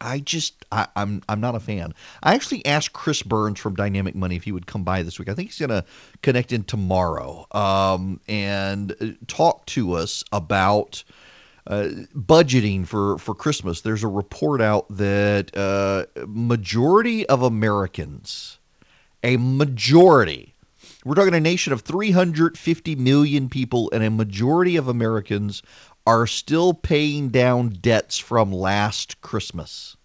I 0.00 0.18
just 0.18 0.55
I, 0.72 0.86
I'm 0.96 1.22
I'm 1.28 1.40
not 1.40 1.54
a 1.54 1.60
fan. 1.60 1.94
I 2.22 2.34
actually 2.34 2.64
asked 2.66 2.92
Chris 2.92 3.22
Burns 3.22 3.58
from 3.58 3.74
Dynamic 3.74 4.14
Money 4.14 4.36
if 4.36 4.44
he 4.44 4.52
would 4.52 4.66
come 4.66 4.84
by 4.84 5.02
this 5.02 5.18
week. 5.18 5.28
I 5.28 5.34
think 5.34 5.50
he's 5.50 5.58
going 5.58 5.70
to 5.70 5.84
connect 6.22 6.52
in 6.52 6.64
tomorrow 6.64 7.46
um, 7.52 8.20
and 8.28 8.94
uh, 9.00 9.06
talk 9.26 9.66
to 9.66 9.92
us 9.94 10.24
about 10.32 11.04
uh, 11.66 11.88
budgeting 12.14 12.86
for 12.86 13.18
for 13.18 13.34
Christmas. 13.34 13.80
There's 13.80 14.04
a 14.04 14.08
report 14.08 14.60
out 14.60 14.86
that 14.90 15.56
uh, 15.56 16.06
majority 16.26 17.26
of 17.28 17.42
Americans, 17.42 18.58
a 19.22 19.36
majority, 19.36 20.54
we're 21.04 21.14
talking 21.14 21.34
a 21.34 21.40
nation 21.40 21.72
of 21.72 21.82
350 21.82 22.96
million 22.96 23.48
people, 23.48 23.90
and 23.92 24.02
a 24.02 24.10
majority 24.10 24.76
of 24.76 24.88
Americans 24.88 25.62
are 26.06 26.26
still 26.26 26.72
paying 26.72 27.28
down 27.30 27.70
debts 27.70 28.18
from 28.18 28.52
last 28.52 29.20
Christmas, 29.20 29.96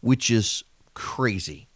which 0.00 0.30
is 0.30 0.64
crazy. 0.94 1.68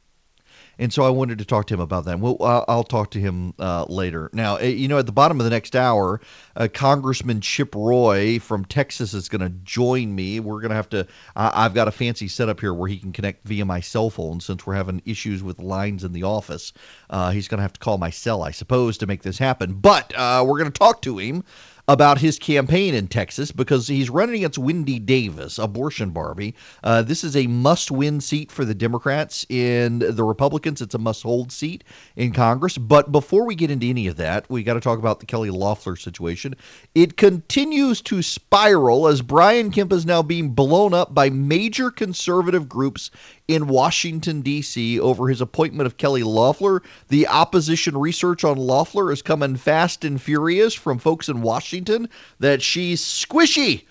And 0.78 0.92
so 0.92 1.04
I 1.04 1.10
wanted 1.10 1.38
to 1.38 1.44
talk 1.44 1.66
to 1.66 1.74
him 1.74 1.80
about 1.80 2.06
that. 2.06 2.18
Well, 2.18 2.36
I'll 2.40 2.82
talk 2.82 3.10
to 3.12 3.20
him 3.20 3.54
uh, 3.58 3.84
later. 3.88 4.30
Now, 4.32 4.56
eh, 4.56 4.68
you 4.68 4.88
know, 4.88 4.98
at 4.98 5.06
the 5.06 5.12
bottom 5.12 5.38
of 5.38 5.44
the 5.44 5.50
next 5.50 5.76
hour, 5.76 6.20
uh, 6.56 6.66
Congressman 6.72 7.40
Chip 7.40 7.74
Roy 7.74 8.38
from 8.38 8.64
Texas 8.64 9.12
is 9.14 9.28
going 9.28 9.42
to 9.42 9.50
join 9.50 10.14
me. 10.14 10.40
We're 10.40 10.60
going 10.60 10.70
to 10.70 10.74
have 10.76 10.88
to, 10.90 11.06
I've 11.36 11.74
got 11.74 11.88
a 11.88 11.92
fancy 11.92 12.26
setup 12.26 12.58
here 12.58 12.72
where 12.72 12.88
he 12.88 12.98
can 12.98 13.12
connect 13.12 13.46
via 13.46 13.64
my 13.64 13.80
cell 13.80 14.10
phone 14.10 14.40
since 14.40 14.66
we're 14.66 14.74
having 14.74 15.02
issues 15.04 15.42
with 15.42 15.60
lines 15.60 16.04
in 16.04 16.12
the 16.12 16.22
office. 16.22 16.72
Uh, 17.10 17.30
he's 17.30 17.48
going 17.48 17.58
to 17.58 17.62
have 17.62 17.74
to 17.74 17.80
call 17.80 17.98
my 17.98 18.10
cell, 18.10 18.42
I 18.42 18.50
suppose, 18.50 18.98
to 18.98 19.06
make 19.06 19.22
this 19.22 19.38
happen. 19.38 19.74
But 19.74 20.12
uh, 20.16 20.42
we're 20.46 20.58
going 20.58 20.72
to 20.72 20.78
talk 20.78 21.02
to 21.02 21.18
him 21.18 21.44
about 21.92 22.16
his 22.16 22.38
campaign 22.38 22.94
in 22.94 23.06
Texas 23.06 23.52
because 23.52 23.86
he's 23.86 24.08
running 24.08 24.36
against 24.36 24.56
Wendy 24.56 24.98
Davis, 24.98 25.58
abortion 25.58 26.08
Barbie. 26.08 26.54
Uh, 26.82 27.02
this 27.02 27.22
is 27.22 27.36
a 27.36 27.46
must 27.46 27.90
win 27.90 28.18
seat 28.18 28.50
for 28.50 28.64
the 28.64 28.74
Democrats. 28.74 29.44
In 29.50 29.98
the 29.98 30.24
Republicans, 30.24 30.80
it's 30.80 30.94
a 30.94 30.98
must 30.98 31.22
hold 31.22 31.52
seat 31.52 31.84
in 32.16 32.32
Congress. 32.32 32.78
But 32.78 33.12
before 33.12 33.44
we 33.44 33.54
get 33.54 33.70
into 33.70 33.86
any 33.86 34.06
of 34.06 34.16
that, 34.16 34.48
we 34.48 34.62
got 34.62 34.72
to 34.74 34.80
talk 34.80 34.98
about 34.98 35.20
the 35.20 35.26
Kelly 35.26 35.50
Loeffler 35.50 35.96
situation. 35.96 36.56
It 36.94 37.18
continues 37.18 38.00
to 38.02 38.22
spiral 38.22 39.06
as 39.06 39.20
Brian 39.20 39.70
Kemp 39.70 39.92
is 39.92 40.06
now 40.06 40.22
being 40.22 40.48
blown 40.48 40.94
up 40.94 41.14
by 41.14 41.28
major 41.28 41.90
conservative 41.90 42.70
groups 42.70 43.10
in 43.54 43.68
Washington, 43.68 44.40
D.C. 44.42 44.98
over 45.00 45.28
his 45.28 45.40
appointment 45.40 45.86
of 45.86 45.96
Kelly 45.96 46.22
Loeffler. 46.22 46.82
The 47.08 47.26
opposition 47.28 47.96
research 47.96 48.44
on 48.44 48.56
Loeffler 48.56 49.12
is 49.12 49.22
coming 49.22 49.56
fast 49.56 50.04
and 50.04 50.20
furious 50.20 50.74
from 50.74 50.98
folks 50.98 51.28
in 51.28 51.42
Washington 51.42 52.08
that 52.40 52.62
she's 52.62 53.02
squishy. 53.02 53.84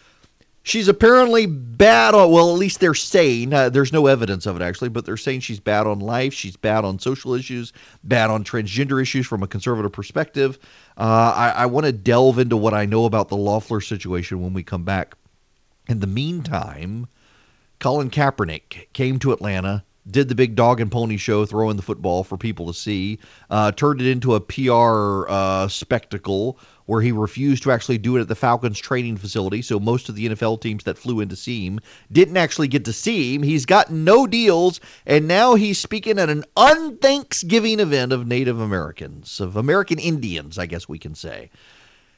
She's 0.64 0.88
apparently 0.88 1.48
bad 1.48 2.14
on, 2.14 2.32
well, 2.32 2.52
at 2.52 2.60
least 2.60 2.80
they're 2.80 2.94
saying, 2.94 3.52
uh, 3.52 3.70
there's 3.70 3.92
no 3.92 4.06
evidence 4.06 4.46
of 4.46 4.56
it 4.56 4.62
actually, 4.62 4.90
but 4.90 5.06
they're 5.06 5.18
saying 5.18 5.40
she's 5.40 5.60
bad 5.60 5.88
on 5.88 6.00
life, 6.00 6.34
she's 6.36 6.56
bad 6.56 6.86
on 6.86 7.00
social 7.00 7.34
issues, 7.34 7.74
bad 8.04 8.30
on 8.30 8.44
transgender 8.44 9.02
issues 9.02 9.26
from 9.26 9.42
a 9.42 9.48
conservative 9.48 9.92
perspective. 9.92 10.60
Uh, 10.98 11.34
I, 11.36 11.50
I 11.50 11.66
want 11.66 11.88
to 11.88 11.92
delve 11.92 12.38
into 12.38 12.58
what 12.58 12.76
I 12.76 12.86
know 12.86 13.06
about 13.06 13.30
the 13.30 13.38
Loeffler 13.38 13.82
situation 13.82 14.40
when 14.40 14.54
we 14.54 14.62
come 14.62 14.84
back. 14.84 15.16
In 15.88 16.00
the 16.00 16.08
meantime, 16.08 17.08
Colin 17.82 18.12
Kaepernick 18.12 18.94
came 18.94 19.18
to 19.18 19.32
Atlanta, 19.32 19.84
did 20.10 20.30
the 20.30 20.36
big 20.36 20.56
dog 20.56 20.80
and 20.80 20.92
pony 20.92 21.18
show, 21.18 21.48
throwing 21.48 21.78
the 21.78 21.82
football 21.82 22.24
for 22.24 22.38
people 22.38 22.68
to 22.68 22.76
see, 22.76 23.18
uh, 23.50 23.72
turned 23.72 24.00
it 24.00 24.08
into 24.08 24.36
a 24.36 24.40
PR 24.40 25.28
uh, 25.28 25.68
spectacle 25.68 26.60
where 26.86 27.02
he 27.02 27.12
refused 27.12 27.64
to 27.64 27.72
actually 27.72 27.98
do 27.98 28.16
it 28.18 28.22
at 28.22 28.28
the 28.28 28.36
Falcons 28.36 28.78
training 28.78 29.18
facility. 29.18 29.64
So 29.64 29.80
most 29.80 30.10
of 30.10 30.16
the 30.16 30.28
NFL 30.30 30.62
teams 30.62 30.84
that 30.84 30.96
flew 30.96 31.22
in 31.22 31.30
to 31.30 31.36
see 31.36 31.66
him 31.66 31.80
didn't 32.12 32.38
actually 32.38 32.68
get 32.68 32.86
to 32.86 32.94
see 32.94 33.34
him. 33.34 33.42
He's 33.42 33.66
got 33.66 33.90
no 33.90 34.28
deals, 34.28 34.80
and 35.08 35.28
now 35.28 35.56
he's 35.56 35.80
speaking 35.80 36.20
at 36.20 36.30
an 36.30 36.44
unthanksgiving 36.56 37.80
event 37.80 38.14
of 38.14 38.28
Native 38.28 38.60
Americans, 38.60 39.40
of 39.40 39.56
American 39.56 39.98
Indians, 39.98 40.60
I 40.60 40.68
guess 40.68 40.88
we 40.88 41.00
can 41.00 41.16
say. 41.16 41.50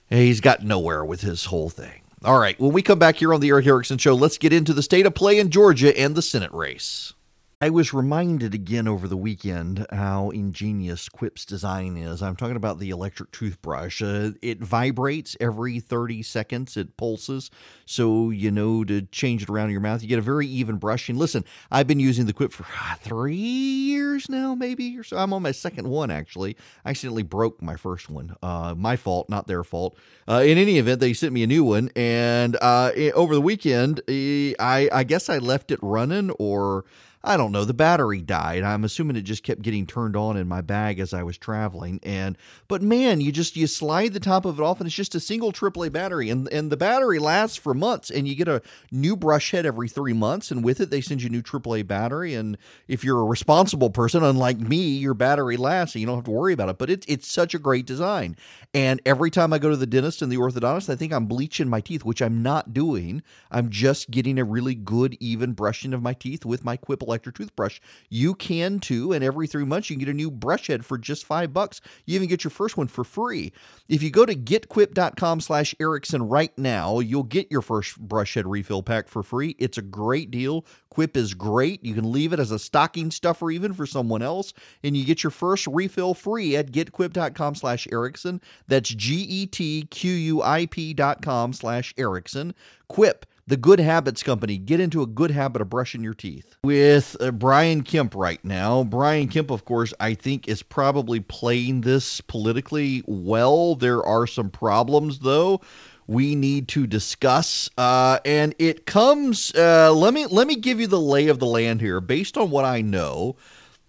He's 0.09 0.41
got 0.41 0.61
nowhere 0.61 1.05
with 1.05 1.21
his 1.21 1.45
whole 1.45 1.69
thing. 1.69 2.02
All 2.25 2.39
right, 2.39 2.57
when 2.57 2.71
we 2.71 2.81
come 2.81 2.99
back 2.99 3.17
here 3.17 3.33
on 3.33 3.41
the 3.41 3.49
Erick 3.49 3.67
Erickson 3.67 3.97
Show, 3.97 4.13
let's 4.13 4.37
get 4.37 4.53
into 4.53 4.73
the 4.73 4.81
state 4.81 5.05
of 5.05 5.13
play 5.13 5.39
in 5.39 5.49
Georgia 5.49 5.97
and 5.99 6.15
the 6.15 6.21
Senate 6.21 6.53
race. 6.53 7.13
I 7.61 7.69
was 7.69 7.93
reminded 7.93 8.53
again 8.53 8.87
over 8.87 9.07
the 9.07 9.15
weekend 9.15 9.85
how 9.91 10.31
ingenious 10.31 11.07
Quip's 11.07 11.45
design 11.45 11.95
is. 11.95 12.21
I'm 12.21 12.35
talking 12.35 12.57
about 12.57 12.79
the 12.79 12.89
electric 12.89 13.31
toothbrush. 13.31 14.01
Uh, 14.01 14.31
it 14.41 14.59
vibrates 14.59 15.37
every 15.39 15.79
30 15.79 16.23
seconds, 16.23 16.75
it 16.75 16.97
pulses, 16.97 17.49
so 17.85 18.31
you 18.31 18.51
know 18.51 18.83
to 18.83 19.03
change 19.03 19.43
it 19.43 19.49
around 19.49 19.67
in 19.67 19.71
your 19.71 19.81
mouth. 19.81 20.01
You 20.01 20.09
get 20.09 20.19
a 20.19 20.23
very 20.23 20.47
even 20.47 20.75
brushing. 20.75 21.17
Listen, 21.17 21.45
I've 21.71 21.87
been 21.87 22.01
using 22.01 22.25
the 22.25 22.33
Quip 22.33 22.51
for 22.51 22.65
ah, 22.67 22.97
three 22.99 23.35
years 23.35 24.27
now, 24.27 24.55
maybe, 24.55 24.97
or 24.97 25.03
so. 25.03 25.17
I'm 25.17 25.31
on 25.31 25.41
my 25.41 25.51
second 25.51 25.87
one, 25.87 26.11
actually. 26.11 26.57
I 26.83 26.89
accidentally 26.89 27.23
broke 27.23 27.61
my 27.61 27.77
first 27.77 28.09
one. 28.09 28.35
Uh, 28.43 28.75
my 28.77 28.97
fault, 28.97 29.29
not 29.29 29.47
their 29.47 29.63
fault. 29.63 29.97
Uh, 30.27 30.43
in 30.45 30.57
any 30.57 30.79
event, 30.79 30.99
they 30.99 31.13
sent 31.13 31.31
me 31.33 31.43
a 31.43 31.47
new 31.47 31.63
one, 31.63 31.89
and 31.95 32.57
uh, 32.61 32.91
over 33.13 33.35
the 33.35 33.41
weekend, 33.41 34.01
eh, 34.09 34.53
I, 34.59 34.89
I 34.91 35.03
guess 35.03 35.29
I 35.29 35.37
left 35.37 35.71
it 35.71 35.79
running 35.81 36.31
or. 36.31 36.83
I 37.25 37.37
don't 37.37 37.53
know, 37.53 37.63
the 37.63 37.73
battery 37.73 38.21
died. 38.21 38.63
I'm 38.63 38.83
assuming 38.83 39.15
it 39.15 39.21
just 39.21 39.43
kept 39.43 39.61
getting 39.61 39.87
turned 39.87 40.17
on 40.17 40.35
in 40.35 40.45
my 40.45 40.59
bag 40.59 40.99
as 40.99 41.13
I 41.13 41.23
was 41.23 41.37
traveling. 41.37 42.01
And 42.03 42.37
but 42.67 42.81
man, 42.81 43.21
you 43.21 43.31
just 43.31 43.55
you 43.55 43.65
slide 43.65 44.11
the 44.11 44.19
top 44.19 44.43
of 44.43 44.59
it 44.59 44.63
off 44.63 44.81
and 44.81 44.87
it's 44.87 44.95
just 44.95 45.15
a 45.15 45.21
single 45.21 45.53
AAA 45.53 45.93
battery 45.93 46.29
and 46.29 46.51
and 46.51 46.69
the 46.69 46.75
battery 46.75 47.19
lasts 47.19 47.55
for 47.55 47.73
months 47.73 48.11
and 48.11 48.27
you 48.27 48.35
get 48.35 48.49
a 48.49 48.61
new 48.91 49.15
brush 49.15 49.51
head 49.51 49.65
every 49.65 49.87
3 49.87 50.11
months 50.11 50.51
and 50.51 50.65
with 50.65 50.81
it 50.81 50.89
they 50.89 50.99
send 50.99 51.21
you 51.21 51.29
a 51.29 51.31
new 51.31 51.41
AAA 51.41 51.87
battery 51.87 52.33
and 52.33 52.57
if 52.89 53.05
you're 53.05 53.21
a 53.21 53.25
responsible 53.25 53.89
person 53.89 54.21
unlike 54.21 54.59
me, 54.59 54.97
your 54.97 55.13
battery 55.13 55.55
lasts 55.55 55.95
and 55.95 56.01
you 56.01 56.07
don't 56.07 56.17
have 56.17 56.25
to 56.25 56.31
worry 56.31 56.51
about 56.51 56.67
it. 56.67 56.77
But 56.77 56.89
it's 56.89 57.05
it's 57.07 57.31
such 57.31 57.53
a 57.53 57.59
great 57.59 57.85
design. 57.85 58.35
And 58.73 58.99
every 59.05 59.31
time 59.31 59.53
I 59.53 59.59
go 59.59 59.69
to 59.69 59.77
the 59.77 59.85
dentist 59.85 60.21
and 60.21 60.29
the 60.31 60.37
orthodontist, 60.37 60.89
I 60.89 60.97
think 60.97 61.13
I'm 61.13 61.27
bleaching 61.27 61.69
my 61.69 61.79
teeth, 61.79 62.03
which 62.03 62.21
I'm 62.21 62.43
not 62.43 62.73
doing. 62.73 63.23
I'm 63.49 63.69
just 63.69 64.11
getting 64.11 64.37
a 64.39 64.43
really 64.43 64.75
good 64.75 65.15
even 65.21 65.53
brushing 65.53 65.93
of 65.93 66.01
my 66.01 66.13
teeth 66.13 66.43
with 66.43 66.65
my 66.65 66.75
Quip 66.75 67.01
electric 67.13 67.35
toothbrush. 67.35 67.79
You 68.09 68.33
can 68.33 68.79
too, 68.79 69.13
and 69.13 69.23
every 69.23 69.45
three 69.45 69.65
months 69.65 69.89
you 69.89 69.95
can 69.95 70.05
get 70.05 70.11
a 70.11 70.13
new 70.13 70.31
brush 70.31 70.67
head 70.67 70.83
for 70.83 70.97
just 70.97 71.25
five 71.25 71.53
bucks. 71.53 71.79
You 72.05 72.15
even 72.15 72.27
get 72.27 72.43
your 72.43 72.51
first 72.51 72.75
one 72.75 72.87
for 72.87 73.03
free. 73.03 73.53
If 73.87 74.01
you 74.01 74.09
go 74.09 74.25
to 74.25 74.35
getquip.com 74.35 75.41
slash 75.41 75.75
Erickson 75.79 76.27
right 76.27 76.57
now, 76.57 76.99
you'll 76.99 77.23
get 77.23 77.51
your 77.51 77.61
first 77.61 77.99
brush 77.99 78.33
head 78.33 78.47
refill 78.47 78.81
pack 78.81 79.07
for 79.07 79.21
free. 79.21 79.55
It's 79.59 79.77
a 79.77 79.83
great 79.83 80.31
deal. 80.31 80.65
Quip 80.89 81.15
is 81.15 81.33
great. 81.33 81.83
You 81.83 81.93
can 81.93 82.11
leave 82.11 82.33
it 82.33 82.39
as 82.39 82.51
a 82.51 82.59
stocking 82.59 83.11
stuffer 83.11 83.51
even 83.51 83.73
for 83.73 83.85
someone 83.85 84.21
else, 84.21 84.53
and 84.83 84.95
you 84.95 85.05
get 85.05 85.23
your 85.23 85.31
first 85.31 85.67
refill 85.67 86.13
free 86.13 86.55
at 86.55 86.71
getquip.com 86.71 87.55
slash 87.55 87.87
Erickson. 87.91 88.41
That's 88.67 88.89
G-E-T-Q-U-I-P 88.89 90.93
dot 90.93 91.21
com 91.21 91.53
slash 91.53 91.93
Erickson. 91.97 92.53
Quip 92.87 93.25
the 93.47 93.57
Good 93.57 93.79
Habits 93.79 94.23
Company. 94.23 94.57
Get 94.57 94.79
into 94.79 95.01
a 95.01 95.07
good 95.07 95.31
habit 95.31 95.61
of 95.61 95.69
brushing 95.69 96.03
your 96.03 96.13
teeth. 96.13 96.55
With 96.63 97.17
uh, 97.19 97.31
Brian 97.31 97.83
Kemp 97.83 98.15
right 98.15 98.43
now. 98.43 98.83
Brian 98.83 99.27
Kemp, 99.27 99.51
of 99.51 99.65
course, 99.65 99.93
I 99.99 100.13
think 100.13 100.47
is 100.47 100.63
probably 100.63 101.19
playing 101.19 101.81
this 101.81 102.21
politically 102.21 103.03
well. 103.05 103.75
There 103.75 104.03
are 104.03 104.27
some 104.27 104.49
problems, 104.49 105.19
though. 105.19 105.61
We 106.05 106.35
need 106.35 106.67
to 106.69 106.85
discuss, 106.85 107.69
uh, 107.77 108.19
and 108.25 108.53
it 108.59 108.85
comes. 108.85 109.53
Uh, 109.55 109.93
let 109.93 110.13
me 110.13 110.25
let 110.25 110.47
me 110.47 110.57
give 110.57 110.81
you 110.81 110.87
the 110.87 110.99
lay 110.99 111.29
of 111.29 111.39
the 111.39 111.45
land 111.45 111.79
here, 111.79 112.01
based 112.01 112.37
on 112.37 112.49
what 112.49 112.65
I 112.65 112.81
know, 112.81 113.37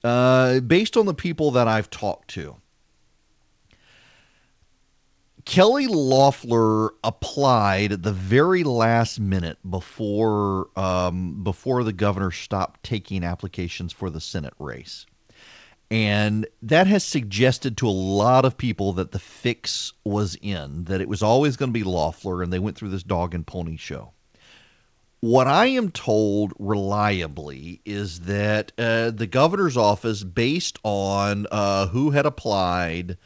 uh, 0.05 0.61
based 0.61 0.97
on 0.97 1.07
the 1.07 1.15
people 1.15 1.51
that 1.53 1.67
I've 1.67 1.91
talked 1.91 2.29
to. 2.31 2.57
Kelly 5.45 5.87
Loeffler 5.87 6.95
applied 7.05 7.93
at 7.93 8.03
the 8.03 8.13
very 8.13 8.65
last 8.65 9.21
minute 9.21 9.59
before 9.69 10.69
um, 10.77 11.43
before 11.43 11.85
the 11.85 11.93
governor 11.93 12.31
stopped 12.31 12.83
taking 12.83 13.23
applications 13.25 13.93
for 13.93 14.09
the 14.09 14.21
Senate 14.21 14.55
race. 14.59 15.07
And 15.91 16.47
that 16.63 16.87
has 16.87 17.05
suggested 17.05 17.77
to 17.77 17.89
a 17.89 17.91
lot 17.91 18.45
of 18.45 18.57
people 18.57 18.95
that 18.95 19.13
the 19.13 19.19
fix 19.19 19.93
was 20.03 20.35
in, 20.41 20.85
that 20.85 21.01
it 21.01 21.09
was 21.09 21.23
always 21.23 21.57
going 21.57 21.69
to 21.69 21.79
be 21.79 21.85
Loeffler, 21.85 22.43
and 22.43 22.53
they 22.53 22.59
went 22.59 22.77
through 22.77 22.89
this 22.89 23.03
dog 23.03 23.35
and 23.35 23.47
pony 23.47 23.77
show. 23.77 24.13
What 25.21 25.47
I 25.47 25.67
am 25.67 25.91
told 25.91 26.53
reliably 26.59 27.81
is 27.85 28.21
that 28.21 28.73
uh, 28.79 29.11
the 29.11 29.27
governor's 29.27 29.77
office, 29.77 30.25
based 30.25 30.79
on 30.83 31.47
uh, 31.51 31.87
who 31.87 32.11
had 32.11 32.27
applied, 32.27 33.17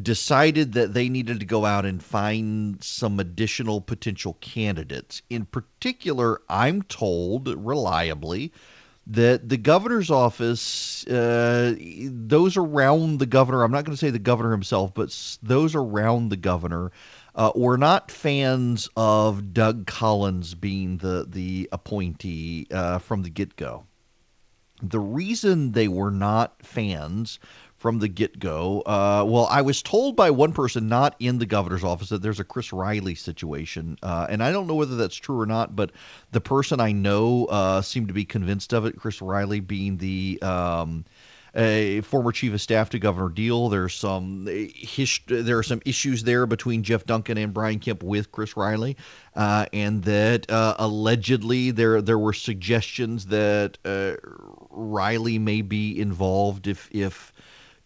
decided 0.00 0.72
that 0.74 0.94
they 0.94 1.08
needed 1.08 1.40
to 1.40 1.46
go 1.46 1.64
out 1.64 1.84
and 1.84 2.02
find 2.02 2.82
some 2.82 3.18
additional 3.18 3.80
potential 3.80 4.36
candidates. 4.40 5.22
In 5.30 5.46
particular, 5.46 6.40
I'm 6.48 6.82
told 6.82 7.48
reliably 7.48 8.52
that 9.06 9.48
the 9.48 9.56
governor's 9.56 10.10
office, 10.10 11.04
uh, 11.08 11.74
those 11.78 12.56
around 12.56 13.18
the 13.18 13.26
governor, 13.26 13.64
I'm 13.64 13.72
not 13.72 13.84
going 13.84 13.96
to 13.96 14.00
say 14.00 14.10
the 14.10 14.18
governor 14.20 14.52
himself, 14.52 14.94
but 14.94 15.38
those 15.42 15.74
around 15.74 16.28
the 16.28 16.36
governor, 16.36 16.92
uh, 17.34 17.52
were 17.54 17.78
not 17.78 18.10
fans 18.10 18.88
of 18.96 19.52
Doug 19.52 19.86
Collins 19.86 20.54
being 20.54 20.98
the 20.98 21.26
the 21.28 21.68
appointee 21.72 22.66
uh, 22.70 22.98
from 22.98 23.22
the 23.22 23.30
get 23.30 23.56
go. 23.56 23.84
The 24.82 25.00
reason 25.00 25.72
they 25.72 25.88
were 25.88 26.10
not 26.10 26.62
fans 26.64 27.38
from 27.80 27.98
the 27.98 28.08
get 28.08 28.38
go. 28.38 28.82
Uh, 28.82 29.24
well, 29.26 29.46
I 29.50 29.62
was 29.62 29.80
told 29.80 30.14
by 30.14 30.30
one 30.30 30.52
person 30.52 30.86
not 30.86 31.16
in 31.18 31.38
the 31.38 31.46
governor's 31.46 31.82
office 31.82 32.10
that 32.10 32.20
there's 32.20 32.38
a 32.38 32.44
Chris 32.44 32.74
Riley 32.74 33.14
situation. 33.14 33.96
Uh, 34.02 34.26
and 34.28 34.42
I 34.42 34.52
don't 34.52 34.66
know 34.66 34.74
whether 34.74 34.96
that's 34.96 35.16
true 35.16 35.40
or 35.40 35.46
not, 35.46 35.74
but 35.74 35.90
the 36.30 36.42
person 36.42 36.78
I 36.78 36.92
know 36.92 37.46
uh, 37.46 37.80
seemed 37.80 38.08
to 38.08 38.14
be 38.14 38.26
convinced 38.26 38.74
of 38.74 38.84
it. 38.84 38.98
Chris 38.98 39.22
Riley 39.22 39.60
being 39.60 39.96
the. 39.96 40.38
Um, 40.42 41.06
a 41.52 42.00
former 42.02 42.30
chief 42.30 42.54
of 42.54 42.60
staff 42.60 42.90
to 42.90 42.98
Governor 43.00 43.28
Deal. 43.28 43.68
There's 43.68 43.92
some 43.92 44.46
his, 44.46 45.18
there 45.26 45.58
are 45.58 45.64
some 45.64 45.82
issues 45.84 46.22
there 46.22 46.46
between 46.46 46.84
Jeff 46.84 47.06
Duncan 47.06 47.38
and 47.38 47.52
Brian 47.52 47.80
Kemp 47.80 48.04
with 48.04 48.30
Chris 48.30 48.56
Riley, 48.56 48.96
uh, 49.34 49.66
and 49.72 50.04
that 50.04 50.48
uh, 50.48 50.76
allegedly 50.78 51.72
there 51.72 52.00
there 52.00 52.20
were 52.20 52.32
suggestions 52.34 53.26
that 53.26 53.78
uh, 53.84 54.14
Riley 54.70 55.40
may 55.40 55.62
be 55.62 56.00
involved 56.00 56.68
if 56.68 56.88
if 56.92 57.32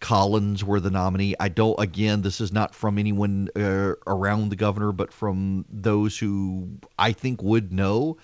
Collins 0.05 0.63
were 0.63 0.79
the 0.79 0.91
nominee. 0.91 1.33
I 1.39 1.49
don't. 1.49 1.79
Again, 1.79 2.21
this 2.21 2.39
is 2.39 2.53
not 2.53 2.75
from 2.75 2.99
anyone 2.99 3.49
uh, 3.55 3.93
around 4.05 4.49
the 4.49 4.55
governor, 4.55 4.91
but 4.91 5.11
from 5.11 5.65
those 5.67 6.15
who 6.15 6.77
I 6.99 7.11
think 7.11 7.41
would 7.41 7.73
know. 7.73 8.17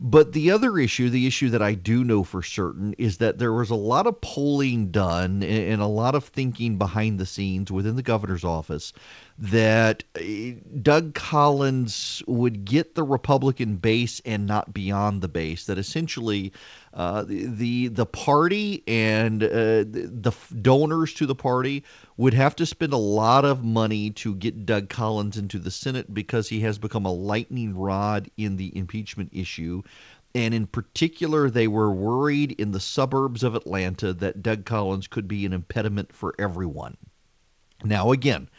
But 0.00 0.32
the 0.32 0.50
other 0.50 0.78
issue, 0.78 1.08
the 1.10 1.28
issue 1.28 1.48
that 1.50 1.62
I 1.62 1.74
do 1.74 2.02
know 2.02 2.24
for 2.24 2.42
certain, 2.42 2.92
is 2.98 3.18
that 3.18 3.38
there 3.38 3.52
was 3.52 3.70
a 3.70 3.76
lot 3.76 4.08
of 4.08 4.20
polling 4.20 4.90
done 4.90 5.44
and 5.44 5.80
a 5.80 5.86
lot 5.86 6.16
of 6.16 6.24
thinking 6.24 6.76
behind 6.76 7.20
the 7.20 7.26
scenes 7.26 7.70
within 7.70 7.94
the 7.94 8.02
governor's 8.02 8.44
office 8.44 8.92
that 9.38 10.02
uh, 10.16 10.22
Doug 10.82 11.14
Collins 11.14 12.22
would 12.26 12.64
get 12.64 12.96
the 12.96 13.04
Republican 13.04 13.76
base 13.76 14.20
and 14.24 14.46
not 14.46 14.72
beyond 14.72 15.20
the 15.20 15.28
base. 15.28 15.66
That 15.66 15.78
essentially 15.78 16.52
uh, 16.98 17.24
the, 17.28 17.86
the 17.86 18.04
party 18.04 18.82
and 18.88 19.44
uh, 19.44 19.84
the 19.86 20.34
donors 20.60 21.14
to 21.14 21.26
the 21.26 21.34
party 21.34 21.84
would 22.16 22.34
have 22.34 22.56
to 22.56 22.66
spend 22.66 22.92
a 22.92 22.96
lot 22.96 23.44
of 23.44 23.62
money 23.62 24.10
to 24.10 24.34
get 24.34 24.66
Doug 24.66 24.88
Collins 24.88 25.36
into 25.36 25.60
the 25.60 25.70
Senate 25.70 26.12
because 26.12 26.48
he 26.48 26.58
has 26.60 26.76
become 26.76 27.06
a 27.06 27.12
lightning 27.12 27.78
rod 27.78 28.28
in 28.36 28.56
the 28.56 28.76
impeachment 28.76 29.30
issue. 29.32 29.80
And 30.34 30.52
in 30.52 30.66
particular, 30.66 31.48
they 31.48 31.68
were 31.68 31.92
worried 31.92 32.52
in 32.60 32.72
the 32.72 32.80
suburbs 32.80 33.44
of 33.44 33.54
Atlanta 33.54 34.12
that 34.14 34.42
Doug 34.42 34.64
Collins 34.64 35.06
could 35.06 35.28
be 35.28 35.46
an 35.46 35.52
impediment 35.52 36.12
for 36.12 36.34
everyone. 36.36 36.96
Now, 37.84 38.10
again, 38.10 38.50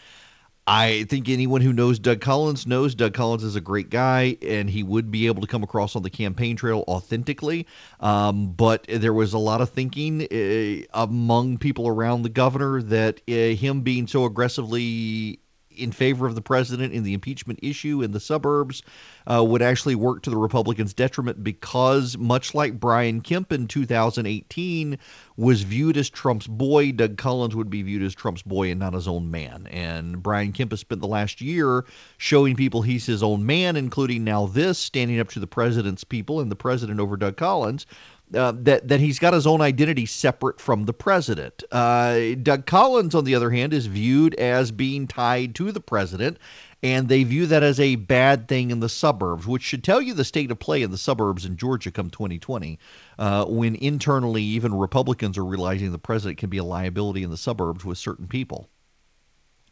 I 0.71 1.05
think 1.05 1.29
anyone 1.29 1.61
who 1.61 1.73
knows 1.73 1.97
Doug 1.97 2.21
Collins 2.21 2.67
knows 2.67 2.93
Doug 2.93 3.15
Collins 3.15 3.43
is 3.43 3.55
a 3.55 3.61
great 3.61 3.89
guy, 3.89 4.37
and 4.43 4.69
he 4.69 4.83
would 4.83 5.09
be 5.09 5.25
able 5.25 5.41
to 5.41 5.47
come 5.47 5.63
across 5.63 5.95
on 5.95 6.03
the 6.03 6.11
campaign 6.11 6.55
trail 6.55 6.83
authentically. 6.87 7.65
Um, 7.99 8.51
but 8.51 8.85
there 8.87 9.11
was 9.11 9.33
a 9.33 9.39
lot 9.39 9.61
of 9.61 9.71
thinking 9.71 10.27
uh, 10.31 10.85
among 10.93 11.57
people 11.57 11.87
around 11.87 12.21
the 12.21 12.29
governor 12.29 12.83
that 12.83 13.19
uh, 13.27 13.31
him 13.55 13.81
being 13.81 14.05
so 14.05 14.25
aggressively 14.25 15.39
in 15.79 15.91
favor 15.91 16.27
of 16.27 16.35
the 16.35 16.41
president 16.41 16.93
in 16.93 17.03
the 17.03 17.13
impeachment 17.13 17.59
issue 17.61 18.01
in 18.01 18.11
the 18.11 18.19
suburbs 18.19 18.83
uh, 19.27 19.43
would 19.43 19.61
actually 19.61 19.95
work 19.95 20.21
to 20.23 20.29
the 20.29 20.37
Republicans' 20.37 20.93
detriment 20.93 21.43
because, 21.43 22.17
much 22.17 22.53
like 22.53 22.79
Brian 22.79 23.21
Kemp 23.21 23.51
in 23.51 23.67
2018 23.67 24.97
was 25.37 25.61
viewed 25.61 25.97
as 25.97 26.09
Trump's 26.09 26.47
boy, 26.47 26.91
Doug 26.91 27.17
Collins 27.17 27.55
would 27.55 27.69
be 27.69 27.81
viewed 27.81 28.03
as 28.03 28.13
Trump's 28.13 28.41
boy 28.41 28.71
and 28.71 28.79
not 28.79 28.93
his 28.93 29.07
own 29.07 29.31
man. 29.31 29.67
And 29.67 30.21
Brian 30.21 30.51
Kemp 30.51 30.71
has 30.71 30.81
spent 30.81 31.01
the 31.01 31.07
last 31.07 31.41
year 31.41 31.85
showing 32.17 32.55
people 32.55 32.81
he's 32.81 33.05
his 33.05 33.23
own 33.23 33.45
man, 33.45 33.75
including 33.75 34.23
now 34.23 34.47
this, 34.47 34.77
standing 34.77 35.19
up 35.19 35.29
to 35.29 35.39
the 35.39 35.47
president's 35.47 36.03
people 36.03 36.39
and 36.39 36.51
the 36.51 36.55
president 36.55 36.99
over 36.99 37.15
Doug 37.15 37.37
Collins. 37.37 37.85
Uh, 38.31 38.53
that 38.55 38.87
that 38.87 38.99
he's 38.99 39.17
got 39.17 39.33
his 39.33 39.47
own 39.47 39.59
identity 39.59 40.05
separate 40.05 40.61
from 40.61 40.85
the 40.85 40.93
president. 40.93 41.63
Uh, 41.71 42.35
Doug 42.43 42.67
Collins, 42.67 43.15
on 43.15 43.23
the 43.23 43.33
other 43.33 43.49
hand, 43.49 43.73
is 43.73 43.87
viewed 43.87 44.35
as 44.35 44.71
being 44.71 45.07
tied 45.07 45.55
to 45.55 45.71
the 45.71 45.79
president, 45.79 46.37
and 46.83 47.09
they 47.09 47.23
view 47.23 47.47
that 47.47 47.63
as 47.63 47.79
a 47.79 47.95
bad 47.95 48.47
thing 48.47 48.69
in 48.69 48.81
the 48.81 48.89
suburbs, 48.89 49.47
which 49.47 49.63
should 49.63 49.83
tell 49.83 49.99
you 49.99 50.13
the 50.13 50.23
state 50.23 50.51
of 50.51 50.59
play 50.59 50.83
in 50.83 50.91
the 50.91 50.97
suburbs 50.97 51.43
in 51.43 51.57
Georgia 51.57 51.89
come 51.89 52.11
2020, 52.11 52.77
uh, 53.17 53.45
when 53.45 53.75
internally 53.75 54.43
even 54.43 54.75
Republicans 54.75 55.35
are 55.35 55.45
realizing 55.45 55.91
the 55.91 55.97
president 55.97 56.37
can 56.37 56.51
be 56.51 56.59
a 56.59 56.63
liability 56.63 57.23
in 57.23 57.31
the 57.31 57.37
suburbs 57.37 57.83
with 57.83 57.97
certain 57.97 58.27
people 58.27 58.69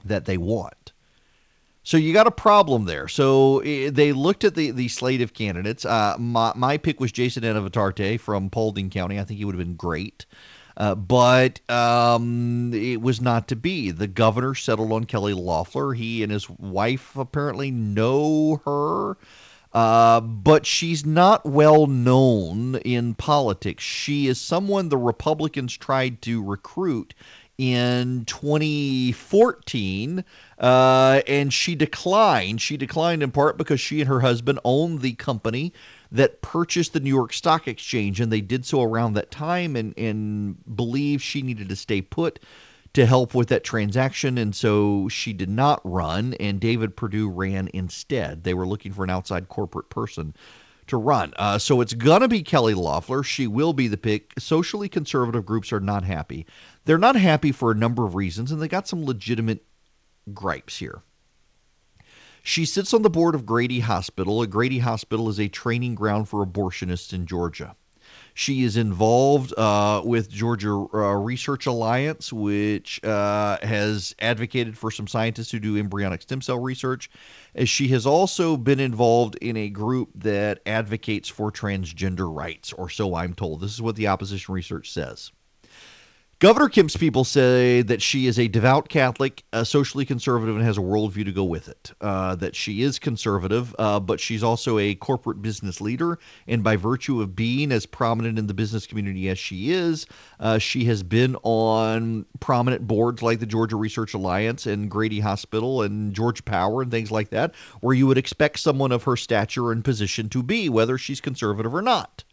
that 0.03 0.25
they 0.25 0.37
want. 0.37 0.93
So 1.87 1.95
you 1.95 2.11
got 2.11 2.27
a 2.27 2.31
problem 2.31 2.83
there. 2.83 3.07
So 3.07 3.59
eh, 3.59 3.89
they 3.89 4.11
looked 4.11 4.43
at 4.43 4.55
the, 4.55 4.71
the 4.71 4.89
slate 4.89 5.21
of 5.21 5.33
candidates. 5.33 5.85
Uh, 5.85 6.17
my, 6.19 6.51
my 6.53 6.75
pick 6.75 6.99
was 6.99 7.13
Jason 7.13 7.43
Anavitarte 7.43 8.19
from 8.19 8.49
Paulding 8.49 8.89
County. 8.89 9.17
I 9.17 9.23
think 9.23 9.37
he 9.37 9.45
would 9.45 9.55
have 9.55 9.65
been 9.65 9.77
great. 9.77 10.25
Uh, 10.75 10.95
but 10.95 11.61
um, 11.71 12.73
it 12.73 12.99
was 13.01 13.21
not 13.21 13.47
to 13.47 13.55
be. 13.55 13.91
The 13.91 14.05
governor 14.05 14.53
settled 14.53 14.91
on 14.91 15.05
Kelly 15.05 15.31
Loeffler. 15.31 15.93
He 15.93 16.23
and 16.23 16.29
his 16.29 16.49
wife 16.49 17.15
apparently 17.15 17.71
know 17.71 18.59
her. 18.65 19.15
Uh, 19.71 20.19
but 20.19 20.65
she's 20.65 21.05
not 21.05 21.45
well 21.45 21.87
known 21.87 22.75
in 22.79 23.13
politics. 23.13 23.81
She 23.81 24.27
is 24.27 24.41
someone 24.41 24.89
the 24.89 24.97
Republicans 24.97 25.77
tried 25.77 26.21
to 26.23 26.43
recruit 26.43 27.13
in 27.57 28.23
2014, 28.25 30.23
uh, 30.59 31.21
and 31.27 31.53
she 31.53 31.75
declined. 31.75 32.61
She 32.61 32.77
declined 32.77 33.23
in 33.23 33.31
part 33.31 33.57
because 33.57 33.79
she 33.79 34.01
and 34.01 34.07
her 34.07 34.21
husband 34.21 34.59
owned 34.65 35.01
the 35.01 35.13
company 35.13 35.73
that 36.11 36.41
purchased 36.41 36.93
the 36.93 36.99
New 36.99 37.13
York 37.13 37.33
Stock 37.33 37.67
Exchange, 37.67 38.19
and 38.19 38.31
they 38.31 38.41
did 38.41 38.65
so 38.65 38.81
around 38.81 39.13
that 39.13 39.31
time 39.31 39.75
and, 39.75 39.93
and 39.97 40.57
believed 40.75 41.21
she 41.21 41.41
needed 41.41 41.69
to 41.69 41.75
stay 41.75 42.01
put 42.01 42.39
to 42.93 43.05
help 43.05 43.35
with 43.35 43.49
that 43.49 43.63
transaction, 43.63 44.37
and 44.37 44.55
so 44.55 45.07
she 45.09 45.33
did 45.33 45.49
not 45.49 45.81
run, 45.83 46.33
and 46.39 46.59
David 46.59 46.95
Perdue 46.95 47.29
ran 47.29 47.69
instead. 47.73 48.43
They 48.43 48.55
were 48.55 48.65
looking 48.65 48.93
for 48.93 49.03
an 49.03 49.09
outside 49.11 49.49
corporate 49.49 49.89
person 49.89 50.33
to 50.87 50.97
run. 50.97 51.33
Uh, 51.35 51.57
so 51.57 51.81
it's 51.81 51.93
going 51.93 52.21
to 52.21 52.27
be 52.27 52.41
Kelly 52.41 52.73
Loeffler. 52.73 53.21
She 53.21 53.45
will 53.45 53.73
be 53.73 53.87
the 53.87 53.97
pick. 53.97 54.33
Socially 54.39 54.89
conservative 54.89 55.45
groups 55.45 55.71
are 55.71 55.79
not 55.81 56.05
happy. 56.05 56.47
They're 56.85 56.97
not 56.97 57.17
happy 57.17 57.51
for 57.51 57.71
a 57.71 57.75
number 57.75 58.05
of 58.05 58.15
reasons, 58.15 58.51
and 58.51 58.61
they 58.61 58.67
got 58.67 58.87
some 58.87 59.05
legitimate 59.05 59.63
gripes 60.33 60.77
here. 60.77 61.01
She 62.43 62.65
sits 62.65 62.93
on 62.93 63.01
the 63.01 63.09
board 63.09 63.35
of 63.35 63.45
Grady 63.45 63.81
Hospital. 63.81 64.41
A 64.41 64.47
Grady 64.47 64.79
Hospital 64.79 65.27
is 65.27 65.39
a 65.39 65.49
training 65.49 65.95
ground 65.95 66.29
for 66.29 66.45
abortionists 66.45 67.11
in 67.11 67.25
Georgia. 67.25 67.75
She 68.33 68.63
is 68.63 68.77
involved 68.77 69.53
uh, 69.57 70.01
with 70.05 70.29
Georgia 70.29 70.69
uh, 70.69 71.15
Research 71.15 71.65
Alliance, 71.65 72.31
which 72.31 73.03
uh, 73.03 73.57
has 73.63 74.15
advocated 74.19 74.77
for 74.77 74.91
some 74.91 75.07
scientists 75.07 75.51
who 75.51 75.59
do 75.59 75.75
embryonic 75.75 76.21
stem 76.21 76.41
cell 76.41 76.59
research. 76.59 77.09
As 77.55 77.67
she 77.67 77.87
has 77.89 78.05
also 78.05 78.55
been 78.55 78.79
involved 78.79 79.35
in 79.41 79.57
a 79.57 79.69
group 79.69 80.11
that 80.15 80.61
advocates 80.65 81.27
for 81.27 81.51
transgender 81.51 82.33
rights, 82.33 82.71
or 82.73 82.89
so 82.89 83.15
I'm 83.15 83.33
told. 83.33 83.59
This 83.59 83.73
is 83.73 83.81
what 83.81 83.95
the 83.95 84.07
opposition 84.07 84.53
research 84.53 84.91
says. 84.91 85.31
Governor 86.39 86.69
Kemp's 86.69 86.95
people 86.95 87.23
say 87.23 87.81
that 87.81 87.99
she 87.99 88.27
is 88.27 88.37
a 88.37 88.47
devout 88.47 88.89
Catholic, 88.89 89.43
a 89.53 89.65
socially 89.65 90.05
conservative, 90.05 90.55
and 90.55 90.63
has 90.63 90.77
a 90.77 90.81
worldview 90.81 91.25
to 91.25 91.31
go 91.31 91.43
with 91.43 91.67
it. 91.67 91.91
Uh, 91.99 92.35
that 92.35 92.55
she 92.55 92.83
is 92.83 92.99
conservative, 92.99 93.75
uh, 93.79 93.99
but 93.99 94.19
she's 94.19 94.43
also 94.43 94.77
a 94.77 94.93
corporate 94.93 95.41
business 95.41 95.81
leader. 95.81 96.19
And 96.47 96.63
by 96.63 96.75
virtue 96.75 97.23
of 97.23 97.35
being 97.35 97.71
as 97.71 97.87
prominent 97.87 98.37
in 98.37 98.45
the 98.45 98.53
business 98.53 98.85
community 98.85 99.29
as 99.29 99.39
she 99.39 99.71
is, 99.71 100.05
uh, 100.39 100.59
she 100.59 100.85
has 100.85 101.01
been 101.01 101.35
on 101.41 102.27
prominent 102.39 102.85
boards 102.85 103.23
like 103.23 103.39
the 103.39 103.47
Georgia 103.47 103.75
Research 103.75 104.13
Alliance 104.13 104.67
and 104.67 104.91
Grady 104.91 105.21
Hospital 105.21 105.81
and 105.81 106.13
Georgia 106.13 106.43
Power 106.43 106.83
and 106.83 106.91
things 106.91 107.09
like 107.09 107.31
that, 107.31 107.55
where 107.81 107.95
you 107.95 108.05
would 108.05 108.19
expect 108.19 108.59
someone 108.59 108.91
of 108.91 109.05
her 109.05 109.17
stature 109.17 109.71
and 109.71 109.83
position 109.83 110.29
to 110.29 110.43
be, 110.43 110.69
whether 110.69 110.99
she's 110.99 111.19
conservative 111.19 111.73
or 111.73 111.81
not. 111.81 112.23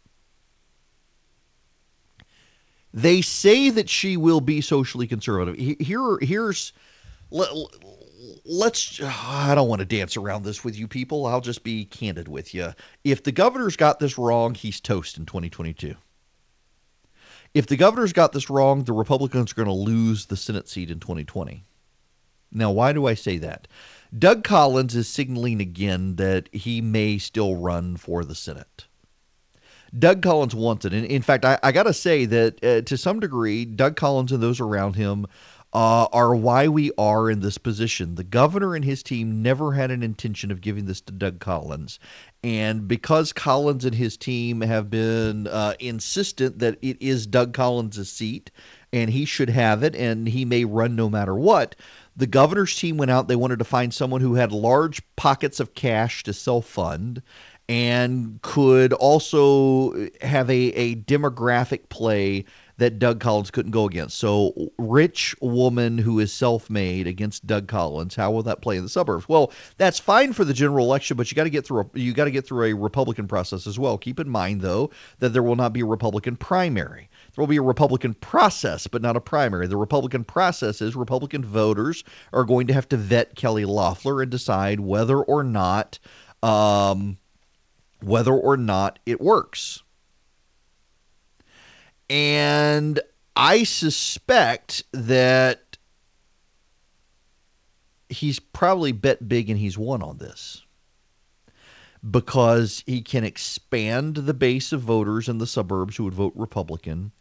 They 2.95 3.21
say 3.21 3.69
that 3.71 3.89
she 3.89 4.15
will 4.15 4.39
be 4.39 4.61
socially 4.61 5.05
conservative. 5.05 5.57
Here, 5.57 6.17
here's 6.21 6.71
let, 7.29 7.49
let's. 8.45 9.01
I 9.03 9.53
don't 9.53 9.67
want 9.67 9.79
to 9.79 9.85
dance 9.85 10.15
around 10.15 10.45
this 10.45 10.63
with 10.63 10.77
you 10.77 10.87
people. 10.87 11.25
I'll 11.25 11.41
just 11.41 11.65
be 11.65 11.83
candid 11.83 12.29
with 12.29 12.53
you. 12.53 12.73
If 13.03 13.21
the 13.21 13.33
governor's 13.33 13.75
got 13.75 13.99
this 13.99 14.17
wrong, 14.17 14.55
he's 14.55 14.79
toast 14.79 15.17
in 15.17 15.25
2022. 15.25 15.93
If 17.53 17.67
the 17.67 17.75
governor's 17.75 18.13
got 18.13 18.31
this 18.31 18.49
wrong, 18.49 18.85
the 18.85 18.93
Republicans 18.93 19.51
are 19.51 19.55
going 19.55 19.67
to 19.67 19.73
lose 19.73 20.27
the 20.27 20.37
Senate 20.37 20.69
seat 20.69 20.89
in 20.89 21.01
2020. 21.01 21.65
Now, 22.53 22.71
why 22.71 22.93
do 22.93 23.07
I 23.07 23.13
say 23.13 23.37
that? 23.39 23.67
Doug 24.17 24.45
Collins 24.45 24.95
is 24.95 25.09
signaling 25.09 25.59
again 25.59 26.15
that 26.15 26.47
he 26.53 26.79
may 26.79 27.17
still 27.17 27.57
run 27.57 27.97
for 27.97 28.23
the 28.23 28.35
Senate. 28.35 28.84
Doug 29.97 30.21
Collins 30.21 30.55
wants 30.55 30.85
it. 30.85 30.93
And 30.93 31.05
in 31.05 31.21
fact, 31.21 31.45
I, 31.45 31.59
I 31.63 31.71
got 31.71 31.83
to 31.83 31.93
say 31.93 32.25
that 32.25 32.63
uh, 32.63 32.81
to 32.81 32.97
some 32.97 33.19
degree, 33.19 33.65
Doug 33.65 33.95
Collins 33.95 34.31
and 34.31 34.41
those 34.41 34.59
around 34.59 34.95
him 34.95 35.25
uh, 35.75 36.07
are 36.13 36.33
why 36.33 36.69
we 36.69 36.89
are 36.97 37.29
in 37.29 37.41
this 37.41 37.57
position. 37.57 38.15
The 38.15 38.23
governor 38.23 38.75
and 38.75 38.85
his 38.85 39.03
team 39.03 39.41
never 39.41 39.73
had 39.73 39.91
an 39.91 40.03
intention 40.03 40.49
of 40.49 40.61
giving 40.61 40.85
this 40.85 41.01
to 41.01 41.11
Doug 41.11 41.39
Collins. 41.41 41.99
And 42.45 42.87
because 42.87 43.33
Collins 43.33 43.83
and 43.83 43.93
his 43.93 44.15
team 44.15 44.61
have 44.61 44.89
been 44.89 45.47
uh, 45.47 45.73
insistent 45.81 46.59
that 46.59 46.77
it 46.81 47.01
is 47.01 47.27
Doug 47.27 47.53
Collins' 47.53 48.09
seat 48.09 48.51
and 48.93 49.09
he 49.09 49.25
should 49.25 49.49
have 49.49 49.83
it 49.83 49.95
and 49.95 50.29
he 50.29 50.45
may 50.45 50.63
run 50.63 50.95
no 50.95 51.09
matter 51.09 51.35
what, 51.35 51.75
the 52.15 52.27
governor's 52.27 52.75
team 52.75 52.95
went 52.95 53.11
out. 53.11 53.27
They 53.27 53.35
wanted 53.35 53.59
to 53.59 53.65
find 53.65 53.93
someone 53.93 54.21
who 54.21 54.35
had 54.35 54.53
large 54.53 55.01
pockets 55.17 55.59
of 55.59 55.73
cash 55.73 56.23
to 56.23 56.31
self 56.31 56.65
fund 56.65 57.21
and 57.67 58.39
could 58.41 58.93
also 58.93 60.09
have 60.21 60.49
a, 60.49 60.53
a 60.73 60.95
demographic 60.95 61.89
play 61.89 62.45
that 62.77 62.99
Doug 62.99 63.19
Collins 63.19 63.51
couldn't 63.51 63.71
go 63.71 63.85
against. 63.85 64.17
So, 64.17 64.71
rich 64.77 65.35
woman 65.41 65.97
who 65.97 66.19
is 66.19 66.33
self-made 66.33 67.07
against 67.07 67.47
Doug 67.47 67.67
Collins, 67.67 68.15
how 68.15 68.31
will 68.31 68.43
that 68.43 68.61
play 68.61 68.75
in 68.75 68.83
the 68.83 68.89
suburbs? 68.89 69.29
Well, 69.29 69.51
that's 69.77 69.97
fine 69.97 70.33
for 70.33 70.43
the 70.43 70.53
general 70.53 70.85
election, 70.85 71.15
but 71.15 71.31
you 71.31 71.35
got 71.35 71.45
to 71.45 71.49
get 71.49 71.65
through 71.65 71.81
a, 71.81 71.99
you 71.99 72.13
got 72.13 72.25
to 72.25 72.31
get 72.31 72.45
through 72.45 72.65
a 72.65 72.73
Republican 72.73 73.27
process 73.27 73.65
as 73.65 73.79
well. 73.79 73.97
Keep 73.97 74.19
in 74.19 74.29
mind 74.29 74.61
though 74.61 74.89
that 75.19 75.29
there 75.29 75.43
will 75.43 75.55
not 75.55 75.73
be 75.73 75.81
a 75.81 75.85
Republican 75.85 76.35
primary. 76.35 77.09
There 77.33 77.41
will 77.41 77.47
be 77.47 77.57
a 77.57 77.61
Republican 77.61 78.13
process, 78.15 78.87
but 78.87 79.01
not 79.01 79.15
a 79.15 79.21
primary. 79.21 79.67
The 79.67 79.77
Republican 79.77 80.23
process 80.23 80.81
is 80.81 80.95
Republican 80.95 81.43
voters 81.43 82.03
are 82.33 82.43
going 82.43 82.67
to 82.67 82.73
have 82.73 82.89
to 82.89 82.97
vet 82.97 83.35
Kelly 83.35 83.65
Loeffler 83.65 84.21
and 84.21 84.31
decide 84.31 84.81
whether 84.81 85.21
or 85.21 85.43
not 85.43 85.97
um, 86.43 87.17
whether 88.05 88.33
or 88.33 88.55
not 88.55 88.99
it 89.05 89.19
works. 89.19 89.81
And 92.07 92.99
I 93.35 93.63
suspect 93.63 94.83
that 94.91 95.77
he's 98.07 98.39
probably 98.39 98.91
bet 98.91 99.27
big 99.27 99.49
and 99.49 99.57
he's 99.57 99.77
won 99.77 100.03
on 100.03 100.19
this 100.19 100.61
because 102.07 102.83
he 102.85 103.01
can 103.01 103.23
expand 103.23 104.15
the 104.15 104.33
base 104.35 104.71
of 104.71 104.81
voters 104.81 105.27
in 105.27 105.39
the 105.39 105.47
suburbs 105.47 105.97
who 105.97 106.03
would 106.03 106.13
vote 106.13 106.33
Republican, 106.35 107.11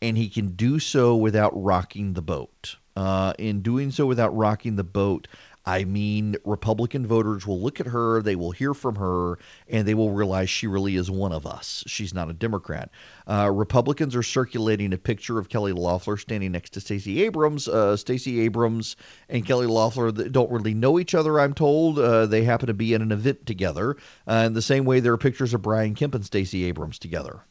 and 0.00 0.16
he 0.16 0.28
can 0.28 0.50
do 0.50 0.78
so 0.78 1.16
without 1.16 1.52
rocking 1.54 2.12
the 2.12 2.22
boat. 2.22 2.76
Uh, 2.94 3.32
in 3.38 3.62
doing 3.62 3.90
so 3.90 4.06
without 4.06 4.36
rocking 4.36 4.76
the 4.76 4.84
boat, 4.84 5.26
I 5.68 5.84
mean, 5.84 6.34
Republican 6.46 7.06
voters 7.06 7.46
will 7.46 7.60
look 7.60 7.78
at 7.78 7.88
her, 7.88 8.22
they 8.22 8.36
will 8.36 8.52
hear 8.52 8.72
from 8.72 8.94
her, 8.94 9.38
and 9.68 9.86
they 9.86 9.92
will 9.92 10.12
realize 10.12 10.48
she 10.48 10.66
really 10.66 10.96
is 10.96 11.10
one 11.10 11.30
of 11.30 11.44
us. 11.44 11.84
She's 11.86 12.14
not 12.14 12.30
a 12.30 12.32
Democrat. 12.32 12.90
Uh, 13.26 13.50
Republicans 13.52 14.16
are 14.16 14.22
circulating 14.22 14.94
a 14.94 14.96
picture 14.96 15.38
of 15.38 15.50
Kelly 15.50 15.72
Loeffler 15.72 16.16
standing 16.16 16.52
next 16.52 16.70
to 16.70 16.80
Stacey 16.80 17.22
Abrams. 17.22 17.68
Uh, 17.68 17.98
Stacey 17.98 18.40
Abrams 18.40 18.96
and 19.28 19.44
Kelly 19.44 19.66
Loeffler 19.66 20.10
don't 20.10 20.50
really 20.50 20.72
know 20.72 20.98
each 20.98 21.14
other, 21.14 21.38
I'm 21.38 21.52
told. 21.52 21.98
Uh, 21.98 22.24
they 22.24 22.44
happen 22.44 22.68
to 22.68 22.72
be 22.72 22.94
in 22.94 23.02
an 23.02 23.12
event 23.12 23.44
together. 23.44 23.98
Uh, 24.26 24.44
in 24.46 24.54
the 24.54 24.62
same 24.62 24.86
way, 24.86 25.00
there 25.00 25.12
are 25.12 25.18
pictures 25.18 25.52
of 25.52 25.60
Brian 25.60 25.94
Kemp 25.94 26.14
and 26.14 26.24
Stacey 26.24 26.64
Abrams 26.64 26.98
together. 26.98 27.42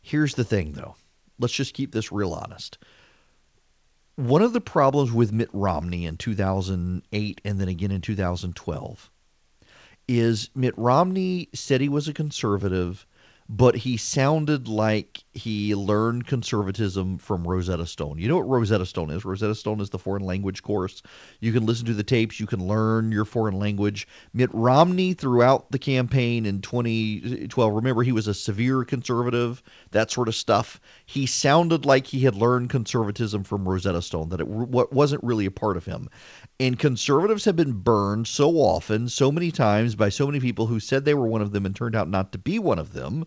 Here's 0.00 0.34
the 0.34 0.42
thing, 0.42 0.72
though. 0.72 0.96
Let's 1.38 1.54
just 1.54 1.72
keep 1.72 1.92
this 1.92 2.10
real 2.10 2.32
honest 2.32 2.78
one 4.16 4.42
of 4.42 4.52
the 4.52 4.60
problems 4.60 5.12
with 5.12 5.32
Mitt 5.32 5.48
Romney 5.52 6.06
in 6.06 6.16
2008 6.16 7.40
and 7.44 7.60
then 7.60 7.68
again 7.68 7.90
in 7.90 8.00
2012 8.00 9.10
is 10.06 10.50
Mitt 10.54 10.76
Romney 10.76 11.48
said 11.54 11.80
he 11.80 11.88
was 11.88 12.06
a 12.08 12.12
conservative 12.12 13.06
but 13.48 13.76
he 13.76 13.96
sounded 13.96 14.68
like 14.68 15.22
he 15.32 15.74
learned 15.74 16.26
conservatism 16.26 17.18
from 17.18 17.46
Rosetta 17.46 17.86
Stone. 17.86 18.18
You 18.18 18.28
know 18.28 18.38
what 18.38 18.48
Rosetta 18.48 18.86
Stone 18.86 19.10
is? 19.10 19.24
Rosetta 19.24 19.54
Stone 19.54 19.80
is 19.80 19.90
the 19.90 19.98
foreign 19.98 20.24
language 20.24 20.62
course. 20.62 21.02
You 21.40 21.52
can 21.52 21.66
listen 21.66 21.84
to 21.86 21.94
the 21.94 22.02
tapes, 22.02 22.40
you 22.40 22.46
can 22.46 22.66
learn 22.66 23.12
your 23.12 23.26
foreign 23.26 23.58
language. 23.58 24.08
Mitt 24.32 24.50
Romney, 24.52 25.12
throughout 25.12 25.70
the 25.70 25.78
campaign 25.78 26.46
in 26.46 26.62
2012, 26.62 27.74
remember 27.74 28.02
he 28.02 28.12
was 28.12 28.28
a 28.28 28.34
severe 28.34 28.84
conservative, 28.84 29.62
that 29.90 30.10
sort 30.10 30.28
of 30.28 30.34
stuff. 30.34 30.80
He 31.04 31.26
sounded 31.26 31.84
like 31.84 32.06
he 32.06 32.20
had 32.20 32.34
learned 32.34 32.70
conservatism 32.70 33.44
from 33.44 33.68
Rosetta 33.68 34.00
Stone, 34.00 34.30
that 34.30 34.40
it 34.40 34.48
wasn't 34.48 35.22
really 35.22 35.46
a 35.46 35.50
part 35.50 35.76
of 35.76 35.84
him. 35.84 36.08
And 36.60 36.78
conservatives 36.78 37.44
have 37.46 37.56
been 37.56 37.72
burned 37.72 38.28
so 38.28 38.50
often, 38.52 39.08
so 39.08 39.32
many 39.32 39.50
times 39.50 39.96
by 39.96 40.08
so 40.08 40.26
many 40.26 40.38
people 40.38 40.66
who 40.66 40.78
said 40.78 41.04
they 41.04 41.14
were 41.14 41.26
one 41.26 41.42
of 41.42 41.52
them 41.52 41.66
and 41.66 41.74
turned 41.74 41.96
out 41.96 42.08
not 42.08 42.30
to 42.32 42.38
be 42.38 42.58
one 42.58 42.78
of 42.78 42.92
them. 42.92 43.26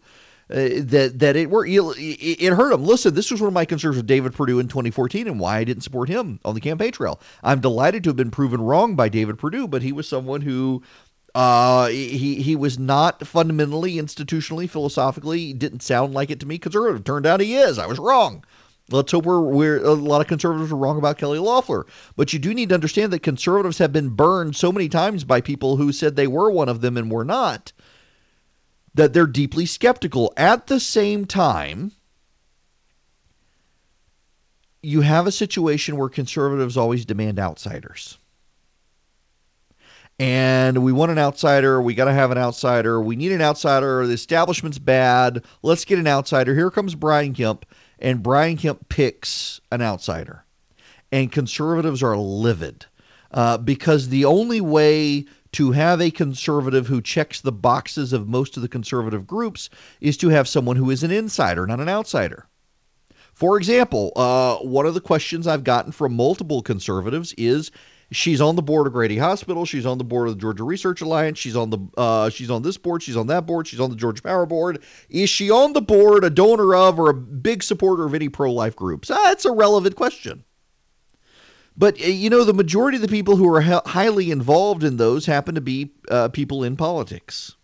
Uh, 0.49 0.80
that 0.80 1.19
that 1.19 1.36
it 1.36 1.49
were 1.49 1.65
it 1.67 2.53
hurt 2.53 2.71
them. 2.71 2.86
Listen, 2.86 3.13
this 3.13 3.30
was 3.30 3.41
one 3.41 3.49
of 3.49 3.53
my 3.53 3.65
concerns 3.65 3.97
with 3.97 4.07
David 4.07 4.34
Perdue 4.34 4.59
in 4.59 4.69
2014 4.69 5.28
and 5.28 5.41
why 5.41 5.57
I 5.57 5.65
didn't 5.65 5.84
support 5.84 6.07
him 6.07 6.39
on 6.45 6.55
the 6.55 6.61
campaign 6.61 6.93
trail. 6.93 7.19
I'm 7.43 7.59
delighted 7.59 8.05
to 8.05 8.11
have 8.11 8.15
been 8.15 8.32
proven 8.32 8.61
wrong 8.61 8.95
by 8.95 9.09
David 9.09 9.38
Perdue, 9.38 9.67
but 9.67 9.82
he 9.82 9.91
was 9.91 10.07
someone 10.07 10.39
who 10.39 10.82
uh, 11.36 11.88
he 11.88 12.41
he 12.41 12.55
was 12.55 12.80
not 12.80 13.28
fundamentally, 13.28 13.95
institutionally, 13.95 14.69
philosophically 14.69 15.51
didn't 15.51 15.82
sound 15.82 16.13
like 16.13 16.32
it 16.32 16.39
to 16.39 16.45
me 16.45 16.57
conservative. 16.57 17.03
Turned 17.03 17.25
out 17.25 17.41
he 17.41 17.55
is. 17.55 17.78
I 17.78 17.86
was 17.86 17.99
wrong. 17.99 18.45
Let's 18.89 19.11
hope 19.11 19.25
we're, 19.25 19.41
we're 19.41 19.83
a 19.83 19.93
lot 19.93 20.21
of 20.21 20.27
conservatives 20.27 20.71
are 20.71 20.77
wrong 20.77 20.97
about 20.97 21.17
Kelly 21.17 21.39
Loeffler. 21.39 21.85
But 22.15 22.31
you 22.31 22.39
do 22.39 22.53
need 22.53 22.69
to 22.69 22.75
understand 22.75 23.11
that 23.11 23.19
conservatives 23.19 23.79
have 23.79 23.91
been 23.91 24.09
burned 24.09 24.55
so 24.55 24.71
many 24.71 24.88
times 24.88 25.23
by 25.25 25.41
people 25.41 25.75
who 25.75 25.91
said 25.91 26.15
they 26.15 26.27
were 26.27 26.49
one 26.49 26.69
of 26.69 26.81
them 26.81 26.95
and 26.95 27.11
were 27.11 27.25
not 27.25 27.73
that 28.93 29.13
they're 29.13 29.27
deeply 29.27 29.65
skeptical. 29.65 30.33
At 30.38 30.67
the 30.67 30.79
same 30.79 31.25
time, 31.25 31.91
you 34.81 35.01
have 35.01 35.27
a 35.27 35.31
situation 35.31 35.97
where 35.97 36.09
conservatives 36.09 36.77
always 36.77 37.05
demand 37.05 37.39
outsiders. 37.39 38.17
And 40.19 40.83
we 40.83 40.91
want 40.91 41.11
an 41.11 41.19
outsider. 41.19 41.79
We 41.79 41.93
got 41.93 42.05
to 42.05 42.13
have 42.13 42.31
an 42.31 42.39
outsider. 42.39 42.99
We 42.99 43.15
need 43.15 43.33
an 43.33 43.41
outsider. 43.41 44.07
The 44.07 44.13
establishment's 44.13 44.79
bad. 44.79 45.43
Let's 45.61 45.85
get 45.85 45.99
an 45.99 46.07
outsider. 46.07 46.55
Here 46.55 46.71
comes 46.71 46.95
Brian 46.95 47.35
Kemp 47.35 47.65
and 47.99 48.23
Brian 48.23 48.57
Kemp 48.57 48.89
picks 48.89 49.59
an 49.71 49.81
outsider. 49.81 50.43
And 51.11 51.31
conservatives 51.31 52.03
are 52.03 52.17
livid 52.17 52.85
uh, 53.31 53.57
because 53.57 54.09
the 54.09 54.25
only 54.25 54.61
way 54.61 55.25
to 55.53 55.71
have 55.71 56.01
a 56.01 56.11
conservative 56.11 56.87
who 56.87 57.01
checks 57.01 57.41
the 57.41 57.51
boxes 57.51 58.13
of 58.13 58.27
most 58.27 58.57
of 58.57 58.61
the 58.61 58.67
conservative 58.67 59.25
groups 59.25 59.69
is 60.01 60.17
to 60.17 60.29
have 60.29 60.47
someone 60.47 60.75
who 60.75 60.89
is 60.89 61.03
an 61.03 61.11
insider, 61.11 61.65
not 61.65 61.79
an 61.79 61.89
outsider. 61.89 62.47
For 63.33 63.57
example, 63.57 64.11
uh, 64.15 64.57
one 64.57 64.85
of 64.85 64.93
the 64.93 65.01
questions 65.01 65.47
I've 65.47 65.63
gotten 65.63 65.91
from 65.91 66.15
multiple 66.15 66.61
conservatives 66.61 67.33
is 67.37 67.71
She's 68.11 68.39
on 68.39 68.55
the 68.55 68.61
board 68.61 68.87
of 68.87 68.93
Grady 68.93 69.17
Hospital. 69.17 69.65
She's 69.65 69.85
on 69.85 69.97
the 69.97 70.03
board 70.05 70.29
of 70.29 70.35
the 70.35 70.41
Georgia 70.41 70.63
Research 70.63 71.01
Alliance. 71.01 71.37
She's 71.37 71.57
on 71.57 71.69
the 71.69 71.79
uh, 71.97 72.29
she's 72.29 72.49
on 72.49 72.61
this 72.61 72.77
board. 72.77 73.03
She's 73.03 73.17
on 73.17 73.27
that 73.27 73.45
board. 73.45 73.67
She's 73.67 73.81
on 73.81 73.89
the 73.89 73.97
Georgia 73.97 74.21
Power 74.21 74.45
Board. 74.45 74.81
Is 75.09 75.29
she 75.29 75.51
on 75.51 75.73
the 75.73 75.81
board, 75.81 76.23
a 76.23 76.29
donor 76.29 76.73
of, 76.73 76.99
or 76.99 77.09
a 77.09 77.13
big 77.13 77.63
supporter 77.63 78.05
of 78.05 78.13
any 78.13 78.29
pro-life 78.29 78.77
groups? 78.77 79.09
That's 79.09 79.43
a 79.43 79.51
relevant 79.51 79.97
question. 79.97 80.45
But 81.75 82.01
uh, 82.01 82.05
you 82.05 82.29
know, 82.29 82.45
the 82.45 82.53
majority 82.53 82.95
of 82.95 83.01
the 83.01 83.09
people 83.09 83.35
who 83.35 83.53
are 83.53 83.61
highly 83.61 84.31
involved 84.31 84.85
in 84.85 84.95
those 84.95 85.25
happen 85.25 85.55
to 85.55 85.61
be 85.61 85.91
uh, 86.09 86.29
people 86.29 86.63
in 86.63 86.77
politics. 86.77 87.55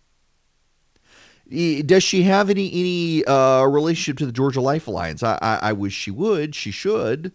Does 1.49 2.03
she 2.03 2.23
have 2.23 2.49
any 2.49 2.67
any 2.67 3.25
uh, 3.25 3.63
relationship 3.63 4.17
to 4.17 4.25
the 4.25 4.31
Georgia 4.33 4.59
Life 4.59 4.87
Alliance? 4.87 5.23
I, 5.23 5.37
I, 5.41 5.59
I 5.69 5.73
wish 5.73 5.93
she 5.93 6.11
would. 6.11 6.53
She 6.53 6.71
should, 6.71 7.31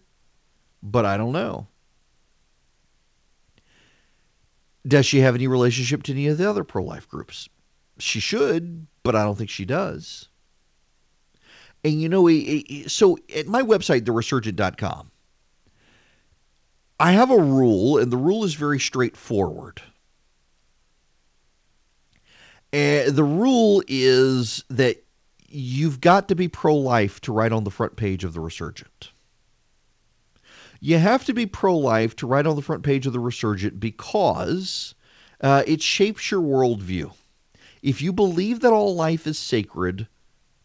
but 0.83 1.07
I 1.07 1.17
don't 1.17 1.33
know. 1.33 1.69
Does 4.89 5.07
she 5.07 5.21
have 5.21 5.35
any 5.35 5.47
relationship 5.47 6.03
to 6.05 6.13
any 6.13 6.27
of 6.29 6.39
the 6.39 6.49
other 6.49 6.65
pro 6.65 6.83
life 6.83 7.09
groups? 7.09 7.49
She 7.99 8.21
should, 8.21 8.87
but 9.03 9.15
I 9.15 9.23
don't 9.23 9.37
think 9.37 9.51
she 9.51 9.67
does. 9.67 10.29
And 11.85 12.01
you 12.01 12.09
know, 12.09 12.29
so 12.87 13.19
at 13.35 13.47
my 13.47 13.63
website, 13.63 14.05
theresurgent.com, 14.05 15.11
I 16.99 17.13
have 17.13 17.31
a 17.31 17.39
rule, 17.39 17.99
and 17.99 18.11
the 18.11 18.17
rule 18.17 18.45
is 18.45 18.55
very 18.55 18.81
straightforward. 18.81 19.83
And 22.73 23.15
the 23.15 23.25
rule 23.25 23.83
is 23.87 24.65
that 24.69 25.05
you've 25.49 26.01
got 26.01 26.29
to 26.29 26.35
be 26.35 26.49
pro 26.49 26.75
life 26.75 27.21
to 27.23 27.33
write 27.33 27.53
on 27.53 27.65
the 27.65 27.71
front 27.71 27.97
page 27.97 28.25
of 28.25 28.35
the 28.35 28.41
Resurgent. 28.41 29.13
You 30.81 30.99
have 30.99 31.25
to 31.25 31.35
be 31.35 31.47
pro 31.47 31.77
life 31.77 32.15
to 32.17 32.27
write 32.27 32.47
on 32.47 32.57
the 32.57 32.63
front 32.63 32.85
page 32.85 33.07
of 33.07 33.13
the 33.13 33.21
Resurgent 33.21 33.81
because 33.81 34.95
uh, 35.41 35.65
it 35.67 35.83
shapes 35.83 36.31
your 36.31 36.41
worldview. 36.41 37.13
If 37.83 38.01
you 38.01 38.13
believe 38.13 38.61
that 38.61 38.73
all 38.73 38.95
life 38.95 39.27
is 39.27 39.39
sacred 39.39 40.07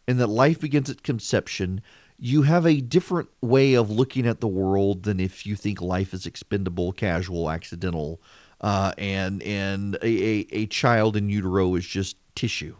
and 0.08 0.20
that 0.20 0.28
life 0.28 0.60
begins 0.60 0.90
at 0.90 1.04
conception, 1.04 1.82
you 2.20 2.44
have 2.44 2.66
a 2.66 2.82
different 2.82 3.30
way 3.42 3.74
of 3.74 3.90
looking 3.90 4.28
at 4.28 4.40
the 4.40 4.48
world 4.48 5.04
than 5.04 5.20
if 5.20 5.46
you 5.46 5.56
think 5.56 5.82
life 5.82 6.14
is 6.14 6.26
expendable, 6.26 6.92
casual, 6.92 7.50
accidental, 7.50 8.22
uh, 8.62 8.94
and 8.98 9.42
and 9.44 9.96
a, 9.96 10.06
a, 10.06 10.48
a 10.52 10.66
child 10.68 11.18
in 11.18 11.28
utero 11.30 11.76
is 11.76 11.86
just 11.86 12.18
tissue 12.36 12.76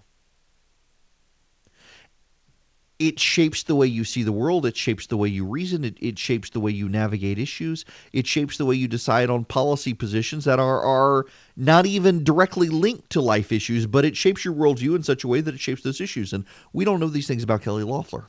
it 3.08 3.20
shapes 3.20 3.64
the 3.64 3.76
way 3.76 3.86
you 3.86 4.04
see 4.04 4.24
the 4.24 4.32
world. 4.32 4.66
It 4.66 4.78
shapes 4.78 5.08
the 5.08 5.18
way 5.18 5.28
you 5.28 5.46
reason. 5.46 5.84
It, 5.84 5.98
it 6.00 6.18
shapes 6.18 6.50
the 6.50 6.60
way 6.60 6.72
you 6.72 6.88
navigate 6.88 7.38
issues. 7.38 7.84
It 8.14 8.26
shapes 8.28 8.58
the 8.58 8.66
way 8.66 8.76
you 8.76 8.88
decide 8.88 9.30
on 9.30 9.44
policy 9.44 9.94
positions 9.94 10.46
that 10.46 10.60
are, 10.60 10.82
are 10.82 11.26
not 11.58 11.86
even 11.86 12.24
directly 12.24 12.70
linked 12.70 13.10
to 13.12 13.22
life 13.22 13.52
issues, 13.52 13.86
but 13.86 14.06
it 14.06 14.16
shapes 14.16 14.46
your 14.46 14.54
worldview 14.54 14.96
in 14.96 15.04
such 15.04 15.24
a 15.24 15.28
way 15.28 15.42
that 15.42 15.54
it 15.54 15.60
shapes 15.60 15.82
those 15.82 16.00
issues. 16.00 16.32
And 16.32 16.46
we 16.72 16.86
don't 16.86 17.00
know 17.00 17.08
these 17.08 17.28
things 17.28 17.44
about 17.44 17.62
Kelly 17.62 17.84
Loeffler. 17.84 18.28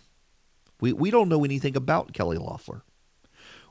We, 0.81 0.93
we 0.93 1.11
don't 1.11 1.29
know 1.29 1.45
anything 1.45 1.77
about 1.77 2.13
Kelly 2.13 2.39
Loeffler. 2.39 2.83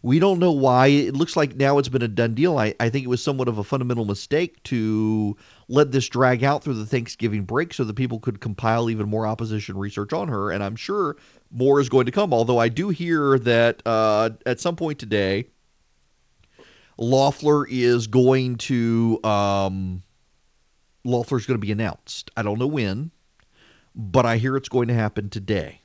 We 0.03 0.19
don't 0.19 0.39
know 0.39 0.51
why. 0.51 0.87
It 0.87 1.15
looks 1.15 1.37
like 1.37 1.55
now 1.55 1.77
it's 1.77 1.87
been 1.87 2.01
a 2.01 2.09
done 2.09 2.35
deal. 2.35 2.57
I, 2.57 2.75
I 2.77 2.89
think 2.89 3.05
it 3.05 3.07
was 3.07 3.23
somewhat 3.23 3.47
of 3.47 3.57
a 3.57 3.63
fundamental 3.63 4.03
mistake 4.03 4.61
to 4.63 5.37
let 5.69 5.93
this 5.93 6.09
drag 6.09 6.43
out 6.43 6.61
through 6.61 6.73
the 6.73 6.85
Thanksgiving 6.85 7.45
break 7.45 7.73
so 7.73 7.85
that 7.85 7.93
people 7.93 8.19
could 8.19 8.41
compile 8.41 8.89
even 8.89 9.07
more 9.07 9.25
opposition 9.25 9.77
research 9.77 10.11
on 10.11 10.27
her. 10.27 10.51
And 10.51 10.61
I'm 10.61 10.75
sure 10.75 11.15
more 11.51 11.79
is 11.79 11.87
going 11.87 12.05
to 12.05 12.11
come. 12.11 12.33
Although 12.33 12.57
I 12.57 12.67
do 12.67 12.89
hear 12.89 13.39
that 13.39 13.81
uh, 13.85 14.31
at 14.45 14.59
some 14.59 14.75
point 14.75 14.99
today, 14.99 15.47
Loeffler 16.97 17.65
is 17.65 18.07
going 18.07 18.57
to 18.57 19.23
um, 19.23 20.03
Loeffler 21.05 21.37
is 21.37 21.45
going 21.45 21.57
to 21.57 21.65
be 21.65 21.71
announced. 21.71 22.29
I 22.35 22.43
don't 22.43 22.59
know 22.59 22.67
when, 22.67 23.11
but 23.95 24.25
I 24.25 24.35
hear 24.35 24.57
it's 24.57 24.69
going 24.69 24.89
to 24.89 24.93
happen 24.93 25.29
today 25.29 25.82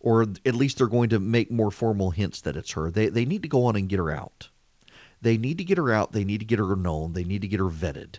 or 0.00 0.22
at 0.22 0.54
least 0.54 0.78
they're 0.78 0.86
going 0.86 1.10
to 1.10 1.20
make 1.20 1.50
more 1.50 1.70
formal 1.70 2.10
hints 2.10 2.40
that 2.40 2.56
it's 2.56 2.72
her. 2.72 2.90
They 2.90 3.08
they 3.08 3.24
need 3.24 3.42
to 3.42 3.48
go 3.48 3.66
on 3.66 3.76
and 3.76 3.88
get 3.88 3.98
her 3.98 4.10
out. 4.10 4.48
They 5.22 5.36
need 5.36 5.58
to 5.58 5.64
get 5.64 5.78
her 5.78 5.92
out. 5.92 6.12
They 6.12 6.24
need 6.24 6.38
to 6.38 6.46
get 6.46 6.58
her 6.58 6.74
known. 6.74 7.12
They 7.12 7.24
need 7.24 7.42
to 7.42 7.48
get 7.48 7.60
her 7.60 7.66
vetted 7.66 8.18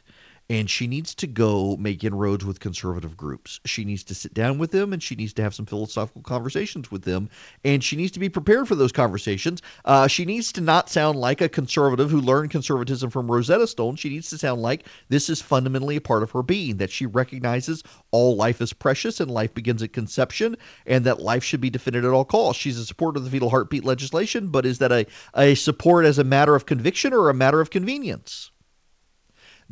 and 0.52 0.70
she 0.70 0.86
needs 0.86 1.16
to 1.16 1.28
go 1.28 1.78
make 1.78 2.04
inroads 2.04 2.44
with 2.44 2.60
conservative 2.60 3.16
groups. 3.16 3.62
She 3.64 3.86
needs 3.86 4.04
to 4.04 4.14
sit 4.14 4.34
down 4.34 4.58
with 4.58 4.72
them 4.72 4.92
and 4.92 5.02
she 5.02 5.16
needs 5.16 5.32
to 5.36 5.42
have 5.42 5.56
some 5.56 5.66
philosophical 5.66 6.24
conversations 6.24 6.92
with 6.92 7.04
them. 7.04 7.30
And 7.64 7.82
she 7.82 7.96
needs 7.96 8.12
to 8.12 8.20
be 8.20 8.28
prepared 8.28 8.68
for 8.68 8.76
those 8.76 8.92
conversations. 8.92 9.62
Uh, 9.86 10.08
she 10.08 10.26
needs 10.26 10.52
to 10.52 10.60
not 10.60 10.90
sound 10.90 11.18
like 11.18 11.40
a 11.40 11.48
conservative 11.48 12.12
who 12.12 12.20
learned 12.20 12.52
conservatism 12.52 13.10
from 13.10 13.32
Rosetta 13.32 13.66
Stone. 13.66 13.96
She 13.96 14.10
needs 14.10 14.30
to 14.32 14.38
sound 14.38 14.62
like 14.62 14.86
this 15.08 15.30
is 15.30 15.42
fundamentally 15.42 15.96
a 15.96 16.02
part 16.02 16.22
of 16.22 16.32
her 16.32 16.44
being, 16.44 16.76
that 16.78 16.92
she 16.92 17.06
recognizes 17.06 17.82
all 18.12 18.36
life 18.36 18.60
is 18.60 18.74
precious 18.74 19.22
and 19.22 19.32
life 19.32 19.54
begins 19.54 19.82
at 19.82 19.94
conception 19.94 20.58
and 20.86 21.06
that 21.06 21.22
life 21.22 21.46
should 21.46 21.62
be 21.62 21.70
defended 21.70 22.04
at 22.04 22.12
all 22.12 22.26
costs. 22.26 22.62
She's 22.62 22.78
a 22.78 22.84
supporter 22.84 23.20
of 23.20 23.24
the 23.24 23.32
fetal 23.32 23.52
heartbeat 23.52 23.86
legislation, 23.86 24.48
but 24.48 24.66
is 24.66 24.80
that 24.80 24.92
a, 24.92 25.06
a 25.34 25.56
support 25.56 26.04
as 26.04 26.20
a 26.20 26.26
matter 26.26 26.56
of 26.56 26.66
conviction 26.66 27.14
or 27.14 27.30
a 27.30 27.34
matter 27.34 27.62
of 27.62 27.70
convenience? 27.70 28.52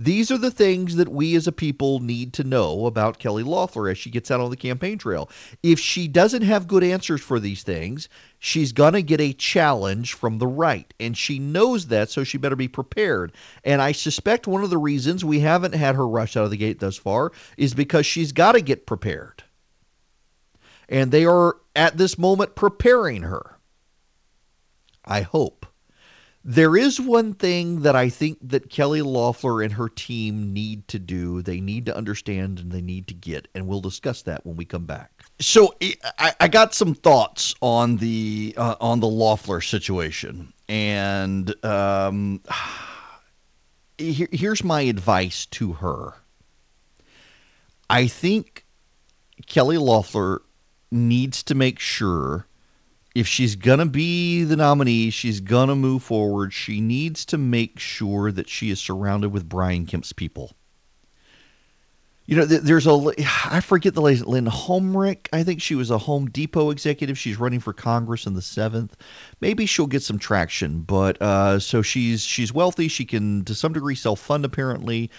These 0.01 0.31
are 0.31 0.37
the 0.37 0.49
things 0.49 0.95
that 0.95 1.09
we 1.09 1.35
as 1.35 1.45
a 1.45 1.51
people 1.51 1.99
need 1.99 2.31
to 2.35 2.45
know 2.45 2.85
about 2.85 3.19
Kelly 3.19 3.43
Loeffler 3.43 3.89
as 3.89 3.97
she 3.97 4.09
gets 4.09 4.31
out 4.31 4.39
on 4.39 4.49
the 4.49 4.55
campaign 4.55 4.97
trail. 4.97 5.29
If 5.61 5.77
she 5.77 6.07
doesn't 6.07 6.43
have 6.43 6.69
good 6.69 6.85
answers 6.85 7.19
for 7.19 7.37
these 7.37 7.63
things, 7.63 8.07
she's 8.39 8.71
going 8.71 8.93
to 8.93 9.01
get 9.01 9.19
a 9.19 9.33
challenge 9.33 10.13
from 10.13 10.37
the 10.37 10.47
right. 10.47 10.93
And 11.01 11.17
she 11.17 11.37
knows 11.37 11.87
that, 11.87 12.09
so 12.09 12.23
she 12.23 12.37
better 12.37 12.55
be 12.55 12.69
prepared. 12.69 13.33
And 13.65 13.81
I 13.81 13.91
suspect 13.91 14.47
one 14.47 14.63
of 14.63 14.69
the 14.69 14.77
reasons 14.77 15.25
we 15.25 15.41
haven't 15.41 15.75
had 15.75 15.95
her 15.95 16.07
rush 16.07 16.37
out 16.37 16.45
of 16.45 16.51
the 16.51 16.55
gate 16.55 16.79
thus 16.79 16.95
far 16.95 17.33
is 17.57 17.73
because 17.73 18.05
she's 18.05 18.31
got 18.31 18.53
to 18.53 18.61
get 18.61 18.85
prepared. 18.87 19.43
And 20.87 21.11
they 21.11 21.25
are 21.25 21.57
at 21.75 21.97
this 21.97 22.17
moment 22.17 22.55
preparing 22.55 23.23
her. 23.23 23.57
I 25.03 25.23
hope. 25.23 25.65
There 26.49 26.75
is 26.75 26.99
one 26.99 27.35
thing 27.35 27.81
that 27.81 27.95
I 27.95 28.09
think 28.09 28.39
that 28.41 28.71
Kelly 28.71 29.03
Loeffler 29.03 29.61
and 29.61 29.71
her 29.73 29.87
team 29.87 30.51
need 30.51 30.87
to 30.87 30.97
do. 30.97 31.43
They 31.43 31.61
need 31.61 31.85
to 31.85 31.95
understand 31.95 32.57
and 32.57 32.71
they 32.71 32.81
need 32.81 33.05
to 33.09 33.13
get, 33.13 33.47
and 33.53 33.67
we'll 33.67 33.81
discuss 33.81 34.23
that 34.23 34.47
when 34.47 34.55
we 34.55 34.65
come 34.65 34.87
back. 34.87 35.11
So 35.39 35.75
I, 36.17 36.33
I 36.39 36.47
got 36.47 36.73
some 36.73 36.95
thoughts 36.95 37.53
on 37.61 37.97
the 37.97 38.55
uh, 38.57 38.77
on 38.81 38.99
the 38.99 39.07
Loeffler 39.07 39.61
situation, 39.61 40.51
and 40.67 41.53
um, 41.63 42.41
here, 43.99 44.29
here's 44.31 44.63
my 44.63 44.81
advice 44.81 45.45
to 45.45 45.73
her. 45.73 46.15
I 47.91 48.07
think 48.07 48.65
Kelly 49.45 49.77
Loeffler 49.77 50.41
needs 50.89 51.43
to 51.43 51.53
make 51.53 51.77
sure 51.77 52.47
if 53.15 53.27
she's 53.27 53.55
going 53.55 53.79
to 53.79 53.85
be 53.85 54.43
the 54.43 54.55
nominee, 54.55 55.09
she's 55.09 55.39
going 55.39 55.69
to 55.69 55.75
move 55.75 56.03
forward. 56.03 56.53
She 56.53 56.79
needs 56.79 57.25
to 57.25 57.37
make 57.37 57.79
sure 57.79 58.31
that 58.31 58.47
she 58.47 58.69
is 58.69 58.79
surrounded 58.79 59.29
with 59.29 59.49
Brian 59.49 59.85
Kemp's 59.85 60.13
people. 60.13 60.51
You 62.25 62.35
know, 62.35 62.45
there's 62.45 62.85
a, 62.85 62.91
I 63.45 63.59
forget 63.59 63.95
the 63.95 64.01
lady, 64.01 64.21
Lynn 64.21 64.45
Homrich. 64.45 65.27
I 65.33 65.41
think 65.43 65.61
she 65.61 65.73
was 65.73 65.89
a 65.89 65.97
Home 65.97 66.29
Depot 66.29 66.69
executive. 66.69 67.17
She's 67.17 67.39
running 67.39 67.59
for 67.59 67.73
Congress 67.73 68.27
in 68.27 68.35
the 68.35 68.41
seventh. 68.41 68.95
Maybe 69.41 69.65
she'll 69.65 69.87
get 69.87 70.03
some 70.03 70.19
traction, 70.19 70.81
but 70.81 71.19
uh, 71.21 71.57
so 71.57 71.81
she's 71.81 72.21
she's 72.21 72.53
wealthy. 72.53 72.87
She 72.87 73.05
can, 73.05 73.43
to 73.45 73.55
some 73.55 73.73
degree, 73.73 73.95
self 73.95 74.19
fund 74.19 74.45
apparently 74.45 75.09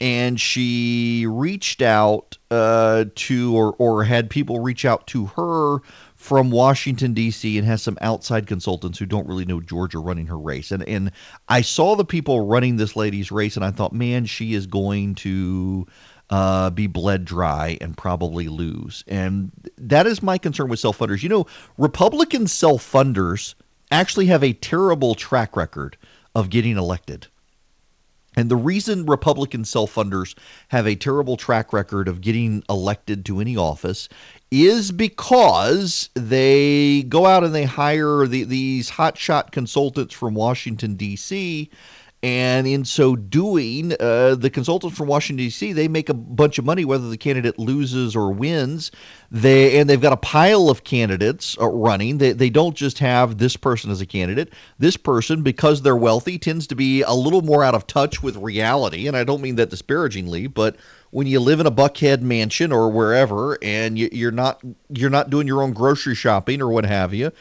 and 0.00 0.40
she 0.40 1.26
reached 1.26 1.80
out 1.80 2.36
uh, 2.50 3.06
to 3.14 3.56
or 3.56 3.74
or 3.78 4.04
had 4.04 4.28
people 4.28 4.60
reach 4.60 4.84
out 4.84 5.06
to 5.06 5.26
her 5.26 5.78
from 6.26 6.50
Washington 6.50 7.14
D.C. 7.14 7.56
and 7.56 7.64
has 7.64 7.82
some 7.82 7.96
outside 8.00 8.48
consultants 8.48 8.98
who 8.98 9.06
don't 9.06 9.28
really 9.28 9.44
know 9.44 9.60
Georgia 9.60 10.00
running 10.00 10.26
her 10.26 10.36
race. 10.36 10.72
And 10.72 10.82
and 10.88 11.12
I 11.48 11.60
saw 11.60 11.94
the 11.94 12.04
people 12.04 12.44
running 12.44 12.76
this 12.76 12.96
lady's 12.96 13.30
race, 13.30 13.54
and 13.54 13.64
I 13.64 13.70
thought, 13.70 13.92
man, 13.92 14.24
she 14.24 14.54
is 14.54 14.66
going 14.66 15.14
to 15.16 15.86
uh, 16.30 16.70
be 16.70 16.88
bled 16.88 17.24
dry 17.24 17.78
and 17.80 17.96
probably 17.96 18.48
lose. 18.48 19.04
And 19.06 19.52
that 19.78 20.08
is 20.08 20.20
my 20.20 20.36
concern 20.36 20.68
with 20.68 20.80
self 20.80 20.98
funders. 20.98 21.22
You 21.22 21.28
know, 21.28 21.46
Republican 21.78 22.48
self 22.48 22.82
funders 22.82 23.54
actually 23.92 24.26
have 24.26 24.42
a 24.42 24.52
terrible 24.52 25.14
track 25.14 25.56
record 25.56 25.96
of 26.34 26.50
getting 26.50 26.76
elected. 26.76 27.28
And 28.36 28.50
the 28.50 28.56
reason 28.56 29.06
Republican 29.06 29.64
self 29.64 29.94
funders 29.94 30.36
have 30.68 30.86
a 30.86 30.94
terrible 30.94 31.36
track 31.36 31.72
record 31.72 32.06
of 32.06 32.20
getting 32.20 32.62
elected 32.68 33.24
to 33.26 33.40
any 33.40 33.56
office 33.56 34.08
is 34.50 34.92
because 34.92 36.10
they 36.14 37.02
go 37.04 37.26
out 37.26 37.44
and 37.44 37.54
they 37.54 37.64
hire 37.64 38.26
the, 38.26 38.44
these 38.44 38.90
hotshot 38.90 39.50
consultants 39.50 40.14
from 40.14 40.34
Washington, 40.34 40.94
D.C. 40.94 41.70
And 42.22 42.66
in 42.66 42.84
so 42.84 43.14
doing, 43.14 43.92
uh, 44.00 44.34
the 44.36 44.50
consultants 44.50 44.96
from 44.96 45.06
Washington 45.06 45.44
D.C. 45.44 45.72
they 45.72 45.86
make 45.86 46.08
a 46.08 46.14
bunch 46.14 46.58
of 46.58 46.64
money 46.64 46.84
whether 46.84 47.08
the 47.08 47.16
candidate 47.18 47.58
loses 47.58 48.16
or 48.16 48.32
wins. 48.32 48.90
They 49.30 49.78
and 49.78 49.88
they've 49.88 50.00
got 50.00 50.14
a 50.14 50.16
pile 50.16 50.70
of 50.70 50.82
candidates 50.82 51.56
uh, 51.60 51.68
running. 51.68 52.18
They 52.18 52.32
they 52.32 52.50
don't 52.50 52.74
just 52.74 52.98
have 52.98 53.38
this 53.38 53.56
person 53.56 53.90
as 53.90 54.00
a 54.00 54.06
candidate. 54.06 54.52
This 54.78 54.96
person, 54.96 55.42
because 55.42 55.82
they're 55.82 55.94
wealthy, 55.94 56.38
tends 56.38 56.66
to 56.68 56.74
be 56.74 57.02
a 57.02 57.12
little 57.12 57.42
more 57.42 57.62
out 57.62 57.74
of 57.74 57.86
touch 57.86 58.22
with 58.22 58.36
reality. 58.38 59.06
And 59.06 59.16
I 59.16 59.22
don't 59.22 59.42
mean 59.42 59.56
that 59.56 59.70
disparagingly, 59.70 60.46
but 60.46 60.76
when 61.16 61.26
you 61.26 61.40
live 61.40 61.60
in 61.60 61.66
a 61.66 61.70
Buckhead 61.70 62.20
mansion 62.20 62.70
or 62.70 62.90
wherever, 62.90 63.56
and 63.62 63.98
you, 63.98 64.10
you're 64.12 64.30
not 64.30 64.60
you're 64.90 65.08
not 65.08 65.30
doing 65.30 65.46
your 65.46 65.62
own 65.62 65.72
grocery 65.72 66.14
shopping 66.14 66.60
or 66.60 66.68
what 66.68 66.84
have 66.84 67.14
you 67.14 67.32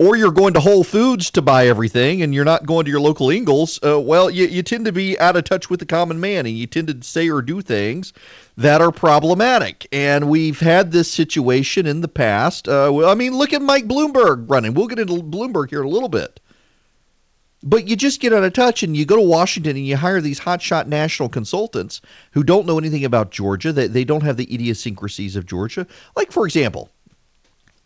or 0.00 0.16
you're 0.16 0.32
going 0.32 0.52
to 0.52 0.60
Whole 0.60 0.82
Foods 0.82 1.30
to 1.30 1.42
buy 1.42 1.68
everything 1.68 2.22
and 2.22 2.34
you're 2.34 2.44
not 2.44 2.66
going 2.66 2.84
to 2.84 2.90
your 2.90 3.00
local 3.00 3.30
Ingles, 3.30 3.78
uh, 3.84 4.00
well, 4.00 4.28
you, 4.28 4.46
you 4.46 4.62
tend 4.62 4.84
to 4.84 4.92
be 4.92 5.16
out 5.20 5.36
of 5.36 5.44
touch 5.44 5.70
with 5.70 5.80
the 5.80 5.86
common 5.86 6.20
man 6.20 6.44
and 6.44 6.56
you 6.56 6.66
tend 6.66 6.88
to 6.88 7.06
say 7.06 7.30
or 7.30 7.40
do 7.40 7.62
things 7.62 8.12
that 8.56 8.82
are 8.82 8.90
problematic. 8.92 9.86
And 9.92 10.28
we've 10.28 10.60
had 10.60 10.92
this 10.92 11.10
situation 11.10 11.86
in 11.86 12.00
the 12.00 12.08
past. 12.08 12.68
Uh, 12.68 13.08
I 13.08 13.14
mean, 13.14 13.38
look 13.38 13.52
at 13.52 13.62
Mike 13.62 13.86
Bloomberg 13.86 14.50
running. 14.50 14.74
We'll 14.74 14.88
get 14.88 14.98
into 14.98 15.14
Bloomberg 15.14 15.70
here 15.70 15.80
in 15.80 15.86
a 15.86 15.90
little 15.90 16.08
bit. 16.08 16.40
But 17.62 17.88
you 17.88 17.96
just 17.96 18.20
get 18.20 18.32
out 18.32 18.44
of 18.44 18.52
touch 18.52 18.82
and 18.82 18.96
you 18.96 19.04
go 19.04 19.16
to 19.16 19.22
Washington 19.22 19.76
and 19.76 19.86
you 19.86 19.96
hire 19.96 20.20
these 20.20 20.40
hotshot 20.40 20.86
national 20.86 21.28
consultants 21.28 22.00
who 22.32 22.44
don't 22.44 22.66
know 22.66 22.78
anything 22.78 23.04
about 23.04 23.30
Georgia. 23.30 23.72
They, 23.72 23.86
they 23.86 24.04
don't 24.04 24.22
have 24.22 24.36
the 24.36 24.52
idiosyncrasies 24.52 25.36
of 25.36 25.46
Georgia. 25.46 25.86
Like, 26.14 26.30
for 26.30 26.46
example, 26.46 26.90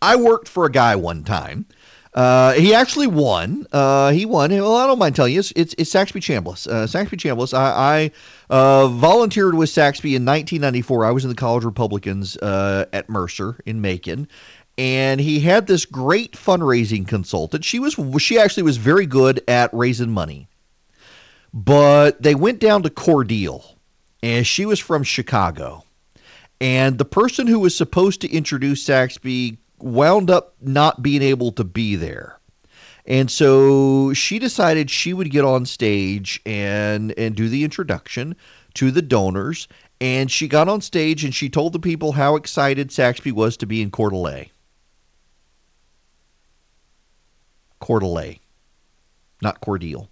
I 0.03 0.17
worked 0.17 0.49
for 0.49 0.67
a 0.67 0.71
guy 0.71 0.97
one 0.97 1.25
time 1.25 1.67
uh, 2.13 2.53
he 2.55 2.75
actually 2.75 3.07
won. 3.07 3.67
Uh, 3.73 4.11
he 4.11 4.27
won. 4.27 4.51
Well, 4.51 4.77
I 4.77 4.87
don't 4.87 4.99
mind 4.99 5.15
telling 5.15 5.33
you, 5.33 5.39
it's 5.39 5.53
it's, 5.55 5.75
it's 5.79 5.91
Saxby 5.91 6.21
Chambliss. 6.21 6.67
Uh, 6.67 6.87
Saxby 6.87 7.17
Chambliss. 7.17 7.57
I, 7.57 8.11
I 8.51 8.53
uh, 8.53 8.89
volunteered 8.89 9.55
with 9.55 9.71
Saxby 9.71 10.17
in 10.17 10.25
1994. 10.25 11.05
I 11.05 11.11
was 11.13 11.25
in 11.25 11.29
the 11.29 11.37
College 11.37 11.65
Republicans 11.65 12.37
uh, 12.39 12.87
at 12.93 13.09
Mercer 13.09 13.61
in 13.65 13.81
Macon, 13.81 14.27
and 14.81 15.21
he 15.21 15.41
had 15.41 15.67
this 15.67 15.85
great 15.85 16.33
fundraising 16.33 17.07
consultant. 17.07 17.67
She 17.67 17.79
was 17.79 17.99
she 18.19 18.39
actually 18.39 18.63
was 18.63 18.79
very 18.79 19.05
good 19.05 19.45
at 19.47 19.69
raising 19.75 20.11
money, 20.11 20.49
but 21.53 22.23
they 22.23 22.35
went 22.35 22.61
down 22.61 22.83
to 22.85 22.89
Cordele, 22.89 23.63
and 24.23 24.47
she 24.47 24.65
was 24.65 24.81
from 24.81 25.03
Chicago. 25.03 25.85
And 26.63 26.97
the 26.97 27.05
person 27.05 27.47
who 27.47 27.59
was 27.59 27.77
supposed 27.77 28.23
to 28.23 28.33
introduce 28.33 28.83
Saxby 28.83 29.59
wound 29.81 30.31
up 30.31 30.55
not 30.63 31.03
being 31.03 31.21
able 31.21 31.53
to 31.53 31.65
be 31.65 31.95
there. 31.95 32.39
And 33.05 33.31
so 33.31 34.15
she 34.15 34.39
decided 34.39 34.89
she 34.89 35.13
would 35.13 35.31
get 35.31 35.45
on 35.45 35.67
stage 35.67 36.41
and 36.47 37.13
and 37.19 37.37
do 37.37 37.51
the 37.51 37.65
introduction 37.65 38.35
to 38.75 38.91
the 38.91 39.03
donors 39.03 39.69
and 40.01 40.31
she 40.31 40.49
got 40.49 40.71
on 40.71 40.81
stage 40.81 41.23
and 41.23 41.35
she 41.35 41.51
told 41.51 41.75
the 41.75 41.79
people 41.79 42.13
how 42.13 42.37
excited 42.37 42.91
Saxby 42.91 43.33
was 43.33 43.59
to 43.59 43.67
be 43.67 43.83
in 43.83 43.91
Coeur 43.91 44.09
d'Alene. 44.09 44.49
Coeur 47.81 48.01
not 49.43 49.61
Cordele. 49.61 50.09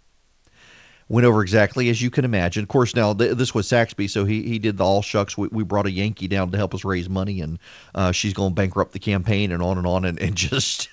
Went 1.11 1.27
over 1.27 1.41
exactly 1.41 1.89
as 1.89 2.03
you 2.03 2.11
can 2.11 2.25
imagine. 2.25 2.63
Of 2.63 2.69
course, 2.69 2.95
now 2.95 3.15
th- 3.15 3.37
this 3.37 3.55
was 3.55 3.67
Saxby, 3.67 4.09
so 4.09 4.27
he, 4.27 4.43
he 4.43 4.59
did 4.59 4.77
the 4.77 4.85
all 4.85 5.01
shucks. 5.01 5.39
We, 5.39 5.49
we 5.49 5.65
brought 5.65 5.87
a 5.87 5.91
Yankee 5.91 6.29
down 6.29 6.51
to 6.51 6.59
help 6.59 6.75
us 6.75 6.85
raise 6.85 7.09
money, 7.09 7.41
and 7.41 7.59
uh, 7.95 8.13
she's 8.13 8.35
going 8.35 8.51
to 8.51 8.55
bankrupt 8.55 8.93
the 8.93 8.99
campaign 8.99 9.51
and 9.51 9.63
on 9.63 9.79
and 9.79 9.87
on, 9.87 10.05
and, 10.05 10.21
and 10.21 10.35
just. 10.37 10.89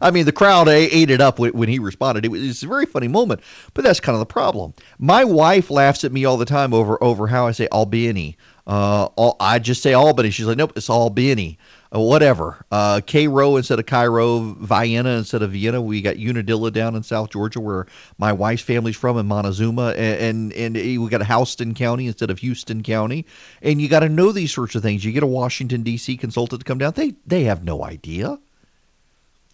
I 0.00 0.10
mean, 0.10 0.24
the 0.24 0.32
crowd 0.32 0.68
ate 0.68 1.10
it 1.10 1.20
up 1.20 1.38
when 1.38 1.68
he 1.68 1.78
responded. 1.78 2.24
It 2.24 2.28
was 2.28 2.62
a 2.62 2.66
very 2.66 2.86
funny 2.86 3.08
moment, 3.08 3.40
but 3.74 3.82
that's 3.82 3.98
kind 3.98 4.14
of 4.14 4.20
the 4.20 4.26
problem. 4.26 4.72
My 4.98 5.24
wife 5.24 5.70
laughs 5.70 6.04
at 6.04 6.12
me 6.12 6.24
all 6.24 6.36
the 6.36 6.44
time 6.44 6.72
over 6.72 7.02
over 7.02 7.26
how 7.26 7.46
I 7.46 7.52
say 7.52 7.66
Albany. 7.72 8.36
Uh, 8.70 9.32
I 9.40 9.58
just 9.58 9.82
say 9.82 9.94
Albany. 9.94 10.30
She's 10.30 10.46
like, 10.46 10.56
nope, 10.56 10.74
it's 10.76 10.88
Albany. 10.88 11.58
Uh, 11.92 11.98
whatever. 11.98 12.64
Uh, 12.70 13.00
Cairo 13.04 13.56
instead 13.56 13.80
of 13.80 13.86
Cairo, 13.86 14.38
Vienna 14.60 15.10
instead 15.10 15.42
of 15.42 15.50
Vienna. 15.50 15.82
We 15.82 16.00
got 16.00 16.14
Unadilla 16.14 16.70
down 16.70 16.94
in 16.94 17.02
South 17.02 17.30
Georgia, 17.30 17.58
where 17.58 17.86
my 18.16 18.32
wife's 18.32 18.62
family's 18.62 18.94
from, 18.94 19.18
in 19.18 19.26
Montezuma, 19.26 19.88
and, 19.96 20.52
and 20.52 20.76
and 20.76 21.02
we 21.02 21.08
got 21.08 21.26
Houston 21.26 21.74
County 21.74 22.06
instead 22.06 22.30
of 22.30 22.38
Houston 22.38 22.84
County. 22.84 23.26
And 23.60 23.82
you 23.82 23.88
got 23.88 24.00
to 24.00 24.08
know 24.08 24.30
these 24.30 24.52
sorts 24.52 24.76
of 24.76 24.82
things. 24.82 25.04
You 25.04 25.10
get 25.10 25.24
a 25.24 25.26
Washington 25.26 25.82
D.C. 25.82 26.16
consultant 26.16 26.60
to 26.60 26.64
come 26.64 26.78
down; 26.78 26.92
they 26.94 27.14
they 27.26 27.42
have 27.44 27.64
no 27.64 27.82
idea. 27.82 28.38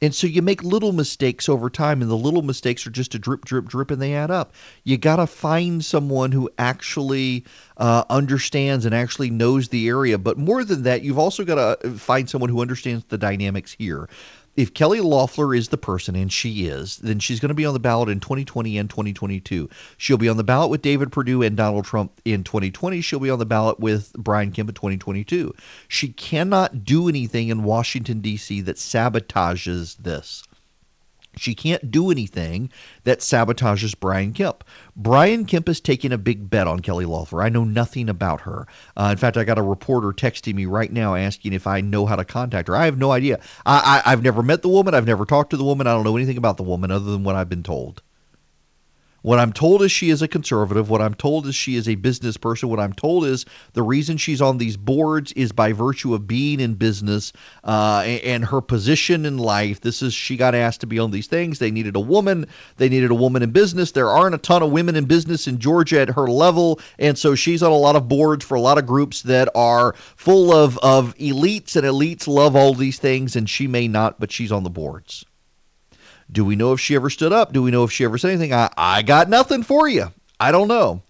And 0.02 0.14
so 0.14 0.26
you 0.26 0.42
make 0.42 0.62
little 0.62 0.92
mistakes 0.92 1.48
over 1.48 1.70
time, 1.70 2.02
and 2.02 2.10
the 2.10 2.16
little 2.16 2.42
mistakes 2.42 2.86
are 2.86 2.90
just 2.90 3.14
a 3.14 3.18
drip, 3.18 3.44
drip, 3.46 3.66
drip, 3.66 3.90
and 3.90 4.00
they 4.00 4.14
add 4.14 4.30
up. 4.30 4.52
You 4.84 4.98
got 4.98 5.16
to 5.16 5.26
find 5.26 5.82
someone 5.82 6.32
who 6.32 6.50
actually 6.58 7.44
uh, 7.78 8.04
understands 8.10 8.84
and 8.84 8.94
actually 8.94 9.30
knows 9.30 9.68
the 9.68 9.88
area. 9.88 10.18
But 10.18 10.36
more 10.36 10.64
than 10.64 10.82
that, 10.82 11.02
you've 11.02 11.18
also 11.18 11.44
got 11.44 11.80
to 11.80 11.90
find 11.92 12.28
someone 12.28 12.50
who 12.50 12.60
understands 12.60 13.04
the 13.08 13.18
dynamics 13.18 13.72
here 13.72 14.08
if 14.56 14.72
Kelly 14.72 15.00
Loeffler 15.00 15.54
is 15.54 15.68
the 15.68 15.76
person, 15.76 16.16
and 16.16 16.32
she 16.32 16.66
is, 16.66 16.96
then 16.98 17.18
she's 17.18 17.40
going 17.40 17.50
to 17.50 17.54
be 17.54 17.66
on 17.66 17.74
the 17.74 17.80
ballot 17.80 18.08
in 18.08 18.20
2020 18.20 18.78
and 18.78 18.88
2022. 18.88 19.68
She'll 19.98 20.16
be 20.16 20.28
on 20.28 20.38
the 20.38 20.44
ballot 20.44 20.70
with 20.70 20.82
David 20.82 21.12
Perdue 21.12 21.42
and 21.42 21.56
Donald 21.56 21.84
Trump 21.84 22.20
in 22.24 22.42
2020. 22.42 23.02
She'll 23.02 23.20
be 23.20 23.30
on 23.30 23.38
the 23.38 23.44
ballot 23.44 23.78
with 23.78 24.12
Brian 24.14 24.52
Kemp 24.52 24.70
in 24.70 24.74
2022. 24.74 25.54
She 25.88 26.08
cannot 26.08 26.84
do 26.84 27.08
anything 27.08 27.48
in 27.48 27.64
Washington, 27.64 28.20
D.C. 28.20 28.62
that 28.62 28.76
sabotages 28.76 29.96
this. 29.98 30.45
She 31.38 31.54
can't 31.54 31.90
do 31.90 32.10
anything 32.10 32.70
that 33.04 33.20
sabotages 33.20 33.98
Brian 33.98 34.32
Kemp. 34.32 34.64
Brian 34.96 35.44
Kemp 35.44 35.68
is 35.68 35.80
taking 35.80 36.12
a 36.12 36.18
big 36.18 36.48
bet 36.48 36.66
on 36.66 36.80
Kelly 36.80 37.04
Loeffler. 37.04 37.42
I 37.42 37.50
know 37.50 37.64
nothing 37.64 38.08
about 38.08 38.40
her. 38.42 38.66
Uh, 38.96 39.08
in 39.12 39.18
fact, 39.18 39.36
I 39.36 39.44
got 39.44 39.58
a 39.58 39.62
reporter 39.62 40.12
texting 40.12 40.54
me 40.54 40.64
right 40.64 40.90
now 40.90 41.14
asking 41.14 41.52
if 41.52 41.66
I 41.66 41.82
know 41.82 42.06
how 42.06 42.16
to 42.16 42.24
contact 42.24 42.68
her. 42.68 42.76
I 42.76 42.86
have 42.86 42.98
no 42.98 43.12
idea. 43.12 43.38
I, 43.66 44.02
I, 44.04 44.12
I've 44.12 44.22
never 44.22 44.42
met 44.42 44.62
the 44.62 44.68
woman. 44.68 44.94
I've 44.94 45.06
never 45.06 45.26
talked 45.26 45.50
to 45.50 45.56
the 45.56 45.64
woman. 45.64 45.86
I 45.86 45.92
don't 45.92 46.04
know 46.04 46.16
anything 46.16 46.38
about 46.38 46.56
the 46.56 46.62
woman 46.62 46.90
other 46.90 47.10
than 47.10 47.22
what 47.22 47.36
I've 47.36 47.50
been 47.50 47.62
told. 47.62 48.02
What 49.26 49.40
I'm 49.40 49.52
told 49.52 49.82
is 49.82 49.90
she 49.90 50.10
is 50.10 50.22
a 50.22 50.28
conservative. 50.28 50.88
What 50.88 51.02
I'm 51.02 51.14
told 51.14 51.48
is 51.48 51.56
she 51.56 51.74
is 51.74 51.88
a 51.88 51.96
business 51.96 52.36
person. 52.36 52.68
What 52.68 52.78
I'm 52.78 52.92
told 52.92 53.24
is 53.24 53.44
the 53.72 53.82
reason 53.82 54.18
she's 54.18 54.40
on 54.40 54.58
these 54.58 54.76
boards 54.76 55.32
is 55.32 55.50
by 55.50 55.72
virtue 55.72 56.14
of 56.14 56.28
being 56.28 56.60
in 56.60 56.74
business 56.74 57.32
uh, 57.64 58.04
and, 58.06 58.22
and 58.22 58.44
her 58.44 58.60
position 58.60 59.26
in 59.26 59.36
life. 59.36 59.80
This 59.80 60.00
is 60.00 60.14
she 60.14 60.36
got 60.36 60.54
asked 60.54 60.80
to 60.82 60.86
be 60.86 61.00
on 61.00 61.10
these 61.10 61.26
things. 61.26 61.58
They 61.58 61.72
needed 61.72 61.96
a 61.96 62.00
woman. 62.00 62.46
They 62.76 62.88
needed 62.88 63.10
a 63.10 63.16
woman 63.16 63.42
in 63.42 63.50
business. 63.50 63.90
There 63.90 64.10
aren't 64.10 64.36
a 64.36 64.38
ton 64.38 64.62
of 64.62 64.70
women 64.70 64.94
in 64.94 65.06
business 65.06 65.48
in 65.48 65.58
Georgia 65.58 66.00
at 66.00 66.10
her 66.10 66.28
level, 66.28 66.78
and 67.00 67.18
so 67.18 67.34
she's 67.34 67.64
on 67.64 67.72
a 67.72 67.76
lot 67.76 67.96
of 67.96 68.06
boards 68.06 68.44
for 68.44 68.54
a 68.54 68.60
lot 68.60 68.78
of 68.78 68.86
groups 68.86 69.22
that 69.22 69.48
are 69.56 69.94
full 70.14 70.52
of 70.52 70.78
of 70.84 71.16
elites, 71.16 71.74
and 71.74 71.84
elites 71.84 72.28
love 72.28 72.54
all 72.54 72.74
these 72.74 73.00
things, 73.00 73.34
and 73.34 73.50
she 73.50 73.66
may 73.66 73.88
not, 73.88 74.20
but 74.20 74.30
she's 74.30 74.52
on 74.52 74.62
the 74.62 74.70
boards. 74.70 75.24
Do 76.30 76.44
we 76.44 76.56
know 76.56 76.72
if 76.72 76.80
she 76.80 76.94
ever 76.94 77.10
stood 77.10 77.32
up? 77.32 77.52
Do 77.52 77.62
we 77.62 77.70
know 77.70 77.84
if 77.84 77.92
she 77.92 78.04
ever 78.04 78.18
said 78.18 78.30
anything? 78.30 78.52
I, 78.52 78.70
I 78.76 79.02
got 79.02 79.28
nothing 79.28 79.62
for 79.62 79.88
you. 79.88 80.12
I 80.40 80.52
don't 80.52 80.68
know. 80.68 81.02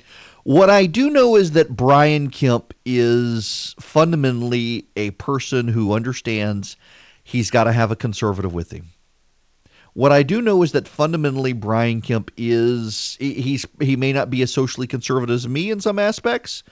What 0.45 0.71
I 0.71 0.87
do 0.87 1.11
know 1.11 1.35
is 1.35 1.53
that 1.53 1.75
Brian 1.75 2.31
Kemp 2.31 2.73
is 2.85 3.75
fundamentally 3.81 4.87
a 4.95 5.11
person 5.13 5.67
who 5.67 5.93
understands 5.93 6.77
he's 7.25 7.51
got 7.51 7.65
to 7.65 7.73
have 7.73 7.91
a 7.91 7.97
conservative 7.97 8.55
with 8.55 8.71
him. 8.71 8.91
What 9.95 10.13
I 10.13 10.23
do 10.23 10.43
know 10.43 10.63
is 10.63 10.73
that 10.73 10.87
fundamentally 10.87 11.55
Brian 11.55 12.01
Kemp 12.03 12.31
is 12.37 13.17
he's 13.19 13.67
he 13.81 13.97
may 13.97 14.13
not 14.13 14.31
be 14.31 14.43
as 14.43 14.53
socially 14.53 14.87
conservative 14.87 15.35
as 15.35 15.49
me 15.49 15.71
in 15.71 15.81
some 15.81 15.99
aspects, 15.99 16.63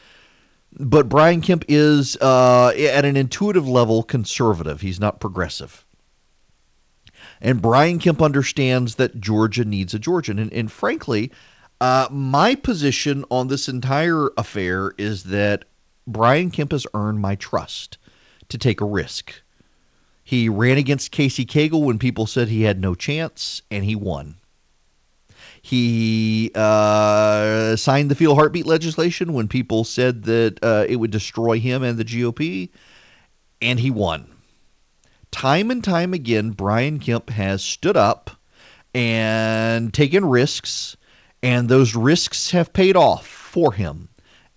but 0.78 1.08
Brian 1.08 1.40
Kemp 1.40 1.64
is 1.66 2.16
uh, 2.20 2.68
at 2.68 3.04
an 3.04 3.16
intuitive 3.16 3.66
level 3.66 4.02
conservative. 4.02 4.82
He's 4.82 5.00
not 5.00 5.20
progressive. 5.20 5.83
And 7.44 7.60
Brian 7.60 7.98
Kemp 7.98 8.22
understands 8.22 8.94
that 8.94 9.20
Georgia 9.20 9.66
needs 9.66 9.92
a 9.92 9.98
Georgian. 9.98 10.38
And, 10.38 10.50
and 10.50 10.72
frankly, 10.72 11.30
uh, 11.78 12.08
my 12.10 12.54
position 12.54 13.22
on 13.30 13.48
this 13.48 13.68
entire 13.68 14.30
affair 14.38 14.94
is 14.96 15.24
that 15.24 15.66
Brian 16.06 16.50
Kemp 16.50 16.72
has 16.72 16.86
earned 16.94 17.20
my 17.20 17.34
trust 17.34 17.98
to 18.48 18.56
take 18.56 18.80
a 18.80 18.86
risk. 18.86 19.42
He 20.22 20.48
ran 20.48 20.78
against 20.78 21.10
Casey 21.10 21.44
Cagle 21.44 21.84
when 21.84 21.98
people 21.98 22.26
said 22.26 22.48
he 22.48 22.62
had 22.62 22.80
no 22.80 22.94
chance, 22.94 23.60
and 23.70 23.84
he 23.84 23.94
won. 23.94 24.36
He 25.60 26.50
uh, 26.54 27.76
signed 27.76 28.10
the 28.10 28.14
Fetal 28.14 28.36
Heartbeat 28.36 28.64
legislation 28.64 29.34
when 29.34 29.48
people 29.48 29.84
said 29.84 30.22
that 30.22 30.58
uh, 30.62 30.86
it 30.88 30.96
would 30.96 31.10
destroy 31.10 31.60
him 31.60 31.82
and 31.82 31.98
the 31.98 32.06
GOP, 32.06 32.70
and 33.60 33.78
he 33.78 33.90
won 33.90 34.33
time 35.34 35.72
and 35.72 35.82
time 35.82 36.14
again, 36.14 36.52
Brian 36.52 37.00
Kemp 37.00 37.28
has 37.28 37.60
stood 37.60 37.96
up 37.96 38.30
and 38.94 39.92
taken 39.92 40.24
risks, 40.24 40.96
and 41.42 41.68
those 41.68 41.96
risks 41.96 42.52
have 42.52 42.72
paid 42.72 42.94
off 42.94 43.26
for 43.26 43.72
him. 43.72 44.08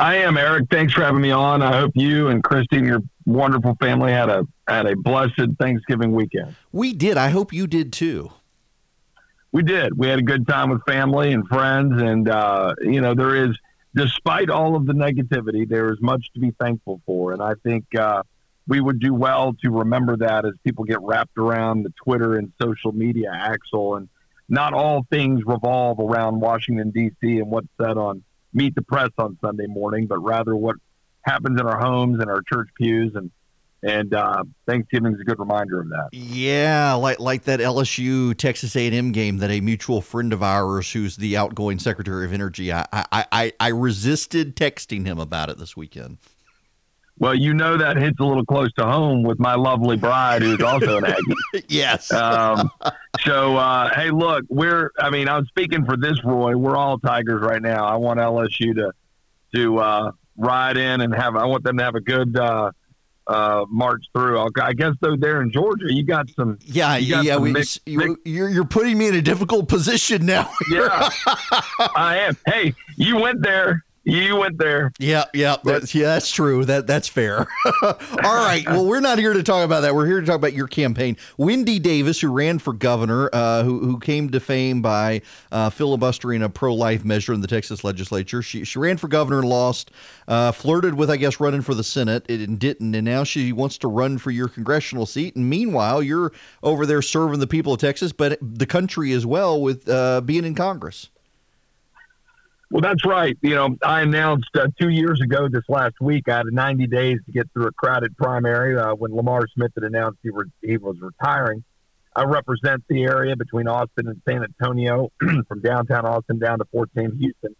I 0.00 0.16
am 0.16 0.38
Erick. 0.38 0.70
Thanks 0.70 0.94
for 0.94 1.02
having 1.02 1.20
me 1.20 1.30
on. 1.30 1.60
I 1.60 1.78
hope 1.78 1.92
you 1.94 2.28
and 2.28 2.42
Christy 2.42 2.78
and 2.78 2.86
your 2.86 3.02
wonderful 3.26 3.76
family 3.80 4.12
had 4.12 4.28
a 4.28 4.46
had 4.66 4.86
a 4.86 4.96
blessed 4.96 5.56
Thanksgiving 5.58 6.12
weekend. 6.12 6.54
We 6.72 6.92
did. 6.92 7.16
I 7.16 7.28
hope 7.30 7.52
you 7.52 7.66
did 7.66 7.92
too. 7.92 8.32
We 9.52 9.62
did. 9.62 9.96
We 9.96 10.08
had 10.08 10.18
a 10.18 10.22
good 10.22 10.46
time 10.46 10.70
with 10.70 10.82
family 10.86 11.32
and 11.32 11.46
friends, 11.46 12.00
and 12.00 12.28
uh, 12.28 12.74
you 12.80 13.00
know 13.00 13.14
there 13.14 13.36
is, 13.36 13.56
despite 13.94 14.48
all 14.48 14.76
of 14.76 14.86
the 14.86 14.94
negativity, 14.94 15.68
there 15.68 15.92
is 15.92 16.00
much 16.00 16.26
to 16.34 16.40
be 16.40 16.52
thankful 16.58 17.00
for, 17.04 17.32
and 17.32 17.42
I 17.42 17.54
think 17.62 17.84
uh, 17.94 18.22
we 18.66 18.80
would 18.80 19.00
do 19.00 19.12
well 19.12 19.54
to 19.62 19.70
remember 19.70 20.16
that 20.18 20.46
as 20.46 20.54
people 20.64 20.84
get 20.84 21.00
wrapped 21.02 21.36
around 21.36 21.82
the 21.82 21.92
Twitter 22.02 22.36
and 22.36 22.52
social 22.60 22.92
media 22.92 23.30
axle, 23.30 23.96
and 23.96 24.08
not 24.48 24.72
all 24.72 25.06
things 25.10 25.42
revolve 25.44 25.98
around 25.98 26.40
Washington 26.40 26.90
D.C. 26.90 27.38
and 27.38 27.50
what's 27.50 27.68
said 27.80 27.98
on 27.98 28.22
Meet 28.54 28.74
the 28.74 28.82
Press 28.82 29.10
on 29.18 29.36
Sunday 29.40 29.66
morning, 29.66 30.06
but 30.06 30.18
rather 30.18 30.54
what 30.54 30.76
happens 31.24 31.60
in 31.60 31.66
our 31.66 31.78
homes 31.78 32.20
and 32.20 32.30
our 32.30 32.42
church 32.42 32.68
pews 32.76 33.14
and 33.14 33.30
and 33.84 34.14
uh, 34.14 34.44
Thanksgiving 34.66 35.12
is 35.14 35.20
a 35.20 35.24
good 35.24 35.40
reminder 35.40 35.80
of 35.80 35.88
that. 35.88 36.10
Yeah, 36.12 36.94
like 36.94 37.18
like 37.18 37.44
that 37.44 37.58
LSU 37.58 38.36
Texas 38.36 38.76
A&M 38.76 39.10
game 39.10 39.38
that 39.38 39.50
a 39.50 39.60
mutual 39.60 40.00
friend 40.00 40.32
of 40.32 40.42
ours, 40.42 40.92
who's 40.92 41.16
the 41.16 41.36
outgoing 41.36 41.80
Secretary 41.80 42.24
of 42.24 42.32
Energy, 42.32 42.72
I 42.72 42.86
I 42.92 43.26
I, 43.32 43.52
I 43.58 43.68
resisted 43.68 44.54
texting 44.54 45.04
him 45.04 45.18
about 45.18 45.50
it 45.50 45.58
this 45.58 45.76
weekend. 45.76 46.18
Well, 47.18 47.34
you 47.34 47.54
know 47.54 47.76
that 47.76 47.96
hits 47.98 48.18
a 48.20 48.24
little 48.24 48.44
close 48.44 48.72
to 48.74 48.84
home 48.84 49.22
with 49.22 49.38
my 49.38 49.54
lovely 49.54 49.96
bride, 49.96 50.42
who's 50.42 50.60
also 50.60 50.98
an 50.98 51.04
Aggie. 51.04 51.64
yes. 51.68 52.12
Um, 52.12 52.70
so, 53.24 53.56
uh, 53.56 53.94
hey, 53.94 54.10
look, 54.10 54.44
we're. 54.48 54.90
I 54.98 55.10
mean, 55.10 55.28
I'm 55.28 55.44
speaking 55.46 55.84
for 55.84 55.96
this, 55.96 56.18
Roy. 56.24 56.56
We're 56.56 56.76
all 56.76 56.98
Tigers 56.98 57.42
right 57.42 57.62
now. 57.62 57.84
I 57.84 57.96
want 57.96 58.18
LSU 58.18 58.74
to 58.76 58.92
to 59.54 59.78
uh, 59.78 60.12
ride 60.36 60.76
in 60.76 61.00
and 61.00 61.14
have. 61.14 61.36
I 61.36 61.44
want 61.46 61.64
them 61.64 61.78
to 61.78 61.84
have 61.84 61.94
a 61.94 62.00
good 62.00 62.36
uh, 62.36 62.70
uh, 63.26 63.64
march 63.68 64.04
through. 64.14 64.38
I'll, 64.38 64.50
I 64.60 64.72
guess 64.72 64.94
though, 65.00 65.16
there 65.16 65.42
in 65.42 65.52
Georgia, 65.52 65.86
you 65.92 66.02
got 66.04 66.28
some. 66.30 66.58
Yeah, 66.64 66.96
you 66.96 67.14
got 67.14 67.24
yeah. 67.24 67.34
some 67.34 67.42
We, 67.42 67.52
mixed- 67.52 67.80
you, 67.86 67.98
mixed- 67.98 68.16
you're 68.26 68.48
you're 68.48 68.64
putting 68.64 68.98
me 68.98 69.08
in 69.08 69.14
a 69.14 69.22
difficult 69.22 69.68
position 69.68 70.26
now. 70.26 70.50
yeah, 70.70 71.08
I 71.96 72.18
am. 72.26 72.36
Hey, 72.46 72.74
you 72.96 73.16
went 73.18 73.42
there. 73.42 73.84
You 74.04 74.36
went 74.36 74.58
there. 74.58 74.92
Yeah, 74.98 75.26
yeah, 75.32 75.56
that's, 75.62 75.94
yeah, 75.94 76.06
that's 76.06 76.30
true. 76.30 76.64
That 76.64 76.88
that's 76.88 77.06
fair. 77.06 77.46
All 77.82 77.96
right. 78.24 78.64
Well, 78.66 78.84
we're 78.84 79.00
not 79.00 79.18
here 79.18 79.32
to 79.32 79.44
talk 79.44 79.64
about 79.64 79.82
that. 79.82 79.94
We're 79.94 80.06
here 80.06 80.20
to 80.20 80.26
talk 80.26 80.34
about 80.36 80.54
your 80.54 80.66
campaign. 80.66 81.16
Wendy 81.36 81.78
Davis, 81.78 82.20
who 82.20 82.32
ran 82.32 82.58
for 82.58 82.72
governor, 82.72 83.30
uh, 83.32 83.62
who 83.62 83.78
who 83.78 84.00
came 84.00 84.30
to 84.30 84.40
fame 84.40 84.82
by 84.82 85.22
uh, 85.52 85.70
filibustering 85.70 86.42
a 86.42 86.48
pro-life 86.48 87.04
measure 87.04 87.32
in 87.32 87.42
the 87.42 87.46
Texas 87.46 87.84
legislature. 87.84 88.42
She 88.42 88.64
she 88.64 88.78
ran 88.80 88.96
for 88.96 89.06
governor 89.06 89.38
and 89.38 89.48
lost. 89.48 89.92
Uh, 90.28 90.52
flirted 90.52 90.94
with, 90.94 91.10
I 91.10 91.16
guess, 91.16 91.40
running 91.40 91.62
for 91.62 91.74
the 91.74 91.84
Senate. 91.84 92.24
It 92.28 92.58
didn't, 92.58 92.94
and 92.94 93.04
now 93.04 93.24
she 93.24 93.52
wants 93.52 93.76
to 93.78 93.88
run 93.88 94.18
for 94.18 94.30
your 94.30 94.48
congressional 94.48 95.04
seat. 95.04 95.34
And 95.36 95.50
meanwhile, 95.50 96.02
you're 96.02 96.32
over 96.62 96.86
there 96.86 97.02
serving 97.02 97.40
the 97.40 97.46
people 97.46 97.74
of 97.74 97.80
Texas, 97.80 98.12
but 98.12 98.38
the 98.40 98.66
country 98.66 99.12
as 99.12 99.26
well 99.26 99.60
with 99.60 99.88
uh, 99.88 100.20
being 100.20 100.44
in 100.44 100.54
Congress. 100.54 101.10
Well, 102.72 102.80
that's 102.80 103.04
right. 103.04 103.36
You 103.42 103.54
know, 103.54 103.76
I 103.84 104.00
announced 104.00 104.48
uh, 104.54 104.66
two 104.80 104.88
years 104.88 105.20
ago 105.20 105.46
this 105.46 105.64
last 105.68 105.96
week 106.00 106.26
I 106.30 106.38
had 106.38 106.46
90 106.46 106.86
days 106.86 107.18
to 107.26 107.32
get 107.32 107.52
through 107.52 107.66
a 107.66 107.72
crowded 107.72 108.16
primary 108.16 108.78
uh, 108.78 108.94
when 108.94 109.14
Lamar 109.14 109.46
Smith 109.54 109.72
had 109.74 109.84
announced 109.84 110.20
he, 110.22 110.30
re- 110.30 110.50
he 110.62 110.78
was 110.78 110.96
retiring. 110.98 111.64
I 112.16 112.24
represent 112.24 112.82
the 112.88 113.02
area 113.04 113.36
between 113.36 113.68
Austin 113.68 114.08
and 114.08 114.22
San 114.26 114.42
Antonio, 114.42 115.12
from 115.48 115.60
downtown 115.60 116.06
Austin 116.06 116.38
down 116.38 116.60
to 116.60 116.64
Fort 116.72 116.88
Sam 116.94 117.14
Houston 117.18 117.54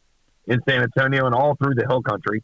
in 0.46 0.60
San 0.66 0.82
Antonio 0.82 1.26
and 1.26 1.34
all 1.34 1.56
through 1.56 1.74
the 1.74 1.86
Hill 1.86 2.00
Country, 2.00 2.42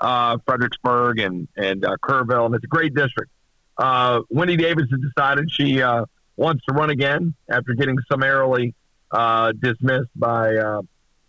uh, 0.00 0.38
Fredericksburg 0.46 1.18
and 1.18 1.48
and 1.54 1.84
uh, 1.84 1.96
Kerrville, 2.02 2.46
and 2.46 2.54
it's 2.54 2.64
a 2.64 2.68
great 2.68 2.94
district. 2.94 3.30
Uh, 3.76 4.22
Wendy 4.30 4.56
Davis 4.56 4.86
has 4.90 5.00
decided 5.00 5.50
she 5.52 5.82
uh, 5.82 6.06
wants 6.34 6.64
to 6.66 6.74
run 6.74 6.88
again 6.88 7.34
after 7.46 7.74
getting 7.74 7.98
summarily 8.10 8.74
uh, 9.10 9.52
dismissed 9.52 10.08
by 10.16 10.56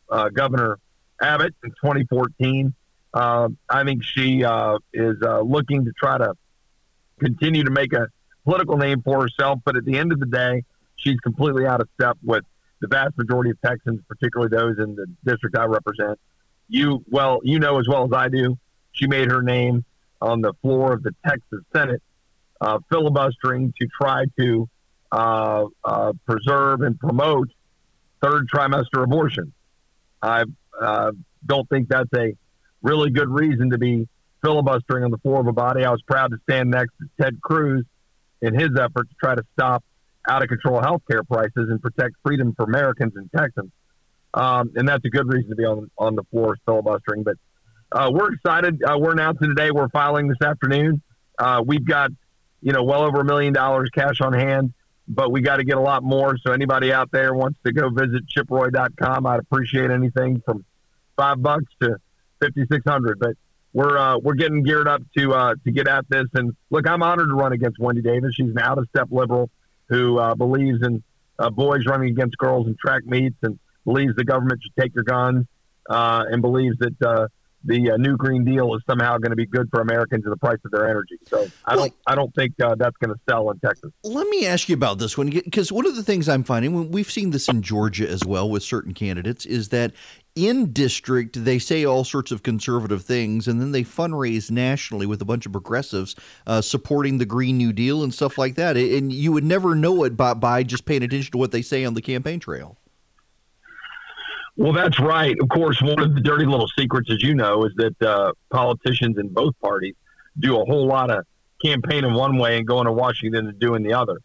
uh, 0.10 0.30
Governor 0.30 0.80
Abbott 1.22 1.55
in 1.64 1.72
2014. 1.72 2.74
Uh, 3.14 3.49
I 3.70 3.84
think 3.84 4.03
she 4.03 4.43
uh, 4.43 4.78
is 4.93 5.18
uh, 5.24 5.41
looking 5.41 5.86
to 5.86 5.91
try 5.91 6.18
to 6.18 6.34
continue 7.20 7.64
to 7.64 7.72
make 7.72 7.93
a 7.93 8.08
political 8.43 8.78
name 8.78 9.01
for 9.01 9.22
herself, 9.22 9.60
but 9.66 9.76
at 9.76 9.86
the 9.86 9.97
end 9.97 10.12
of 10.12 10.20
the 10.20 10.26
day, 10.26 10.64
she's 10.95 11.20
completely 11.22 11.66
out 11.66 11.82
of 11.82 11.89
step 11.95 12.18
with 12.24 12.43
the 12.80 12.88
vast 12.88 13.18
majority 13.18 13.49
of 13.49 13.60
Texans, 13.62 14.01
particularly 14.08 14.55
those 14.55 14.78
in 14.78 14.95
the 14.95 15.08
district 15.26 15.58
I 15.58 15.66
represent. 15.66 16.20
You 16.70 17.03
well, 17.10 17.39
you 17.43 17.60
know 17.60 17.80
as 17.80 17.88
well 17.88 18.05
as 18.05 18.12
I 18.14 18.30
do, 18.30 18.58
she 18.91 19.08
made 19.08 19.32
her 19.32 19.41
name 19.41 19.84
on 20.22 20.41
the 20.41 20.53
floor 20.62 20.93
of 20.93 21.03
the 21.03 21.16
Texas 21.26 21.62
Senate, 21.74 22.01
uh, 22.62 22.80
filibustering 22.89 23.74
to 23.80 23.88
try 23.88 24.26
to 24.38 24.70
uh, 25.12 25.66
preserve 26.26 26.82
and 26.82 26.99
promote 26.99 27.49
third 28.22 28.49
trimester 28.49 29.03
abortion. 29.03 29.53
I 30.22 30.43
uh, 30.80 31.11
don't 31.45 31.68
think 31.70 31.89
that's 31.89 32.09
a 32.15 32.36
really 32.82 33.09
good 33.09 33.30
reason 33.30 33.72
to 33.72 33.78
be 33.78 34.07
filibustering 34.43 35.03
on 35.03 35.11
the 35.11 35.18
floor 35.18 35.39
of 35.39 35.47
a 35.47 35.53
body. 35.53 35.84
I 35.84 35.91
was 35.91 36.01
proud 36.03 36.32
to 36.32 36.38
stand 36.49 36.72
next 36.72 36.93
to 36.99 37.09
Ted 37.22 37.41
Cruz 37.41 37.86
in 38.41 38.53
his 38.53 38.70
effort 38.80 39.09
to 39.09 39.15
try 39.20 39.36
to 39.36 39.43
stop 39.53 39.84
out 40.30 40.43
of 40.43 40.49
control 40.49 40.82
health 40.82 41.01
care 41.09 41.24
prices 41.24 41.70
and 41.70 41.82
protect 41.82 42.15
freedom 42.24 42.53
for 42.55 42.63
Americans 42.63 43.13
and 43.15 43.30
Texans. 43.36 43.72
Um, 44.34 44.72
and 44.76 44.88
that's 44.88 45.03
a 45.05 45.09
good 45.09 45.28
reason 45.32 45.49
to 45.49 45.55
be 45.55 45.65
on 45.65 45.89
on 45.97 46.15
the 46.15 46.24
floor 46.32 46.57
filibustering. 46.65 47.24
But 47.24 47.38
uh, 47.91 48.11
we're 48.13 48.34
excited. 48.34 48.84
Uh, 48.84 48.97
we're 48.99 49.13
announcing 49.13 49.49
today 49.49 49.72
we're 49.72 49.89
filing 49.89 50.28
this 50.28 50.41
afternoon. 50.41 51.01
Uh, 51.39 51.63
we've 51.65 51.86
got 51.86 52.11
you 52.61 52.74
know 52.74 52.84
well 52.84 53.03
over 53.03 53.22
a 53.22 53.26
million 53.26 53.53
dollars 53.53 53.89
cash 53.93 54.22
on 54.22 54.34
hand, 54.34 54.74
but 55.08 55.32
we 55.32 55.41
got 55.41 55.58
to 55.58 55.64
get 55.64 55.78
a 55.78 55.82
lot 55.82 56.03
more. 56.03 56.38
So 56.38 56.51
anybody 56.51 56.91
out 56.91 57.12
there 57.12 57.34
wants 57.34 57.60
to 57.66 57.72
go 57.72 57.89
visit 57.89 58.24
chiproy.com, 58.28 59.26
I'd 59.26 59.39
appreciate 59.39 59.91
anything 59.91 60.41
from 60.45 60.66
five 61.16 61.41
bucks 61.41 61.72
to 61.82 61.97
fifty 62.41 62.66
six 62.72 62.84
hundred. 62.86 63.20
But 63.20 63.36
we're 63.74 63.97
uh, 63.97 64.18
we're 64.18 64.36
getting 64.36 64.64
geared 64.64 64.88
up 64.88 65.01
to 65.18 65.34
uh, 65.34 65.55
to 65.64 65.72
get 65.72 65.88
at 65.88 66.10
this. 66.10 66.26
And 66.34 66.55
look, 66.70 66.88
I'm 66.88 67.03
honored 67.03 67.30
to 67.30 67.36
run 67.36 67.53
against 67.53 67.80
Wendy 67.80 68.01
Davis. 68.01 68.36
She's 68.36 68.49
an 68.49 68.60
out 68.60 68.78
of 68.78 68.88
step 68.89 69.08
liberal 69.12 69.49
who 69.89 70.20
uh, 70.20 70.36
believes 70.36 70.80
in 70.86 71.03
uh, 71.39 71.49
boys 71.49 71.86
running 71.86 72.10
against 72.10 72.38
girls 72.38 72.68
in 72.68 72.76
track 72.76 73.05
meets 73.05 73.38
and 73.43 73.60
believes 73.86 74.16
the 74.16 74.24
government 74.26 74.62
should 74.62 74.76
take 74.82 74.93
your 74.93 75.03
guns 75.03 75.45
uh, 75.89 76.26
and 76.30 76.41
believes 76.41 76.78
that 76.80 77.01
uh, 77.01 77.28
the 77.64 77.91
uh, 77.91 77.97
new 77.97 78.16
Green 78.18 78.43
Deal 78.43 78.74
is 78.76 78.82
somehow 78.88 79.18
going 79.18 79.32
to 79.32 79.36
be 79.36 79.45
good 79.45 79.70
for 79.70 79.82
Americans 79.82 80.24
and 80.24 80.32
the 80.32 80.38
price 80.38 80.60
of 80.64 80.72
their 80.72 80.89
energy. 80.89 81.18
So 81.28 81.47
I 81.66 81.76
don't 81.76 81.93
I 82.05 82.16
don't 82.16 82.34
think 82.36 82.53
uh, 82.62 82.76
that's 82.76 82.97
going 82.97 83.14
to 83.14 83.20
sell 83.30 83.49
in 83.51 83.60
Texas. 83.60 83.91
Let 84.03 84.28
me 84.28 84.45
ask 84.45 84.70
you 84.70 84.76
about 84.76 84.99
this 84.99 85.18
one 85.18 85.30
because 85.30 85.72
one 85.72 85.86
of 85.86 85.95
the 85.95 86.03
things 86.03 86.30
I'm 86.30 86.43
finding, 86.43 86.74
when 86.74 86.91
we've 86.91 87.12
seen 87.12 87.32
this 87.32 87.47
in 87.47 87.62
Georgia 87.62 88.10
as 88.10 88.24
well 88.26 88.49
with 88.49 88.64
certain 88.64 88.93
candidates, 88.93 89.45
is 89.45 89.70
that 89.70 89.93
in 90.36 90.72
district 90.72 91.43
they 91.43 91.58
say 91.58 91.84
all 91.84 92.03
sorts 92.03 92.32
of 92.32 92.43
conservative 92.43 93.03
things, 93.03 93.47
and 93.47 93.60
then 93.60 93.72
they 93.72 93.84
fundraise 93.84 94.51
nationally 94.51 95.05
with 95.05 95.22
a 95.22 95.26
bunch 95.26 95.45
of 95.45 95.51
progressives 95.51 96.16
uh, 96.45 96.62
supporting 96.62 97.18
the 97.18 97.26
Green 97.26 97.58
New 97.58 97.74
Deal 97.74 98.03
and 98.03 98.14
stuff 98.14 98.38
like 98.38 98.55
that. 98.55 98.78
And 98.78 99.12
you 99.12 99.32
would 99.32 99.43
never 99.43 99.76
know 99.76 100.03
it 100.03 100.16
by, 100.16 100.36
by 100.36 100.64
just 100.64 100.86
paying 100.86 101.03
attention 101.03 101.32
to 101.32 101.38
what 101.38 101.51
they 101.51 101.62
say 101.62 101.86
on 101.86 101.95
the 101.95 102.01
campaign 102.01 102.39
trail. 102.39 102.78
Well, 104.58 104.74
that's 104.74 104.99
right. 104.99 105.36
Of 105.39 105.49
course, 105.49 105.80
one 105.84 105.99
of 105.99 106.16
the 106.16 106.22
dirty 106.22 106.45
little 106.45 106.68
secrets, 106.68 107.12
as 107.12 107.22
you 107.22 107.36
know, 107.36 107.66
is 107.66 107.74
that 107.76 108.01
uh, 108.01 108.32
politicians 108.49 109.20
in 109.20 109.30
both 109.30 109.53
parties 109.62 109.93
do 110.39 110.60
a 110.60 110.66
whole 110.66 110.88
lot 110.88 111.12
of 111.12 111.26
campaigning 111.64 112.14
one 112.16 112.38
way 112.39 112.58
and 112.58 112.68
going 112.68 112.86
to 112.86 112.91
Washington 112.91 113.47
and 113.47 113.60
doing 113.60 113.84
the 113.84 113.93
other. 113.93 114.18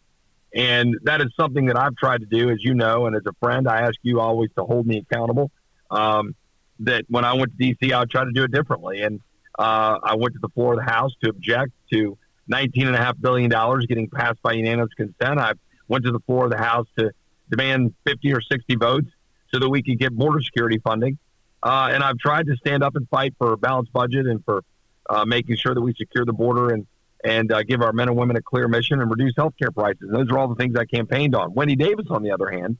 And 0.55 0.95
that 1.03 1.21
is 1.21 1.27
something 1.39 1.67
that 1.67 1.77
I've 1.77 1.95
tried 1.95 2.21
to 2.21 2.25
do, 2.25 2.49
as 2.49 2.63
you 2.63 2.73
know, 2.73 3.05
and 3.05 3.15
as 3.15 3.21
a 3.27 3.33
friend, 3.39 3.67
I 3.67 3.81
ask 3.81 3.95
you 4.01 4.19
always 4.19 4.49
to 4.57 4.63
hold 4.63 4.87
me 4.87 4.97
accountable. 4.97 5.51
Um, 5.91 6.35
that 6.79 7.05
when 7.09 7.25
I 7.25 7.33
went 7.33 7.51
to 7.51 7.57
D.C., 7.57 7.93
I 7.93 8.05
tried 8.05 8.25
to 8.25 8.31
do 8.31 8.43
it 8.43 8.51
differently. 8.51 9.03
And 9.03 9.19
uh, 9.59 9.99
I 10.03 10.15
went 10.15 10.33
to 10.33 10.39
the 10.39 10.49
floor 10.49 10.73
of 10.73 10.79
the 10.79 10.91
House 10.91 11.11
to 11.23 11.29
object 11.29 11.71
to 11.91 12.17
$19.5 12.51 13.21
billion 13.21 13.49
getting 13.87 14.09
passed 14.09 14.41
by 14.41 14.53
unanimous 14.53 14.93
consent. 14.95 15.39
I 15.39 15.53
went 15.87 16.05
to 16.05 16.11
the 16.11 16.19
floor 16.21 16.45
of 16.45 16.51
the 16.51 16.57
House 16.57 16.87
to 16.97 17.11
demand 17.51 17.93
50 18.05 18.33
or 18.33 18.41
60 18.41 18.75
votes 18.77 19.07
so 19.53 19.59
that 19.59 19.69
we 19.69 19.83
could 19.83 19.99
get 19.99 20.11
border 20.15 20.41
security 20.41 20.79
funding. 20.79 21.17
Uh, 21.61 21.89
and 21.91 22.03
I've 22.03 22.17
tried 22.17 22.47
to 22.47 22.55
stand 22.57 22.83
up 22.83 22.95
and 22.95 23.07
fight 23.09 23.35
for 23.37 23.53
a 23.53 23.57
balanced 23.57 23.93
budget 23.93 24.25
and 24.25 24.43
for 24.43 24.63
uh, 25.09 25.25
making 25.25 25.55
sure 25.57 25.73
that 25.73 25.81
we 25.81 25.93
secure 25.93 26.25
the 26.25 26.33
border 26.33 26.73
and 26.73 26.87
and 27.25 27.53
uh, 27.53 27.63
give 27.63 27.81
our 27.81 27.93
men 27.93 28.09
and 28.09 28.17
women 28.17 28.35
a 28.35 28.41
clear 28.41 28.67
mission 28.67 28.99
and 28.99 29.09
reduce 29.09 29.33
health 29.37 29.53
care 29.57 29.71
prices. 29.71 30.01
And 30.01 30.13
those 30.13 30.29
are 30.29 30.37
all 30.37 30.49
the 30.49 30.55
things 30.55 30.75
I 30.75 30.83
campaigned 30.83 31.35
on. 31.35 31.53
Wendy 31.53 31.77
Davis, 31.77 32.07
on 32.09 32.21
the 32.21 32.31
other 32.31 32.49
hand, 32.49 32.77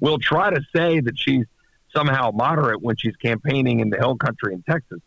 will 0.00 0.18
try 0.18 0.50
to 0.50 0.60
say 0.74 1.00
that 1.00 1.18
she's 1.18 1.46
somehow 1.94 2.30
moderate 2.30 2.82
when 2.82 2.96
she's 2.96 3.16
campaigning 3.16 3.80
in 3.80 3.88
the 3.88 3.96
Hill 3.96 4.16
Country 4.16 4.52
in 4.52 4.62
Texas, 4.68 5.00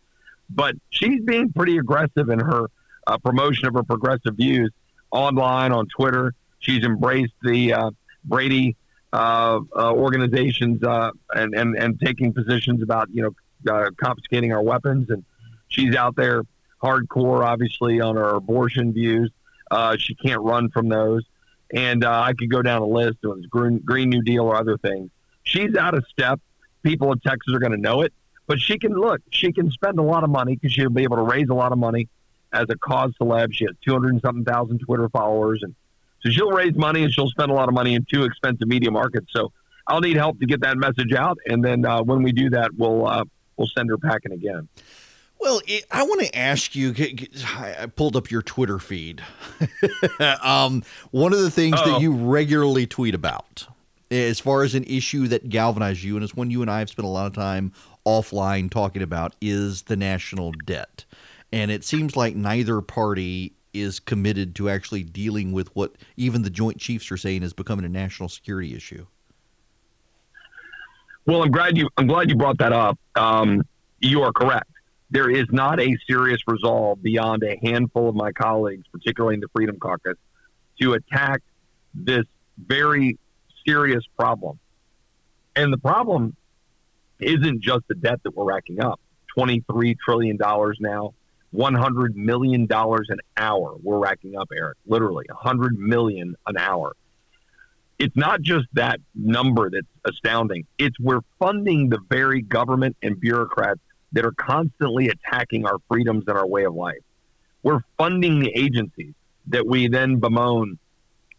but 0.48 0.74
she's 0.90 1.20
being 1.22 1.52
pretty 1.52 1.78
aggressive 1.78 2.30
in 2.30 2.40
her 2.40 2.68
uh, 3.06 3.16
promotion 3.18 3.68
of 3.68 3.74
her 3.74 3.84
progressive 3.84 4.34
views 4.34 4.72
online 5.12 5.70
on 5.70 5.86
Twitter. 5.86 6.34
She's 6.58 6.82
embraced 6.84 7.34
the 7.44 7.74
uh, 7.74 7.90
Brady 8.24 8.76
uh, 9.12 9.60
uh, 9.76 9.92
organizations 9.92 10.82
uh, 10.82 11.10
and, 11.34 11.54
and 11.54 11.76
and 11.76 12.00
taking 12.00 12.32
positions 12.32 12.82
about 12.82 13.08
you 13.12 13.22
know 13.22 13.72
uh, 13.72 13.90
confiscating 13.96 14.52
our 14.52 14.62
weapons, 14.62 15.10
and 15.10 15.24
she's 15.68 15.94
out 15.96 16.16
there 16.16 16.42
hardcore, 16.82 17.44
obviously 17.44 18.00
on 18.00 18.16
her 18.16 18.30
abortion 18.30 18.92
views. 18.92 19.30
Uh, 19.70 19.96
she 19.98 20.14
can't 20.14 20.40
run 20.40 20.70
from 20.70 20.88
those, 20.88 21.22
and 21.72 22.04
uh, 22.04 22.20
I 22.20 22.32
could 22.32 22.50
go 22.50 22.62
down 22.62 22.82
a 22.82 22.86
list 22.86 23.18
of 23.24 23.48
Green, 23.48 23.78
Green 23.78 24.08
New 24.08 24.22
Deal 24.22 24.44
or 24.44 24.56
other 24.56 24.78
things. 24.78 25.10
She's 25.42 25.76
out 25.76 25.94
of 25.94 26.04
step. 26.10 26.40
People 26.82 27.12
in 27.12 27.20
Texas 27.20 27.54
are 27.54 27.58
going 27.58 27.72
to 27.72 27.78
know 27.78 28.02
it, 28.02 28.12
but 28.46 28.58
she 28.58 28.78
can 28.78 28.92
look. 28.92 29.20
She 29.30 29.52
can 29.52 29.70
spend 29.70 29.98
a 29.98 30.02
lot 30.02 30.24
of 30.24 30.30
money 30.30 30.56
because 30.56 30.72
she'll 30.72 30.90
be 30.90 31.02
able 31.02 31.16
to 31.16 31.22
raise 31.22 31.48
a 31.48 31.54
lot 31.54 31.72
of 31.72 31.78
money 31.78 32.08
as 32.52 32.66
a 32.68 32.76
cause 32.76 33.12
celeb. 33.20 33.52
She 33.52 33.64
has 33.64 33.74
two 33.84 33.92
hundred 33.92 34.14
and 34.14 34.22
something 34.22 34.44
thousand 34.44 34.78
Twitter 34.80 35.08
followers, 35.08 35.62
and 35.62 35.74
so 36.22 36.30
she'll 36.30 36.50
raise 36.50 36.74
money 36.74 37.04
and 37.04 37.12
she'll 37.12 37.30
spend 37.30 37.50
a 37.50 37.54
lot 37.54 37.68
of 37.68 37.74
money 37.74 37.94
in 37.94 38.04
two 38.04 38.24
expensive 38.24 38.68
media 38.68 38.90
markets. 38.90 39.28
So 39.30 39.52
I'll 39.86 40.00
need 40.00 40.16
help 40.16 40.38
to 40.40 40.46
get 40.46 40.60
that 40.60 40.76
message 40.76 41.12
out, 41.12 41.38
and 41.46 41.64
then 41.64 41.84
uh, 41.84 42.02
when 42.02 42.22
we 42.22 42.32
do 42.32 42.50
that, 42.50 42.70
we'll 42.76 43.06
uh, 43.06 43.24
we'll 43.56 43.68
send 43.76 43.90
her 43.90 43.98
packing 43.98 44.32
again. 44.32 44.68
Well, 45.40 45.62
it, 45.66 45.86
I 45.90 46.02
want 46.02 46.20
to 46.20 46.38
ask 46.38 46.74
you. 46.76 46.94
I 47.48 47.86
pulled 47.96 48.14
up 48.14 48.30
your 48.30 48.42
Twitter 48.42 48.78
feed. 48.78 49.22
um, 50.42 50.84
one 51.10 51.32
of 51.32 51.40
the 51.40 51.50
things 51.50 51.76
Uh-oh. 51.76 51.92
that 51.92 52.00
you 52.02 52.12
regularly 52.12 52.86
tweet 52.86 53.14
about, 53.14 53.66
as 54.10 54.38
far 54.38 54.62
as 54.62 54.74
an 54.74 54.84
issue 54.84 55.28
that 55.28 55.48
galvanized 55.48 56.02
you, 56.02 56.14
and 56.16 56.22
it's 56.22 56.36
one 56.36 56.50
you 56.50 56.60
and 56.62 56.70
I 56.70 56.80
have 56.80 56.90
spent 56.90 57.06
a 57.06 57.10
lot 57.10 57.26
of 57.26 57.32
time 57.32 57.72
offline 58.06 58.70
talking 58.70 59.02
about, 59.02 59.34
is 59.40 59.82
the 59.82 59.96
national 59.96 60.52
debt. 60.52 61.04
And 61.52 61.70
it 61.70 61.84
seems 61.84 62.16
like 62.16 62.36
neither 62.36 62.80
party 62.80 63.54
is 63.72 64.00
committed 64.00 64.54
to 64.56 64.68
actually 64.68 65.02
dealing 65.02 65.52
with 65.52 65.74
what 65.76 65.92
even 66.16 66.42
the 66.42 66.50
Joint 66.50 66.78
Chiefs 66.78 67.10
are 67.10 67.16
saying 67.16 67.42
is 67.42 67.52
becoming 67.52 67.84
a 67.84 67.88
national 67.88 68.28
security 68.28 68.74
issue. 68.74 69.06
Well, 71.26 71.42
I'm 71.42 71.50
glad 71.50 71.76
you 71.76 71.88
I'm 71.96 72.06
glad 72.06 72.28
you 72.28 72.36
brought 72.36 72.58
that 72.58 72.72
up. 72.72 72.98
Um, 73.14 73.62
you 74.00 74.22
are 74.22 74.32
correct. 74.32 74.70
there 75.10 75.28
is 75.28 75.46
not 75.50 75.80
a 75.80 75.96
serious 76.06 76.40
resolve 76.46 77.02
beyond 77.02 77.42
a 77.42 77.58
handful 77.62 78.08
of 78.08 78.14
my 78.14 78.32
colleagues, 78.32 78.86
particularly 78.90 79.34
in 79.34 79.40
the 79.40 79.48
Freedom 79.54 79.78
Caucus, 79.78 80.16
to 80.80 80.94
attack 80.94 81.42
this 81.94 82.24
very 82.56 83.18
serious 83.66 84.04
problem. 84.18 84.58
And 85.56 85.72
the 85.72 85.78
problem 85.78 86.36
isn't 87.18 87.60
just 87.60 87.86
the 87.88 87.94
debt 87.94 88.20
that 88.22 88.36
we're 88.36 88.44
racking 88.44 88.82
up 88.82 89.00
$23 89.36 89.96
trillion 89.98 90.38
now, 90.80 91.14
$100 91.54 92.14
million 92.14 92.66
an 92.70 93.18
hour 93.36 93.74
we're 93.82 93.98
racking 93.98 94.36
up, 94.36 94.48
Erick. 94.56 94.78
Literally, 94.86 95.24
100 95.28 95.78
million 95.78 96.36
an 96.46 96.56
hour. 96.56 96.94
It's 97.98 98.16
not 98.16 98.40
just 98.40 98.66
that 98.74 98.98
number 99.14 99.68
that's 99.68 99.86
astounding. 100.04 100.66
It's 100.78 100.98
we're 100.98 101.20
funding 101.38 101.90
the 101.90 101.98
very 102.08 102.40
government 102.40 102.96
and 103.02 103.20
bureaucrats 103.20 103.80
that 104.12 104.24
are 104.24 104.32
constantly 104.32 105.08
attacking 105.08 105.66
our 105.66 105.76
freedoms 105.88 106.24
and 106.26 106.36
our 106.36 106.46
way 106.46 106.64
of 106.64 106.74
life. 106.74 107.02
We're 107.62 107.80
funding 107.98 108.40
the 108.40 108.50
agencies 108.56 109.12
that 109.48 109.66
we 109.66 109.88
then 109.88 110.18
bemoan 110.18 110.78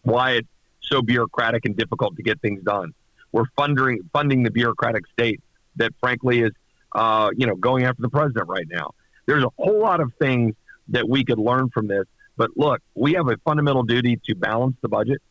why 0.04 0.32
it's 0.32 0.48
so 0.82 1.02
bureaucratic 1.02 1.66
and 1.66 1.76
difficult 1.76 2.16
to 2.18 2.24
get 2.24 2.40
things 2.42 2.62
done. 2.64 2.94
We're 3.32 3.46
funding 3.56 4.02
funding 4.14 4.44
the 4.44 4.52
bureaucratic 4.52 5.08
state 5.08 5.42
that, 5.78 5.94
frankly, 6.00 6.42
is 6.42 6.52
uh, 6.94 7.30
you 7.36 7.48
know 7.48 7.56
going 7.56 7.86
after 7.86 8.02
the 8.02 8.10
president 8.10 8.48
right 8.50 8.68
now. 8.70 8.92
There's 9.32 9.46
a 9.46 9.52
whole 9.58 9.80
lot 9.80 10.02
of 10.02 10.12
things 10.20 10.56
that 10.90 11.08
we 11.08 11.24
could 11.24 11.40
learn 11.40 11.70
from 11.70 11.88
this. 11.88 12.04
But 12.36 12.50
look, 12.58 12.82
we 12.96 13.14
have 13.14 13.30
a 13.30 13.38
fundamental 13.46 13.84
duty 13.84 14.20
to 14.26 14.36
balance 14.36 14.76
the 14.82 14.90
budget, 14.90 15.22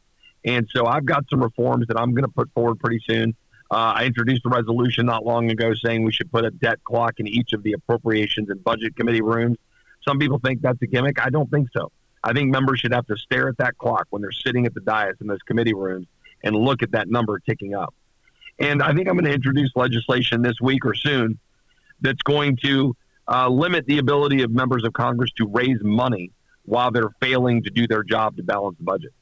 and 0.42 0.66
so 0.74 0.86
I've 0.86 1.04
got 1.04 1.24
some 1.28 1.42
reforms 1.42 1.86
that 1.88 2.00
I'm 2.00 2.12
going 2.12 2.24
to 2.24 2.30
put 2.30 2.50
forward 2.54 2.80
pretty 2.80 3.02
soon. 3.06 3.34
Uh, 3.70 3.92
I 3.96 4.04
introduced 4.06 4.46
a 4.46 4.48
resolution 4.48 5.04
not 5.04 5.26
long 5.26 5.50
ago 5.50 5.74
saying 5.74 6.02
we 6.02 6.12
should 6.12 6.32
put 6.32 6.46
a 6.46 6.50
debt 6.50 6.82
clock 6.82 7.14
in 7.18 7.28
each 7.28 7.52
of 7.52 7.62
the 7.62 7.74
appropriations 7.74 8.48
and 8.48 8.64
budget 8.64 8.96
committee 8.96 9.20
rooms. 9.20 9.58
Some 10.08 10.18
people 10.18 10.40
think 10.42 10.62
that's 10.62 10.80
a 10.80 10.86
gimmick. 10.86 11.20
I 11.20 11.28
don't 11.28 11.50
think 11.50 11.68
so. 11.76 11.92
I 12.24 12.32
think 12.32 12.50
members 12.50 12.80
should 12.80 12.94
have 12.94 13.06
to 13.08 13.18
stare 13.18 13.48
at 13.48 13.58
that 13.58 13.76
clock 13.76 14.06
when 14.08 14.22
they're 14.22 14.32
sitting 14.32 14.64
at 14.64 14.72
the 14.72 14.80
dais 14.80 15.16
in 15.20 15.26
those 15.26 15.42
committee 15.46 15.74
rooms 15.74 16.06
and 16.42 16.56
look 16.56 16.82
at 16.82 16.92
that 16.92 17.10
number 17.10 17.38
ticking 17.38 17.74
up. 17.74 17.94
And 18.58 18.82
I 18.82 18.94
think 18.94 19.08
I'm 19.08 19.14
going 19.14 19.26
to 19.26 19.32
introduce 19.32 19.70
legislation 19.76 20.40
this 20.40 20.58
week 20.58 20.86
or 20.86 20.94
soon 20.94 21.38
that's 22.00 22.22
going 22.22 22.56
to 22.64 22.96
uh, 23.30 23.48
limit 23.48 23.86
the 23.86 23.98
ability 23.98 24.42
of 24.42 24.50
members 24.50 24.84
of 24.84 24.92
Congress 24.92 25.30
to 25.36 25.46
raise 25.46 25.78
money 25.82 26.30
while 26.64 26.90
they're 26.90 27.10
failing 27.20 27.62
to 27.62 27.70
do 27.70 27.86
their 27.86 28.02
job 28.02 28.36
to 28.36 28.42
balance 28.42 28.76
the 28.78 28.84
budget. 28.84 29.12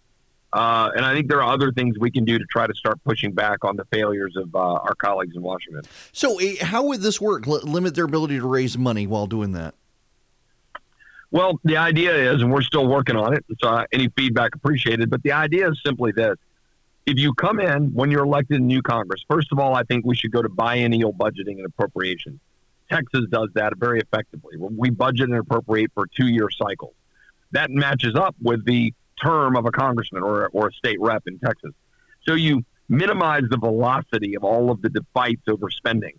Uh, 0.50 0.90
and 0.96 1.04
I 1.04 1.14
think 1.14 1.28
there 1.28 1.42
are 1.42 1.52
other 1.52 1.72
things 1.72 1.98
we 1.98 2.10
can 2.10 2.24
do 2.24 2.38
to 2.38 2.44
try 2.46 2.66
to 2.66 2.74
start 2.74 2.98
pushing 3.04 3.32
back 3.32 3.64
on 3.64 3.76
the 3.76 3.84
failures 3.86 4.34
of 4.34 4.54
uh, 4.54 4.58
our 4.58 4.94
colleagues 4.94 5.36
in 5.36 5.42
Washington. 5.42 5.82
So, 6.12 6.40
uh, 6.40 6.64
how 6.64 6.84
would 6.84 7.02
this 7.02 7.20
work? 7.20 7.46
L- 7.46 7.60
limit 7.64 7.94
their 7.94 8.06
ability 8.06 8.38
to 8.38 8.46
raise 8.46 8.78
money 8.78 9.06
while 9.06 9.26
doing 9.26 9.52
that? 9.52 9.74
Well, 11.30 11.60
the 11.64 11.76
idea 11.76 12.32
is, 12.32 12.40
and 12.40 12.50
we're 12.50 12.62
still 12.62 12.86
working 12.86 13.14
on 13.14 13.34
it, 13.34 13.44
so 13.60 13.68
uh, 13.68 13.84
any 13.92 14.08
feedback 14.16 14.54
appreciated, 14.54 15.10
but 15.10 15.22
the 15.22 15.32
idea 15.32 15.68
is 15.68 15.78
simply 15.84 16.12
this. 16.12 16.36
If 17.04 17.18
you 17.18 17.34
come 17.34 17.60
in 17.60 17.92
when 17.92 18.10
you're 18.10 18.24
elected 18.24 18.56
in 18.56 18.66
new 18.66 18.80
Congress, 18.80 19.22
first 19.28 19.52
of 19.52 19.58
all, 19.58 19.74
I 19.74 19.82
think 19.82 20.06
we 20.06 20.16
should 20.16 20.32
go 20.32 20.40
to 20.40 20.48
biennial 20.48 21.12
budgeting 21.12 21.56
and 21.58 21.66
appropriations. 21.66 22.40
Texas 22.90 23.26
does 23.30 23.48
that 23.54 23.76
very 23.76 24.00
effectively. 24.00 24.56
We 24.58 24.90
budget 24.90 25.28
and 25.28 25.38
appropriate 25.38 25.90
for 25.94 26.06
two 26.06 26.26
year 26.26 26.48
cycles. 26.50 26.94
That 27.52 27.70
matches 27.70 28.14
up 28.14 28.34
with 28.42 28.64
the 28.64 28.92
term 29.22 29.56
of 29.56 29.66
a 29.66 29.70
congressman 29.70 30.22
or, 30.22 30.48
or 30.48 30.68
a 30.68 30.72
state 30.72 31.00
rep 31.00 31.24
in 31.26 31.38
Texas. 31.38 31.72
So 32.26 32.34
you 32.34 32.64
minimize 32.88 33.44
the 33.50 33.58
velocity 33.58 34.36
of 34.36 34.44
all 34.44 34.70
of 34.70 34.82
the 34.82 34.90
fights 35.12 35.42
over 35.48 35.70
spending. 35.70 36.18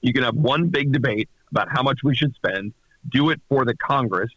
You 0.00 0.12
can 0.12 0.22
have 0.22 0.36
one 0.36 0.68
big 0.68 0.92
debate 0.92 1.28
about 1.50 1.68
how 1.70 1.82
much 1.82 2.00
we 2.02 2.14
should 2.14 2.34
spend, 2.34 2.74
do 3.10 3.30
it 3.30 3.40
for 3.48 3.64
the 3.64 3.74
Congress, 3.76 4.30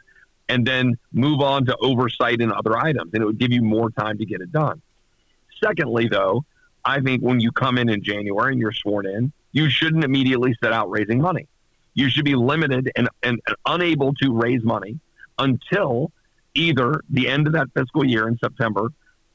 and 0.50 0.66
then 0.66 0.98
move 1.12 1.42
on 1.42 1.66
to 1.66 1.76
oversight 1.78 2.40
and 2.42 2.54
other 2.54 2.78
items. 2.78 3.12
And 3.14 3.22
it 3.22 3.26
would 3.26 3.38
give 3.38 3.52
you 3.52 3.62
more 3.62 3.90
time 3.90 4.18
to 4.20 4.26
get 4.26 4.42
it 4.42 4.52
done. 4.52 4.82
Secondly, 5.64 6.08
though, 6.10 6.46
I 6.86 7.02
think 7.02 7.22
when 7.22 7.40
you 7.40 7.52
come 7.52 7.78
in 7.78 7.90
in 7.90 8.02
January 8.02 8.54
and 8.54 8.62
you're 8.62 8.72
sworn 8.72 9.06
in, 9.06 9.34
you 9.52 9.70
shouldn't 9.70 10.04
immediately 10.04 10.56
set 10.64 10.72
out 10.72 10.90
raising 10.90 11.20
money. 11.20 11.48
You 11.98 12.12
should 12.12 12.26
be 12.26 12.36
limited 12.36 12.92
and, 12.96 13.10
and, 13.24 13.42
unable 13.66 14.14
to 14.22 14.32
raise 14.32 14.64
money 14.64 15.00
until 15.40 16.12
either 16.54 17.02
the 17.10 17.28
end 17.28 17.48
of 17.48 17.54
that 17.54 17.70
fiscal 17.76 18.06
year 18.06 18.28
in 18.28 18.38
September 18.38 18.90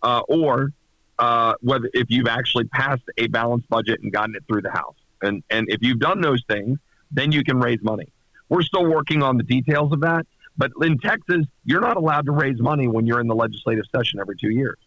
uh, 0.04 0.20
or 0.28 0.72
uh, 1.18 1.54
whether 1.60 1.90
if 1.92 2.06
you've 2.08 2.28
actually 2.28 2.62
passed 2.66 3.02
a 3.18 3.26
balanced 3.26 3.68
budget 3.68 4.00
and 4.02 4.12
gotten 4.12 4.36
it 4.36 4.44
through 4.46 4.62
the 4.62 4.70
House. 4.70 4.94
And, 5.22 5.42
and 5.50 5.68
if 5.68 5.82
you've 5.82 5.98
done 5.98 6.20
those 6.20 6.40
things, 6.48 6.78
then 7.10 7.32
you 7.32 7.42
can 7.42 7.58
raise 7.58 7.82
money. 7.82 8.12
We're 8.48 8.62
still 8.62 8.86
working 8.86 9.24
on 9.24 9.38
the 9.38 9.42
details 9.42 9.92
of 9.92 10.00
that. 10.02 10.24
But 10.56 10.70
in 10.82 10.98
Texas, 10.98 11.46
you're 11.64 11.80
not 11.80 11.96
allowed 11.96 12.26
to 12.26 12.32
raise 12.32 12.60
money 12.60 12.86
when 12.86 13.06
you're 13.06 13.20
in 13.20 13.26
the 13.26 13.34
legislative 13.34 13.86
session 13.92 14.20
every 14.20 14.36
two 14.36 14.50
years. 14.50 14.78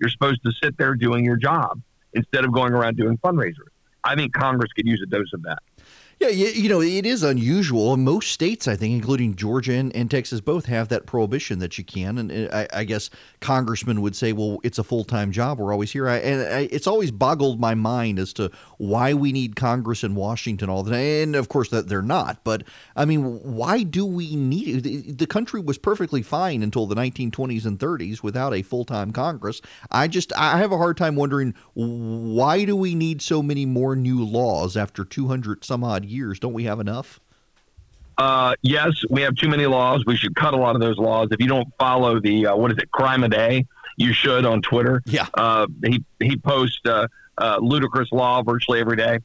You're 0.00 0.10
supposed 0.10 0.42
to 0.44 0.50
sit 0.60 0.76
there 0.78 0.96
doing 0.96 1.24
your 1.24 1.36
job 1.36 1.80
instead 2.12 2.44
of 2.44 2.52
going 2.52 2.72
around 2.72 2.96
doing 2.96 3.18
fundraisers. 3.18 3.70
I 4.02 4.16
think 4.16 4.32
Congress 4.32 4.72
could 4.72 4.86
use 4.86 5.00
a 5.00 5.06
dose 5.06 5.32
of 5.32 5.42
that. 5.42 5.60
Yeah, 6.20 6.28
you, 6.28 6.68
know, 6.68 6.82
it 6.82 7.06
is 7.06 7.22
unusual. 7.22 7.96
Most 7.96 8.30
states, 8.30 8.68
I 8.68 8.76
think, 8.76 8.92
including 8.92 9.36
Georgia 9.36 9.72
and, 9.72 9.94
and 9.96 10.10
Texas, 10.10 10.42
both 10.42 10.66
have 10.66 10.88
that 10.88 11.06
prohibition 11.06 11.60
that 11.60 11.78
you 11.78 11.84
can. 11.84 12.18
And 12.18 12.52
I, 12.52 12.68
I 12.74 12.84
guess 12.84 13.08
congressmen 13.40 14.02
would 14.02 14.14
say, 14.14 14.34
well, 14.34 14.60
it's 14.62 14.78
a 14.78 14.84
full 14.84 15.04
time 15.04 15.32
job. 15.32 15.58
We're 15.58 15.72
always 15.72 15.92
here. 15.92 16.10
I, 16.10 16.16
and 16.18 16.42
I, 16.42 16.68
it's 16.70 16.86
always 16.86 17.10
boggled 17.10 17.58
my 17.58 17.74
mind 17.74 18.18
as 18.18 18.34
to 18.34 18.50
why 18.76 19.14
we 19.14 19.32
need 19.32 19.56
Congress 19.56 20.04
in 20.04 20.14
Washington 20.14 20.68
all 20.68 20.82
the 20.82 20.90
time. 20.90 21.00
And 21.00 21.36
of 21.36 21.48
course, 21.48 21.70
that 21.70 21.88
they're 21.88 22.02
not. 22.02 22.44
But 22.44 22.64
I 22.96 23.06
mean, 23.06 23.22
why 23.42 23.82
do 23.82 24.04
we 24.04 24.36
need 24.36 24.86
it? 24.86 25.16
The 25.16 25.26
country 25.26 25.62
was 25.62 25.78
perfectly 25.78 26.20
fine 26.20 26.62
until 26.62 26.84
the 26.84 26.96
1920s 26.96 27.64
and 27.64 27.78
30s 27.78 28.22
without 28.22 28.52
a 28.52 28.60
full 28.60 28.84
time 28.84 29.10
Congress. 29.12 29.62
I 29.90 30.06
just, 30.06 30.34
I 30.36 30.58
have 30.58 30.70
a 30.70 30.76
hard 30.76 30.98
time 30.98 31.16
wondering 31.16 31.54
why 31.72 32.66
do 32.66 32.76
we 32.76 32.94
need 32.94 33.22
so 33.22 33.42
many 33.42 33.64
more 33.64 33.96
new 33.96 34.22
laws 34.22 34.76
after 34.76 35.02
200 35.02 35.64
some 35.64 35.82
odd 35.82 36.09
years. 36.10 36.38
Don't 36.38 36.52
we 36.52 36.64
have 36.64 36.80
enough? 36.80 37.20
Uh, 38.18 38.54
yes, 38.60 39.02
we 39.08 39.22
have 39.22 39.34
too 39.34 39.48
many 39.48 39.66
laws. 39.66 40.04
We 40.04 40.16
should 40.16 40.36
cut 40.36 40.52
a 40.52 40.56
lot 40.56 40.74
of 40.74 40.80
those 40.80 40.98
laws. 40.98 41.28
If 41.30 41.40
you 41.40 41.48
don't 41.48 41.68
follow 41.78 42.20
the 42.20 42.48
uh, 42.48 42.56
what 42.56 42.70
is 42.70 42.78
it, 42.78 42.90
crime 42.90 43.24
a 43.24 43.28
day, 43.28 43.66
you 43.96 44.12
should 44.12 44.44
on 44.44 44.60
Twitter. 44.60 45.02
Yeah. 45.06 45.26
Uh, 45.32 45.66
he 45.82 46.04
he 46.18 46.36
posts 46.36 46.80
uh, 46.84 47.06
uh, 47.38 47.58
ludicrous 47.60 48.12
law 48.12 48.42
virtually 48.42 48.80
every 48.80 48.96
day. 48.96 49.20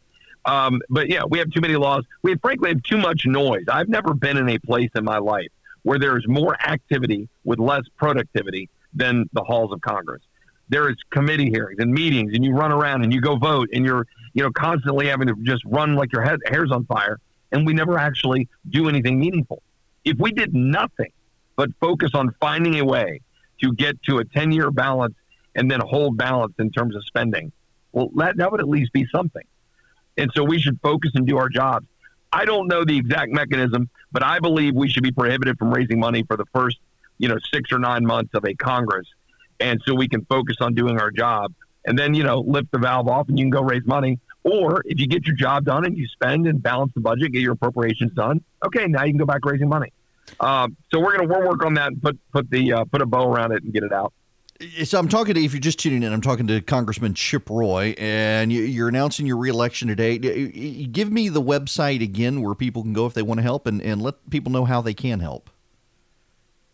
Um, 0.46 0.82
but 0.90 1.10
yeah, 1.10 1.24
we 1.28 1.40
have 1.40 1.50
too 1.50 1.60
many 1.60 1.76
laws. 1.76 2.06
We 2.22 2.36
frankly 2.36 2.70
have 2.70 2.84
too 2.84 2.98
much 2.98 3.26
noise. 3.26 3.66
I've 3.68 3.90
never 3.90 4.14
been 4.14 4.38
in 4.38 4.48
a 4.50 4.60
place 4.60 4.92
in 4.96 5.04
my 5.04 5.18
life 5.18 5.50
where 5.84 6.00
there's 6.00 6.28
more 6.28 6.56
activity 6.62 7.28
with 7.44 7.60
less 7.60 7.84
productivity 7.98 8.70
than 8.94 9.30
the 9.34 9.42
halls 9.44 9.72
of 9.72 9.82
Congress. 9.82 10.22
There 10.70 10.90
is 10.90 10.96
committee 11.10 11.50
hearings 11.50 11.80
and 11.80 11.92
meetings, 11.92 12.34
and 12.34 12.44
you 12.44 12.54
run 12.54 12.72
around 12.72 13.04
and 13.04 13.14
you 13.14 13.22
go 13.22 13.36
vote, 13.36 13.70
and 13.74 13.86
you're 13.86 14.08
you 14.36 14.44
know, 14.44 14.52
constantly 14.52 15.08
having 15.08 15.28
to 15.28 15.36
just 15.42 15.64
run 15.66 15.96
like 15.96 16.12
your 16.12 16.22
head, 16.22 16.40
hair's 16.46 16.72
on 16.72 16.86
fire, 16.86 17.20
and 17.52 17.66
we 17.66 17.74
never 17.74 17.98
actually 17.98 18.48
do 18.70 18.88
anything 18.90 19.18
meaningful. 19.18 19.64
If 20.04 20.18
we 20.20 20.32
did 20.32 20.54
nothing 20.54 21.12
but 21.56 21.70
focus 21.80 22.12
on 22.14 22.36
finding 22.40 22.78
a 22.80 22.86
way 22.86 23.22
to 23.62 23.74
get 23.74 24.04
to 24.04 24.20
a 24.20 24.26
10 24.26 24.52
year 24.52 24.70
balance 24.70 25.16
and 25.56 25.72
then 25.72 25.80
hold 25.80 26.18
balance 26.18 26.54
in 26.60 26.70
terms 26.70 26.96
of 26.96 27.06
spending, 27.06 27.52
well, 27.94 28.10
that, 28.16 28.36
that 28.38 28.52
would 28.52 28.60
at 28.60 28.68
least 28.68 28.92
be 28.92 29.08
something. 29.08 29.46
And 30.18 30.30
so 30.36 30.44
we 30.44 30.60
should 30.60 30.80
focus 30.82 31.12
and 31.16 31.26
do 31.26 31.38
our 31.38 31.50
jobs. 31.50 31.88
I 32.32 32.44
don't 32.44 32.68
know 32.68 32.84
the 32.84 32.98
exact 32.98 33.32
mechanism, 33.32 33.90
but 34.12 34.22
I 34.22 34.40
believe 34.40 34.76
we 34.76 34.90
should 34.90 35.04
be 35.04 35.12
prohibited 35.12 35.58
from 35.58 35.74
raising 35.74 36.00
money 36.00 36.24
for 36.24 36.36
the 36.36 36.46
first, 36.54 36.78
you 37.18 37.30
know, 37.30 37.38
six 37.54 37.72
or 37.72 37.80
nine 37.80 38.06
months 38.06 38.34
of 38.34 38.44
a 38.44 38.54
Congress. 38.54 39.08
And 39.62 39.82
so 39.86 39.96
we 39.96 40.10
can 40.10 40.26
focus 40.26 40.58
on 40.60 40.74
doing 40.74 41.00
our 41.00 41.10
job 41.10 41.54
and 41.86 41.98
then, 41.98 42.14
you 42.14 42.24
know, 42.24 42.42
lift 42.42 42.72
the 42.72 42.80
valve 42.80 43.08
off 43.08 43.30
and 43.30 43.40
you 43.40 43.46
can 43.46 43.50
go 43.50 43.62
raise 43.62 43.86
money 43.86 44.20
or 44.46 44.84
if 44.86 45.00
you 45.00 45.08
get 45.08 45.26
your 45.26 45.36
job 45.36 45.66
done 45.66 45.86
and 45.86 45.98
you 45.98 46.08
spend 46.08 46.48
and 46.48 46.62
balance 46.62 46.94
the 46.94 47.02
budget, 47.02 47.32
get 47.32 47.42
your 47.42 47.54
appropriations 47.54 48.14
done, 48.14 48.42
okay, 48.64 48.86
now 48.86 49.04
you 49.04 49.12
can 49.12 49.18
go 49.18 49.26
back 49.26 49.44
raising 49.44 49.68
money. 49.68 49.92
Um, 50.40 50.78
so 50.92 51.00
we're 51.00 51.18
gonna 51.18 51.28
we'll 51.28 51.48
work 51.48 51.66
on 51.66 51.74
that 51.74 51.88
and 51.88 52.02
put 52.02 52.18
put 52.32 52.50
the 52.50 52.74
uh, 52.74 52.86
put 52.86 53.02
a 53.02 53.06
bow 53.06 53.32
around 53.32 53.52
it 53.52 53.64
and 53.64 53.74
get 53.74 53.84
it 53.84 53.92
out. 53.92 54.14
So 54.84 54.98
I'm 54.98 55.10
talking 55.10 55.34
to 55.34 55.44
if 55.44 55.52
you're 55.52 55.60
just 55.60 55.80
tuning 55.80 56.02
in, 56.02 56.14
I'm 56.14 56.22
talking 56.22 56.48
to 56.48 56.62
Congressman 56.62 57.14
Chip 57.14 57.50
Roy, 57.50 57.94
and 57.98 58.54
you're 58.54 58.88
announcing 58.88 59.26
your 59.26 59.38
reelection 59.38 59.88
today. 59.88 60.18
Give 60.18 61.12
me 61.12 61.28
the 61.30 61.42
website 61.42 62.02
again 62.02 62.42
where 62.42 62.56
people 62.56 62.82
can 62.82 62.94
go 62.94 63.06
if 63.06 63.14
they 63.14 63.22
want 63.22 63.40
to 63.40 63.44
help, 63.44 63.68
and, 63.68 63.82
and 63.82 64.02
let 64.02 64.30
people 64.30 64.52
know 64.52 64.64
how 64.64 64.82
they 64.82 64.94
can 64.94 65.20
help. 65.20 65.50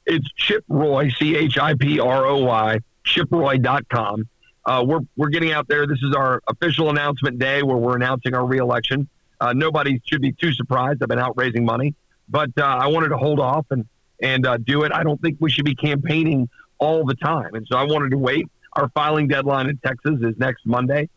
It's 0.06 0.28
Chip 0.34 0.64
Roy, 0.68 1.10
C 1.10 1.36
H 1.36 1.58
I 1.58 1.74
P 1.74 2.00
R 2.00 2.26
O 2.26 2.38
Y, 2.40 2.80
chiproy.com 3.06 4.28
uh, 4.66 4.84
we're 4.88 5.02
we're 5.18 5.30
getting 5.30 5.52
out 5.52 5.68
there. 5.68 5.88
This 5.88 6.00
is 6.04 6.16
our 6.16 6.42
official 6.48 6.90
announcement 6.90 7.40
day 7.40 7.64
where 7.64 7.78
we're 7.78 7.96
announcing 7.96 8.36
our 8.36 8.46
reelection. 8.46 9.08
Uh, 9.40 9.54
nobody 9.54 10.02
should 10.06 10.22
be 10.22 10.34
too 10.34 10.54
surprised. 10.54 11.02
I've 11.02 11.10
been 11.10 11.20
out 11.20 11.34
raising 11.36 11.66
money, 11.66 11.96
but 12.30 12.50
uh, 12.58 12.64
I 12.64 12.88
wanted 12.88 13.10
to 13.10 13.18
hold 13.18 13.40
off 13.40 13.66
and 13.72 13.86
and 14.22 14.46
uh, 14.46 14.58
do 14.58 14.84
it. 14.84 14.92
I 14.94 15.04
don't 15.04 15.22
think 15.22 15.38
we 15.40 15.50
should 15.50 15.66
be 15.66 15.76
campaigning 15.76 16.50
all 16.78 17.06
the 17.06 17.16
time, 17.16 17.56
and 17.56 17.66
so 17.70 17.78
I 17.78 17.84
wanted 17.84 18.12
to 18.12 18.18
wait. 18.18 18.48
Our 18.74 18.90
filing 18.90 19.28
deadline 19.28 19.68
in 19.70 19.78
Texas 19.78 20.20
is 20.22 20.38
next 20.38 20.66
Monday, 20.66 21.10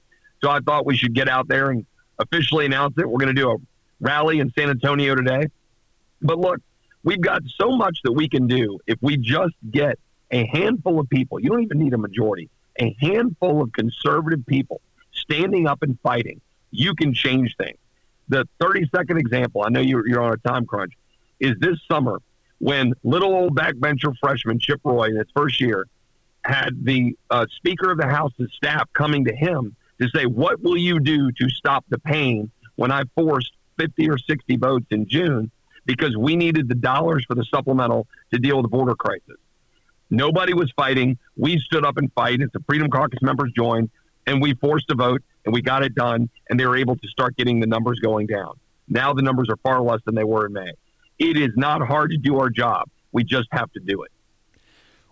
so 0.42 0.50
I 0.50 0.60
thought 0.60 0.86
we 0.86 0.96
should 0.96 1.14
get 1.14 1.28
out 1.28 1.46
there 1.48 1.70
and 1.70 1.86
officially 2.18 2.66
announce 2.66 2.94
it. 2.98 3.08
We're 3.08 3.18
going 3.18 3.34
to 3.34 3.40
do 3.40 3.50
a 3.50 3.56
rally 4.00 4.40
in 4.40 4.52
San 4.58 4.70
Antonio 4.70 5.14
today, 5.14 5.46
But 6.20 6.38
look, 6.38 6.60
we've 7.04 7.20
got 7.20 7.42
so 7.60 7.76
much 7.76 7.98
that 8.04 8.12
we 8.12 8.28
can 8.28 8.46
do 8.46 8.78
if 8.86 8.98
we 9.02 9.16
just 9.16 9.54
get 9.70 9.98
a 10.30 10.46
handful 10.46 10.98
of 11.00 11.08
people. 11.08 11.40
You 11.40 11.50
don't 11.50 11.62
even 11.62 11.78
need 11.78 11.92
a 11.94 11.98
majority. 11.98 12.50
A 12.80 12.96
handful 13.00 13.62
of 13.62 13.72
conservative 13.72 14.44
people 14.46 14.80
standing 15.12 15.66
up 15.66 15.82
and 15.82 15.98
fighting. 16.02 16.40
You 16.70 16.94
can 16.94 17.14
change 17.14 17.54
things. 17.56 17.78
The 18.28 18.48
30 18.60 18.88
second 18.94 19.18
example, 19.18 19.62
I 19.64 19.68
know 19.68 19.80
you're, 19.80 20.06
you're 20.08 20.22
on 20.22 20.32
a 20.32 20.36
time 20.48 20.66
crunch, 20.66 20.92
is 21.40 21.54
this 21.60 21.78
summer 21.90 22.20
when 22.58 22.94
little 23.02 23.34
old 23.34 23.54
backbencher 23.54 24.14
freshman 24.18 24.58
Chip 24.58 24.80
Roy 24.84 25.08
in 25.08 25.16
his 25.16 25.26
first 25.36 25.60
year 25.60 25.86
had 26.44 26.84
the 26.84 27.16
uh, 27.30 27.46
Speaker 27.56 27.90
of 27.90 27.98
the 27.98 28.06
House's 28.06 28.50
staff 28.54 28.88
coming 28.92 29.24
to 29.26 29.34
him 29.34 29.76
to 30.00 30.08
say, 30.14 30.26
What 30.26 30.62
will 30.62 30.76
you 30.76 31.00
do 31.00 31.30
to 31.32 31.48
stop 31.50 31.84
the 31.88 31.98
pain 31.98 32.50
when 32.76 32.90
I 32.90 33.04
forced 33.14 33.52
50 33.78 34.08
or 34.10 34.18
60 34.18 34.56
votes 34.56 34.86
in 34.90 35.06
June 35.06 35.50
because 35.86 36.16
we 36.16 36.36
needed 36.36 36.68
the 36.68 36.74
dollars 36.74 37.24
for 37.26 37.34
the 37.34 37.44
supplemental 37.44 38.06
to 38.32 38.38
deal 38.38 38.56
with 38.56 38.64
the 38.64 38.68
border 38.68 38.94
crisis? 38.94 39.36
Nobody 40.10 40.54
was 40.54 40.70
fighting. 40.76 41.18
We 41.36 41.58
stood 41.58 41.84
up 41.84 41.96
and 41.96 42.12
fight 42.12 42.42
as 42.42 42.50
the 42.52 42.60
Freedom 42.66 42.88
Caucus 42.88 43.20
members 43.22 43.52
joined, 43.56 43.90
and 44.26 44.40
we 44.40 44.54
forced 44.54 44.90
a 44.90 44.94
vote, 44.94 45.22
and 45.44 45.52
we 45.52 45.62
got 45.62 45.82
it 45.82 45.94
done, 45.94 46.28
and 46.48 46.58
they 46.58 46.66
were 46.66 46.76
able 46.76 46.96
to 46.96 47.08
start 47.08 47.36
getting 47.36 47.60
the 47.60 47.66
numbers 47.66 47.98
going 48.00 48.26
down. 48.26 48.54
Now 48.88 49.12
the 49.12 49.22
numbers 49.22 49.48
are 49.48 49.56
far 49.56 49.80
less 49.80 50.00
than 50.04 50.14
they 50.14 50.24
were 50.24 50.46
in 50.46 50.52
May. 50.52 50.72
It 51.18 51.36
is 51.36 51.50
not 51.56 51.86
hard 51.86 52.10
to 52.10 52.16
do 52.16 52.38
our 52.38 52.50
job. 52.50 52.88
We 53.12 53.24
just 53.24 53.48
have 53.52 53.72
to 53.72 53.80
do 53.80 54.02
it. 54.02 54.10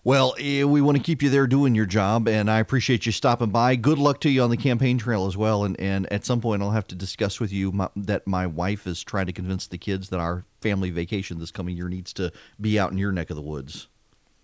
Well, 0.05 0.35
eh, 0.41 0.65
we 0.65 0.81
want 0.81 0.97
to 0.97 1.03
keep 1.03 1.23
you 1.23 1.31
there 1.31 1.47
doing 1.47 1.77
your 1.77 1.87
job, 1.87 2.27
and 2.27 2.51
I 2.51 2.59
appreciate 2.59 3.07
you 3.07 3.13
stopping 3.13 3.51
by. 3.51 3.77
Good 3.77 3.99
luck 3.99 4.21
to 4.23 4.31
you 4.31 4.43
on 4.43 4.51
the 4.51 4.57
campaign 4.57 4.99
trail 4.99 5.29
as 5.29 5.37
well. 5.37 5.63
And, 5.63 5.79
and 5.79 6.13
at 6.13 6.25
some 6.25 6.41
point, 6.41 6.61
I'll 6.61 6.73
have 6.73 6.89
to 6.89 6.97
discuss 6.97 7.39
with 7.39 7.53
you 7.53 7.71
my, 7.71 7.89
that 7.95 8.27
my 8.27 8.49
wife 8.49 8.89
is 8.89 9.05
trying 9.05 9.27
to 9.27 9.33
convince 9.33 9.69
the 9.69 9.79
kids 9.79 10.09
that 10.09 10.19
our 10.19 10.45
family 10.61 10.91
vacation 10.91 11.39
this 11.39 11.53
coming 11.53 11.77
year 11.77 11.89
needs 11.89 12.13
to 12.15 12.33
be 12.61 12.81
out 12.81 12.91
in 12.91 12.99
your 12.99 13.13
neck 13.13 13.31
of 13.31 13.37
the 13.37 13.43
woods. 13.43 13.87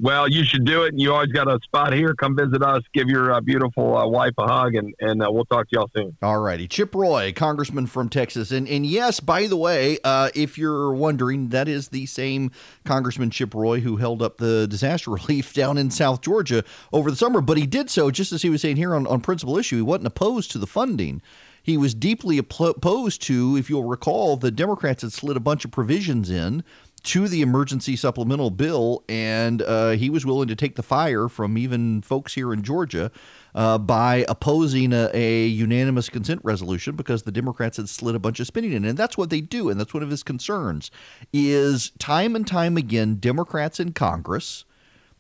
Well, 0.00 0.28
you 0.28 0.44
should 0.44 0.64
do 0.64 0.84
it. 0.84 0.92
And 0.92 1.00
you 1.00 1.12
always 1.12 1.32
got 1.32 1.48
a 1.48 1.58
spot 1.64 1.92
here. 1.92 2.14
Come 2.14 2.36
visit 2.36 2.62
us. 2.62 2.82
Give 2.94 3.08
your 3.08 3.32
uh, 3.32 3.40
beautiful 3.40 3.96
uh, 3.96 4.06
wife 4.06 4.34
a 4.38 4.46
hug, 4.46 4.76
and, 4.76 4.94
and 5.00 5.22
uh, 5.22 5.30
we'll 5.30 5.44
talk 5.46 5.68
to 5.70 5.76
y'all 5.76 5.90
soon. 5.94 6.16
All 6.22 6.38
righty. 6.38 6.68
Chip 6.68 6.94
Roy, 6.94 7.32
congressman 7.32 7.86
from 7.86 8.08
Texas. 8.08 8.52
And, 8.52 8.68
and 8.68 8.86
yes, 8.86 9.18
by 9.18 9.48
the 9.48 9.56
way, 9.56 9.98
uh, 10.04 10.30
if 10.36 10.56
you're 10.56 10.92
wondering, 10.92 11.48
that 11.48 11.66
is 11.66 11.88
the 11.88 12.06
same 12.06 12.52
Congressman 12.84 13.30
Chip 13.30 13.54
Roy 13.54 13.80
who 13.80 13.96
held 13.96 14.22
up 14.22 14.38
the 14.38 14.68
disaster 14.68 15.10
relief 15.12 15.52
down 15.52 15.76
in 15.76 15.90
South 15.90 16.20
Georgia 16.20 16.62
over 16.92 17.10
the 17.10 17.16
summer. 17.16 17.40
But 17.40 17.56
he 17.56 17.66
did 17.66 17.90
so, 17.90 18.10
just 18.12 18.32
as 18.32 18.42
he 18.42 18.50
was 18.50 18.62
saying 18.62 18.76
here 18.76 18.94
on, 18.94 19.06
on 19.06 19.20
principle 19.20 19.58
issue, 19.58 19.76
he 19.76 19.82
wasn't 19.82 20.06
opposed 20.06 20.52
to 20.52 20.58
the 20.58 20.66
funding 20.66 21.22
he 21.60 21.76
was 21.76 21.92
deeply 21.92 22.38
opposed 22.38 23.20
to, 23.22 23.54
if 23.58 23.68
you'll 23.68 23.84
recall, 23.84 24.38
the 24.38 24.50
Democrats 24.50 25.02
had 25.02 25.12
slid 25.12 25.36
a 25.36 25.40
bunch 25.40 25.66
of 25.66 25.70
provisions 25.70 26.30
in 26.30 26.64
to 27.08 27.26
the 27.26 27.40
emergency 27.40 27.96
supplemental 27.96 28.50
bill, 28.50 29.02
and 29.08 29.62
uh, 29.62 29.92
he 29.92 30.10
was 30.10 30.26
willing 30.26 30.46
to 30.46 30.54
take 30.54 30.76
the 30.76 30.82
fire 30.82 31.26
from 31.26 31.56
even 31.56 32.02
folks 32.02 32.34
here 32.34 32.52
in 32.52 32.62
Georgia 32.62 33.10
uh, 33.54 33.78
by 33.78 34.26
opposing 34.28 34.92
a, 34.92 35.10
a, 35.14 35.46
unanimous 35.46 36.10
consent 36.10 36.38
resolution 36.44 36.96
because 36.96 37.22
the 37.22 37.32
Democrats 37.32 37.78
had 37.78 37.88
slid 37.88 38.14
a 38.14 38.18
bunch 38.18 38.40
of 38.40 38.46
spending 38.46 38.74
in, 38.74 38.84
and 38.84 38.98
that's 38.98 39.16
what 39.16 39.30
they 39.30 39.40
do, 39.40 39.70
and 39.70 39.80
that's 39.80 39.94
one 39.94 40.02
of 40.02 40.10
his 40.10 40.22
concerns. 40.22 40.90
Is 41.32 41.92
time 41.98 42.36
and 42.36 42.46
time 42.46 42.76
again, 42.76 43.14
Democrats 43.14 43.80
in 43.80 43.94
Congress 43.94 44.66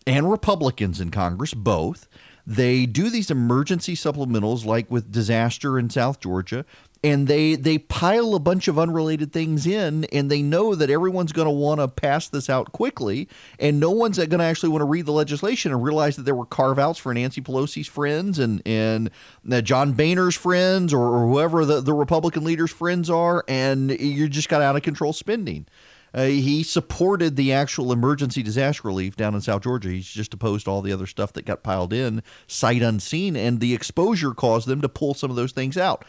and 0.06 0.30
Republicans 0.30 1.00
in 1.00 1.10
Congress 1.10 1.54
both. 1.54 2.06
They 2.46 2.84
do 2.84 3.08
these 3.08 3.30
emergency 3.30 3.94
supplementals, 3.94 4.64
like 4.64 4.90
with 4.90 5.10
disaster 5.10 5.78
in 5.78 5.88
South 5.88 6.20
Georgia 6.20 6.66
and 7.04 7.28
they 7.28 7.54
they 7.54 7.78
pile 7.78 8.34
a 8.34 8.40
bunch 8.40 8.68
of 8.68 8.78
unrelated 8.78 9.32
things 9.32 9.66
in 9.66 10.04
and 10.06 10.30
they 10.30 10.42
know 10.42 10.74
that 10.74 10.90
everyone's 10.90 11.32
going 11.32 11.46
to 11.46 11.52
want 11.52 11.80
to 11.80 11.88
pass 11.88 12.28
this 12.28 12.50
out 12.50 12.72
quickly 12.72 13.28
and 13.58 13.78
no 13.78 13.90
one's 13.90 14.18
going 14.18 14.30
to 14.30 14.42
actually 14.42 14.68
want 14.68 14.80
to 14.80 14.86
read 14.86 15.06
the 15.06 15.12
legislation 15.12 15.72
and 15.72 15.82
realize 15.82 16.16
that 16.16 16.24
there 16.24 16.34
were 16.34 16.46
carve 16.46 16.78
outs 16.78 16.98
for 16.98 17.12
Nancy 17.14 17.40
Pelosi's 17.40 17.88
friends 17.88 18.38
and 18.38 18.62
and 18.66 19.10
uh, 19.50 19.60
John 19.60 19.92
Boehner's 19.92 20.36
friends 20.36 20.92
or, 20.92 21.02
or 21.02 21.28
whoever 21.28 21.64
the, 21.64 21.80
the 21.80 21.94
Republican 21.94 22.44
leaders 22.44 22.70
friends 22.70 23.08
are 23.08 23.44
and 23.46 23.90
you 24.00 24.28
just 24.28 24.48
got 24.48 24.62
out 24.62 24.76
of 24.76 24.82
control 24.82 25.12
spending 25.12 25.66
uh, 26.14 26.24
he 26.24 26.62
supported 26.62 27.36
the 27.36 27.52
actual 27.52 27.92
emergency 27.92 28.42
disaster 28.42 28.88
relief 28.88 29.14
down 29.14 29.34
in 29.34 29.40
South 29.40 29.62
Georgia. 29.62 29.90
He's 29.90 30.08
just 30.08 30.32
opposed 30.32 30.66
all 30.66 30.80
the 30.80 30.92
other 30.92 31.06
stuff 31.06 31.32
that 31.34 31.44
got 31.44 31.62
piled 31.62 31.92
in, 31.92 32.22
sight 32.46 32.82
unseen, 32.82 33.36
and 33.36 33.60
the 33.60 33.74
exposure 33.74 34.32
caused 34.32 34.66
them 34.66 34.80
to 34.80 34.88
pull 34.88 35.14
some 35.14 35.30
of 35.30 35.36
those 35.36 35.52
things 35.52 35.76
out 35.76 36.04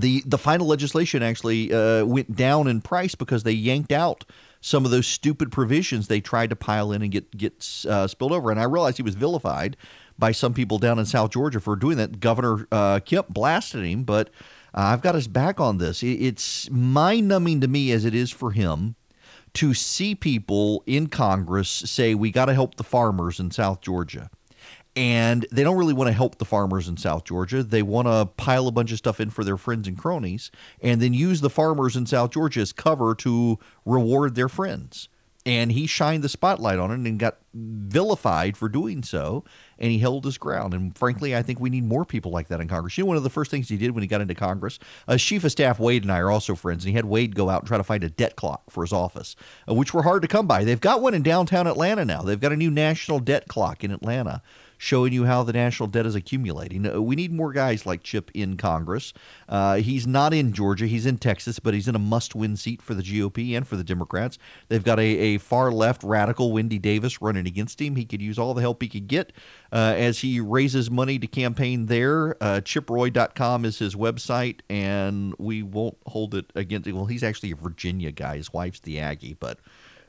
the 0.00 0.22
the 0.26 0.38
final 0.38 0.66
legislation 0.66 1.22
actually 1.22 1.72
uh, 1.72 2.04
went 2.04 2.36
down 2.36 2.66
in 2.66 2.80
price 2.80 3.14
because 3.14 3.42
they 3.42 3.52
yanked 3.52 3.92
out 3.92 4.24
some 4.60 4.84
of 4.84 4.90
those 4.90 5.06
stupid 5.06 5.52
provisions 5.52 6.08
they 6.08 6.20
tried 6.20 6.50
to 6.50 6.56
pile 6.56 6.92
in 6.92 7.02
and 7.02 7.12
get 7.12 7.36
get 7.36 7.84
uh, 7.88 8.06
spilled 8.06 8.32
over. 8.32 8.50
And 8.50 8.60
I 8.60 8.64
realized 8.64 8.96
he 8.96 9.02
was 9.02 9.14
vilified 9.14 9.76
by 10.18 10.32
some 10.32 10.52
people 10.52 10.78
down 10.78 10.98
in 10.98 11.06
South 11.06 11.30
Georgia 11.30 11.60
for 11.60 11.76
doing 11.76 11.96
that. 11.98 12.20
Governor 12.20 12.66
uh, 12.72 13.00
Kemp 13.00 13.28
blasted 13.28 13.84
him, 13.84 14.04
but 14.04 14.30
I've 14.74 15.02
got 15.02 15.14
his 15.14 15.28
back 15.28 15.60
on 15.60 15.78
this. 15.78 16.02
It's 16.02 16.70
mind 16.70 17.28
numbing 17.28 17.60
to 17.60 17.68
me 17.68 17.90
as 17.92 18.04
it 18.04 18.14
is 18.14 18.30
for 18.30 18.52
him 18.52 18.96
to 19.54 19.74
see 19.74 20.14
people 20.14 20.82
in 20.86 21.08
Congress 21.08 21.68
say 21.68 22.14
we 22.14 22.30
got 22.30 22.46
to 22.46 22.54
help 22.54 22.76
the 22.76 22.84
farmers 22.84 23.40
in 23.40 23.50
South 23.50 23.80
Georgia 23.80 24.30
and 24.98 25.46
they 25.52 25.62
don't 25.62 25.76
really 25.76 25.94
want 25.94 26.08
to 26.08 26.12
help 26.12 26.38
the 26.38 26.44
farmers 26.44 26.88
in 26.88 26.96
South 26.96 27.22
Georgia. 27.22 27.62
They 27.62 27.82
want 27.82 28.08
to 28.08 28.26
pile 28.36 28.66
a 28.66 28.72
bunch 28.72 28.90
of 28.90 28.98
stuff 28.98 29.20
in 29.20 29.30
for 29.30 29.44
their 29.44 29.56
friends 29.56 29.86
and 29.86 29.96
cronies 29.96 30.50
and 30.82 31.00
then 31.00 31.14
use 31.14 31.40
the 31.40 31.48
farmers 31.48 31.94
in 31.94 32.04
South 32.04 32.32
Georgia 32.32 32.62
as 32.62 32.72
cover 32.72 33.14
to 33.14 33.60
reward 33.84 34.34
their 34.34 34.48
friends. 34.48 35.08
And 35.46 35.70
he 35.70 35.86
shined 35.86 36.24
the 36.24 36.28
spotlight 36.28 36.80
on 36.80 36.90
it 36.90 37.08
and 37.08 37.16
got 37.16 37.38
vilified 37.54 38.56
for 38.56 38.68
doing 38.68 39.04
so. 39.04 39.44
And 39.78 39.92
he 39.92 40.00
held 40.00 40.24
his 40.24 40.36
ground. 40.36 40.74
And 40.74 40.98
frankly, 40.98 41.34
I 41.34 41.42
think 41.42 41.60
we 41.60 41.70
need 41.70 41.84
more 41.84 42.04
people 42.04 42.32
like 42.32 42.48
that 42.48 42.60
in 42.60 42.66
Congress. 42.66 42.98
You 42.98 43.04
know, 43.04 43.08
one 43.08 43.16
of 43.16 43.22
the 43.22 43.30
first 43.30 43.52
things 43.52 43.68
he 43.68 43.76
did 43.76 43.92
when 43.92 44.02
he 44.02 44.08
got 44.08 44.20
into 44.20 44.34
Congress, 44.34 44.80
uh, 45.06 45.16
Chief 45.16 45.44
of 45.44 45.52
Staff 45.52 45.78
Wade 45.78 46.02
and 46.02 46.10
I 46.10 46.18
are 46.18 46.30
also 46.30 46.56
friends. 46.56 46.84
And 46.84 46.90
he 46.90 46.96
had 46.96 47.04
Wade 47.04 47.36
go 47.36 47.48
out 47.48 47.62
and 47.62 47.68
try 47.68 47.78
to 47.78 47.84
find 47.84 48.02
a 48.02 48.10
debt 48.10 48.34
clock 48.34 48.68
for 48.68 48.82
his 48.82 48.92
office, 48.92 49.36
uh, 49.68 49.74
which 49.74 49.94
were 49.94 50.02
hard 50.02 50.22
to 50.22 50.28
come 50.28 50.48
by. 50.48 50.64
They've 50.64 50.80
got 50.80 51.00
one 51.00 51.14
in 51.14 51.22
downtown 51.22 51.68
Atlanta 51.68 52.04
now. 52.04 52.22
They've 52.22 52.40
got 52.40 52.52
a 52.52 52.56
new 52.56 52.70
national 52.70 53.20
debt 53.20 53.46
clock 53.46 53.84
in 53.84 53.92
Atlanta 53.92 54.42
showing 54.78 55.12
you 55.12 55.24
how 55.24 55.42
the 55.42 55.52
national 55.52 55.88
debt 55.88 56.06
is 56.06 56.14
accumulating. 56.14 56.86
Uh, 56.86 57.02
we 57.02 57.16
need 57.16 57.32
more 57.32 57.52
guys 57.52 57.84
like 57.84 58.02
Chip 58.02 58.30
in 58.32 58.56
Congress. 58.56 59.12
Uh, 59.48 59.76
he's 59.76 60.06
not 60.06 60.32
in 60.32 60.52
Georgia, 60.52 60.86
he's 60.86 61.04
in 61.04 61.18
Texas, 61.18 61.58
but 61.58 61.74
he's 61.74 61.88
in 61.88 61.96
a 61.96 61.98
must 61.98 62.34
win 62.34 62.56
seat 62.56 62.80
for 62.80 62.94
the 62.94 63.02
GOP 63.02 63.56
and 63.56 63.66
for 63.66 63.76
the 63.76 63.84
Democrats. 63.84 64.38
They've 64.68 64.82
got 64.82 65.00
a, 65.00 65.02
a 65.02 65.38
far 65.38 65.72
left 65.72 66.02
radical, 66.04 66.52
Wendy 66.52 66.78
Davis, 66.78 67.20
running 67.20 67.46
against 67.46 67.80
him. 67.80 67.96
He 67.96 68.04
could 68.04 68.22
use 68.22 68.38
all 68.38 68.54
the 68.54 68.60
help 68.60 68.80
he 68.80 68.88
could 68.88 69.08
get 69.08 69.32
uh, 69.72 69.94
as 69.96 70.20
he 70.20 70.40
raises 70.40 70.90
money 70.90 71.18
to 71.18 71.26
campaign 71.26 71.86
there. 71.86 72.36
Uh, 72.42 72.60
ChipRoy.com 72.60 73.64
is 73.64 73.78
his 73.78 73.96
website, 73.96 74.60
and 74.70 75.34
we 75.38 75.62
won't 75.62 75.98
hold 76.06 76.34
it 76.34 76.52
against. 76.54 76.86
Him 76.86 76.96
well, 76.96 77.06
he's 77.06 77.24
actually 77.24 77.50
a 77.50 77.56
Virginia 77.56 78.12
guy. 78.12 78.36
His 78.36 78.52
wife's 78.52 78.80
the 78.80 79.00
Aggie, 79.00 79.36
but. 79.38 79.58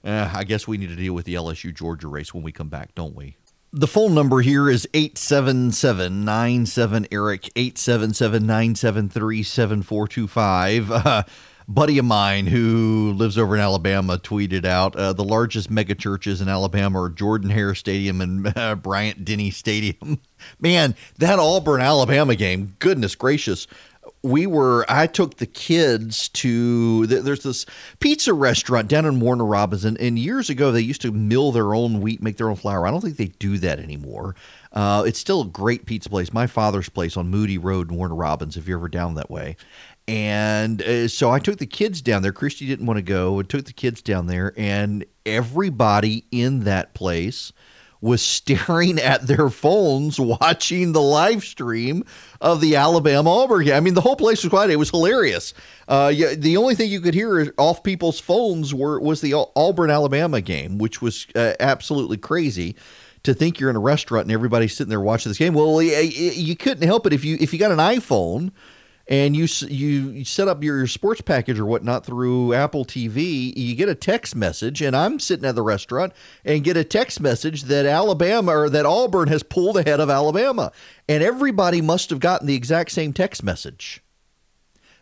Uh, 0.01 0.31
I 0.33 0.45
guess 0.45 0.65
we 0.65 0.77
need 0.77 0.87
to 0.87 0.95
deal 0.95 1.13
with 1.13 1.25
the 1.25 1.35
LSU 1.35 1.75
Georgia 1.75 2.07
race 2.07 2.33
when 2.33 2.41
we 2.41 2.53
come 2.53 2.69
back, 2.69 2.95
don't 2.95 3.17
we? 3.17 3.35
The 3.71 3.85
phone 3.85 4.15
number 4.15 4.41
here 4.41 4.67
is 4.67 4.87
877 4.95 6.25
97 6.25 7.07
Eric, 7.11 7.51
877 7.55 8.41
973 8.43 9.43
7425. 9.43 10.91
Uh, 10.91 11.23
buddy 11.69 11.99
of 11.99 12.05
mine 12.05 12.47
who 12.47 13.13
lives 13.15 13.37
over 13.37 13.55
in 13.55 13.61
Alabama 13.61 14.17
tweeted 14.17 14.65
out 14.65 14.95
uh, 14.95 15.13
the 15.13 15.23
largest 15.23 15.69
mega 15.69 15.93
churches 15.93 16.41
in 16.41 16.49
Alabama 16.49 16.99
are 16.99 17.09
Jordan 17.09 17.51
Hare 17.51 17.75
Stadium 17.75 18.21
and 18.21 18.51
uh, 18.57 18.73
Bryant 18.73 19.23
Denny 19.23 19.51
Stadium. 19.51 20.19
Man, 20.59 20.95
that 21.19 21.37
Auburn 21.37 21.81
Alabama 21.81 22.35
game, 22.35 22.75
goodness 22.79 23.13
gracious 23.13 23.67
we 24.21 24.45
were 24.45 24.85
i 24.89 25.07
took 25.07 25.37
the 25.37 25.45
kids 25.45 26.27
to 26.29 27.07
there's 27.07 27.43
this 27.43 27.65
pizza 27.99 28.33
restaurant 28.33 28.87
down 28.87 29.05
in 29.05 29.19
warner 29.19 29.45
robins 29.45 29.85
and 29.85 30.19
years 30.19 30.49
ago 30.49 30.71
they 30.71 30.81
used 30.81 31.01
to 31.01 31.11
mill 31.11 31.51
their 31.51 31.73
own 31.73 32.01
wheat 32.01 32.21
make 32.21 32.37
their 32.37 32.49
own 32.49 32.55
flour. 32.55 32.85
I 32.85 32.91
don't 32.91 33.01
think 33.01 33.17
they 33.17 33.27
do 33.27 33.57
that 33.59 33.79
anymore. 33.79 34.35
Uh, 34.71 35.03
it's 35.05 35.19
still 35.19 35.41
a 35.41 35.47
great 35.47 35.85
pizza 35.85 36.09
place. 36.09 36.31
My 36.31 36.47
father's 36.47 36.89
place 36.89 37.17
on 37.17 37.29
moody 37.29 37.57
road 37.57 37.89
in 37.89 37.97
warner 37.97 38.15
robins 38.15 38.57
if 38.57 38.67
you're 38.67 38.77
ever 38.77 38.89
down 38.89 39.15
that 39.15 39.31
way. 39.31 39.55
And 40.07 40.81
uh, 40.81 41.07
so 41.07 41.31
i 41.31 41.39
took 41.39 41.57
the 41.57 41.65
kids 41.65 42.01
down 42.01 42.21
there. 42.21 42.31
Christy 42.31 42.65
didn't 42.67 42.85
want 42.85 42.97
to 42.97 43.03
go 43.03 43.39
i 43.39 43.43
took 43.43 43.65
the 43.65 43.73
kids 43.73 44.01
down 44.01 44.27
there 44.27 44.53
and 44.57 45.05
everybody 45.25 46.25
in 46.31 46.63
that 46.63 46.93
place 46.93 47.51
was 48.01 48.21
staring 48.21 48.99
at 48.99 49.27
their 49.27 49.49
phones 49.49 50.19
watching 50.19 50.91
the 50.91 51.01
live 51.01 51.43
stream 51.43 52.03
of 52.41 52.61
the 52.61 52.75
Alabama 52.75 53.29
Auburn 53.29 53.65
game. 53.65 53.75
I 53.75 53.79
mean, 53.79 53.93
the 53.93 54.01
whole 54.01 54.15
place 54.15 54.43
was 54.43 54.49
quiet. 54.49 54.69
It 54.69 54.77
was 54.77 54.89
hilarious. 54.89 55.53
Uh, 55.87 56.11
yeah, 56.13 56.33
the 56.35 56.57
only 56.57 56.75
thing 56.75 56.89
you 56.89 57.01
could 57.01 57.13
hear 57.13 57.53
off 57.57 57.83
people's 57.83 58.19
phones 58.19 58.73
were 58.73 58.99
was 58.99 59.21
the 59.21 59.33
Auburn 59.55 59.89
Alabama 59.89 60.41
game, 60.41 60.77
which 60.77 61.01
was 61.01 61.27
uh, 61.35 61.53
absolutely 61.59 62.17
crazy. 62.17 62.75
To 63.23 63.33
think 63.33 63.59
you're 63.59 63.69
in 63.69 63.75
a 63.75 63.81
restaurant 63.81 64.27
and 64.27 64.31
everybody's 64.31 64.73
sitting 64.73 64.89
there 64.89 65.01
watching 65.01 65.29
this 65.29 65.37
game. 65.37 65.53
Well, 65.53 65.81
you 65.81 66.55
couldn't 66.55 66.87
help 66.87 67.05
it 67.05 67.11
if 67.11 67.25
you 67.25 67.35
if 67.41 67.51
you 67.51 67.59
got 67.59 67.69
an 67.69 67.77
iPhone 67.77 68.51
and 69.09 69.35
you 69.35 69.47
you, 69.67 70.23
set 70.23 70.47
up 70.47 70.63
your, 70.63 70.77
your 70.77 70.87
sports 70.87 71.19
package 71.19 71.59
or 71.59 71.65
whatnot 71.65 72.05
through 72.05 72.53
Apple 72.53 72.85
TV, 72.85 73.51
you 73.57 73.75
get 73.75 73.89
a 73.89 73.95
text 73.95 74.35
message, 74.35 74.81
and 74.83 74.95
I'm 74.95 75.19
sitting 75.19 75.45
at 75.45 75.55
the 75.55 75.63
restaurant 75.63 76.13
and 76.45 76.63
get 76.63 76.77
a 76.77 76.83
text 76.83 77.19
message 77.19 77.63
that 77.63 77.87
Alabama 77.87 78.55
or 78.55 78.69
that 78.69 78.85
Auburn 78.85 79.27
has 79.27 79.41
pulled 79.41 79.77
ahead 79.77 79.99
of 79.99 80.11
Alabama, 80.11 80.71
and 81.09 81.23
everybody 81.23 81.81
must 81.81 82.11
have 82.11 82.19
gotten 82.19 82.45
the 82.45 82.55
exact 82.55 82.91
same 82.91 83.11
text 83.11 83.43
message 83.43 84.03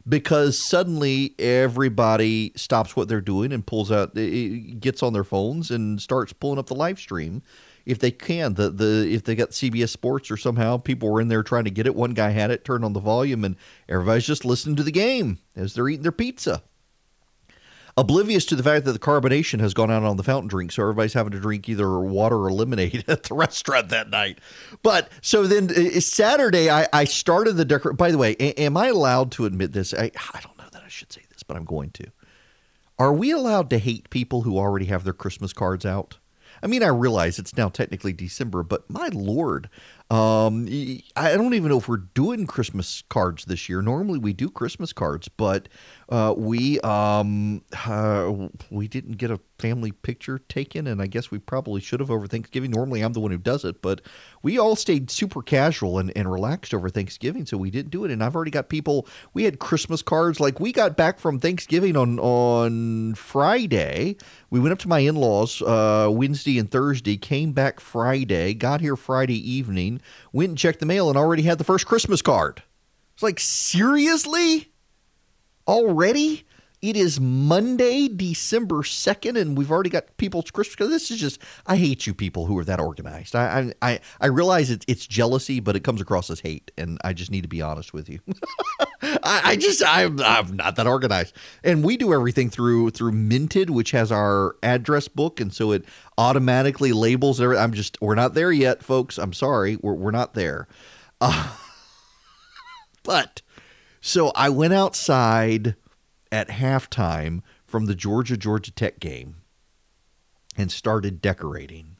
because 0.07 0.57
suddenly 0.57 1.35
everybody 1.38 2.53
stops 2.55 2.95
what 2.95 3.09
they're 3.09 3.19
doing 3.19 3.51
and 3.51 3.67
pulls 3.67 3.91
out, 3.91 4.15
gets 4.15 5.03
on 5.03 5.11
their 5.11 5.25
phones 5.25 5.69
and 5.69 6.01
starts 6.01 6.31
pulling 6.31 6.57
up 6.57 6.67
the 6.67 6.75
live 6.75 6.97
stream 6.97 7.41
if 7.88 7.99
they 7.99 8.11
can. 8.11 8.53
The 8.53 8.69
the 8.69 9.07
if 9.09 9.23
they 9.23 9.34
got 9.34 9.51
CBS 9.51 9.89
Sports 9.89 10.30
or 10.30 10.38
somehow 10.38 10.77
people 10.77 11.09
were 11.09 11.22
in 11.22 11.30
there 11.30 11.41
trying 11.41 11.64
to 11.64 11.72
get 11.72 11.88
it. 11.88 11.95
One 11.95 12.14
guy 12.14 12.30
had 12.30 12.51
it, 12.51 12.65
turned 12.65 12.85
on 12.85 12.93
the 12.93 12.99
volume, 12.99 13.43
and 13.43 13.55
everybody's 13.89 14.27
just 14.27 14.45
listening 14.45 14.76
to 14.76 14.84
the 14.84 14.91
game 14.91 15.39
as 15.55 15.73
they're 15.73 15.88
eating 15.89 16.03
their 16.03 16.11
pizza. 16.11 16.61
Oblivious 17.95 18.45
to 18.45 18.55
the 18.55 18.61
fact 18.61 18.85
that 18.85 18.91
the 18.91 18.99
carbonation 18.99 19.59
has 19.59 19.73
gone 19.73 19.89
out 19.89 20.03
on 20.03 20.18
the 20.18 20.23
fountain 20.23 20.47
drink, 20.47 20.72
so 20.72 20.84
everybody's 20.84 21.14
having 21.14 21.31
to 21.31 21.39
drink 21.39 21.68
either 21.68 21.99
water 21.99 22.35
or 22.35 22.51
lemonade 22.51 23.05
at 23.07 23.23
the 23.23 23.34
restaurant 23.34 23.89
that 23.89 24.09
night. 24.09 24.39
But 24.84 25.09
so 25.22 25.47
then 25.47 25.72
uh, 25.72 25.99
Saturday, 26.01 26.69
I, 26.69 26.88
I 26.93 27.05
started 27.05 27.53
the 27.53 27.65
decor. 27.65 27.93
By 27.93 28.11
the 28.11 28.19
way, 28.19 28.35
a- 28.39 28.59
am 28.61 28.77
I 28.77 28.88
allowed 28.88 29.31
to 29.31 29.45
admit 29.45 29.72
this? 29.72 29.93
I, 29.95 30.11
I 30.34 30.41
don't 30.41 30.57
know 30.59 30.68
that 30.73 30.84
I 30.84 30.89
should 30.89 31.11
say 31.11 31.23
this, 31.31 31.41
but 31.41 31.57
I'm 31.57 31.65
going 31.65 31.89
to. 31.91 32.05
Are 32.99 33.14
we 33.14 33.31
allowed 33.31 33.69
to 33.72 33.80
hate 33.80 34.09
people 34.09 34.41
who 34.41 34.57
already 34.57 34.85
have 34.85 35.03
their 35.03 35.14
Christmas 35.14 35.53
cards 35.53 35.85
out? 35.85 36.18
I 36.61 36.67
mean, 36.67 36.84
I 36.84 36.88
realize 36.88 37.39
it's 37.39 37.55
now 37.55 37.69
technically 37.69 38.13
December, 38.13 38.63
but 38.63 38.89
my 38.89 39.09
lord, 39.13 39.69
um, 40.09 40.67
I 41.15 41.35
don't 41.35 41.53
even 41.53 41.69
know 41.69 41.77
if 41.77 41.88
we're 41.88 41.97
doing 41.97 42.47
Christmas 42.47 43.03
cards 43.09 43.45
this 43.45 43.67
year. 43.67 43.81
Normally 43.81 44.19
we 44.19 44.34
do 44.34 44.49
Christmas 44.49 44.93
cards, 44.93 45.27
but 45.27 45.67
uh, 46.09 46.34
we 46.38 46.79
um, 46.81 47.63
uh, 47.85 48.47
we 48.69 48.88
didn't 48.88 49.17
get 49.17 49.31
a 49.31 49.39
family 49.59 49.91
picture 49.91 50.39
taken, 50.49 50.88
and 50.88 51.01
I 51.01 51.07
guess 51.07 51.31
we 51.31 51.39
probably 51.39 51.81
should 51.81 51.99
have 51.99 52.11
over 52.11 52.27
Thanksgiving. 52.27 52.71
Normally 52.71 53.01
I'm 53.01 53.13
the 53.13 53.19
one 53.19 53.31
who 53.31 53.38
does 53.38 53.65
it, 53.65 53.81
but 53.81 54.01
we 54.41 54.57
all 54.57 54.75
stayed 54.75 55.09
super 55.09 55.41
casual 55.41 55.99
and, 55.99 56.11
and 56.15 56.31
relaxed 56.31 56.73
over 56.73 56.89
Thanksgiving, 56.89 57.45
so 57.45 57.57
we 57.57 57.71
didn't 57.71 57.91
do 57.91 58.05
it. 58.05 58.11
And 58.11 58.23
I've 58.23 58.35
already 58.35 58.51
got 58.51 58.69
people. 58.69 59.07
We 59.34 59.43
had 59.43 59.59
Christmas 59.59 60.01
cards. 60.01 60.39
Like 60.39 60.59
we 60.59 60.71
got 60.71 60.97
back 60.97 61.19
from 61.19 61.39
Thanksgiving 61.39 61.95
on 61.95 62.19
on 62.19 63.15
Friday. 63.15 64.17
We 64.49 64.59
went 64.59 64.73
up 64.73 64.79
to 64.79 64.88
my 64.88 64.99
in 64.99 65.15
laws 65.15 65.61
uh, 65.61 66.09
Wednesday 66.11 66.57
and 66.57 66.71
Thursday. 66.71 67.17
Came 67.17 67.51
back 67.51 67.79
Friday. 67.79 68.53
Got 68.53 68.81
here 68.81 68.95
Friday 68.95 69.38
evening. 69.49 70.01
Went 70.31 70.49
and 70.49 70.57
checked 70.57 70.79
the 70.79 70.85
mail 70.85 71.09
and 71.09 71.17
already 71.17 71.43
had 71.43 71.57
the 71.57 71.63
first 71.63 71.85
Christmas 71.85 72.21
card. 72.21 72.63
It's 73.13 73.23
like 73.23 73.39
seriously 73.39 74.71
already. 75.67 76.45
It 76.79 76.95
is 76.95 77.19
Monday, 77.19 78.07
December 78.07 78.83
2nd, 78.83 79.35
and 79.35 79.57
we've 79.57 79.71
already 79.71 79.89
got 79.89 80.15
people's 80.17 80.51
Christmas. 80.51 80.89
This 80.89 81.09
is 81.09 81.19
just, 81.19 81.39
I 81.65 81.75
hate 81.75 82.05
you 82.05 82.13
people 82.13 82.45
who 82.45 82.55
are 82.59 82.63
that 82.65 82.79
organized. 82.79 83.35
I, 83.35 83.73
I, 83.81 83.99
I- 84.21 84.27
realize 84.27 84.69
it's, 84.69 84.85
it's 84.87 85.07
jealousy, 85.07 85.59
but 85.59 85.75
it 85.75 85.79
comes 85.83 86.01
across 86.01 86.29
as 86.29 86.39
hate, 86.41 86.69
and 86.77 86.99
I 87.03 87.13
just 87.13 87.31
need 87.31 87.41
to 87.41 87.47
be 87.47 87.63
honest 87.63 87.93
with 87.93 88.07
you. 88.09 88.19
I, 89.01 89.41
I 89.43 89.55
just, 89.55 89.81
I'm, 89.83 90.19
I'm 90.21 90.55
not 90.55 90.75
that 90.75 90.85
organized. 90.85 91.35
And 91.63 91.83
we 91.83 91.97
do 91.97 92.13
everything 92.13 92.51
through 92.51 92.91
through 92.91 93.13
Minted, 93.13 93.71
which 93.71 93.89
has 93.91 94.11
our 94.11 94.55
address 94.61 95.07
book, 95.07 95.39
and 95.39 95.51
so 95.51 95.71
it 95.71 95.83
automatically 96.19 96.93
labels. 96.93 97.41
every- 97.41 97.57
I'm 97.57 97.73
just, 97.73 97.99
we're 98.01 98.13
not 98.13 98.35
there 98.35 98.51
yet, 98.51 98.83
folks. 98.83 99.17
I'm 99.17 99.33
sorry, 99.33 99.77
we're, 99.81 99.93
we're 99.93 100.11
not 100.11 100.35
there. 100.35 100.67
Uh, 101.19 101.55
but 103.03 103.41
so 103.99 104.31
I 104.35 104.49
went 104.49 104.73
outside 104.75 105.75
at 106.31 106.49
halftime 106.49 107.41
from 107.65 107.85
the 107.85 107.95
Georgia 107.95 108.37
Georgia 108.37 108.71
Tech 108.71 108.99
game 108.99 109.37
and 110.55 110.71
started 110.71 111.21
decorating 111.21 111.97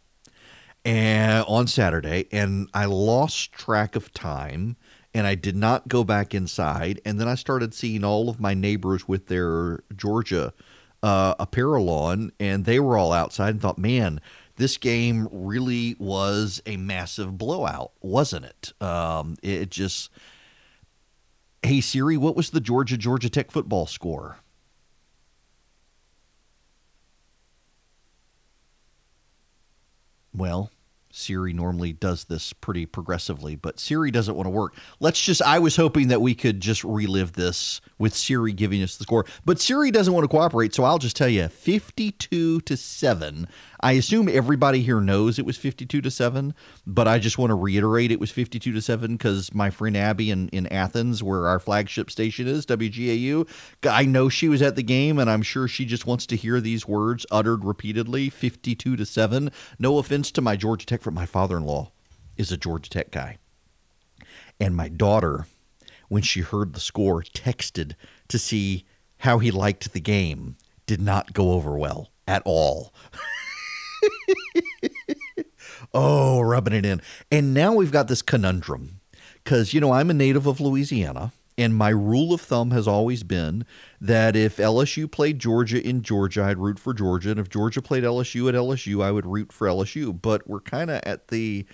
and 0.84 1.44
on 1.48 1.68
Saturday 1.68 2.28
and 2.32 2.70
I 2.74 2.86
lost 2.86 3.52
track 3.52 3.96
of 3.96 4.14
time 4.14 4.78
and 5.14 5.28
I 5.28 5.36
did 5.36 5.56
not 5.56 5.88
go 5.88 6.04
back 6.04 6.34
inside 6.34 7.02
and 7.06 7.20
then 7.20 7.28
I 7.28 7.36
started 7.36 7.74
seeing 7.74 8.04
all 8.04 8.30
of 8.30 8.40
my 8.40 8.54
neighbors 8.54 9.08
with 9.08 9.28
their 9.28 9.84
Georgia 9.96 10.54
uh, 11.04 11.36
apparel 11.40 11.90
on 11.90 12.32
and 12.40 12.66
they 12.66 12.80
were 12.80 12.98
all 12.98 13.12
outside 13.12 13.50
and 13.50 13.62
thought 13.62 13.78
man 13.78 14.22
this 14.56 14.78
game 14.78 15.28
really 15.32 15.96
was 16.00 16.62
a 16.66 16.78
massive 16.78 17.38
blowout 17.38 17.92
wasn't 18.02 18.46
it? 18.46 18.74
Um, 18.82 19.36
it 19.44 19.70
just 19.70 20.10
Hey 21.64 21.82
Siri, 21.82 22.18
what 22.18 22.36
was 22.36 22.52
the 22.52 22.62
Georgia 22.62 22.98
Georgia 22.98 23.30
Tech 23.30 23.52
football 23.52 23.88
score? 23.88 24.38
Well, 30.34 30.70
Siri 31.12 31.52
normally 31.52 31.94
does 31.94 32.26
this 32.26 32.54
pretty 32.54 32.86
progressively, 32.86 33.56
but 33.56 33.80
Siri 33.80 34.12
doesn't 34.12 34.36
want 34.36 34.46
to 34.46 34.52
work. 34.52 34.76
Let's 35.00 35.20
just 35.20 35.42
I 35.42 35.58
was 35.58 35.76
hoping 35.76 36.10
that 36.10 36.22
we 36.22 36.36
could 36.36 36.62
just 36.62 36.84
relive 36.84 37.34
this 37.34 37.82
with 37.98 38.16
Siri 38.16 38.54
giving 38.54 38.84
us 38.84 38.98
the 38.98 39.04
score. 39.04 39.26
But 39.44 39.60
Siri 39.60 39.90
doesn't 39.90 40.14
want 40.14 40.26
to 40.26 40.28
cooperate, 40.28 40.76
so 40.76 40.84
I'll 40.84 41.00
just 41.00 41.16
tell 41.16 41.28
you 41.28 41.48
52 41.48 42.62
to 42.62 42.78
7. 42.78 43.48
I 43.80 43.94
assume 43.94 44.28
everybody 44.28 44.82
here 44.82 45.00
knows 45.00 45.38
it 45.38 45.46
was 45.46 45.58
52 45.58 46.02
to 46.02 46.12
7, 46.12 46.54
but 46.86 47.08
I 47.08 47.20
just 47.20 47.38
want 47.38 47.52
to 47.52 47.56
reiterate 47.56 48.12
it 48.12 48.20
was 48.20 48.32
52 48.32 48.72
to 48.72 48.82
7 48.82 49.18
cuz 49.18 49.54
my 49.54 49.70
friend 49.70 49.96
Abby 49.96 50.32
in 50.32 50.50
in 50.50 50.68
Athens 50.68 51.22
where 51.22 51.48
our 51.48 51.60
flagship 51.60 52.10
station 52.10 52.48
is, 52.48 52.66
WGAU, 52.66 53.48
I 53.84 54.06
know 54.06 54.30
she 54.30 54.50
was 54.50 54.62
at 54.62 54.76
the 54.76 54.84
game 54.84 55.20
and 55.20 55.30
I'm 55.30 55.44
sure 55.44 55.68
she 55.68 55.86
just 55.86 56.08
wants 56.08 56.26
to 56.28 56.36
hear 56.36 56.60
these 56.60 56.88
words 56.88 57.26
uttered 57.32 57.64
repeatedly, 57.64 58.30
52 58.30 58.96
to 58.96 59.06
7. 59.06 59.52
No 59.80 59.98
offense 60.00 60.32
to 60.32 60.42
my 60.42 60.56
Georgia 60.56 60.86
Tech 60.86 61.02
for 61.02 61.12
my 61.12 61.26
father-in-law 61.26 61.92
is 62.36 62.52
a 62.52 62.58
Georgia 62.58 62.90
Tech 62.90 63.12
guy. 63.12 63.38
And 64.60 64.76
my 64.76 64.90
daughter 64.90 65.46
when 66.10 66.22
she 66.22 66.42
heard 66.42 66.74
the 66.74 66.80
score 66.80 67.22
texted 67.22 67.94
to 68.28 68.40
see 68.40 68.86
how 69.20 69.40
he 69.40 69.52
liked 69.52 69.94
the 69.94 70.00
game 70.00 70.56
did 70.86 71.02
not 71.02 71.34
go 71.34 71.52
over 71.52 71.78
well 71.78 72.10
at 72.28 72.42
all. 72.46 72.94
oh, 75.94 76.42
rubbing 76.42 76.74
it 76.74 76.86
in. 76.86 77.02
And 77.32 77.54
now 77.54 77.74
we've 77.74 77.92
got 77.92 78.08
this 78.08 78.22
conundrum 78.22 79.00
because, 79.44 79.74
you 79.74 79.80
know, 79.80 79.92
I'm 79.92 80.10
a 80.10 80.14
native 80.14 80.48
of 80.48 80.60
Louisiana. 80.60 81.32
And 81.60 81.76
my 81.76 81.90
rule 81.90 82.34
of 82.34 82.42
thumb 82.42 82.70
has 82.70 82.88
always 82.88 83.24
been 83.24 83.66
that 84.00 84.36
if 84.36 84.58
LSU 84.58 85.12
played 85.12 85.40
Georgia 85.40 85.84
in 85.86 86.04
Georgia, 86.04 86.44
I'd 86.44 86.60
root 86.60 86.78
for 86.78 86.94
Georgia. 86.94 87.32
And 87.32 87.40
if 87.40 87.50
Georgia 87.50 87.82
played 87.82 88.04
LSU 88.04 88.48
at 88.48 88.54
LSU, 88.54 89.04
I 89.04 89.10
would 89.10 89.26
root 89.26 89.52
for 89.52 89.68
LSU. 89.68 90.20
But 90.22 90.48
we're 90.48 90.60
kind 90.60 90.92
of 90.92 91.02
at 91.04 91.30
the. 91.30 91.66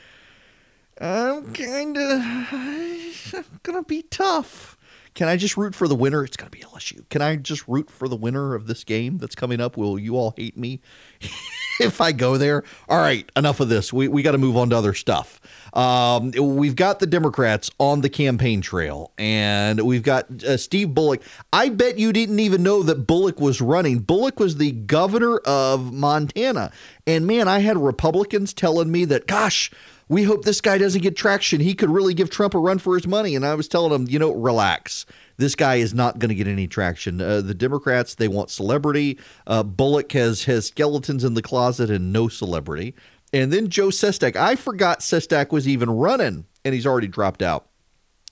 I'm 1.01 1.51
kind 1.53 1.97
of 1.97 2.21
going 3.63 3.77
to 3.77 3.83
be 3.85 4.03
tough. 4.03 4.77
Can 5.15 5.27
I 5.27 5.37
just 5.37 5.57
root 5.57 5.75
for 5.75 5.87
the 5.87 5.95
winner? 5.95 6.23
It's 6.23 6.37
going 6.37 6.49
to 6.49 6.57
be 6.57 6.63
LSU. 6.63 7.07
Can 7.09 7.21
I 7.21 7.35
just 7.35 7.67
root 7.67 7.89
for 7.91 8.07
the 8.07 8.15
winner 8.15 8.55
of 8.55 8.67
this 8.67 8.83
game 8.83 9.17
that's 9.17 9.35
coming 9.35 9.59
up? 9.59 9.75
Will 9.75 9.99
you 9.99 10.15
all 10.15 10.33
hate 10.37 10.57
me 10.57 10.81
if 11.79 12.01
I 12.01 12.11
go 12.11 12.37
there? 12.37 12.63
All 12.87 12.99
right, 12.99 13.29
enough 13.35 13.59
of 13.59 13.69
this. 13.69 13.91
We, 13.91 14.07
we 14.07 14.21
got 14.21 14.31
to 14.33 14.37
move 14.37 14.57
on 14.57 14.69
to 14.71 14.77
other 14.77 14.93
stuff. 14.93 15.39
Um, 15.73 16.31
we've 16.31 16.75
got 16.75 16.99
the 16.99 17.07
Democrats 17.07 17.71
on 17.79 18.01
the 18.01 18.09
campaign 18.09 18.61
trail, 18.61 19.11
and 19.17 19.81
we've 19.81 20.03
got 20.03 20.43
uh, 20.43 20.57
Steve 20.57 20.93
Bullock. 20.93 21.21
I 21.51 21.69
bet 21.69 21.97
you 21.97 22.13
didn't 22.13 22.39
even 22.39 22.61
know 22.61 22.83
that 22.83 23.07
Bullock 23.07 23.39
was 23.39 23.59
running. 23.59 23.99
Bullock 23.99 24.39
was 24.39 24.57
the 24.57 24.71
governor 24.71 25.37
of 25.37 25.91
Montana. 25.91 26.71
And 27.07 27.25
man, 27.25 27.47
I 27.47 27.59
had 27.59 27.77
Republicans 27.77 28.53
telling 28.53 28.91
me 28.91 29.05
that, 29.05 29.25
gosh, 29.25 29.71
we 30.09 30.23
hope 30.23 30.45
this 30.45 30.61
guy 30.61 30.77
doesn't 30.77 31.01
get 31.01 31.15
traction. 31.15 31.59
He 31.59 31.73
could 31.73 31.89
really 31.89 32.13
give 32.13 32.29
Trump 32.29 32.53
a 32.53 32.59
run 32.59 32.77
for 32.77 32.95
his 32.95 33.07
money. 33.07 33.35
And 33.35 33.45
I 33.45 33.55
was 33.55 33.67
telling 33.67 33.91
them, 33.91 34.07
you 34.07 34.19
know, 34.19 34.31
relax. 34.31 35.05
This 35.37 35.55
guy 35.55 35.75
is 35.75 35.93
not 35.93 36.19
going 36.19 36.29
to 36.29 36.35
get 36.35 36.47
any 36.47 36.67
traction. 36.67 37.21
Uh, 37.21 37.41
the 37.41 37.53
Democrats, 37.53 38.15
they 38.15 38.27
want 38.27 38.49
celebrity. 38.49 39.17
Uh, 39.47 39.63
Bullock 39.63 40.11
has 40.11 40.43
has 40.45 40.67
skeletons 40.67 41.23
in 41.23 41.33
the 41.33 41.41
closet 41.41 41.89
and 41.89 42.13
no 42.13 42.27
celebrity. 42.27 42.95
And 43.31 43.51
then 43.51 43.69
Joe 43.69 43.87
Sestak. 43.87 44.35
I 44.35 44.55
forgot 44.55 44.99
Sestak 44.99 45.51
was 45.51 45.67
even 45.67 45.89
running, 45.89 46.45
and 46.63 46.73
he's 46.73 46.85
already 46.85 47.07
dropped 47.07 47.41
out. 47.41 47.67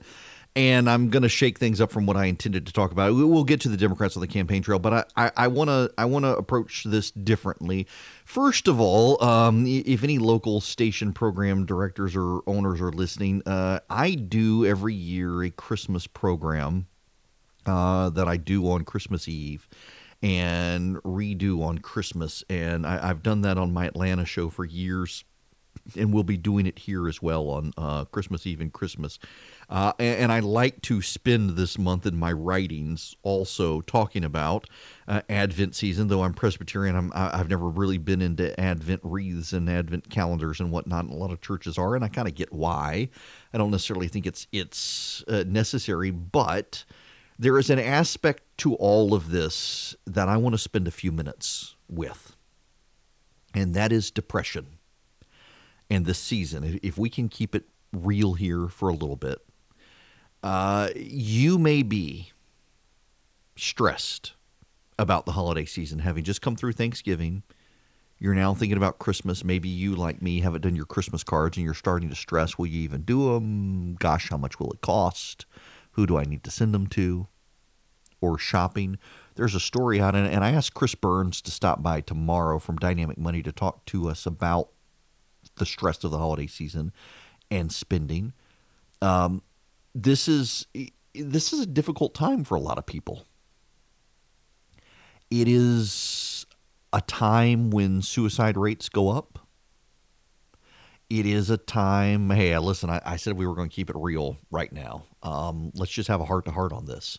and 0.56 0.90
I'm 0.90 1.10
going 1.10 1.24
to 1.24 1.30
shake 1.30 1.60
things 1.60 1.82
up 1.82 1.92
from 1.92 2.06
what 2.06 2.16
I 2.16 2.26
intended 2.26 2.66
to 2.68 2.74
talk 2.74 2.92
about. 2.92 3.14
We'll 3.14 3.44
get 3.44 3.60
to 3.62 3.70
the 3.70 3.76
Democrats 3.76 4.16
on 4.16 4.22
the 4.22 4.28
campaign 4.28 4.62
trail, 4.62 4.80
but 4.80 5.12
I 5.16 5.48
want 5.48 5.70
to 5.70 5.92
I 5.98 6.06
want 6.06 6.24
to 6.24 6.36
approach 6.36 6.86
this 6.86 7.12
differently. 7.12 7.88
First 8.24 8.68
of 8.68 8.80
all, 8.80 9.22
um, 9.24 9.66
if 9.68 10.04
any 10.04 10.18
local 10.18 10.62
station 10.62 11.12
program 11.12 11.66
directors 11.66 12.16
or 12.16 12.42
owners 12.48 12.80
are 12.80 12.92
listening, 12.92 13.44
uh, 13.46 13.80
I 13.90 14.12
do 14.12 14.66
every 14.66 14.94
year 14.94 15.44
a 15.44 15.50
Christmas 15.50 16.08
program 16.08 16.88
uh, 17.66 18.10
that 18.12 18.28
I 18.28 18.38
do 18.38 18.70
on 18.70 18.86
Christmas 18.86 19.28
Eve 19.28 19.68
and 20.24 20.96
redo 21.04 21.62
on 21.62 21.80
Christmas, 21.80 22.44
and 22.50 22.88
I, 22.88 23.10
I've 23.10 23.22
done 23.22 23.42
that 23.42 23.58
on 23.58 23.74
my 23.74 23.86
Atlanta 23.86 24.26
show 24.26 24.50
for 24.50 24.64
years 24.64 25.26
and 25.96 26.14
we'll 26.14 26.24
be 26.24 26.38
doing 26.38 26.66
it 26.66 26.80
here 26.80 27.08
as 27.08 27.22
well 27.22 27.50
on 27.50 27.74
uh, 27.78 28.06
Christmas 28.06 28.46
Eve 28.48 28.62
and 28.62 28.74
Christmas. 28.74 29.20
Uh, 29.70 29.94
and, 30.00 30.24
and, 30.24 30.32
I 30.32 30.40
like 30.40 30.82
to 30.84 31.02
spend 31.02 31.52
this 31.52 31.78
month 31.78 32.06
in 32.06 32.16
my 32.16 32.32
writings 32.32 33.16
also 33.24 33.82
talking 33.82 34.24
about 34.24 34.70
uh, 35.08 35.22
Advent 35.30 35.76
season. 35.76 36.08
Though 36.08 36.24
I'm 36.24 36.34
Presbyterian, 36.34 36.96
I'm, 36.96 37.12
I've 37.16 37.50
never 37.50 37.68
really 37.68 37.98
been 37.98 38.22
into 38.22 38.58
Advent 38.60 39.02
wreaths 39.04 39.54
and 39.54 39.70
Advent 39.70 40.10
calendars 40.10 40.60
and 40.60 40.72
whatnot. 40.72 41.06
And 41.06 41.14
a 41.14 41.18
lot 41.18 41.32
of 41.32 41.42
churches 41.42 41.78
are, 41.78 41.96
and 41.96 42.04
I 42.04 42.10
kind 42.10 42.28
of 42.28 42.36
get 42.36 42.54
why. 42.54 43.10
I 43.54 43.58
don't 43.58 43.72
necessarily 43.72 44.08
think 44.08 44.28
it's 44.28 44.48
it's 44.52 45.24
uh, 45.28 45.44
necessary, 45.48 46.12
but 46.12 46.86
there 47.40 47.58
is 47.58 47.70
an 47.70 47.80
aspect 47.80 48.44
to 48.60 48.76
all 48.76 49.14
of 49.14 49.32
this 49.32 49.96
that 50.06 50.30
I 50.30 50.38
want 50.38 50.54
to 50.54 50.60
spend 50.60 50.88
a 50.88 50.92
few 50.92 51.12
minutes 51.12 51.76
with, 51.90 52.36
and 53.54 53.74
that 53.74 53.92
is 53.92 54.12
depression 54.12 54.78
and 55.90 56.06
this 56.06 56.20
season, 56.20 56.80
if 56.82 56.98
we 56.98 57.10
can 57.10 57.30
keep 57.30 57.56
it 57.56 57.66
real 57.92 58.34
here 58.34 58.68
for 58.68 58.90
a 58.90 58.94
little 58.94 59.16
bit, 59.16 59.40
uh, 60.46 60.90
you 60.96 61.58
may 61.58 61.82
be 61.82 62.32
stressed 63.56 64.34
about 65.00 65.26
the 65.26 65.32
holiday 65.32 65.66
season, 65.66 65.98
having 65.98 66.24
just 66.24 66.40
come 66.40 66.56
through 66.56 66.74
Thanksgiving. 66.74 67.42
You're 68.20 68.36
now 68.36 68.54
thinking 68.54 68.78
about 68.78 69.00
Christmas. 69.00 69.44
Maybe 69.44 69.70
you, 69.70 69.96
like 69.96 70.22
me, 70.22 70.42
haven't 70.42 70.62
done 70.62 70.76
your 70.76 70.86
Christmas 70.86 71.24
cards 71.24 71.58
and 71.58 71.66
you're 71.66 71.74
starting 71.74 72.10
to 72.10 72.16
stress 72.16 72.60
will 72.60 72.68
you 72.68 72.82
even 72.82 73.02
do 73.02 73.34
them? 73.34 73.96
Gosh, 73.96 74.30
how 74.30 74.38
much 74.38 74.60
will 74.60 74.72
it 74.72 74.82
cost? 74.82 75.48
Who 75.94 76.06
do 76.06 76.16
I 76.16 76.26
need 76.26 76.44
to 76.44 76.52
send 76.52 76.76
them 76.76 76.86
to? 76.90 77.26
Or 78.22 78.38
shopping. 78.38 79.00
There's 79.34 79.56
a 79.56 79.60
story 79.60 80.00
out, 80.00 80.16
and 80.16 80.44
I 80.44 80.52
asked 80.52 80.76
Chris 80.76 80.94
Burns 80.94 81.42
to 81.42 81.50
stop 81.50 81.82
by 81.82 82.02
tomorrow 82.02 82.60
from 82.60 82.78
Dynamic 82.78 83.18
Money 83.18 83.42
to 83.42 83.52
talk 83.52 83.84
to 83.86 84.10
us 84.10 84.28
about 84.28 84.70
the 85.58 85.66
stress 85.66 86.04
of 86.04 86.12
the 86.12 86.20
holiday 86.20 86.48
season 86.48 86.92
and 87.50 87.72
spending. 87.72 88.34
Um, 89.02 89.42
this 89.96 90.28
is 90.28 90.68
this 91.14 91.54
is 91.54 91.62
a 91.62 91.66
difficult 91.66 92.14
time 92.14 92.44
for 92.44 92.56
a 92.56 92.60
lot 92.60 92.78
of 92.78 92.86
people. 92.86 93.26
It 95.32 95.48
is 95.48 96.46
a 96.94 97.02
time 97.02 97.72
when 97.72 98.02
suicide 98.02 98.58
rates 98.58 98.90
go 98.90 99.10
up. 99.10 99.40
It 101.10 101.26
is 101.26 101.50
a 101.50 101.58
time. 101.58 102.30
Hey, 102.30 102.58
listen, 102.60 102.90
I, 102.90 103.02
I 103.06 103.16
said 103.16 103.38
we 103.38 103.48
were 103.48 103.56
going 103.56 103.70
to 103.70 103.76
keep 103.76 103.90
it 103.90 103.96
real 103.98 104.38
right 104.52 104.72
now. 104.72 105.06
Um, 105.24 105.72
let's 105.76 105.92
just 105.92 106.10
have 106.10 106.22
a 106.22 106.26
heart 106.26 106.46
to 106.46 106.52
heart 106.52 106.74
on 106.74 106.86
this. 106.86 107.18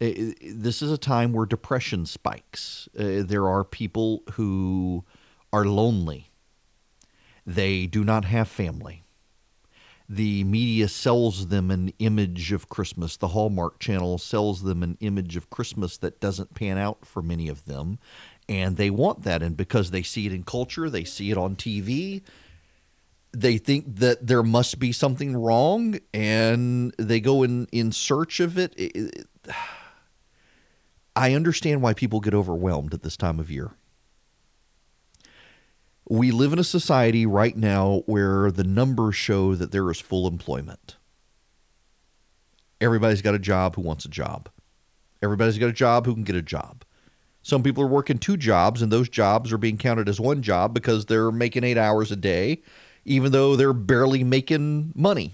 It, 0.00 0.18
it, 0.18 0.62
this 0.62 0.82
is 0.82 0.90
a 0.90 0.98
time 0.98 1.32
where 1.32 1.46
depression 1.46 2.06
spikes. 2.06 2.88
Uh, 2.98 3.22
there 3.22 3.48
are 3.48 3.64
people 3.64 4.22
who 4.32 5.04
are 5.52 5.64
lonely 5.64 6.30
they 7.46 7.86
do 7.86 8.04
not 8.04 8.26
have 8.26 8.48
family. 8.48 9.02
The 10.12 10.42
media 10.42 10.88
sells 10.88 11.46
them 11.46 11.70
an 11.70 11.92
image 12.00 12.50
of 12.50 12.68
Christmas. 12.68 13.16
The 13.16 13.28
Hallmark 13.28 13.78
Channel 13.78 14.18
sells 14.18 14.64
them 14.64 14.82
an 14.82 14.98
image 14.98 15.36
of 15.36 15.50
Christmas 15.50 15.96
that 15.98 16.18
doesn't 16.18 16.52
pan 16.52 16.78
out 16.78 17.06
for 17.06 17.22
many 17.22 17.46
of 17.46 17.64
them. 17.66 18.00
And 18.48 18.76
they 18.76 18.90
want 18.90 19.22
that. 19.22 19.40
And 19.40 19.56
because 19.56 19.92
they 19.92 20.02
see 20.02 20.26
it 20.26 20.32
in 20.32 20.42
culture, 20.42 20.90
they 20.90 21.04
see 21.04 21.30
it 21.30 21.38
on 21.38 21.54
TV, 21.54 22.22
they 23.30 23.56
think 23.56 23.84
that 23.98 24.26
there 24.26 24.42
must 24.42 24.80
be 24.80 24.90
something 24.90 25.36
wrong 25.36 26.00
and 26.12 26.92
they 26.98 27.20
go 27.20 27.44
in, 27.44 27.68
in 27.70 27.92
search 27.92 28.40
of 28.40 28.58
it. 28.58 28.74
I 31.14 31.34
understand 31.34 31.82
why 31.82 31.94
people 31.94 32.18
get 32.18 32.34
overwhelmed 32.34 32.94
at 32.94 33.04
this 33.04 33.16
time 33.16 33.38
of 33.38 33.48
year 33.48 33.70
we 36.10 36.32
live 36.32 36.52
in 36.52 36.58
a 36.58 36.64
society 36.64 37.24
right 37.24 37.56
now 37.56 38.02
where 38.06 38.50
the 38.50 38.64
numbers 38.64 39.14
show 39.14 39.54
that 39.54 39.70
there 39.70 39.88
is 39.92 40.00
full 40.00 40.26
employment. 40.26 40.96
Everybody's 42.80 43.22
got 43.22 43.36
a 43.36 43.38
job 43.38 43.76
who 43.76 43.82
wants 43.82 44.04
a 44.04 44.08
job. 44.08 44.48
Everybody's 45.22 45.56
got 45.56 45.68
a 45.68 45.72
job 45.72 46.06
who 46.06 46.14
can 46.14 46.24
get 46.24 46.34
a 46.34 46.42
job. 46.42 46.84
Some 47.42 47.62
people 47.62 47.84
are 47.84 47.86
working 47.88 48.18
two 48.18 48.36
jobs, 48.36 48.82
and 48.82 48.90
those 48.90 49.08
jobs 49.08 49.52
are 49.52 49.58
being 49.58 49.78
counted 49.78 50.08
as 50.08 50.18
one 50.18 50.42
job 50.42 50.74
because 50.74 51.06
they're 51.06 51.30
making 51.30 51.62
eight 51.62 51.78
hours 51.78 52.10
a 52.10 52.16
day, 52.16 52.60
even 53.04 53.30
though 53.30 53.54
they're 53.54 53.72
barely 53.72 54.24
making 54.24 54.92
money. 54.96 55.32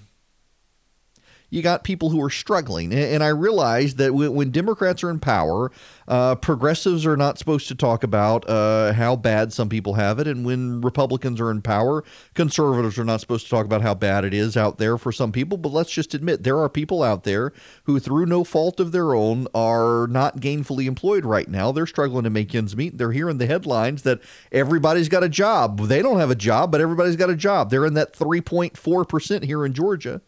You 1.50 1.62
got 1.62 1.84
people 1.84 2.10
who 2.10 2.22
are 2.22 2.30
struggling. 2.30 2.92
And, 2.92 3.22
I 3.22 3.28
realize 3.28 3.94
that 3.96 4.14
when, 4.14 4.34
when, 4.34 4.50
Democrats 4.50 5.02
are 5.02 5.10
in 5.10 5.20
power, 5.20 5.70
uh, 6.06 6.34
progressives 6.36 7.06
are 7.06 7.16
not 7.16 7.38
supposed 7.38 7.68
to 7.68 7.74
talk 7.74 8.02
about 8.04 8.48
uh, 8.48 8.92
how 8.92 9.16
bad 9.16 9.52
some 9.52 9.68
people 9.68 9.94
have 9.94 10.18
it. 10.18 10.26
And 10.26 10.44
when 10.44 10.80
Republicans 10.80 11.40
are 11.40 11.50
in 11.50 11.62
power, 11.62 12.04
conservatives 12.34 12.98
are 12.98 13.04
not 13.04 13.20
supposed 13.20 13.44
to 13.44 13.50
talk 13.50 13.64
about 13.64 13.82
how 13.82 13.94
bad 13.94 14.24
it 14.24 14.34
is 14.34 14.56
out 14.56 14.78
there 14.78 14.98
for 14.98 15.12
some 15.12 15.32
people. 15.32 15.58
But 15.58 15.72
let's 15.72 15.90
just 15.90 16.14
admit 16.14 16.42
there 16.42 16.58
are 16.60 16.68
people 16.68 17.02
out 17.02 17.24
there 17.24 17.52
who, 17.84 17.98
through 17.98 18.26
no 18.26 18.44
fault 18.44 18.78
of 18.78 18.92
their 18.92 19.14
own, 19.14 19.46
are 19.54 20.06
not 20.08 20.38
gainfully 20.38 20.86
employed 20.86 21.24
right 21.24 21.48
now. 21.48 21.72
They're 21.72 21.86
struggling 21.86 22.24
to 22.24 22.30
make 22.30 22.54
ends 22.54 22.76
meet. 22.76 22.98
They're 22.98 23.12
hearing 23.12 23.38
the 23.38 23.46
headlines 23.46 24.02
that 24.02 24.20
everybody's 24.52 25.08
got 25.08 25.24
a 25.24 25.28
job. 25.28 25.80
They 25.80 26.02
don't 26.02 26.20
have 26.20 26.30
a 26.30 26.36
job, 26.36 26.70
but 26.70 26.80
everybody's 26.80 27.16
got 27.16 27.30
a 27.30 27.36
job. 27.36 27.70
They're 27.70 27.86
in 27.86 27.94
that 27.94 28.14
3.4% 28.14 29.44
here 29.44 29.64
in 29.64 29.72
Georgia 29.72 30.20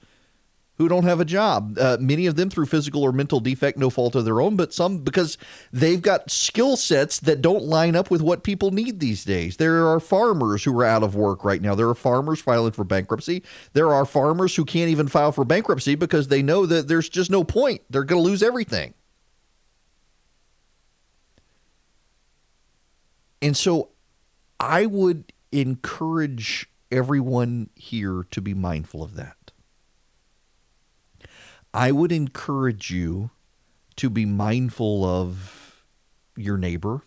who 0.78 0.88
don't 0.88 1.04
have 1.04 1.20
a 1.20 1.24
job. 1.24 1.76
Uh, 1.78 1.96
many 2.00 2.26
of 2.26 2.36
them 2.36 2.48
through 2.48 2.66
physical 2.66 3.02
or 3.02 3.12
mental 3.12 3.40
defect, 3.40 3.76
no 3.76 3.90
fault 3.90 4.14
of 4.14 4.24
their 4.24 4.40
own, 4.40 4.56
but 4.56 4.72
some 4.72 4.98
because 4.98 5.36
they've 5.72 6.00
got 6.00 6.30
skill 6.30 6.76
sets 6.76 7.18
that 7.20 7.42
don't 7.42 7.64
line 7.64 7.96
up 7.96 8.10
with 8.10 8.22
what 8.22 8.44
people 8.44 8.70
need 8.70 9.00
these 9.00 9.24
days. 9.24 9.56
There 9.56 9.86
are 9.88 9.98
farmers 9.98 10.62
who 10.62 10.78
are 10.78 10.84
out 10.84 11.02
of 11.02 11.16
work 11.16 11.44
right 11.44 11.60
now. 11.60 11.74
There 11.74 11.88
are 11.88 11.94
farmers 11.96 12.40
filing 12.40 12.72
for 12.72 12.84
bankruptcy. 12.84 13.42
There 13.72 13.92
are 13.92 14.06
farmers 14.06 14.54
who 14.54 14.64
can't 14.64 14.90
even 14.90 15.08
file 15.08 15.32
for 15.32 15.44
bankruptcy 15.44 15.96
because 15.96 16.28
they 16.28 16.42
know 16.42 16.64
that 16.66 16.86
there's 16.86 17.08
just 17.08 17.30
no 17.30 17.42
point. 17.42 17.82
They're 17.90 18.04
going 18.04 18.22
to 18.22 18.28
lose 18.28 18.42
everything. 18.42 18.94
And 23.42 23.56
so 23.56 23.90
I 24.60 24.86
would 24.86 25.32
encourage 25.52 26.68
everyone 26.90 27.70
here 27.74 28.26
to 28.30 28.40
be 28.40 28.54
mindful 28.54 29.02
of 29.02 29.14
that. 29.16 29.37
I 31.78 31.92
would 31.92 32.10
encourage 32.10 32.90
you 32.90 33.30
to 33.94 34.10
be 34.10 34.26
mindful 34.26 35.04
of 35.04 35.84
your 36.36 36.56
neighbor, 36.56 37.02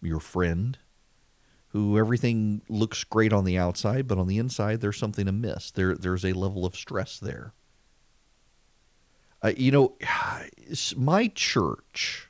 your 0.00 0.20
friend, 0.20 0.78
who 1.70 1.98
everything 1.98 2.62
looks 2.68 3.02
great 3.02 3.32
on 3.32 3.44
the 3.44 3.58
outside, 3.58 4.06
but 4.06 4.16
on 4.16 4.28
the 4.28 4.38
inside 4.38 4.80
there's 4.80 4.96
something 4.96 5.26
amiss. 5.26 5.72
There, 5.72 5.96
there's 5.96 6.24
a 6.24 6.34
level 6.34 6.64
of 6.64 6.76
stress 6.76 7.18
there. 7.18 7.52
Uh, 9.42 9.52
you 9.56 9.72
know, 9.72 9.96
my 10.96 11.26
church 11.34 12.28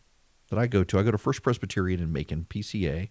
that 0.49 0.59
I 0.59 0.67
go 0.67 0.83
to, 0.83 0.99
I 0.99 1.03
go 1.03 1.11
to 1.11 1.19
First 1.19 1.43
Presbyterian 1.43 2.01
in 2.01 2.11
Macon, 2.11 2.47
PCA, 2.49 3.11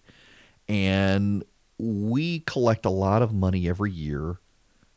and 0.68 1.44
we 1.78 2.40
collect 2.40 2.84
a 2.84 2.90
lot 2.90 3.22
of 3.22 3.32
money 3.32 3.70
every 3.70 3.92
year 3.92 4.40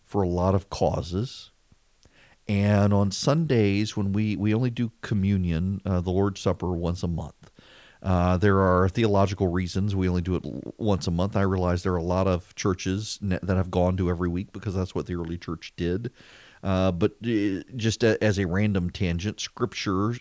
for 0.06 0.22
a 0.22 0.28
lot 0.28 0.55
of 0.55 0.70
causes. 0.70 1.49
And 2.51 2.93
on 2.93 3.12
Sundays, 3.12 3.97
when 3.97 4.12
we, 4.12 4.35
we 4.35 4.52
only 4.52 4.70
do 4.70 4.90
communion, 5.02 5.81
uh, 5.86 6.01
the 6.01 6.10
Lord's 6.10 6.40
Supper, 6.40 6.72
once 6.72 7.05
a 7.05 7.06
month. 7.06 7.48
Uh, 8.02 8.39
there 8.39 8.59
are 8.59 8.89
theological 8.89 9.47
reasons 9.47 9.94
we 9.94 10.09
only 10.09 10.20
do 10.20 10.35
it 10.35 10.43
once 10.77 11.06
a 11.06 11.12
month. 11.12 11.36
I 11.36 11.43
realize 11.43 11.85
there 11.85 11.93
are 11.93 11.97
a 11.97 12.02
lot 12.02 12.27
of 12.27 12.52
churches 12.56 13.20
that 13.22 13.47
have 13.47 13.70
gone 13.70 13.97
to 13.98 14.10
every 14.10 14.28
week 14.28 14.52
because 14.52 14.74
that's 14.74 14.97
what 14.97 15.06
the 15.06 15.14
early 15.14 15.39
church 15.39 15.74
did. 15.77 16.10
Uh, 16.60 16.90
but 16.90 17.12
uh, 17.24 17.62
just 17.77 18.02
as 18.02 18.40
a 18.40 18.48
random 18.48 18.90
tangent, 18.90 19.39
Scripture 19.39 20.16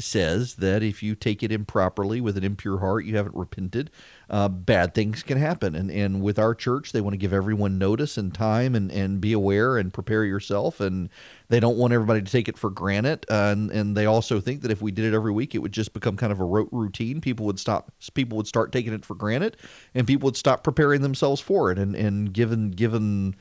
says 0.00 0.56
that 0.56 0.82
if 0.82 1.02
you 1.02 1.14
take 1.14 1.42
it 1.42 1.50
improperly 1.50 2.20
with 2.20 2.36
an 2.36 2.44
impure 2.44 2.78
heart, 2.78 3.04
you 3.04 3.16
haven't 3.16 3.34
repented, 3.34 3.90
uh, 4.30 4.48
bad 4.48 4.94
things 4.94 5.22
can 5.22 5.38
happen. 5.38 5.74
And 5.74 5.90
and 5.90 6.22
with 6.22 6.38
our 6.38 6.54
church, 6.54 6.92
they 6.92 7.00
want 7.00 7.14
to 7.14 7.18
give 7.18 7.32
everyone 7.32 7.78
notice 7.78 8.16
and 8.16 8.32
time 8.32 8.74
and, 8.74 8.90
and 8.92 9.20
be 9.20 9.32
aware 9.32 9.76
and 9.76 9.92
prepare 9.92 10.24
yourself. 10.24 10.80
And 10.80 11.08
they 11.48 11.60
don't 11.60 11.76
want 11.76 11.92
everybody 11.92 12.22
to 12.22 12.30
take 12.30 12.48
it 12.48 12.58
for 12.58 12.70
granted. 12.70 13.26
Uh, 13.30 13.52
and 13.52 13.70
and 13.70 13.96
they 13.96 14.06
also 14.06 14.40
think 14.40 14.62
that 14.62 14.70
if 14.70 14.80
we 14.80 14.90
did 14.92 15.04
it 15.04 15.14
every 15.14 15.32
week, 15.32 15.54
it 15.54 15.58
would 15.58 15.72
just 15.72 15.92
become 15.92 16.16
kind 16.16 16.32
of 16.32 16.40
a 16.40 16.44
rote 16.44 16.68
routine. 16.72 17.20
People 17.20 17.46
would 17.46 17.58
stop. 17.58 17.92
People 18.14 18.36
would 18.36 18.46
start 18.46 18.72
taking 18.72 18.92
it 18.92 19.04
for 19.04 19.14
granted, 19.14 19.56
and 19.94 20.06
people 20.06 20.26
would 20.26 20.36
stop 20.36 20.62
preparing 20.62 21.02
themselves 21.02 21.40
for 21.40 21.70
it. 21.70 21.78
And 21.78 21.94
and 21.94 22.32
given 22.32 22.70
given 22.70 23.34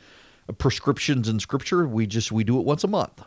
prescriptions 0.57 1.27
in 1.27 1.39
Scripture, 1.39 1.88
we 1.88 2.07
just 2.07 2.31
we 2.31 2.43
do 2.43 2.59
it 2.59 2.65
once 2.65 2.84
a 2.84 2.88
month. 2.88 3.23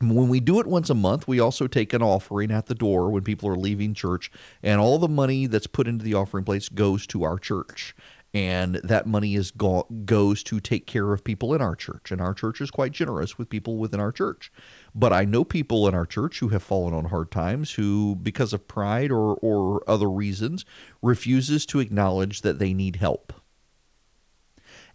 When 0.00 0.28
we 0.28 0.38
do 0.38 0.60
it 0.60 0.66
once 0.66 0.90
a 0.90 0.94
month, 0.94 1.26
we 1.26 1.40
also 1.40 1.66
take 1.66 1.92
an 1.92 2.02
offering 2.02 2.52
at 2.52 2.66
the 2.66 2.74
door 2.74 3.10
when 3.10 3.24
people 3.24 3.48
are 3.48 3.56
leaving 3.56 3.94
church, 3.94 4.30
and 4.62 4.80
all 4.80 4.98
the 4.98 5.08
money 5.08 5.46
that's 5.46 5.66
put 5.66 5.88
into 5.88 6.04
the 6.04 6.14
offering 6.14 6.44
place 6.44 6.68
goes 6.68 7.06
to 7.08 7.24
our 7.24 7.38
church. 7.38 7.96
And 8.34 8.76
that 8.84 9.06
money 9.06 9.34
is 9.34 9.50
go- 9.50 9.86
goes 10.04 10.42
to 10.44 10.60
take 10.60 10.86
care 10.86 11.12
of 11.14 11.24
people 11.24 11.54
in 11.54 11.62
our 11.62 11.74
church, 11.74 12.12
and 12.12 12.20
our 12.20 12.34
church 12.34 12.60
is 12.60 12.70
quite 12.70 12.92
generous 12.92 13.38
with 13.38 13.48
people 13.48 13.78
within 13.78 14.00
our 14.00 14.12
church. 14.12 14.52
But 14.94 15.12
I 15.14 15.24
know 15.24 15.44
people 15.44 15.88
in 15.88 15.94
our 15.94 16.06
church 16.06 16.40
who 16.40 16.48
have 16.48 16.62
fallen 16.62 16.92
on 16.92 17.06
hard 17.06 17.30
times, 17.30 17.72
who, 17.72 18.14
because 18.14 18.52
of 18.52 18.68
pride 18.68 19.10
or 19.10 19.36
or 19.36 19.82
other 19.88 20.10
reasons, 20.10 20.64
refuses 21.02 21.64
to 21.66 21.80
acknowledge 21.80 22.42
that 22.42 22.58
they 22.58 22.74
need 22.74 22.96
help 22.96 23.32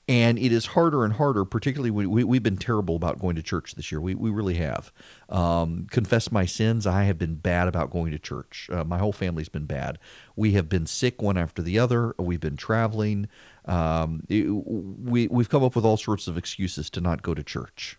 and 0.07 0.37
it 0.37 0.51
is 0.51 0.67
harder 0.67 1.05
and 1.05 1.13
harder, 1.13 1.45
particularly 1.45 1.89
we, 1.89 2.05
we, 2.05 2.35
have 2.35 2.43
been 2.43 2.57
terrible 2.57 2.97
about 2.97 3.19
going 3.19 3.37
to 3.37 3.41
church 3.41 3.75
this 3.75 3.89
year. 3.89 4.01
We, 4.01 4.15
we 4.15 4.29
really 4.29 4.55
have. 4.55 4.91
Um, 5.29 5.87
confess 5.89 6.29
my 6.29 6.45
sins, 6.45 6.85
I 6.85 7.03
have 7.03 7.17
been 7.17 7.35
bad 7.35 7.69
about 7.69 7.89
going 7.89 8.11
to 8.11 8.19
church. 8.19 8.69
Uh, 8.71 8.83
my 8.83 8.97
whole 8.97 9.13
family's 9.13 9.47
been 9.47 9.65
bad. 9.65 9.99
We 10.35 10.53
have 10.53 10.67
been 10.67 10.87
sick 10.87 11.21
one 11.21 11.37
after 11.37 11.61
the 11.61 11.79
other. 11.79 12.13
We've 12.19 12.41
been 12.41 12.57
traveling. 12.57 13.29
Um, 13.63 14.23
it, 14.27 14.43
we, 14.49 15.27
we've 15.27 15.49
come 15.49 15.63
up 15.63 15.75
with 15.75 15.85
all 15.85 15.97
sorts 15.97 16.27
of 16.27 16.37
excuses 16.37 16.89
to 16.91 17.01
not 17.01 17.21
go 17.21 17.33
to 17.33 17.43
church. 17.43 17.97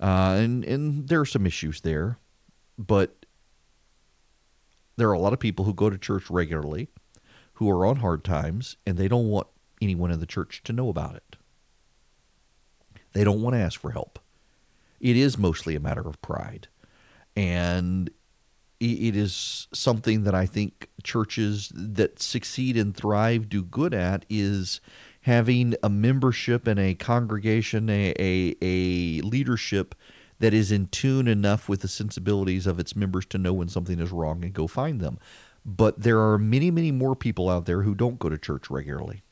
Uh, 0.00 0.36
and, 0.38 0.64
and 0.64 1.08
there 1.08 1.20
are 1.20 1.26
some 1.26 1.46
issues 1.46 1.80
there, 1.80 2.18
but 2.78 3.26
there 4.96 5.08
are 5.08 5.14
a 5.14 5.18
lot 5.18 5.32
of 5.32 5.40
people 5.40 5.64
who 5.64 5.74
go 5.74 5.90
to 5.90 5.98
church 5.98 6.30
regularly 6.30 6.88
who 7.54 7.68
are 7.68 7.84
on 7.84 7.96
hard 7.96 8.22
times 8.22 8.76
and 8.86 8.96
they 8.96 9.08
don't 9.08 9.28
want 9.28 9.48
anyone 9.80 10.10
in 10.10 10.20
the 10.20 10.26
church 10.26 10.62
to 10.64 10.72
know 10.72 10.88
about 10.88 11.16
it. 11.16 11.36
They 13.12 13.24
don't 13.24 13.42
want 13.42 13.54
to 13.54 13.60
ask 13.60 13.80
for 13.80 13.90
help. 13.90 14.18
It 15.00 15.16
is 15.16 15.38
mostly 15.38 15.74
a 15.74 15.80
matter 15.80 16.06
of 16.06 16.20
pride. 16.22 16.68
And 17.36 18.10
it 18.80 19.16
is 19.16 19.66
something 19.72 20.22
that 20.24 20.34
I 20.34 20.46
think 20.46 20.88
churches 21.02 21.72
that 21.74 22.20
succeed 22.20 22.76
and 22.76 22.96
thrive 22.96 23.48
do 23.48 23.62
good 23.62 23.92
at 23.92 24.24
is 24.28 24.80
having 25.22 25.74
a 25.82 25.88
membership 25.88 26.66
and 26.66 26.78
a 26.78 26.94
congregation, 26.94 27.90
a, 27.90 28.14
a, 28.18 28.54
a 28.62 29.20
leadership 29.22 29.94
that 30.38 30.54
is 30.54 30.70
in 30.70 30.86
tune 30.86 31.26
enough 31.26 31.68
with 31.68 31.80
the 31.80 31.88
sensibilities 31.88 32.66
of 32.66 32.78
its 32.78 32.94
members 32.94 33.26
to 33.26 33.38
know 33.38 33.52
when 33.52 33.68
something 33.68 33.98
is 33.98 34.12
wrong 34.12 34.44
and 34.44 34.52
go 34.52 34.68
find 34.68 35.00
them. 35.00 35.18
But 35.64 36.02
there 36.02 36.20
are 36.20 36.38
many, 36.38 36.70
many 36.70 36.92
more 36.92 37.16
people 37.16 37.50
out 37.50 37.66
there 37.66 37.82
who 37.82 37.96
don't 37.96 38.20
go 38.20 38.28
to 38.28 38.38
church 38.38 38.70
regularly 38.70 39.22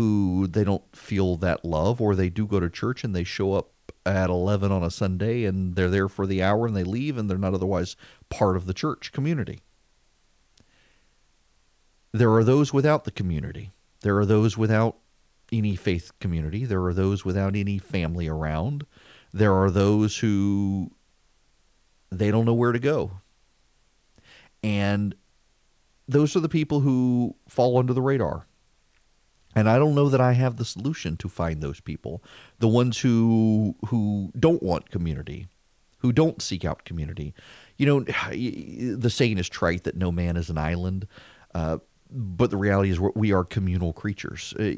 who 0.00 0.46
they 0.46 0.64
don't 0.64 0.96
feel 0.96 1.36
that 1.36 1.62
love, 1.62 2.00
or 2.00 2.14
they 2.14 2.30
do 2.30 2.46
go 2.46 2.58
to 2.58 2.70
church 2.70 3.04
and 3.04 3.14
they 3.14 3.22
show 3.22 3.52
up 3.52 3.68
at 4.06 4.30
11 4.30 4.72
on 4.72 4.82
a 4.82 4.90
Sunday 4.90 5.44
and 5.44 5.74
they're 5.74 5.90
there 5.90 6.08
for 6.08 6.26
the 6.26 6.42
hour 6.42 6.66
and 6.66 6.74
they 6.74 6.84
leave 6.84 7.18
and 7.18 7.28
they're 7.28 7.36
not 7.36 7.52
otherwise 7.52 7.96
part 8.30 8.56
of 8.56 8.64
the 8.64 8.72
church 8.72 9.12
community. 9.12 9.60
There 12.12 12.32
are 12.32 12.42
those 12.42 12.72
without 12.72 13.04
the 13.04 13.10
community. 13.10 13.72
There 14.00 14.16
are 14.16 14.24
those 14.24 14.56
without 14.56 14.96
any 15.52 15.76
faith 15.76 16.12
community. 16.18 16.64
There 16.64 16.82
are 16.86 16.94
those 16.94 17.26
without 17.26 17.54
any 17.54 17.76
family 17.76 18.26
around. 18.26 18.86
There 19.34 19.54
are 19.54 19.70
those 19.70 20.16
who 20.16 20.92
they 22.10 22.30
don't 22.30 22.46
know 22.46 22.54
where 22.54 22.72
to 22.72 22.78
go. 22.78 23.18
And 24.62 25.14
those 26.08 26.34
are 26.36 26.40
the 26.40 26.48
people 26.48 26.80
who 26.80 27.36
fall 27.48 27.76
under 27.76 27.92
the 27.92 28.00
radar. 28.00 28.46
And 29.54 29.68
I 29.68 29.78
don't 29.78 29.94
know 29.94 30.08
that 30.08 30.20
I 30.20 30.32
have 30.32 30.56
the 30.56 30.64
solution 30.64 31.16
to 31.18 31.28
find 31.28 31.60
those 31.60 31.80
people, 31.80 32.22
the 32.58 32.68
ones 32.68 32.98
who 32.98 33.74
who 33.86 34.30
don't 34.38 34.62
want 34.62 34.90
community, 34.90 35.48
who 35.98 36.12
don't 36.12 36.40
seek 36.40 36.64
out 36.64 36.84
community. 36.84 37.34
You 37.76 37.86
know, 37.86 38.00
the 38.30 39.10
saying 39.10 39.38
is 39.38 39.48
trite 39.48 39.84
that 39.84 39.96
no 39.96 40.12
man 40.12 40.36
is 40.36 40.50
an 40.50 40.58
island, 40.58 41.06
uh, 41.54 41.78
but 42.10 42.50
the 42.50 42.56
reality 42.56 42.90
is 42.90 43.00
we 43.00 43.32
are 43.32 43.44
communal 43.44 43.92
creatures. 43.92 44.54
Uh, 44.58 44.72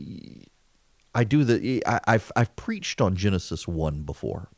I 1.14 1.24
do 1.24 1.44
the 1.44 1.82
I, 1.86 2.00
I've 2.06 2.32
I've 2.36 2.56
preached 2.56 3.00
on 3.00 3.16
Genesis 3.16 3.68
one 3.68 4.02
before, 4.02 4.48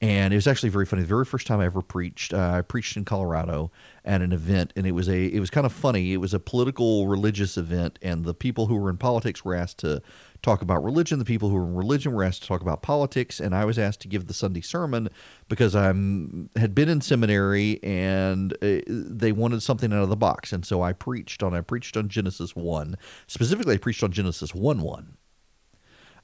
and 0.00 0.34
it 0.34 0.36
was 0.36 0.46
actually 0.46 0.68
very 0.68 0.84
funny. 0.84 1.02
The 1.02 1.08
very 1.08 1.24
first 1.24 1.46
time 1.46 1.60
I 1.60 1.64
ever 1.64 1.80
preached, 1.80 2.34
uh, 2.34 2.52
I 2.58 2.62
preached 2.62 2.98
in 2.98 3.06
Colorado 3.06 3.70
at 4.04 4.20
an 4.20 4.30
event, 4.30 4.72
and 4.76 4.86
it 4.86 4.92
was 4.92 5.08
a 5.08 5.26
it 5.26 5.40
was 5.40 5.48
kind 5.48 5.64
of 5.64 5.72
funny. 5.72 6.12
It 6.12 6.18
was 6.18 6.34
a 6.34 6.38
political 6.38 7.06
religious 7.06 7.56
event, 7.56 7.98
and 8.02 8.24
the 8.24 8.34
people 8.34 8.66
who 8.66 8.76
were 8.76 8.90
in 8.90 8.98
politics 8.98 9.42
were 9.42 9.54
asked 9.54 9.78
to 9.78 10.02
talk 10.42 10.60
about 10.60 10.84
religion. 10.84 11.18
The 11.18 11.24
people 11.24 11.48
who 11.48 11.56
were 11.56 11.64
in 11.64 11.74
religion 11.74 12.12
were 12.12 12.24
asked 12.24 12.42
to 12.42 12.48
talk 12.48 12.60
about 12.60 12.82
politics, 12.82 13.40
and 13.40 13.54
I 13.54 13.64
was 13.64 13.78
asked 13.78 14.00
to 14.00 14.08
give 14.08 14.26
the 14.26 14.34
Sunday 14.34 14.60
sermon 14.60 15.08
because 15.48 15.74
I'm 15.74 16.50
had 16.56 16.74
been 16.74 16.90
in 16.90 17.00
seminary, 17.00 17.82
and 17.82 18.52
uh, 18.62 18.82
they 18.86 19.32
wanted 19.32 19.62
something 19.62 19.94
out 19.94 20.02
of 20.02 20.10
the 20.10 20.16
box, 20.16 20.52
and 20.52 20.66
so 20.66 20.82
I 20.82 20.92
preached 20.92 21.42
on 21.42 21.54
I 21.54 21.62
preached 21.62 21.96
on 21.96 22.10
Genesis 22.10 22.54
one 22.54 22.96
specifically. 23.26 23.76
I 23.76 23.78
preached 23.78 24.02
on 24.02 24.12
Genesis 24.12 24.54
one 24.54 24.82
one 24.82 25.16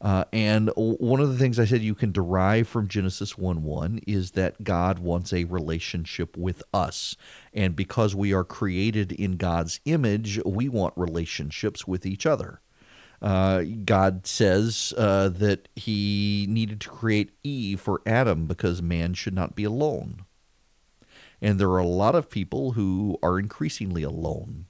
Uh, 0.02 0.24
and 0.32 0.68
one 0.74 1.20
of 1.20 1.28
the 1.30 1.38
things 1.38 1.60
I 1.60 1.64
said 1.64 1.80
you 1.80 1.94
can 1.94 2.10
derive 2.10 2.66
from 2.66 2.88
Genesis 2.88 3.38
1 3.38 3.62
1 3.62 4.00
is 4.04 4.32
that 4.32 4.64
God 4.64 4.98
wants 4.98 5.32
a 5.32 5.44
relationship 5.44 6.36
with 6.36 6.60
us. 6.74 7.16
And 7.54 7.76
because 7.76 8.12
we 8.12 8.34
are 8.34 8.42
created 8.42 9.12
in 9.12 9.36
God's 9.36 9.78
image, 9.84 10.40
we 10.44 10.68
want 10.68 10.92
relationships 10.96 11.86
with 11.86 12.04
each 12.04 12.26
other. 12.26 12.60
Uh, 13.22 13.62
God 13.84 14.26
says 14.26 14.92
uh, 14.98 15.28
that 15.28 15.68
he 15.76 16.46
needed 16.50 16.80
to 16.80 16.88
create 16.88 17.30
Eve 17.44 17.80
for 17.80 18.02
Adam 18.04 18.46
because 18.46 18.82
man 18.82 19.14
should 19.14 19.34
not 19.34 19.54
be 19.54 19.62
alone. 19.62 20.24
And 21.40 21.60
there 21.60 21.70
are 21.70 21.78
a 21.78 21.86
lot 21.86 22.16
of 22.16 22.28
people 22.28 22.72
who 22.72 23.18
are 23.22 23.38
increasingly 23.38 24.02
alone. 24.02 24.66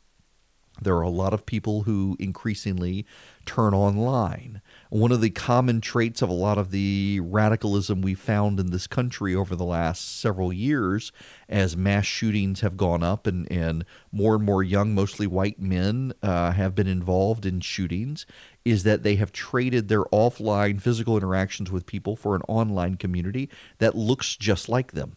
There 0.83 0.97
are 0.97 1.03
a 1.03 1.11
lot 1.11 1.33
of 1.33 1.47
people 1.47 1.83
who 1.83 2.17
increasingly 2.19 3.07
turn 3.47 3.73
online. 3.73 4.61
One 4.93 5.11
of 5.11 5.23
the 5.23 5.31
common 5.31 5.81
traits 5.81 6.21
of 6.21 6.29
a 6.29 6.35
lot 6.35 6.59
of 6.59 6.71
the 6.71 7.19
radicalism 7.21 8.03
we 8.03 8.13
found 8.13 8.61
in 8.61 8.73
this 8.73 8.87
country 8.87 9.35
over 9.35 9.57
the 9.57 9.65
last 9.65 10.21
several 10.21 10.53
years, 10.53 11.13
as 11.49 11.75
mass 11.75 12.05
shootings 12.05 12.61
have 12.61 12.77
gone 12.77 13.03
up 13.03 13.27
and, 13.27 13.51
and 13.51 13.87
more 14.13 14.35
and 14.35 14.45
more 14.45 14.63
young, 14.63 14.95
mostly 14.95 15.27
white 15.27 15.59
men, 15.59 16.13
uh, 16.23 16.53
have 16.53 16.75
been 16.75 16.87
involved 16.87 17.47
in 17.47 17.61
shootings, 17.61 18.27
is 18.67 18.83
that 18.83 19.03
they 19.03 19.17
have 19.17 19.33
traded 19.33 19.89
their 19.89 20.05
offline 20.13 20.79
physical 20.79 21.17
interactions 21.17 21.73
with 21.73 21.87
people 21.87 22.15
for 22.15 22.37
an 22.37 22.43
online 22.47 22.97
community 22.97 23.49
that 23.79 23.95
looks 23.95 24.37
just 24.37 24.69
like 24.69 24.93
them. 24.93 25.17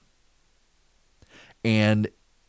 And 1.65 2.07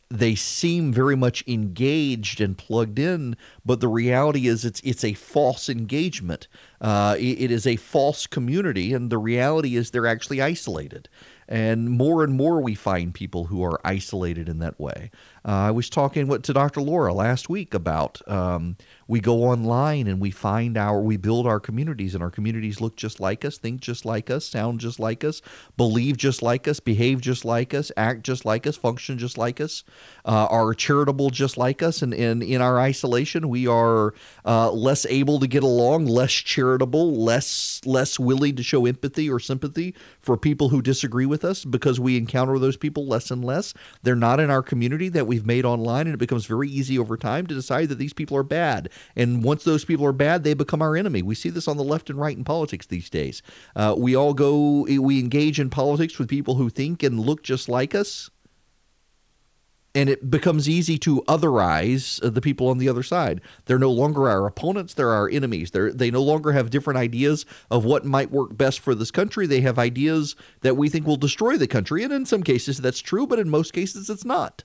they 0.09 0.35
seem 0.35 0.93
very 0.93 1.15
much 1.15 1.43
engaged 1.47 2.39
and 2.39 2.57
plugged 2.57 2.97
in, 2.97 3.35
but 3.65 3.81
the 3.81 3.87
reality 3.87 4.47
is 4.47 4.63
it's 4.63 4.79
it's 4.81 5.03
a 5.03 5.13
false 5.13 5.69
engagement. 5.69 6.47
Uh, 6.79 7.15
it, 7.19 7.41
it 7.41 7.51
is 7.51 7.67
a 7.67 7.75
false 7.75 8.25
community, 8.25 8.93
and 8.93 9.09
the 9.09 9.17
reality 9.17 9.75
is 9.75 9.91
they're 9.91 10.07
actually 10.07 10.41
isolated. 10.41 11.09
And 11.49 11.89
more 11.89 12.23
and 12.23 12.33
more 12.33 12.61
we 12.61 12.75
find 12.75 13.13
people 13.13 13.45
who 13.45 13.63
are 13.63 13.79
isolated 13.85 14.49
in 14.49 14.59
that 14.59 14.79
way. 14.79 15.11
Uh, 15.45 15.51
I 15.51 15.71
was 15.71 15.89
talking 15.89 16.27
to 16.27 16.53
Dr. 16.53 16.81
Laura 16.81 17.13
last 17.13 17.49
week 17.49 17.73
about 17.73 18.21
um, 18.27 18.75
we 19.07 19.19
go 19.19 19.43
online 19.43 20.07
and 20.07 20.19
we 20.19 20.31
find 20.31 20.77
our, 20.77 21.01
we 21.01 21.17
build 21.17 21.47
our 21.47 21.59
communities, 21.59 22.13
and 22.13 22.23
our 22.23 22.29
communities 22.31 22.81
look 22.81 22.95
just 22.95 23.19
like 23.19 23.45
us, 23.45 23.57
think 23.57 23.81
just 23.81 24.05
like 24.05 24.29
us, 24.29 24.45
sound 24.45 24.79
just 24.79 24.99
like 24.99 25.23
us, 25.23 25.41
believe 25.77 26.17
just 26.17 26.41
like 26.41 26.67
us, 26.67 26.79
behave 26.79 27.21
just 27.21 27.45
like 27.45 27.73
us, 27.73 27.91
act 27.95 28.23
just 28.23 28.45
like 28.45 28.67
us, 28.67 28.75
function 28.75 29.17
just 29.17 29.37
like 29.37 29.61
us, 29.61 29.83
uh, 30.27 30.47
are 30.51 30.73
charitable 30.73 31.29
just 31.29 31.57
like 31.57 31.81
us. 31.81 32.01
And, 32.01 32.13
and 32.13 32.43
in 32.43 32.61
our 32.61 32.79
isolation, 32.79 33.49
we 33.49 33.65
are 33.65 34.13
uh, 34.45 34.71
less 34.71 35.05
able 35.05 35.39
to 35.39 35.47
get 35.47 35.63
along, 35.63 36.05
less 36.05 36.33
charitable, 36.33 37.23
less 37.23 37.81
less 37.85 38.19
willing 38.19 38.55
to 38.57 38.63
show 38.63 38.85
empathy 38.85 39.29
or 39.29 39.39
sympathy 39.39 39.95
for 40.19 40.37
people 40.37 40.69
who 40.69 40.81
disagree 40.81 41.25
with 41.25 41.45
us 41.45 41.63
because 41.63 41.99
we 41.99 42.17
encounter 42.17 42.59
those 42.59 42.77
people 42.77 43.07
less 43.07 43.31
and 43.31 43.43
less. 43.43 43.73
They're 44.03 44.15
not 44.15 44.39
in 44.39 44.49
our 44.49 44.61
community 44.61 45.09
that 45.09 45.27
we've 45.27 45.45
made 45.45 45.65
online, 45.65 46.07
and 46.07 46.13
it 46.13 46.19
becomes 46.19 46.45
very 46.45 46.69
easy 46.69 46.99
over 46.99 47.15
time 47.15 47.47
to 47.47 47.55
decide 47.55 47.89
that 47.89 47.97
these 47.97 48.13
people 48.13 48.35
are 48.37 48.43
bad. 48.43 48.89
And 49.15 49.43
once 49.43 49.63
those 49.63 49.85
people 49.85 50.05
are 50.05 50.11
bad, 50.11 50.43
they 50.43 50.53
become 50.53 50.81
our 50.81 50.97
enemy. 50.97 51.21
We 51.21 51.35
see 51.35 51.49
this 51.49 51.67
on 51.67 51.77
the 51.77 51.83
left 51.83 52.09
and 52.09 52.19
right 52.19 52.35
in 52.35 52.43
politics 52.43 52.85
these 52.87 53.09
days. 53.09 53.41
Uh, 53.75 53.95
we 53.97 54.15
all 54.15 54.33
go, 54.33 54.81
we 54.81 55.19
engage 55.19 55.59
in 55.59 55.69
politics 55.69 56.19
with 56.19 56.27
people 56.27 56.55
who 56.55 56.69
think 56.69 57.03
and 57.03 57.19
look 57.19 57.43
just 57.43 57.69
like 57.69 57.95
us. 57.95 58.29
And 59.97 60.09
it 60.09 60.29
becomes 60.29 60.69
easy 60.69 60.99
to 60.99 61.23
otherize 61.27 62.23
uh, 62.23 62.29
the 62.29 62.39
people 62.39 62.67
on 62.67 62.77
the 62.77 62.87
other 62.87 63.01
side. 63.01 63.41
They're 63.65 63.79
no 63.79 63.91
longer 63.91 64.29
our 64.29 64.45
opponents; 64.45 64.93
they're 64.93 65.09
our 65.09 65.27
enemies. 65.27 65.71
They 65.71 65.89
they 65.89 66.11
no 66.11 66.21
longer 66.21 66.51
have 66.51 66.69
different 66.69 66.99
ideas 66.99 67.47
of 67.71 67.83
what 67.83 68.05
might 68.05 68.29
work 68.29 68.55
best 68.55 68.79
for 68.79 68.93
this 68.93 69.09
country. 69.09 69.47
They 69.47 69.61
have 69.61 69.79
ideas 69.79 70.35
that 70.61 70.77
we 70.77 70.87
think 70.87 71.07
will 71.07 71.15
destroy 71.15 71.57
the 71.57 71.65
country, 71.65 72.03
and 72.03 72.13
in 72.13 72.27
some 72.27 72.43
cases 72.43 72.77
that's 72.77 72.99
true, 72.99 73.25
but 73.25 73.39
in 73.39 73.49
most 73.49 73.73
cases 73.73 74.07
it's 74.07 74.23
not. 74.23 74.63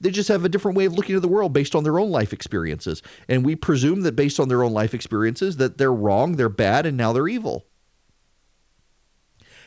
They 0.00 0.10
just 0.10 0.30
have 0.30 0.46
a 0.46 0.48
different 0.48 0.78
way 0.78 0.86
of 0.86 0.94
looking 0.94 1.16
at 1.16 1.22
the 1.22 1.28
world 1.28 1.52
based 1.52 1.74
on 1.74 1.84
their 1.84 1.98
own 1.98 2.10
life 2.10 2.32
experiences. 2.32 3.02
And 3.28 3.44
we 3.44 3.56
presume 3.56 4.00
that 4.00 4.16
based 4.16 4.40
on 4.40 4.48
their 4.48 4.64
own 4.64 4.72
life 4.72 4.94
experiences 4.94 5.58
that 5.58 5.76
they're 5.76 5.92
wrong, 5.92 6.36
they're 6.36 6.48
bad, 6.48 6.86
and 6.86 6.96
now 6.96 7.12
they're 7.12 7.28
evil. 7.28 7.66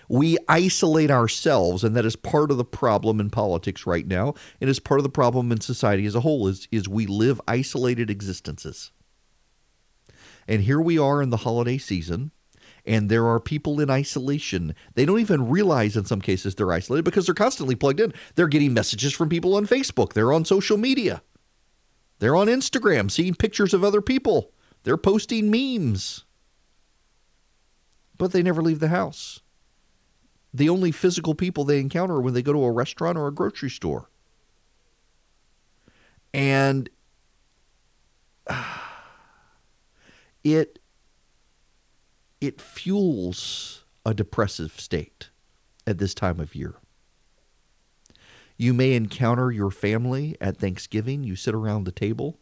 We 0.10 0.38
isolate 0.48 1.12
ourselves, 1.12 1.84
and 1.84 1.96
that 1.96 2.06
is 2.06 2.16
part 2.16 2.50
of 2.50 2.58
the 2.58 2.64
problem 2.64 3.20
in 3.20 3.30
politics 3.30 3.86
right 3.86 4.08
now, 4.08 4.36
and 4.62 4.70
is 4.70 4.80
part 4.80 5.00
of 5.00 5.04
the 5.04 5.10
problem 5.10 5.52
in 5.52 5.60
society 5.60 6.06
as 6.06 6.16
a 6.16 6.22
whole, 6.22 6.48
is, 6.48 6.68
is 6.72 6.88
we 6.88 7.06
live 7.06 7.42
isolated 7.48 8.10
existences. 8.10 8.92
And 10.48 10.62
here 10.62 10.80
we 10.80 10.98
are 10.98 11.22
in 11.22 11.30
the 11.30 11.38
holiday 11.38 11.78
season, 11.78 12.32
and 12.86 13.10
there 13.10 13.28
are 13.28 13.40
people 13.40 13.82
in 13.82 13.90
isolation. 13.90 14.74
They 14.96 15.06
don't 15.06 15.20
even 15.20 15.50
realize 15.50 15.98
in 15.98 16.06
some 16.06 16.22
cases 16.22 16.56
they're 16.56 16.72
isolated 16.72 17.04
because 17.04 17.26
they're 17.26 17.36
constantly 17.36 17.76
plugged 17.76 18.00
in. 18.00 18.14
They're 18.36 18.48
getting 18.48 18.74
messages 18.74 19.14
from 19.14 19.28
people 19.28 19.56
on 19.56 19.68
Facebook, 19.68 20.14
they're 20.14 20.32
on 20.32 20.46
social 20.46 20.78
media, 20.78 21.22
they're 22.20 22.36
on 22.36 22.48
Instagram 22.48 23.12
seeing 23.12 23.36
pictures 23.36 23.74
of 23.74 23.84
other 23.84 24.02
people, 24.02 24.54
they're 24.84 24.96
posting 24.96 25.52
memes. 25.52 26.24
But 28.18 28.32
they 28.32 28.42
never 28.42 28.64
leave 28.64 28.80
the 28.80 28.88
house. 28.88 29.42
The 30.58 30.70
only 30.70 30.92
physical 30.92 31.36
people 31.36 31.64
they 31.66 31.80
encounter 31.80 32.20
when 32.20 32.34
they 32.34 32.42
go 32.42 32.52
to 32.52 32.64
a 32.64 32.72
restaurant 32.72 33.16
or 33.16 33.28
a 33.28 33.32
grocery 33.32 33.70
store. 33.70 34.10
And 36.34 36.90
it 40.44 40.80
it 42.42 42.60
fuels 42.60 43.84
a 44.04 44.16
depressive 44.16 44.80
state 44.80 45.30
at 45.86 46.00
this 46.00 46.16
time 46.16 46.40
of 46.40 46.56
year. 46.56 46.74
You 48.58 48.74
may 48.74 48.94
encounter 48.94 49.52
your 49.52 49.70
family 49.70 50.38
at 50.42 50.58
Thanksgiving. 50.58 51.24
You 51.24 51.36
sit 51.36 51.54
around 51.54 51.84
the 51.84 51.92
table 51.92 52.40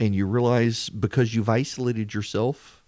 and 0.00 0.12
you 0.12 0.26
realize 0.26 0.88
because 0.88 1.36
you've 1.36 1.48
isolated 1.48 2.14
yourself 2.14 2.81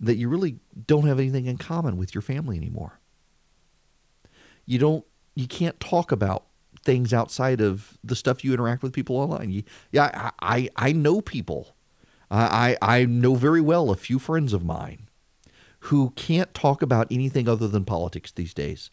that 0.00 0.16
you 0.16 0.28
really 0.28 0.58
don't 0.86 1.06
have 1.06 1.18
anything 1.18 1.46
in 1.46 1.58
common 1.58 1.96
with 1.96 2.14
your 2.14 2.22
family 2.22 2.56
anymore. 2.56 3.00
You 4.64 4.78
don't 4.78 5.04
you 5.34 5.46
can't 5.46 5.78
talk 5.80 6.12
about 6.12 6.44
things 6.82 7.12
outside 7.12 7.60
of 7.60 7.98
the 8.04 8.16
stuff 8.16 8.44
you 8.44 8.52
interact 8.52 8.82
with 8.82 8.92
people 8.92 9.16
online. 9.16 9.50
You, 9.50 9.62
yeah, 9.92 10.32
I, 10.40 10.68
I 10.76 10.88
I 10.88 10.92
know 10.92 11.20
people 11.20 11.74
I, 12.30 12.76
I 12.82 13.04
know 13.04 13.34
very 13.34 13.60
well 13.60 13.90
a 13.90 13.96
few 13.96 14.18
friends 14.18 14.52
of 14.52 14.64
mine 14.64 15.08
who 15.80 16.10
can't 16.10 16.52
talk 16.52 16.82
about 16.82 17.06
anything 17.10 17.48
other 17.48 17.68
than 17.68 17.84
politics 17.84 18.32
these 18.32 18.52
days. 18.52 18.90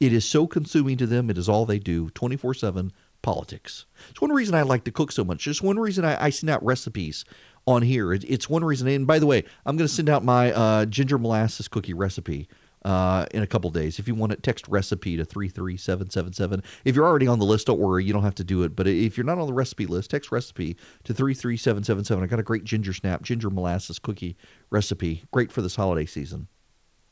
It 0.00 0.12
is 0.12 0.24
so 0.24 0.46
consuming 0.46 0.96
to 0.98 1.06
them. 1.06 1.30
It 1.30 1.38
is 1.38 1.48
all 1.48 1.64
they 1.64 1.78
do 1.78 2.10
24 2.10 2.54
7 2.54 2.92
politics. 3.22 3.86
It's 4.10 4.20
one 4.20 4.32
reason 4.32 4.54
I 4.54 4.62
like 4.62 4.84
to 4.84 4.90
cook 4.90 5.12
so 5.12 5.24
much. 5.24 5.46
It's 5.46 5.62
one 5.62 5.78
reason 5.78 6.04
I, 6.04 6.24
I 6.24 6.30
send 6.30 6.50
out 6.50 6.64
recipes 6.64 7.24
on 7.66 7.82
here. 7.82 8.12
It, 8.12 8.24
it's 8.24 8.48
one 8.48 8.64
reason. 8.64 8.88
And 8.88 9.06
by 9.06 9.18
the 9.18 9.26
way, 9.26 9.44
I'm 9.64 9.76
going 9.76 9.88
to 9.88 9.92
send 9.92 10.08
out 10.08 10.24
my 10.24 10.52
uh, 10.52 10.86
ginger 10.86 11.18
molasses 11.18 11.68
cookie 11.68 11.94
recipe 11.94 12.48
uh, 12.84 13.26
in 13.32 13.42
a 13.42 13.46
couple 13.46 13.68
days. 13.70 13.98
If 13.98 14.06
you 14.06 14.14
want 14.14 14.32
it, 14.32 14.42
text 14.42 14.66
recipe 14.68 15.16
to 15.16 15.24
33777. 15.24 16.62
If 16.84 16.94
you're 16.94 17.06
already 17.06 17.26
on 17.26 17.40
the 17.40 17.44
list, 17.44 17.66
don't 17.66 17.80
worry, 17.80 18.04
you 18.04 18.12
don't 18.12 18.22
have 18.22 18.36
to 18.36 18.44
do 18.44 18.62
it. 18.62 18.76
But 18.76 18.86
if 18.86 19.16
you're 19.16 19.26
not 19.26 19.38
on 19.38 19.48
the 19.48 19.52
recipe 19.52 19.86
list, 19.86 20.10
text 20.10 20.30
recipe 20.30 20.76
to 21.04 21.12
33777. 21.12 22.22
I 22.22 22.26
got 22.28 22.38
a 22.38 22.44
great 22.44 22.64
ginger 22.64 22.92
snap, 22.92 23.22
ginger 23.22 23.50
molasses 23.50 23.98
cookie 23.98 24.36
recipe. 24.70 25.24
Great 25.32 25.50
for 25.50 25.62
this 25.62 25.76
holiday 25.76 26.06
season. 26.06 26.46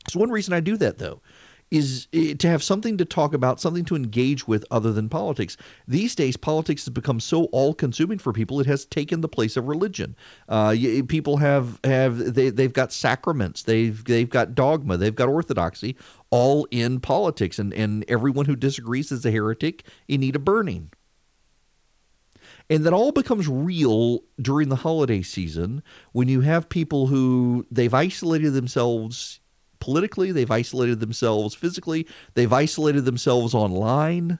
So, 0.09 0.19
one 0.19 0.29
reason 0.29 0.53
I 0.53 0.59
do 0.59 0.77
that, 0.77 0.99
though, 0.99 1.21
is 1.71 2.07
eh, 2.13 2.33
to 2.35 2.47
have 2.47 2.63
something 2.63 2.97
to 2.97 3.05
talk 3.05 3.33
about, 3.33 3.59
something 3.59 3.85
to 3.85 3.95
engage 3.95 4.47
with 4.47 4.65
other 4.71 4.93
than 4.93 5.09
politics. 5.09 5.57
These 5.87 6.15
days, 6.15 6.37
politics 6.37 6.85
has 6.85 6.93
become 6.93 7.19
so 7.19 7.45
all-consuming 7.45 8.19
for 8.19 8.33
people; 8.33 8.59
it 8.59 8.67
has 8.67 8.85
taken 8.85 9.21
the 9.21 9.27
place 9.27 9.57
of 9.57 9.67
religion. 9.67 10.15
Uh, 10.47 10.75
people 11.07 11.37
have 11.37 11.79
have 11.83 12.33
they 12.33 12.49
they've 12.49 12.73
got 12.73 12.91
sacraments, 12.91 13.63
they've 13.63 14.03
they've 14.05 14.29
got 14.29 14.55
dogma, 14.55 14.97
they've 14.97 15.15
got 15.15 15.29
orthodoxy, 15.29 15.95
all 16.29 16.67
in 16.71 16.99
politics, 16.99 17.59
and 17.59 17.73
and 17.73 18.05
everyone 18.07 18.45
who 18.45 18.55
disagrees 18.55 19.11
is 19.11 19.25
a 19.25 19.31
heretic 19.31 19.85
in 20.07 20.21
need 20.21 20.35
of 20.35 20.45
burning. 20.45 20.91
And 22.67 22.83
that 22.83 22.93
all 22.93 23.11
becomes 23.11 23.47
real 23.47 24.21
during 24.41 24.69
the 24.69 24.77
holiday 24.77 25.21
season 25.21 25.83
when 26.13 26.27
you 26.27 26.41
have 26.41 26.67
people 26.67 27.07
who 27.07 27.65
they've 27.69 27.93
isolated 27.93 28.51
themselves 28.51 29.39
politically, 29.85 30.31
they've 30.31 30.49
isolated 30.49 30.99
themselves 30.99 31.53
physically, 31.53 32.07
they've 32.33 32.51
isolated 32.51 33.05
themselves 33.05 33.53
online, 33.53 34.39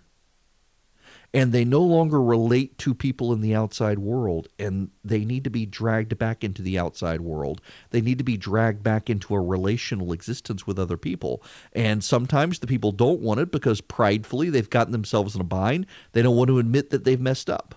and 1.36 1.52
they 1.52 1.64
no 1.64 1.82
longer 1.82 2.20
relate 2.20 2.80
to 2.80 2.96
people 2.96 3.32
in 3.32 3.42
the 3.42 3.54
outside 3.54 4.00
world. 4.00 4.48
And 4.58 4.90
they 5.04 5.24
need 5.24 5.44
to 5.44 5.52
be 5.52 5.68
dragged 5.68 6.18
back 6.18 6.44
into 6.44 6.64
the 6.64 6.80
outside 6.80 7.22
world. 7.22 7.62
They 7.92 8.02
need 8.02 8.18
to 8.18 8.24
be 8.24 8.38
dragged 8.38 8.82
back 8.82 9.08
into 9.08 9.36
a 9.36 9.40
relational 9.40 10.14
existence 10.14 10.66
with 10.66 10.80
other 10.80 10.98
people. 10.98 11.44
And 11.74 12.04
sometimes 12.04 12.58
the 12.58 12.68
people 12.68 12.92
don't 12.92 13.20
want 13.20 13.40
it 13.40 13.52
because 13.52 13.82
pridefully 13.82 14.50
they've 14.50 14.70
gotten 14.70 14.94
themselves 14.94 15.36
in 15.36 15.42
a 15.42 15.44
bind. 15.44 15.86
They 16.14 16.24
don't 16.24 16.38
want 16.38 16.48
to 16.48 16.58
admit 16.58 16.90
that 16.90 17.04
they've 17.04 17.22
messed 17.22 17.52
up. 17.52 17.76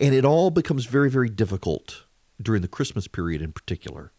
And 0.00 0.12
it 0.12 0.24
all 0.24 0.50
becomes 0.50 0.86
very, 0.86 1.10
very 1.10 1.28
difficult 1.28 2.04
during 2.40 2.62
the 2.62 2.68
Christmas 2.68 3.06
period 3.06 3.42
in 3.42 3.52
particular 3.52 4.10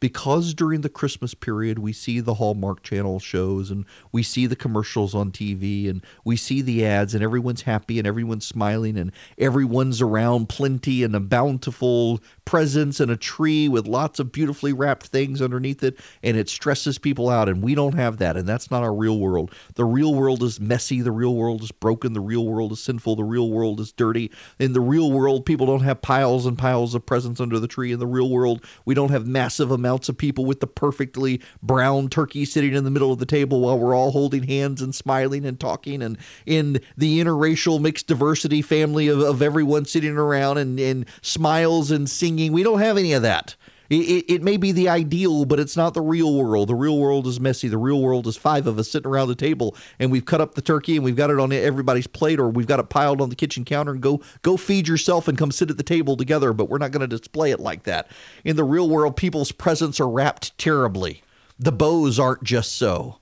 because 0.00 0.54
during 0.54 0.82
the 0.82 0.88
Christmas 0.88 1.34
period 1.34 1.78
we 1.78 1.92
see 1.92 2.20
the 2.20 2.34
Hallmark 2.34 2.82
Channel 2.82 3.18
shows 3.18 3.70
and 3.70 3.84
we 4.12 4.22
see 4.22 4.46
the 4.46 4.56
commercials 4.56 5.14
on 5.14 5.32
TV 5.32 5.88
and 5.88 6.04
we 6.24 6.36
see 6.36 6.62
the 6.62 6.84
ads 6.84 7.14
and 7.14 7.22
everyone's 7.22 7.62
happy 7.62 7.98
and 7.98 8.06
everyone's 8.06 8.46
smiling 8.46 8.96
and 8.96 9.12
everyone's 9.36 10.00
around 10.00 10.48
plenty 10.48 11.02
and 11.02 11.14
a 11.14 11.20
bountiful 11.20 12.20
presents 12.44 13.00
and 13.00 13.10
a 13.10 13.16
tree 13.16 13.68
with 13.68 13.86
lots 13.86 14.18
of 14.18 14.32
beautifully 14.32 14.72
wrapped 14.72 15.06
things 15.06 15.42
underneath 15.42 15.82
it 15.82 15.98
and 16.22 16.36
it 16.36 16.48
stresses 16.48 16.98
people 16.98 17.28
out 17.28 17.48
and 17.48 17.62
we 17.62 17.74
don't 17.74 17.94
have 17.94 18.18
that 18.18 18.36
and 18.36 18.46
that's 18.46 18.70
not 18.70 18.82
our 18.82 18.94
real 18.94 19.18
world. 19.18 19.52
The 19.74 19.84
real 19.84 20.14
world 20.14 20.42
is 20.42 20.60
messy, 20.60 21.00
the 21.00 21.12
real 21.12 21.34
world 21.34 21.62
is 21.62 21.72
broken, 21.72 22.12
the 22.12 22.20
real 22.20 22.46
world 22.46 22.72
is 22.72 22.80
sinful, 22.80 23.16
the 23.16 23.24
real 23.24 23.50
world 23.50 23.80
is 23.80 23.92
dirty. 23.92 24.30
In 24.58 24.72
the 24.72 24.80
real 24.80 25.10
world 25.10 25.44
people 25.44 25.66
don't 25.66 25.80
have 25.80 26.02
piles 26.02 26.46
and 26.46 26.56
piles 26.56 26.94
of 26.94 27.04
presents 27.04 27.40
under 27.40 27.58
the 27.58 27.68
tree. 27.68 27.92
In 27.92 27.98
the 27.98 28.06
real 28.06 28.30
world 28.30 28.64
we 28.84 28.94
don't 28.94 29.10
have 29.10 29.26
massive 29.26 29.70
amounts 29.70 29.87
amounts 29.88 30.10
of 30.10 30.18
people 30.18 30.44
with 30.44 30.60
the 30.60 30.66
perfectly 30.66 31.40
brown 31.62 32.10
turkey 32.10 32.44
sitting 32.44 32.74
in 32.74 32.84
the 32.84 32.90
middle 32.90 33.10
of 33.10 33.18
the 33.18 33.24
table 33.24 33.60
while 33.60 33.78
we're 33.78 33.94
all 33.94 34.10
holding 34.10 34.42
hands 34.42 34.82
and 34.82 34.94
smiling 34.94 35.46
and 35.46 35.58
talking 35.58 36.02
and 36.02 36.18
in 36.44 36.78
the 36.98 37.20
interracial 37.20 37.80
mixed 37.80 38.06
diversity 38.06 38.60
family 38.60 39.08
of, 39.08 39.20
of 39.20 39.40
everyone 39.40 39.86
sitting 39.86 40.18
around 40.18 40.58
and, 40.58 40.78
and 40.78 41.06
smiles 41.22 41.90
and 41.90 42.10
singing. 42.10 42.52
We 42.52 42.62
don't 42.62 42.80
have 42.80 42.98
any 42.98 43.14
of 43.14 43.22
that. 43.22 43.56
It, 43.90 44.26
it, 44.28 44.42
may 44.42 44.58
be 44.58 44.70
the 44.70 44.88
ideal, 44.88 45.46
but 45.46 45.58
it's 45.58 45.76
not 45.76 45.94
the 45.94 46.02
real 46.02 46.34
world. 46.34 46.68
The 46.68 46.74
real 46.74 46.98
world 46.98 47.26
is 47.26 47.40
messy. 47.40 47.68
The 47.68 47.78
real 47.78 48.02
world 48.02 48.26
is 48.26 48.36
five 48.36 48.66
of 48.66 48.78
us 48.78 48.90
sitting 48.90 49.10
around 49.10 49.28
the 49.28 49.34
table, 49.34 49.74
and 49.98 50.12
we've 50.12 50.26
cut 50.26 50.42
up 50.42 50.54
the 50.54 50.60
turkey 50.60 50.96
and 50.96 51.04
we've 51.04 51.16
got 51.16 51.30
it 51.30 51.40
on 51.40 51.52
everybody's 51.52 52.06
plate, 52.06 52.38
or 52.38 52.50
we've 52.50 52.66
got 52.66 52.80
it 52.80 52.90
piled 52.90 53.22
on 53.22 53.30
the 53.30 53.34
kitchen 53.34 53.64
counter. 53.64 53.92
And 53.92 54.02
go 54.02 54.20
go 54.42 54.58
feed 54.58 54.88
yourself 54.88 55.26
and 55.26 55.38
come 55.38 55.50
sit 55.50 55.70
at 55.70 55.78
the 55.78 55.82
table 55.82 56.16
together. 56.16 56.52
But 56.52 56.68
we're 56.68 56.78
not 56.78 56.90
going 56.90 57.08
to 57.08 57.16
display 57.16 57.50
it 57.50 57.60
like 57.60 57.84
that. 57.84 58.10
In 58.44 58.56
the 58.56 58.64
real 58.64 58.90
world, 58.90 59.16
people's 59.16 59.52
presents 59.52 60.00
are 60.00 60.08
wrapped 60.08 60.56
terribly. 60.58 61.22
The 61.58 61.72
bows 61.72 62.18
aren't 62.18 62.44
just 62.44 62.76
so. 62.76 63.20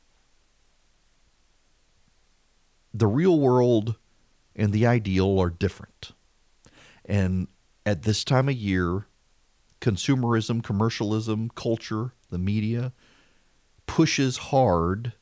The 2.93 3.07
real 3.07 3.39
world 3.39 3.97
and 4.57 4.73
the 4.73 4.87
ideal 4.87 5.39
are 5.39 5.51
different. 5.51 6.13
And 7.05 7.47
at 7.85 8.03
this 8.03 8.25
time 8.25 8.49
of 8.49 8.57
year, 8.57 9.07
consumerism, 9.81 10.63
commercialism, 10.63 11.51
culture, 11.55 12.13
the 12.31 12.39
media 12.39 12.93
pushes 13.87 14.37
hard 14.37 15.13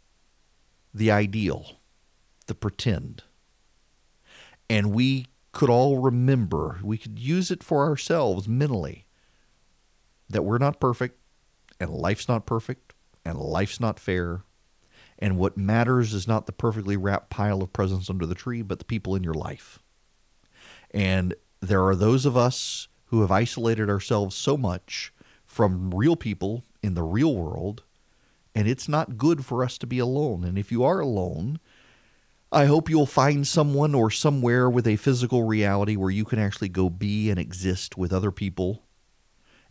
the 0.93 1.11
ideal, 1.11 1.79
the 2.47 2.55
pretend. 2.55 3.23
And 4.71 4.93
we 4.93 5.27
could 5.53 5.71
all 5.71 5.99
remember, 5.99 6.81
we 6.83 6.99
could 6.99 7.19
use 7.19 7.51
it 7.51 7.63
for 7.63 7.85
ourselves 7.85 8.49
mentally, 8.49 9.07
that 10.29 10.43
we're 10.43 10.59
not 10.59 10.81
perfect, 10.81 11.19
and 11.79 11.91
life's 11.91 12.29
not 12.29 12.47
perfect, 12.47 12.95
and 13.25 13.39
life's 13.39 13.81
not 13.81 14.01
fair. 14.01 14.43
And 15.19 15.37
what 15.37 15.57
matters 15.57 16.13
is 16.13 16.27
not 16.27 16.47
the 16.47 16.53
perfectly 16.53 16.97
wrapped 16.97 17.31
pile 17.31 17.63
of 17.63 17.73
presents 17.73 18.11
under 18.11 18.27
the 18.27 18.35
tree, 18.35 18.63
but 18.63 18.79
the 18.79 18.85
people 18.85 19.15
in 19.15 19.23
your 19.23 19.35
life. 19.35 19.79
And 20.91 21.35
there 21.61 21.85
are 21.85 21.97
those 21.97 22.27
of 22.27 22.37
us 22.37 22.89
who 23.07 23.21
have 23.21 23.31
isolated 23.31 23.89
ourselves 23.89 24.35
so 24.35 24.57
much 24.57 25.13
from 25.45 25.93
real 25.95 26.17
people 26.17 26.65
in 26.83 26.95
the 26.95 27.03
real 27.03 27.35
world, 27.35 27.83
and 28.55 28.69
it's 28.69 28.89
not 28.89 29.17
good 29.17 29.45
for 29.45 29.65
us 29.65 29.79
to 29.79 29.87
be 29.87 29.99
alone. 29.99 30.45
And 30.45 30.59
if 30.59 30.71
you 30.73 30.85
are 30.85 31.01
alone, 31.01 31.59
I 32.53 32.67
hope 32.67 32.89
you'll 32.89 33.07
find 33.07 33.47
someone 33.47 33.95
or 33.95 34.11
somewhere 34.11 34.71
with 34.71 34.87
a 34.87 34.97
physical 34.97 35.43
reality 35.45 35.97
where 35.97 36.11
you 36.11 36.25
can 36.25 36.39
actually 36.39 36.69
go 36.69 36.89
be 36.89 37.31
and 37.31 37.39
exist 37.39 37.99
with 37.99 38.13
other 38.13 38.31
people 38.31 38.85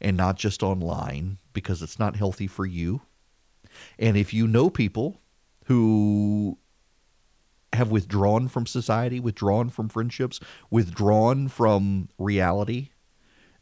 and 0.01 0.17
not 0.17 0.35
just 0.35 0.61
online 0.61 1.37
because 1.53 1.81
it's 1.81 1.97
not 1.97 2.17
healthy 2.17 2.47
for 2.47 2.65
you. 2.65 3.01
And 3.97 4.17
if 4.17 4.33
you 4.33 4.47
know 4.47 4.69
people 4.69 5.21
who 5.65 6.57
have 7.71 7.89
withdrawn 7.89 8.47
from 8.47 8.65
society, 8.65 9.19
withdrawn 9.19 9.69
from 9.69 9.89
friendships, 9.89 10.39
withdrawn 10.69 11.47
from 11.47 12.09
reality, 12.17 12.89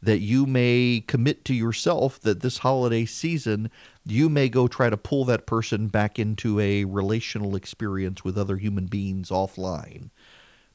that 0.02 0.18
you 0.18 0.46
may 0.46 1.02
commit 1.06 1.44
to 1.44 1.54
yourself 1.54 2.20
that 2.20 2.40
this 2.40 2.58
holiday 2.58 3.04
season 3.04 3.70
you 4.04 4.28
may 4.28 4.48
go 4.48 4.66
try 4.66 4.90
to 4.90 4.96
pull 4.96 5.24
that 5.24 5.46
person 5.46 5.86
back 5.86 6.18
into 6.18 6.58
a 6.58 6.84
relational 6.84 7.54
experience 7.54 8.24
with 8.24 8.36
other 8.36 8.56
human 8.56 8.86
beings 8.86 9.30
offline 9.30 10.10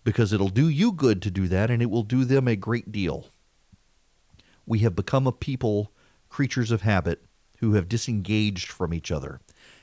because 0.08 0.32
it'll 0.32 0.48
do 0.48 0.70
you 0.70 0.94
good 0.94 1.22
to 1.22 1.30
do 1.30 1.50
that 1.50 1.70
and 1.70 1.82
it 1.82 1.90
will 1.90 2.04
do 2.04 2.24
them 2.24 2.48
a 2.48 2.56
great 2.56 2.94
deal. 2.94 3.28
We 4.66 4.80
have 4.80 4.96
become 4.96 5.28
a 5.28 5.34
people, 5.34 5.92
creatures 6.30 6.72
of 6.72 6.84
habit, 6.84 7.26
who 7.60 7.74
have 7.74 7.90
disengaged 7.90 8.72
from 8.72 8.94
each 8.94 9.12
other, 9.12 9.42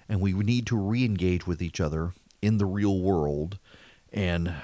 and 0.09 0.23
we 0.23 0.33
need 0.33 0.66
to 0.69 0.77
re 0.77 1.05
engage 1.05 1.47
with 1.47 1.61
each 1.61 1.79
other 1.79 2.12
in 2.41 2.57
the 2.57 2.65
real 2.65 3.01
world. 3.01 3.59
And 4.15 4.55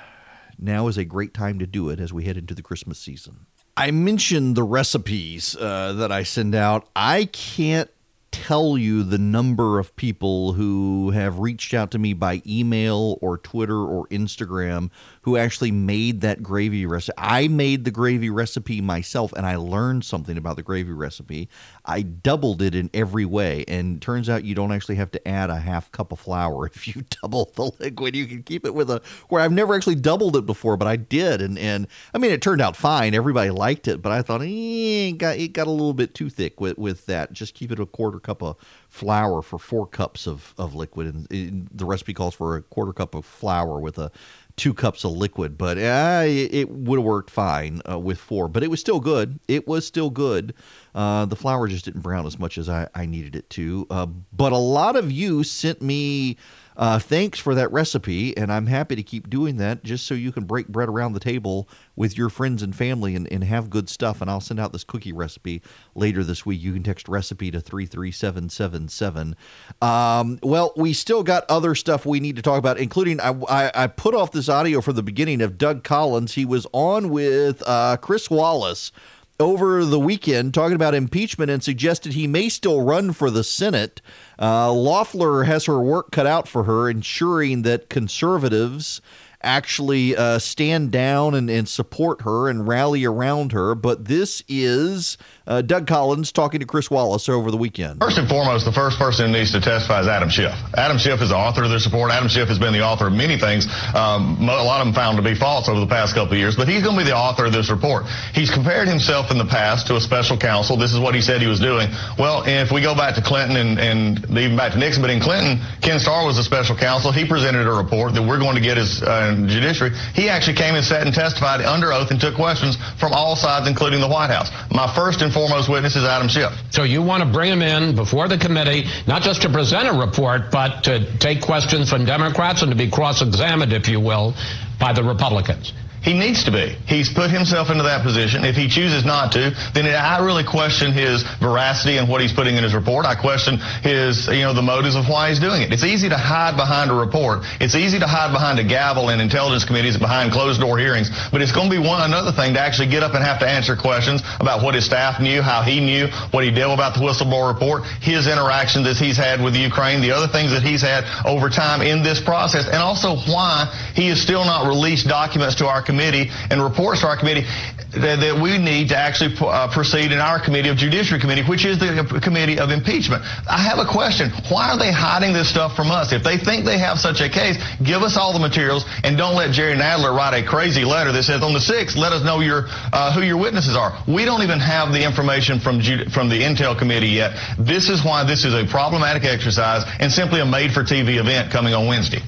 now 0.58 0.88
is 0.88 0.96
a 0.96 1.04
great 1.04 1.34
time 1.34 1.58
to 1.58 1.66
do 1.66 1.90
it 1.90 2.00
as 2.00 2.10
we 2.10 2.24
head 2.24 2.38
into 2.38 2.54
the 2.54 2.62
Christmas 2.62 2.98
season. 2.98 3.46
I 3.76 3.90
mentioned 3.90 4.56
the 4.56 4.62
recipes 4.62 5.56
uh, 5.56 5.94
that 5.94 6.12
I 6.12 6.22
send 6.22 6.54
out. 6.54 6.88
I 6.94 7.26
can't 7.26 7.90
tell 8.30 8.78
you 8.78 9.02
the 9.02 9.18
number 9.18 9.78
of 9.78 9.94
people 9.96 10.52
who 10.52 11.10
have 11.10 11.38
reached 11.38 11.74
out 11.74 11.90
to 11.90 11.98
me 11.98 12.12
by 12.12 12.42
email 12.46 13.18
or 13.20 13.38
Twitter 13.38 13.78
or 13.78 14.06
Instagram 14.08 14.90
who 15.22 15.36
actually 15.36 15.70
made 15.70 16.22
that 16.22 16.42
gravy 16.42 16.86
recipe. 16.86 17.14
I 17.18 17.46
made 17.48 17.84
the 17.84 17.90
gravy 17.90 18.30
recipe 18.30 18.80
myself 18.80 19.32
and 19.34 19.44
I 19.44 19.56
learned 19.56 20.04
something 20.04 20.38
about 20.38 20.56
the 20.56 20.62
gravy 20.62 20.92
recipe. 20.92 21.50
I 21.84 22.00
doubled 22.00 22.62
it 22.62 22.74
in 22.74 22.88
every 22.94 23.26
way 23.26 23.64
and 23.68 24.00
turns 24.00 24.30
out 24.30 24.44
you 24.44 24.54
don't 24.54 24.72
actually 24.72 24.94
have 24.94 25.10
to 25.10 25.28
add 25.28 25.50
a 25.50 25.58
half 25.60 25.92
cup 25.92 26.12
of 26.12 26.20
flour 26.20 26.66
if 26.74 26.88
you 26.88 27.04
double 27.22 27.52
the 27.54 27.70
liquid. 27.78 28.16
You 28.16 28.26
can 28.26 28.42
keep 28.42 28.64
it 28.64 28.74
with 28.74 28.90
a 28.90 29.02
where 29.28 29.42
I've 29.42 29.52
never 29.52 29.74
actually 29.74 29.96
doubled 29.96 30.36
it 30.36 30.46
before, 30.46 30.78
but 30.78 30.88
I 30.88 30.96
did 30.96 31.42
and 31.42 31.58
and 31.58 31.86
I 32.14 32.18
mean 32.18 32.30
it 32.30 32.40
turned 32.40 32.62
out 32.62 32.74
fine. 32.74 33.14
Everybody 33.14 33.50
liked 33.50 33.88
it, 33.88 34.00
but 34.00 34.12
I 34.12 34.22
thought 34.22 34.40
eh, 34.40 35.08
it 35.08 35.18
got 35.18 35.36
it 35.36 35.52
got 35.52 35.66
a 35.66 35.70
little 35.70 35.94
bit 35.94 36.14
too 36.14 36.30
thick 36.30 36.60
with 36.60 36.78
with 36.78 37.04
that. 37.06 37.32
Just 37.32 37.54
keep 37.54 37.70
it 37.70 37.78
a 37.78 37.84
quarter 37.84 38.20
cup 38.20 38.42
of 38.42 38.56
flour 38.88 39.42
for 39.42 39.58
4 39.58 39.86
cups 39.86 40.26
of 40.26 40.54
of 40.56 40.74
liquid 40.74 41.28
and 41.30 41.68
the 41.72 41.84
recipe 41.84 42.12
calls 42.14 42.34
for 42.34 42.56
a 42.56 42.62
quarter 42.62 42.92
cup 42.92 43.14
of 43.14 43.24
flour 43.24 43.78
with 43.78 43.98
a 43.98 44.10
two 44.56 44.74
cups 44.74 45.04
of 45.04 45.12
liquid, 45.12 45.56
but 45.56 45.78
uh, 45.78 46.22
it 46.26 46.70
would 46.70 46.98
have 46.98 47.04
worked 47.04 47.30
fine 47.30 47.80
uh, 47.90 47.98
with 47.98 48.18
four. 48.18 48.48
But 48.48 48.62
it 48.62 48.70
was 48.70 48.80
still 48.80 49.00
good. 49.00 49.40
It 49.48 49.66
was 49.66 49.86
still 49.86 50.10
good. 50.10 50.54
Uh, 50.94 51.26
the 51.26 51.36
flour 51.36 51.68
just 51.68 51.84
didn't 51.84 52.00
brown 52.00 52.26
as 52.26 52.38
much 52.38 52.58
as 52.58 52.68
I, 52.68 52.88
I 52.94 53.06
needed 53.06 53.36
it 53.36 53.48
to. 53.50 53.86
Uh, 53.90 54.06
but 54.32 54.52
a 54.52 54.58
lot 54.58 54.96
of 54.96 55.10
you 55.12 55.44
sent 55.44 55.80
me 55.82 56.36
uh, 56.76 56.98
thanks 56.98 57.38
for 57.38 57.54
that 57.54 57.70
recipe, 57.72 58.36
and 58.36 58.52
I'm 58.52 58.66
happy 58.66 58.96
to 58.96 59.02
keep 59.02 59.28
doing 59.28 59.56
that 59.56 59.84
just 59.84 60.06
so 60.06 60.14
you 60.14 60.32
can 60.32 60.44
break 60.44 60.68
bread 60.68 60.88
around 60.88 61.12
the 61.12 61.20
table 61.20 61.68
with 61.96 62.16
your 62.16 62.30
friends 62.30 62.62
and 62.62 62.74
family 62.74 63.14
and, 63.14 63.30
and 63.32 63.44
have 63.44 63.70
good 63.70 63.88
stuff. 63.88 64.20
And 64.20 64.30
I'll 64.30 64.40
send 64.40 64.60
out 64.60 64.72
this 64.72 64.84
cookie 64.84 65.12
recipe 65.12 65.62
later 65.94 66.24
this 66.24 66.46
week. 66.46 66.62
You 66.62 66.72
can 66.72 66.82
text 66.82 67.08
recipe 67.08 67.50
to 67.50 67.60
33777. 67.60 69.36
Um, 69.82 70.38
well, 70.42 70.72
we 70.76 70.92
still 70.92 71.22
got 71.22 71.44
other 71.48 71.74
stuff 71.74 72.06
we 72.06 72.20
need 72.20 72.36
to 72.36 72.42
talk 72.42 72.58
about, 72.58 72.78
including 72.78 73.20
I, 73.20 73.30
I, 73.48 73.70
I 73.74 73.86
put 73.86 74.14
off 74.14 74.32
this 74.32 74.48
audio 74.48 74.80
from 74.80 74.96
the 74.96 75.02
beginning 75.02 75.42
of 75.42 75.58
Doug 75.58 75.84
Collins. 75.84 76.34
He 76.34 76.44
was 76.44 76.66
on 76.72 77.10
with 77.10 77.62
uh, 77.66 77.96
Chris 77.98 78.30
Wallace 78.30 78.92
over 79.40 79.84
the 79.84 79.98
weekend 79.98 80.54
talking 80.54 80.76
about 80.76 80.94
impeachment 80.94 81.50
and 81.50 81.62
suggested 81.64 82.12
he 82.12 82.26
may 82.26 82.48
still 82.48 82.82
run 82.82 83.12
for 83.12 83.30
the 83.30 83.42
Senate. 83.42 84.00
Uh, 84.38 84.72
Loeffler 84.72 85.44
has 85.44 85.64
her 85.64 85.80
work 85.80 86.10
cut 86.12 86.26
out 86.26 86.46
for 86.46 86.64
her, 86.64 86.88
ensuring 86.88 87.62
that 87.62 87.88
conservatives 87.88 89.00
actually 89.42 90.14
uh, 90.14 90.38
stand 90.38 90.90
down 90.90 91.34
and, 91.34 91.48
and 91.48 91.68
support 91.68 92.22
her 92.22 92.48
and 92.48 92.68
rally 92.68 93.04
around 93.04 93.52
her. 93.52 93.74
But 93.74 94.04
this 94.04 94.42
is 94.48 95.16
uh, 95.50 95.60
Doug 95.60 95.88
Collins 95.88 96.30
talking 96.30 96.60
to 96.60 96.66
Chris 96.66 96.90
Wallace 96.90 97.28
over 97.28 97.50
the 97.50 97.56
weekend. 97.56 98.00
First 98.00 98.18
and 98.18 98.28
foremost, 98.28 98.64
the 98.64 98.72
first 98.72 98.98
person 98.98 99.26
who 99.26 99.32
needs 99.32 99.50
to 99.50 99.60
testify 99.60 100.00
is 100.00 100.06
Adam 100.06 100.30
Schiff. 100.30 100.54
Adam 100.74 100.96
Schiff 100.96 101.20
is 101.20 101.30
the 101.30 101.36
author 101.36 101.64
of 101.64 101.70
this 101.70 101.84
report. 101.84 102.12
Adam 102.12 102.28
Schiff 102.28 102.48
has 102.48 102.58
been 102.58 102.72
the 102.72 102.84
author 102.84 103.08
of 103.08 103.12
many 103.12 103.36
things, 103.36 103.66
um, 103.96 104.38
a 104.40 104.62
lot 104.62 104.80
of 104.80 104.86
them 104.86 104.94
found 104.94 105.16
to 105.16 105.22
be 105.22 105.34
false 105.34 105.68
over 105.68 105.80
the 105.80 105.88
past 105.88 106.14
couple 106.14 106.34
of 106.34 106.38
years, 106.38 106.54
but 106.54 106.68
he's 106.68 106.84
going 106.84 106.96
to 106.96 107.02
be 107.02 107.10
the 107.10 107.16
author 107.16 107.46
of 107.46 107.52
this 107.52 107.68
report. 107.68 108.06
He's 108.32 108.50
compared 108.50 108.86
himself 108.86 109.32
in 109.32 109.38
the 109.38 109.44
past 109.44 109.88
to 109.88 109.96
a 109.96 110.00
special 110.00 110.36
counsel. 110.36 110.76
This 110.76 110.92
is 110.92 111.00
what 111.00 111.16
he 111.16 111.20
said 111.20 111.40
he 111.40 111.48
was 111.48 111.58
doing. 111.58 111.88
Well, 112.16 112.44
if 112.46 112.70
we 112.70 112.80
go 112.80 112.94
back 112.94 113.16
to 113.16 113.22
Clinton 113.22 113.56
and, 113.56 113.80
and 113.80 114.38
even 114.38 114.56
back 114.56 114.72
to 114.72 114.78
Nixon, 114.78 115.02
but 115.02 115.10
in 115.10 115.18
Clinton, 115.18 115.58
Ken 115.82 115.98
Starr 115.98 116.26
was 116.26 116.38
a 116.38 116.44
special 116.44 116.76
counsel. 116.76 117.10
He 117.10 117.26
presented 117.26 117.66
a 117.66 117.72
report 117.72 118.14
that 118.14 118.22
we're 118.22 118.38
going 118.38 118.54
to 118.54 118.62
get 118.62 118.78
as 118.78 119.02
uh, 119.02 119.34
judiciary. 119.48 119.96
He 120.14 120.28
actually 120.28 120.56
came 120.56 120.76
and 120.76 120.84
sat 120.84 121.04
and 121.04 121.14
testified 121.14 121.60
under 121.62 121.92
oath 121.92 122.12
and 122.12 122.20
took 122.20 122.36
questions 122.36 122.78
from 123.00 123.12
all 123.12 123.34
sides, 123.34 123.66
including 123.66 124.00
the 124.00 124.08
White 124.08 124.30
House. 124.30 124.50
My 124.70 124.86
first 124.94 125.22
and 125.22 125.32
foremost 125.40 125.70
witness 125.70 125.96
is 125.96 126.04
Adam 126.04 126.28
Schiff. 126.28 126.52
So 126.70 126.82
you 126.82 127.00
want 127.00 127.22
to 127.22 127.28
bring 127.28 127.50
him 127.50 127.62
in 127.62 127.94
before 127.94 128.28
the 128.28 128.36
committee, 128.36 128.84
not 129.06 129.22
just 129.22 129.40
to 129.42 129.48
present 129.48 129.88
a 129.88 129.92
report, 129.98 130.50
but 130.50 130.84
to 130.84 131.16
take 131.18 131.40
questions 131.40 131.88
from 131.88 132.04
Democrats 132.04 132.60
and 132.60 132.70
to 132.70 132.76
be 132.76 132.90
cross-examined, 132.90 133.72
if 133.72 133.88
you 133.88 134.00
will, 134.00 134.34
by 134.78 134.92
the 134.92 135.02
Republicans. 135.02 135.72
He 136.02 136.14
needs 136.14 136.44
to 136.44 136.50
be. 136.50 136.76
He's 136.86 137.12
put 137.12 137.30
himself 137.30 137.68
into 137.70 137.82
that 137.82 138.02
position. 138.02 138.44
If 138.44 138.56
he 138.56 138.68
chooses 138.68 139.04
not 139.04 139.32
to, 139.32 139.54
then 139.74 139.84
I 139.86 140.24
really 140.24 140.44
question 140.44 140.92
his 140.92 141.22
veracity 141.40 141.98
and 141.98 142.08
what 142.08 142.22
he's 142.22 142.32
putting 142.32 142.56
in 142.56 142.64
his 142.64 142.74
report. 142.74 143.04
I 143.04 143.14
question 143.14 143.58
his, 143.82 144.26
you 144.28 144.40
know, 144.40 144.54
the 144.54 144.62
motives 144.62 144.94
of 144.94 145.08
why 145.08 145.28
he's 145.28 145.38
doing 145.38 145.60
it. 145.60 145.72
It's 145.72 145.84
easy 145.84 146.08
to 146.08 146.16
hide 146.16 146.56
behind 146.56 146.90
a 146.90 146.94
report. 146.94 147.44
It's 147.60 147.74
easy 147.74 147.98
to 147.98 148.06
hide 148.06 148.32
behind 148.32 148.58
a 148.58 148.64
gavel 148.64 149.10
in 149.10 149.20
intelligence 149.20 149.64
committees 149.64 149.98
behind 149.98 150.32
closed 150.32 150.60
door 150.60 150.78
hearings. 150.78 151.10
But 151.30 151.42
it's 151.42 151.52
going 151.52 151.70
to 151.70 151.80
be 151.80 151.86
one 151.86 152.00
another 152.00 152.32
thing 152.32 152.54
to 152.54 152.60
actually 152.60 152.88
get 152.88 153.02
up 153.02 153.12
and 153.12 153.22
have 153.22 153.38
to 153.40 153.48
answer 153.48 153.76
questions 153.76 154.22
about 154.40 154.62
what 154.62 154.74
his 154.74 154.86
staff 154.86 155.20
knew, 155.20 155.42
how 155.42 155.60
he 155.62 155.80
knew, 155.80 156.06
what 156.30 156.44
he 156.44 156.50
did 156.50 156.60
about 156.64 156.94
the 156.94 157.00
whistleblower 157.00 157.52
report, 157.52 157.84
his 158.00 158.26
interactions 158.26 158.86
that 158.86 158.96
he's 158.96 159.16
had 159.16 159.42
with 159.42 159.56
Ukraine, 159.56 160.00
the 160.00 160.12
other 160.12 160.28
things 160.28 160.50
that 160.50 160.62
he's 160.62 160.82
had 160.82 161.04
over 161.26 161.48
time 161.48 161.82
in 161.82 162.02
this 162.02 162.20
process, 162.20 162.66
and 162.66 162.76
also 162.76 163.16
why 163.30 163.66
he 163.94 164.08
has 164.08 164.20
still 164.20 164.44
not 164.44 164.66
released 164.66 165.08
documents 165.08 165.54
to 165.56 165.66
our 165.66 165.82
committee 165.90 166.30
and 166.50 166.62
reports 166.62 167.00
to 167.00 167.08
our 167.08 167.16
committee 167.16 167.44
that, 167.90 168.20
that 168.22 168.38
we 168.40 168.56
need 168.58 168.88
to 168.88 168.96
actually 168.96 169.34
uh, 169.40 169.66
proceed 169.66 170.12
in 170.12 170.18
our 170.18 170.38
committee 170.38 170.68
of 170.68 170.76
judiciary 170.76 171.20
committee, 171.20 171.42
which 171.42 171.64
is 171.64 171.78
the 171.78 172.20
committee 172.22 172.58
of 172.58 172.70
impeachment. 172.70 173.22
I 173.50 173.58
have 173.58 173.78
a 173.78 173.84
question. 173.84 174.30
Why 174.48 174.70
are 174.70 174.78
they 174.78 174.92
hiding 174.92 175.32
this 175.32 175.48
stuff 175.48 175.74
from 175.74 175.90
us? 175.90 176.12
If 176.12 176.22
they 176.22 176.38
think 176.38 176.64
they 176.64 176.78
have 176.78 176.98
such 177.00 177.20
a 177.20 177.28
case, 177.28 177.58
give 177.82 178.02
us 178.02 178.16
all 178.16 178.32
the 178.32 178.38
materials 178.38 178.84
and 179.02 179.18
don't 179.18 179.34
let 179.34 179.50
Jerry 179.50 179.74
Nadler 179.74 180.14
write 180.14 180.34
a 180.34 180.46
crazy 180.46 180.84
letter 180.84 181.10
that 181.10 181.24
says 181.24 181.42
on 181.42 181.52
the 181.52 181.58
6th, 181.58 181.96
let 181.96 182.12
us 182.12 182.22
know 182.24 182.38
your 182.40 182.66
uh, 182.92 183.12
who 183.12 183.22
your 183.22 183.36
witnesses 183.36 183.76
are. 183.76 183.98
We 184.06 184.24
don't 184.24 184.42
even 184.42 184.60
have 184.60 184.92
the 184.92 185.02
information 185.02 185.58
from 185.58 185.80
from 186.10 186.28
the 186.28 186.40
Intel 186.40 186.78
committee 186.78 187.08
yet. 187.08 187.36
This 187.58 187.88
is 187.88 188.04
why 188.04 188.22
this 188.22 188.44
is 188.44 188.54
a 188.54 188.64
problematic 188.66 189.24
exercise 189.24 189.82
and 189.98 190.12
simply 190.12 190.40
a 190.40 190.46
made-for-TV 190.46 191.18
event 191.18 191.50
coming 191.50 191.74
on 191.74 191.86
Wednesday. 191.86 192.20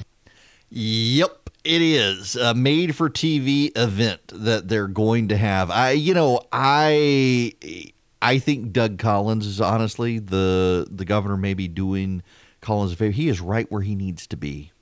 Yep. 0.69 1.42
It 1.63 1.81
is 1.81 2.35
a 2.35 2.53
made 2.53 2.93
for 2.93 3.09
TV 3.09 3.71
event 3.77 4.21
that 4.33 4.67
they're 4.67 4.87
going 4.87 5.29
to 5.29 5.37
have. 5.37 5.71
I 5.71 5.91
you 5.91 6.13
know, 6.13 6.41
I 6.51 7.53
I 8.21 8.39
think 8.39 8.73
Doug 8.73 8.97
Collins 8.99 9.47
is 9.47 9.61
honestly 9.61 10.19
the 10.19 10.85
the 10.91 11.05
governor 11.05 11.37
may 11.37 11.53
be 11.53 11.69
doing 11.69 12.21
Collins 12.59 12.91
a 12.91 12.95
favor. 12.97 13.11
He 13.11 13.29
is 13.29 13.39
right 13.39 13.71
where 13.71 13.81
he 13.81 13.95
needs 13.95 14.27
to 14.27 14.35
be. 14.35 14.73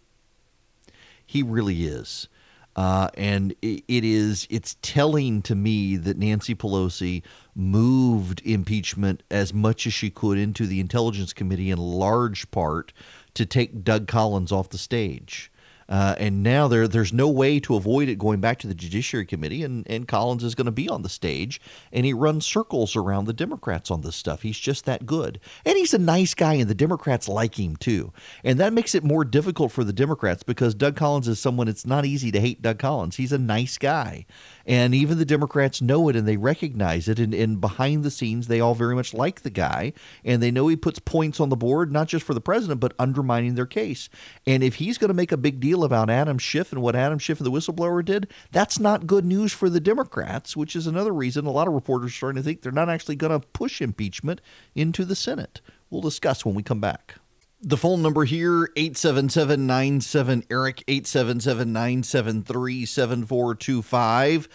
He 1.23 1.43
really 1.43 1.85
is. 1.85 2.27
Uh, 2.75 3.09
and 3.15 3.53
it, 3.61 3.83
it 3.87 4.03
is 4.03 4.47
it's 4.49 4.77
telling 4.81 5.43
to 5.43 5.53
me 5.53 5.97
that 5.97 6.17
Nancy 6.17 6.55
Pelosi 6.55 7.21
moved 7.53 8.41
impeachment 8.43 9.21
as 9.29 9.53
much 9.53 9.85
as 9.85 9.93
she 9.93 10.09
could 10.09 10.37
into 10.37 10.65
the 10.65 10.79
Intelligence 10.79 11.33
Committee 11.33 11.69
in 11.69 11.77
large 11.77 12.49
part 12.49 12.91
to 13.35 13.45
take 13.45 13.83
Doug 13.83 14.07
Collins 14.07 14.51
off 14.51 14.69
the 14.69 14.77
stage. 14.79 15.50
Uh, 15.89 16.15
and 16.17 16.43
now 16.43 16.67
there 16.67 16.87
there's 16.87 17.13
no 17.13 17.29
way 17.29 17.59
to 17.59 17.75
avoid 17.75 18.07
it 18.09 18.17
going 18.17 18.39
back 18.39 18.59
to 18.59 18.67
the 18.67 18.75
Judiciary 18.75 19.25
Committee, 19.25 19.63
and, 19.63 19.85
and 19.89 20.07
Collins 20.07 20.43
is 20.43 20.55
going 20.55 20.65
to 20.65 20.71
be 20.71 20.87
on 20.89 21.01
the 21.01 21.09
stage, 21.09 21.59
and 21.91 22.05
he 22.05 22.13
runs 22.13 22.45
circles 22.45 22.95
around 22.95 23.25
the 23.25 23.33
Democrats 23.33 23.91
on 23.91 24.01
this 24.01 24.15
stuff. 24.15 24.41
He's 24.41 24.59
just 24.59 24.85
that 24.85 25.05
good, 25.05 25.39
and 25.65 25.77
he's 25.77 25.93
a 25.93 25.99
nice 25.99 26.33
guy, 26.33 26.53
and 26.55 26.69
the 26.69 26.75
Democrats 26.75 27.27
like 27.27 27.59
him 27.59 27.75
too, 27.75 28.13
and 28.43 28.59
that 28.59 28.73
makes 28.73 28.95
it 28.95 29.03
more 29.03 29.25
difficult 29.25 29.71
for 29.71 29.83
the 29.83 29.93
Democrats 29.93 30.43
because 30.43 30.73
Doug 30.73 30.95
Collins 30.95 31.27
is 31.27 31.39
someone 31.39 31.67
it's 31.67 31.85
not 31.85 32.05
easy 32.05 32.31
to 32.31 32.39
hate. 32.39 32.61
Doug 32.61 32.79
Collins, 32.79 33.17
he's 33.17 33.33
a 33.33 33.37
nice 33.37 33.77
guy, 33.77 34.25
and 34.65 34.93
even 34.93 35.17
the 35.17 35.25
Democrats 35.25 35.81
know 35.81 36.09
it 36.09 36.15
and 36.15 36.27
they 36.27 36.37
recognize 36.37 37.07
it, 37.07 37.19
and, 37.19 37.33
and 37.33 37.61
behind 37.61 38.03
the 38.03 38.11
scenes 38.11 38.47
they 38.47 38.59
all 38.59 38.75
very 38.75 38.95
much 38.95 39.13
like 39.13 39.41
the 39.41 39.49
guy, 39.49 39.93
and 40.23 40.41
they 40.41 40.51
know 40.51 40.67
he 40.67 40.75
puts 40.75 40.99
points 40.99 41.39
on 41.39 41.49
the 41.49 41.55
board 41.55 41.91
not 41.91 42.07
just 42.07 42.25
for 42.25 42.33
the 42.33 42.41
president 42.41 42.79
but 42.79 42.93
undermining 42.99 43.55
their 43.55 43.65
case, 43.65 44.09
and 44.45 44.63
if 44.63 44.75
he's 44.75 44.97
going 44.97 45.09
to 45.09 45.13
make 45.13 45.31
a 45.31 45.37
big 45.37 45.59
deal 45.59 45.83
about 45.83 46.09
Adam 46.09 46.37
Schiff 46.37 46.71
and 46.71 46.81
what 46.81 46.95
Adam 46.95 47.19
Schiff 47.19 47.39
and 47.39 47.45
the 47.45 47.51
whistleblower 47.51 48.03
did, 48.03 48.27
that's 48.51 48.79
not 48.79 49.07
good 49.07 49.25
news 49.25 49.51
for 49.51 49.69
the 49.69 49.79
Democrats, 49.79 50.55
which 50.57 50.75
is 50.75 50.87
another 50.87 51.13
reason 51.13 51.45
a 51.45 51.51
lot 51.51 51.67
of 51.67 51.73
reporters 51.73 52.11
are 52.11 52.15
starting 52.15 52.41
to 52.41 52.43
think 52.43 52.61
they're 52.61 52.71
not 52.71 52.89
actually 52.89 53.15
going 53.15 53.39
to 53.39 53.47
push 53.47 53.81
impeachment 53.81 54.41
into 54.75 55.05
the 55.05 55.15
Senate. 55.15 55.61
We'll 55.89 56.01
discuss 56.01 56.45
when 56.45 56.55
we 56.55 56.63
come 56.63 56.79
back. 56.79 57.15
The 57.63 57.77
phone 57.77 58.01
number 58.01 58.23
here, 58.23 58.71
877 58.75 60.43
Erick, 60.49 60.83
877 60.87 61.71
973 61.71 62.85
7425. 62.87 64.49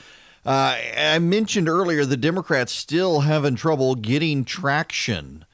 Uh, 0.45 0.77
I 0.99 1.19
mentioned 1.21 1.69
earlier 1.69 2.05
the 2.05 2.17
Democrats 2.17 2.73
still 2.73 3.21
having 3.21 3.55
trouble 3.55 3.95
getting 3.95 4.45
traction 4.45 5.45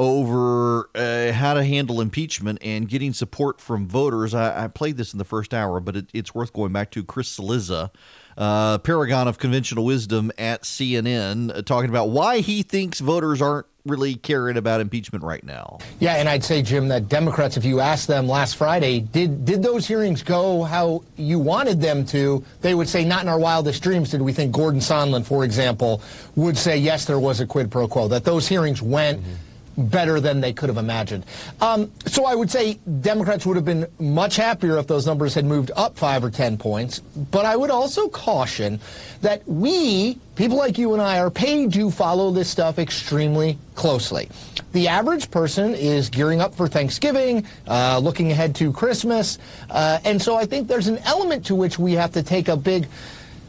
over 0.00 0.90
uh, 0.96 1.30
how 1.30 1.54
to 1.54 1.62
handle 1.62 2.00
impeachment 2.00 2.58
and 2.60 2.88
getting 2.88 3.12
support 3.12 3.60
from 3.60 3.86
voters. 3.86 4.34
I, 4.34 4.64
I 4.64 4.68
played 4.68 4.96
this 4.96 5.12
in 5.12 5.18
the 5.18 5.24
first 5.24 5.54
hour, 5.54 5.78
but 5.78 5.94
it, 5.94 6.10
it's 6.12 6.34
worth 6.34 6.52
going 6.52 6.72
back 6.72 6.90
to 6.90 7.04
Chris 7.04 7.38
Cillizza, 7.38 7.90
uh, 8.36 8.78
paragon 8.78 9.28
of 9.28 9.38
conventional 9.38 9.84
wisdom 9.84 10.30
at 10.38 10.62
CNN, 10.62 11.56
uh, 11.56 11.62
talking 11.62 11.90
about 11.90 12.10
why 12.10 12.40
he 12.40 12.62
thinks 12.62 13.00
voters 13.00 13.40
aren't 13.40 13.66
really 13.86 14.16
caring 14.16 14.56
about 14.56 14.80
impeachment 14.80 15.24
right 15.24 15.44
now. 15.44 15.78
Yeah, 16.00 16.16
and 16.16 16.28
I'd 16.28 16.42
say, 16.44 16.60
Jim, 16.60 16.88
that 16.88 17.08
Democrats, 17.08 17.56
if 17.56 17.64
you 17.64 17.80
asked 17.80 18.08
them 18.08 18.28
last 18.28 18.56
Friday, 18.56 19.00
did 19.00 19.44
did 19.44 19.62
those 19.62 19.86
hearings 19.86 20.22
go 20.22 20.64
how 20.64 21.04
you 21.16 21.38
wanted 21.38 21.80
them 21.80 22.04
to? 22.06 22.44
They 22.60 22.74
would 22.74 22.88
say, 22.88 23.04
not 23.04 23.22
in 23.22 23.28
our 23.28 23.38
wildest 23.38 23.82
dreams 23.82 24.10
did 24.10 24.20
we 24.20 24.32
think 24.32 24.52
Gordon 24.52 24.80
Sondland, 24.80 25.24
for 25.24 25.44
example, 25.44 26.02
would 26.34 26.58
say, 26.58 26.76
yes, 26.76 27.04
there 27.04 27.20
was 27.20 27.40
a 27.40 27.46
quid 27.46 27.70
pro 27.70 27.86
quo, 27.88 28.08
that 28.08 28.24
those 28.24 28.48
hearings 28.48 28.82
went. 28.82 29.20
Mm-hmm 29.20 29.34
better 29.76 30.20
than 30.20 30.40
they 30.40 30.52
could 30.52 30.68
have 30.68 30.78
imagined. 30.78 31.24
Um, 31.60 31.90
so 32.06 32.24
I 32.24 32.34
would 32.34 32.50
say 32.50 32.74
Democrats 33.00 33.44
would 33.46 33.56
have 33.56 33.64
been 33.64 33.86
much 33.98 34.36
happier 34.36 34.78
if 34.78 34.86
those 34.86 35.06
numbers 35.06 35.34
had 35.34 35.44
moved 35.44 35.70
up 35.76 35.96
five 35.96 36.24
or 36.24 36.30
10 36.30 36.56
points. 36.58 37.00
But 37.00 37.44
I 37.44 37.56
would 37.56 37.70
also 37.70 38.08
caution 38.08 38.80
that 39.22 39.46
we, 39.46 40.18
people 40.34 40.56
like 40.56 40.78
you 40.78 40.92
and 40.92 41.02
I, 41.02 41.18
are 41.18 41.30
paid 41.30 41.72
to 41.74 41.90
follow 41.90 42.30
this 42.30 42.48
stuff 42.48 42.78
extremely 42.78 43.58
closely. 43.74 44.28
The 44.72 44.88
average 44.88 45.30
person 45.30 45.74
is 45.74 46.10
gearing 46.10 46.40
up 46.40 46.54
for 46.54 46.68
Thanksgiving, 46.68 47.46
uh, 47.66 47.98
looking 47.98 48.30
ahead 48.30 48.54
to 48.56 48.72
Christmas. 48.72 49.38
Uh, 49.70 49.98
and 50.04 50.20
so 50.20 50.36
I 50.36 50.44
think 50.44 50.68
there's 50.68 50.88
an 50.88 50.98
element 50.98 51.46
to 51.46 51.54
which 51.54 51.78
we 51.78 51.92
have 51.92 52.12
to 52.12 52.22
take 52.22 52.48
a 52.48 52.56
big 52.56 52.86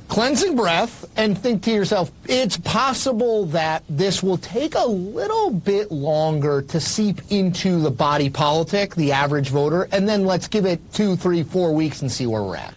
cleansing 0.07 0.55
breath 0.55 1.05
and 1.17 1.37
think 1.37 1.63
to 1.63 1.71
yourself, 1.71 2.11
it's 2.27 2.57
possible 2.57 3.45
that 3.47 3.83
this 3.89 4.23
will 4.23 4.37
take 4.37 4.75
a 4.75 4.85
little 4.85 5.51
bit 5.51 5.91
longer 5.91 6.61
to 6.63 6.79
seep 6.79 7.21
into 7.29 7.79
the 7.79 7.91
body 7.91 8.29
politic, 8.29 8.95
the 8.95 9.11
average 9.11 9.49
voter, 9.49 9.87
and 9.91 10.07
then 10.07 10.25
let's 10.25 10.47
give 10.47 10.65
it 10.65 10.79
two, 10.93 11.15
three, 11.15 11.43
four 11.43 11.73
weeks 11.73 12.01
and 12.01 12.11
see 12.11 12.25
where 12.25 12.43
we're 12.43 12.57
at. 12.57 12.73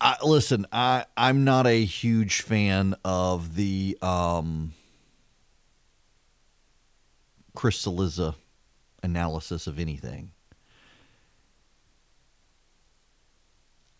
Uh, 0.00 0.16
listen, 0.22 0.66
I, 0.70 1.06
I'm 1.16 1.44
not 1.44 1.66
a 1.66 1.84
huge 1.84 2.42
fan 2.42 2.94
of 3.04 3.54
the 3.54 3.96
um, 4.02 4.74
Chris 7.54 7.82
Cillizza 7.84 8.34
analysis 9.02 9.66
of 9.66 9.78
anything. 9.78 10.33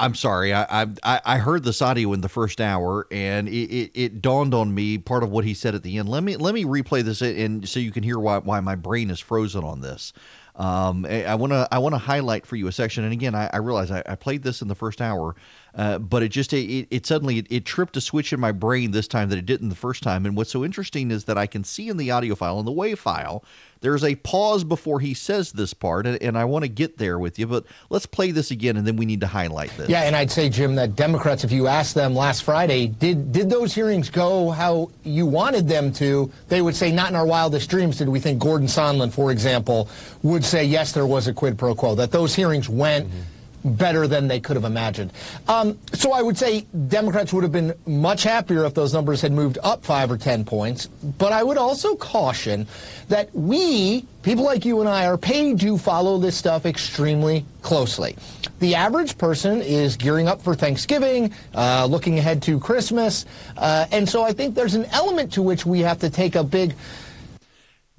I'm 0.05 0.15
sorry. 0.15 0.53
I, 0.53 0.87
I 1.03 1.21
I 1.25 1.39
heard 1.39 1.65
this 1.65 1.81
audio 1.81 2.13
in 2.13 2.21
the 2.21 2.29
first 2.29 2.61
hour, 2.61 3.07
and 3.11 3.49
it, 3.49 3.71
it, 3.71 3.91
it, 3.95 4.23
dawned 4.23 4.53
on 4.53 4.75
me 4.75 4.99
part 4.99 5.23
of 5.23 5.31
what 5.31 5.47
he 5.47 5.55
said 5.55 5.75
at 5.75 5.83
the 5.83 5.97
end. 5.97 6.11
Let 6.11 6.23
me 6.23 6.37
let 6.37 6.55
me 6.55 6.65
replay 6.65 7.03
this, 7.03 7.23
and 7.23 7.67
so 7.67 7.81
you 7.81 7.91
can 7.91 8.03
hear 8.03 8.19
why 8.19 8.37
why 8.37 8.61
my 8.61 8.75
brain 8.75 9.09
is 9.09 9.19
frozen 9.19 9.65
on 9.65 9.81
this. 9.81 10.13
Um, 10.57 11.07
I 11.07 11.35
want 11.37 11.53
to 11.53 11.67
I 11.73 11.79
want 11.79 11.95
to 11.95 11.99
highlight 11.99 12.45
for 12.45 12.57
you 12.57 12.69
a 12.69 12.73
section, 12.73 13.03
and 13.03 13.15
again, 13.15 13.35
I, 13.35 13.49
I 13.51 13.57
realize 13.57 13.91
I, 13.91 14.03
I, 14.07 14.15
played 14.15 14.43
this 14.43 14.61
in 14.61 14.69
the 14.69 14.75
first 14.75 15.01
hour, 15.01 15.35
uh, 15.77 15.99
but 15.99 16.23
it 16.23 16.29
just 16.29 16.53
it, 16.53 16.87
it 16.91 17.07
suddenly 17.07 17.39
it, 17.39 17.47
it, 17.51 17.65
tripped 17.65 17.97
a 17.97 18.01
switch 18.01 18.33
in 18.33 18.39
my 18.39 18.53
brain 18.53 18.93
this 18.93 19.09
time 19.09 19.29
that 19.31 19.39
it 19.39 19.47
didn't 19.47 19.71
the 19.71 19.75
first 19.75 20.03
time. 20.03 20.25
And 20.25 20.37
what's 20.37 20.51
so 20.51 20.65
interesting 20.65 21.11
is 21.11 21.25
that 21.25 21.37
I 21.37 21.47
can 21.47 21.65
see 21.65 21.89
in 21.89 21.97
the 21.97 22.11
audio 22.11 22.35
file 22.35 22.61
in 22.61 22.65
the 22.65 22.73
WAV 22.73 22.97
file 22.97 23.45
there's 23.85 24.03
a 24.03 24.15
pause 24.15 24.65
before 24.65 24.99
he 25.01 25.13
says 25.13 25.53
this 25.53 25.75
part, 25.75 26.07
and, 26.07 26.21
and 26.23 26.39
I 26.39 26.47
want 26.47 26.65
to 26.65 26.71
get 26.71 26.97
there 26.97 27.19
with 27.19 27.39
you, 27.39 27.47
but 27.47 27.67
let's 27.91 28.07
play 28.07 28.31
this 28.31 28.51
again, 28.51 28.79
and 28.79 28.87
then 28.87 28.97
we 28.97 29.05
need 29.05 29.21
to 29.21 29.27
highlight 29.27 29.77
this. 29.77 29.91
Yeah, 29.91 30.05
and 30.05 30.17
I'd 30.17 30.31
say, 30.31 30.49
Jim, 30.49 30.75
that 30.77 30.97
Democrats, 30.97 31.45
if 31.45 31.53
you 31.53 31.67
asked 31.67 31.95
them 31.95 32.15
last 32.15 32.45
Friday, 32.45 32.87
did 32.87 33.31
did 33.31 33.51
those 33.51 33.75
hearings 33.75 34.09
go 34.09 34.51
how 34.51 34.91
you 35.03 35.27
wanted 35.27 35.69
them 35.69 35.93
to? 35.95 36.33
They 36.49 36.63
would 36.63 36.75
say, 36.75 36.93
not 36.93 37.11
in 37.11 37.17
our 37.17 37.27
wildest 37.27 37.69
dreams 37.69 37.99
did 37.99 38.09
we 38.09 38.21
think 38.21 38.39
Gordon 38.39 38.69
Sondland, 38.69 39.13
for 39.13 39.31
example, 39.31 39.91
would 40.23 40.47
say, 40.47 40.65
yes, 40.65 40.93
there 40.93 41.07
was 41.07 41.27
a 41.27 41.35
quid 41.35 41.59
pro 41.59 41.75
quo, 41.75 41.95
that 41.97 42.11
those 42.11 42.35
hearings 42.35 42.71
went. 42.71 43.07
Mm-hmm 43.07 43.21
better 43.65 44.07
than 44.07 44.29
they 44.29 44.41
could 44.41 44.57
have 44.57 44.65
imagined. 44.65 45.13
Um, 45.49 45.79
so 45.93 46.13
I 46.13 46.23
would 46.23 46.37
say 46.37 46.67
Democrats 46.89 47.33
would 47.33 47.43
have 47.43 47.53
been 47.53 47.75
much 47.87 48.23
happier 48.23 48.65
if 48.65 48.75
those 48.75 48.93
numbers 48.93 49.21
had 49.21 49.33
moved 49.33 49.59
up 49.63 49.85
five 49.85 50.11
or 50.11 50.19
10 50.19 50.45
points. 50.45 50.87
But 50.87 51.33
I 51.33 51.43
would 51.43 51.59
also 51.59 51.97
caution 51.97 52.67
that 53.09 53.35
we, 53.35 54.07
people 54.23 54.45
like 54.45 54.65
you 54.65 54.81
and 54.81 54.89
I, 54.89 55.07
are 55.07 55.19
paid 55.19 55.61
to 55.61 55.79
follow 55.79 56.19
this 56.19 56.37
stuff 56.37 56.67
extremely 56.67 57.45
closely. 57.63 58.17
The 58.61 58.75
average 58.75 59.19
person 59.19 59.63
is 59.63 59.97
gearing 59.97 60.29
up 60.29 60.43
for 60.43 60.55
Thanksgiving, 60.55 61.35
uh, 61.55 61.87
looking 61.87 62.19
ahead 62.19 62.43
to 62.43 62.61
Christmas. 62.61 63.27
Uh, 63.57 63.87
and 63.91 64.09
so 64.09 64.23
I 64.23 64.33
think 64.33 64.55
there's 64.55 64.75
an 64.75 64.85
element 64.87 65.33
to 65.35 65.43
which 65.43 65.67
we 65.67 65.81
have 65.81 65.99
to 66.01 66.11
take 66.11 66.35
a 66.35 66.45
big. 66.45 66.75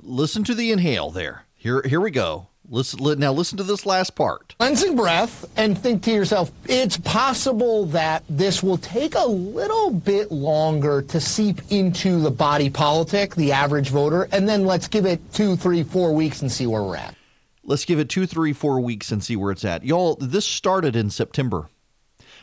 Listen 0.02 0.44
to 0.44 0.54
the 0.54 0.72
inhale 0.72 1.10
there 1.10 1.46
Here, 1.56 1.82
here 1.82 2.00
we 2.00 2.12
go. 2.12 2.48
Listen, 2.70 3.20
now 3.20 3.32
listen 3.32 3.58
to 3.58 3.64
this 3.64 3.86
last 3.86 4.16
part. 4.16 4.56
Cleansing 4.58 4.96
breath 4.96 5.46
and 5.56 5.78
think 5.78 6.04
to 6.04 6.12
yourself, 6.12 6.52
it's 6.68 6.98
possible 6.98 7.86
that 7.88 8.24
this 8.30 8.64
will 8.64 8.78
take 8.78 9.16
a 9.16 9.26
little 9.26 9.92
bit 9.92 10.32
longer 10.32 11.02
to 11.04 11.20
seep 11.20 11.62
into 11.70 12.20
the 12.20 12.32
body 12.32 12.70
politic, 12.70 13.36
the 13.36 13.52
average 13.52 13.90
voter, 13.90 14.28
and 14.32 14.50
then 14.50 14.66
let's 14.66 14.88
give 14.88 15.06
it 15.06 15.20
two, 15.34 15.56
three, 15.56 15.84
four 15.84 16.14
weeks 16.14 16.42
and 16.42 16.52
see 16.52 16.66
where 16.66 16.82
we're 16.82 16.98
at. 16.98 17.16
Let's 17.64 17.86
give 17.86 18.00
it 18.00 18.10
two, 18.10 18.26
three, 18.26 18.54
four 18.54 18.80
weeks 18.80 19.12
and 19.12 19.24
see 19.24 19.36
where 19.36 19.52
it's 19.52 19.66
at. 19.66 19.84
Y'all, 19.84 20.16
this 20.16 20.46
started 20.46 20.96
in 20.96 21.10
September. 21.10 21.70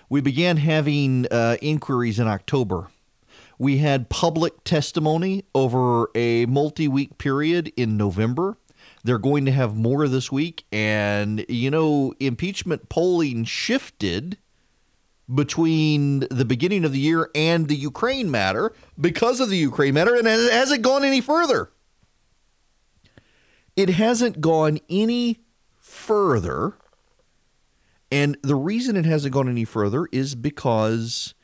We 0.08 0.20
began 0.20 0.56
having 0.56 1.26
uh, 1.30 1.56
inquiries 1.62 2.18
in 2.18 2.26
October. 2.28 2.88
We 3.58 3.78
had 3.78 4.08
public 4.08 4.64
testimony 4.64 5.44
over 5.54 6.08
a 6.14 6.46
multi 6.46 6.88
week 6.88 7.18
period 7.18 7.72
in 7.76 7.96
November. 7.96 8.56
They're 9.04 9.18
going 9.18 9.44
to 9.46 9.52
have 9.52 9.74
more 9.74 10.06
this 10.08 10.30
week. 10.30 10.64
And, 10.70 11.44
you 11.48 11.70
know, 11.70 12.14
impeachment 12.20 12.88
polling 12.88 13.44
shifted 13.44 14.38
between 15.32 16.20
the 16.30 16.44
beginning 16.44 16.84
of 16.84 16.92
the 16.92 16.98
year 16.98 17.30
and 17.34 17.68
the 17.68 17.76
Ukraine 17.76 18.30
matter 18.30 18.72
because 19.00 19.40
of 19.40 19.48
the 19.48 19.56
Ukraine 19.56 19.94
matter. 19.94 20.14
And 20.14 20.26
it 20.26 20.52
hasn't 20.52 20.82
gone 20.82 21.04
any 21.04 21.20
further. 21.20 21.70
It 23.74 23.90
hasn't 23.90 24.40
gone 24.40 24.78
any 24.88 25.40
further. 25.80 26.74
And 28.10 28.36
the 28.42 28.56
reason 28.56 28.96
it 28.96 29.06
hasn't 29.06 29.32
gone 29.32 29.48
any 29.48 29.64
further 29.64 30.06
is 30.12 30.34
because 30.34 31.34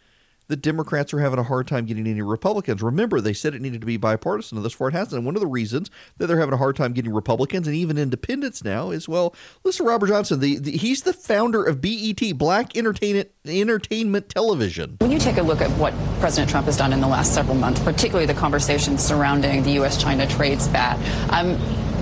the 0.48 0.56
Democrats 0.56 1.14
are 1.14 1.20
having 1.20 1.38
a 1.38 1.42
hard 1.42 1.68
time 1.68 1.84
getting 1.84 2.06
any 2.06 2.22
Republicans. 2.22 2.82
Remember, 2.82 3.20
they 3.20 3.34
said 3.34 3.54
it 3.54 3.62
needed 3.62 3.80
to 3.80 3.86
be 3.86 3.96
bipartisan, 3.96 4.58
and 4.58 4.64
thus 4.64 4.72
far 4.72 4.88
it 4.88 4.94
hasn't. 4.94 5.18
And 5.18 5.26
one 5.26 5.36
of 5.36 5.40
the 5.40 5.46
reasons 5.46 5.90
that 6.16 6.26
they're 6.26 6.38
having 6.38 6.54
a 6.54 6.58
hard 6.58 6.76
time 6.76 6.92
getting 6.92 7.12
Republicans 7.12 7.66
and 7.66 7.76
even 7.76 7.98
independents 7.98 8.64
now 8.64 8.90
is 8.90 9.08
well, 9.08 9.34
listen, 9.62 9.86
Robert 9.86 10.08
Johnson, 10.08 10.40
the, 10.40 10.58
the, 10.58 10.72
he's 10.72 11.02
the 11.02 11.12
founder 11.12 11.62
of 11.62 11.80
BET, 11.80 12.36
Black 12.36 12.76
Entertainment 12.76 13.30
Entertainment 13.46 14.28
Television. 14.28 14.96
When 15.00 15.10
you 15.10 15.18
take 15.18 15.36
a 15.36 15.42
look 15.42 15.60
at 15.60 15.70
what 15.72 15.94
President 16.20 16.50
Trump 16.50 16.66
has 16.66 16.76
done 16.76 16.92
in 16.92 17.00
the 17.00 17.08
last 17.08 17.34
several 17.34 17.56
months, 17.56 17.80
particularly 17.80 18.26
the 18.26 18.34
conversations 18.34 19.02
surrounding 19.02 19.62
the 19.62 19.72
U.S.-China 19.72 20.28
trade 20.28 20.60
spat, 20.60 20.98
um, 21.32 21.50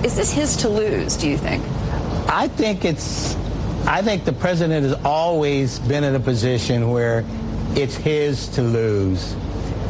is 0.03 0.15
this 0.15 0.31
his 0.31 0.55
to 0.57 0.69
lose? 0.69 1.17
Do 1.17 1.29
you 1.29 1.37
think? 1.37 1.63
I 2.29 2.47
think 2.47 2.85
it's. 2.85 3.35
I 3.85 4.01
think 4.01 4.25
the 4.25 4.33
president 4.33 4.83
has 4.83 4.93
always 5.05 5.79
been 5.79 6.03
in 6.03 6.13
a 6.13 6.19
position 6.19 6.89
where 6.89 7.23
it's 7.77 7.95
his 7.95 8.47
to 8.49 8.63
lose 8.63 9.35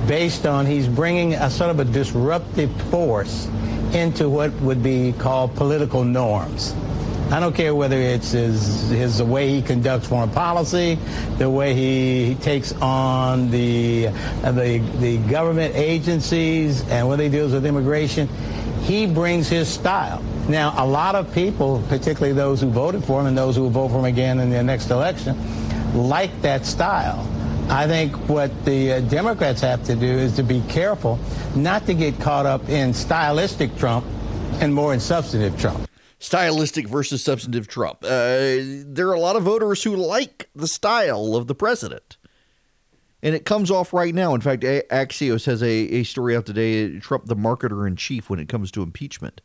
based 0.08 0.46
on 0.46 0.66
he's 0.66 0.88
bringing 0.88 1.34
a 1.34 1.50
sort 1.50 1.70
of 1.70 1.80
a 1.80 1.86
disruptive 1.86 2.72
force 2.84 3.48
into 3.94 4.30
what 4.30 4.52
would 4.62 4.84
be 4.84 5.14
called 5.14 5.56
political 5.56 6.04
norms. 6.04 6.74
I 7.30 7.42
don't 7.42 7.54
care 7.54 7.76
whether 7.76 7.98
it's 7.98 8.32
his, 8.32 8.90
his 8.90 9.18
the 9.18 9.26
way 9.26 9.50
he 9.50 9.62
conducts 9.62 10.08
foreign 10.08 10.30
policy, 10.30 10.98
the 11.38 11.50
way 11.50 11.74
he, 11.74 12.36
takes 12.36 12.72
on 12.74 13.52
the, 13.52 14.08
uh, 14.08 14.52
the 14.54 14.80
the 15.00 15.18
government 15.30 15.76
agencies 15.76 16.88
and 16.90 17.08
what 17.08 17.20
he 17.20 17.28
deals 17.28 17.52
with 17.52 17.66
immigration. 17.66 18.30
He 18.84 19.08
brings 19.08 19.50
his 19.50 19.68
style. 19.68 20.24
Now, 20.48 20.74
a 20.78 20.88
lot 20.88 21.16
of 21.16 21.34
people, 21.34 21.84
particularly 21.90 22.34
those 22.34 22.62
who 22.62 22.70
voted 22.70 23.04
for 23.04 23.20
him 23.20 23.28
and 23.28 23.38
those 23.38 23.58
who 23.58 23.64
will 23.64 23.70
vote 23.70 23.90
for 23.90 24.00
him 24.00 24.06
again 24.06 24.40
in 24.40 24.50
the 24.50 24.64
next 24.64 24.90
election, 24.90 25.38
like 25.94 26.42
that 26.44 26.66
style. 26.66 27.28
I 27.70 27.86
think 27.86 28.16
what 28.30 28.64
the 28.64 28.94
uh, 28.94 29.00
Democrats 29.02 29.60
have 29.60 29.84
to 29.84 29.96
do 29.96 30.06
is 30.06 30.38
to 30.38 30.44
be 30.44 30.62
careful 30.70 31.20
not 31.54 31.86
to 31.88 31.94
get 31.94 32.18
caught 32.18 32.46
up 32.46 32.70
in 32.70 32.94
stylistic 32.94 33.76
Trump 33.76 34.06
and 34.62 34.74
more 34.74 34.94
in 34.94 35.02
substantive 35.02 35.60
Trump. 35.60 35.90
Stylistic 36.20 36.88
versus 36.88 37.22
substantive 37.22 37.68
Trump. 37.68 38.06
Uh, 38.06 38.56
there 38.86 39.10
are 39.10 39.14
a 39.14 39.20
lot 39.20 39.36
of 39.36 39.44
voters 39.44 39.84
who 39.84 39.98
like 39.98 40.50
the 40.56 40.68
style 40.68 41.36
of 41.36 41.48
the 41.48 41.54
president. 41.54 42.16
And 43.22 43.36
it 43.36 43.44
comes 43.44 43.70
off 43.70 43.92
right 43.92 44.16
now. 44.16 44.34
In 44.34 44.40
fact, 44.40 44.64
Axios 44.64 45.46
has 45.46 45.62
a, 45.62 45.68
a 45.68 46.04
story 46.04 46.38
out 46.38 46.46
today 46.46 47.00
Trump, 47.00 47.26
the 47.26 47.36
marketer 47.36 47.86
in 47.86 47.98
chief, 47.98 48.30
when 48.30 48.40
it 48.40 48.48
comes 48.48 48.72
to 48.72 48.82
impeachment 48.82 49.42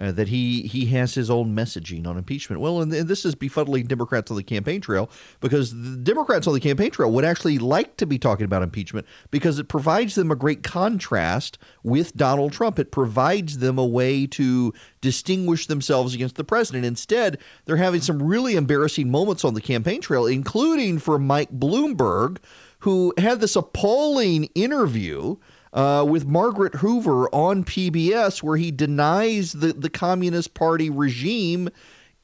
uh, 0.00 0.10
that 0.12 0.28
he 0.28 0.62
he 0.62 0.86
has 0.86 1.14
his 1.14 1.30
own 1.30 1.54
messaging 1.54 2.06
on 2.06 2.16
impeachment. 2.16 2.60
Well, 2.60 2.80
and, 2.80 2.92
and, 2.92 3.06
this 3.06 3.26
is 3.26 3.34
befuddling 3.34 3.86
Democrats 3.86 4.30
on 4.30 4.36
the 4.38 4.42
campaign 4.42 4.80
trail 4.80 5.10
because 5.40 5.72
the 5.72 5.96
Democrats 5.96 6.46
on 6.46 6.54
the 6.54 6.60
campaign 6.60 6.90
trail 6.90 7.10
would 7.10 7.24
actually 7.24 7.58
like 7.58 7.96
to 7.98 8.06
be 8.06 8.18
talking 8.18 8.46
about 8.46 8.62
impeachment 8.62 9.06
because 9.30 9.58
it 9.58 9.68
provides 9.68 10.14
them 10.14 10.30
a 10.30 10.36
great 10.36 10.62
contrast 10.62 11.58
with 11.82 12.16
Donald 12.16 12.52
Trump. 12.52 12.78
It 12.78 12.90
provides 12.90 13.58
them 13.58 13.78
a 13.78 13.86
way 13.86 14.26
to 14.28 14.72
distinguish 15.02 15.66
themselves 15.66 16.14
against 16.14 16.36
the 16.36 16.44
president. 16.44 16.86
Instead, 16.86 17.38
they're 17.66 17.76
having 17.76 18.00
some 18.00 18.22
really 18.22 18.56
embarrassing 18.56 19.10
moments 19.10 19.44
on 19.44 19.52
the 19.52 19.60
campaign 19.60 20.00
trail, 20.00 20.24
including 20.26 20.98
for 20.98 21.18
Mike 21.18 21.50
Bloomberg, 21.50 22.38
who 22.80 23.12
had 23.18 23.40
this 23.40 23.54
appalling 23.54 24.44
interview 24.54 25.36
uh, 25.72 26.04
with 26.08 26.26
Margaret 26.26 26.76
Hoover 26.76 27.28
on 27.34 27.64
PBS, 27.64 28.42
where 28.42 28.56
he 28.56 28.70
denies 28.70 29.52
that 29.52 29.80
the 29.80 29.90
Communist 29.90 30.54
Party 30.54 30.90
regime 30.90 31.68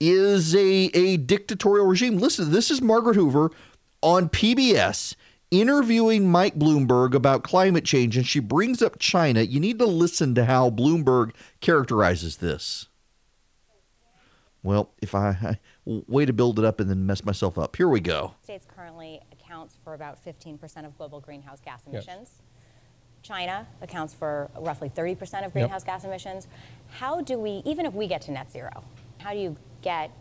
is 0.01 0.55
a, 0.55 0.91
a 0.95 1.17
dictatorial 1.17 1.87
regime. 1.87 2.19
Listen, 2.19 2.51
this 2.51 2.71
is 2.71 2.83
Margaret 2.83 3.17
Hoover 3.17 3.51
on 4.03 4.29
PBS 4.29 5.15
interviewing 5.51 6.31
Mike 6.31 6.59
Bloomberg 6.59 7.15
about 7.15 7.45
climate 7.45 7.85
change, 7.85 8.17
and 8.17 8.27
she 8.27 8.41
brings 8.41 8.83
up 8.83 8.99
China. 8.99 9.43
You 9.43 9.61
need 9.61 9.79
to 9.79 9.87
listen 9.87 10.35
to 10.35 10.45
how 10.45 10.71
Bloomberg 10.71 11.33
characterizes 11.61 12.39
this. 12.39 12.89
Well, 14.63 14.91
if 15.01 15.15
I, 15.15 15.29
I 15.29 15.59
way 15.85 16.27
to 16.27 16.33
build 16.33 16.59
it 16.59 16.65
up 16.65 16.81
and 16.81 16.91
then 16.91 17.07
mess 17.07 17.25
myself 17.25 17.57
up. 17.57 17.77
Here 17.77 17.89
we 17.89 18.01
go. 18.01 18.35
States 18.43 18.67
currently 18.67 19.21
accounts 19.33 19.77
for 19.85 19.95
about 19.95 20.25
15% 20.25 20.85
of 20.85 20.99
global 20.99 21.21
greenhouse 21.21 21.61
gas 21.61 21.83
emissions. 21.87 22.07
Yes. 22.33 22.43
China 23.27 23.67
accounts 23.83 24.15
for 24.15 24.49
roughly 24.59 24.89
30% 24.89 25.45
of 25.45 25.53
greenhouse 25.53 25.83
yep. 25.83 25.87
gas 25.87 26.05
emissions. 26.05 26.47
How 26.91 27.21
do 27.21 27.39
we, 27.39 27.63
even 27.65 27.85
if 27.85 27.93
we 27.93 28.07
get 28.07 28.23
to 28.23 28.31
net 28.31 28.51
zero, 28.53 28.85
how 29.19 29.33
do 29.33 29.39
you 29.39 29.57
get 29.83 30.13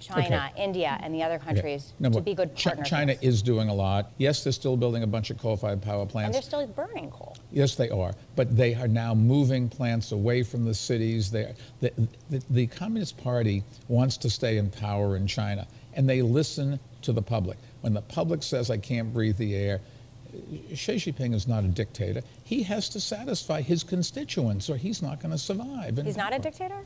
China, 0.00 0.50
okay. 0.52 0.64
India, 0.64 0.98
and 1.02 1.14
the 1.14 1.22
other 1.22 1.38
countries 1.38 1.92
okay. 2.02 2.14
to 2.14 2.20
be 2.20 2.34
good 2.34 2.54
partners? 2.56 2.88
China 2.88 3.14
is 3.20 3.42
doing 3.42 3.68
a 3.68 3.74
lot. 3.74 4.12
Yes, 4.18 4.44
they're 4.44 4.52
still 4.52 4.76
building 4.76 5.02
a 5.02 5.06
bunch 5.06 5.30
of 5.30 5.38
coal-fired 5.38 5.82
power 5.82 6.06
plants. 6.06 6.28
And 6.28 6.34
they're 6.34 6.42
still 6.42 6.66
burning 6.66 7.10
coal. 7.10 7.36
Yes, 7.52 7.74
they 7.74 7.90
are. 7.90 8.12
But 8.36 8.56
they 8.56 8.74
are 8.74 8.88
now 8.88 9.14
moving 9.14 9.68
plants 9.68 10.12
away 10.12 10.42
from 10.42 10.64
the 10.64 10.74
cities. 10.74 11.30
They, 11.30 11.52
the, 11.80 11.92
the, 12.30 12.42
the 12.50 12.66
Communist 12.68 13.16
Party 13.18 13.64
wants 13.88 14.16
to 14.18 14.30
stay 14.30 14.58
in 14.58 14.70
power 14.70 15.16
in 15.16 15.26
China, 15.26 15.66
and 15.94 16.08
they 16.08 16.22
listen 16.22 16.78
to 17.02 17.12
the 17.12 17.22
public. 17.22 17.58
When 17.80 17.94
the 17.94 18.02
public 18.02 18.42
says, 18.42 18.70
I 18.70 18.78
can't 18.78 19.12
breathe 19.12 19.36
the 19.36 19.54
air, 19.54 19.80
Xi 20.74 20.96
Jinping 20.96 21.34
is 21.34 21.48
not 21.48 21.64
a 21.64 21.68
dictator. 21.68 22.22
He 22.48 22.62
has 22.62 22.88
to 22.90 23.00
satisfy 23.00 23.60
his 23.60 23.84
constituents, 23.84 24.70
or 24.70 24.78
he's 24.78 25.02
not 25.02 25.20
going 25.20 25.32
to 25.32 25.38
survive. 25.38 25.98
he's 26.02 26.16
not 26.16 26.34
a 26.34 26.38
dictator. 26.38 26.80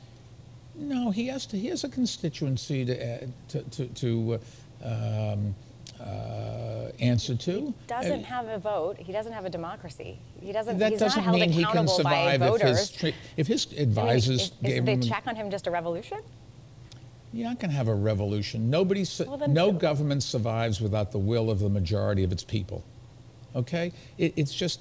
No, 0.75 1.13
he 1.13 1.29
has 1.29 1.47
to. 1.47 1.57
He 1.57 1.69
has 1.69 1.85
a 1.85 1.89
constituency 1.89 2.85
to 2.85 2.95
uh, 2.99 3.27
to 3.51 3.63
to, 3.63 3.87
to 3.87 4.41
uh, 4.85 5.33
um, 5.33 5.55
uh, 6.01 6.91
answer 6.99 7.37
to. 7.37 7.53
He 7.61 7.75
doesn't 7.87 8.25
have 8.25 8.49
a 8.49 8.59
vote. 8.59 8.97
He 8.99 9.13
doesn't 9.13 9.33
have 9.33 9.45
a 9.45 9.51
democracy. 9.51 10.19
He 10.41 10.51
doesn't. 10.51 10.79
That 10.79 10.91
he's 10.91 10.99
doesn't 10.99 11.25
not 11.25 11.33
mean 11.33 11.53
held 11.53 11.55
he 11.55 11.65
can 11.65 11.87
survive 11.87 12.43
if 12.43 12.61
his 12.61 13.15
if 13.37 13.47
his 13.47 13.73
advisors 13.79 14.41
is, 14.41 14.53
gave 14.65 14.83
is 14.83 14.89
him. 14.89 15.01
the 15.01 15.07
check 15.07 15.29
on 15.29 15.37
him 15.37 15.49
just 15.49 15.69
a 15.69 15.71
revolution? 15.71 16.19
You're 17.33 17.49
not 17.49 17.61
going 17.61 17.71
to 17.71 17.77
have 17.77 17.87
a 17.87 17.95
revolution. 17.95 18.69
Nobody, 18.69 19.07
well, 19.21 19.49
no 19.49 19.71
government 19.71 20.25
survives 20.25 20.81
without 20.81 21.13
the 21.13 21.19
will 21.19 21.51
of 21.51 21.61
the 21.61 21.71
majority 21.71 22.25
of 22.25 22.33
its 22.33 22.43
people. 22.43 22.85
Okay? 23.55 23.93
It, 24.19 24.35
it's 24.37 24.55
just, 24.55 24.81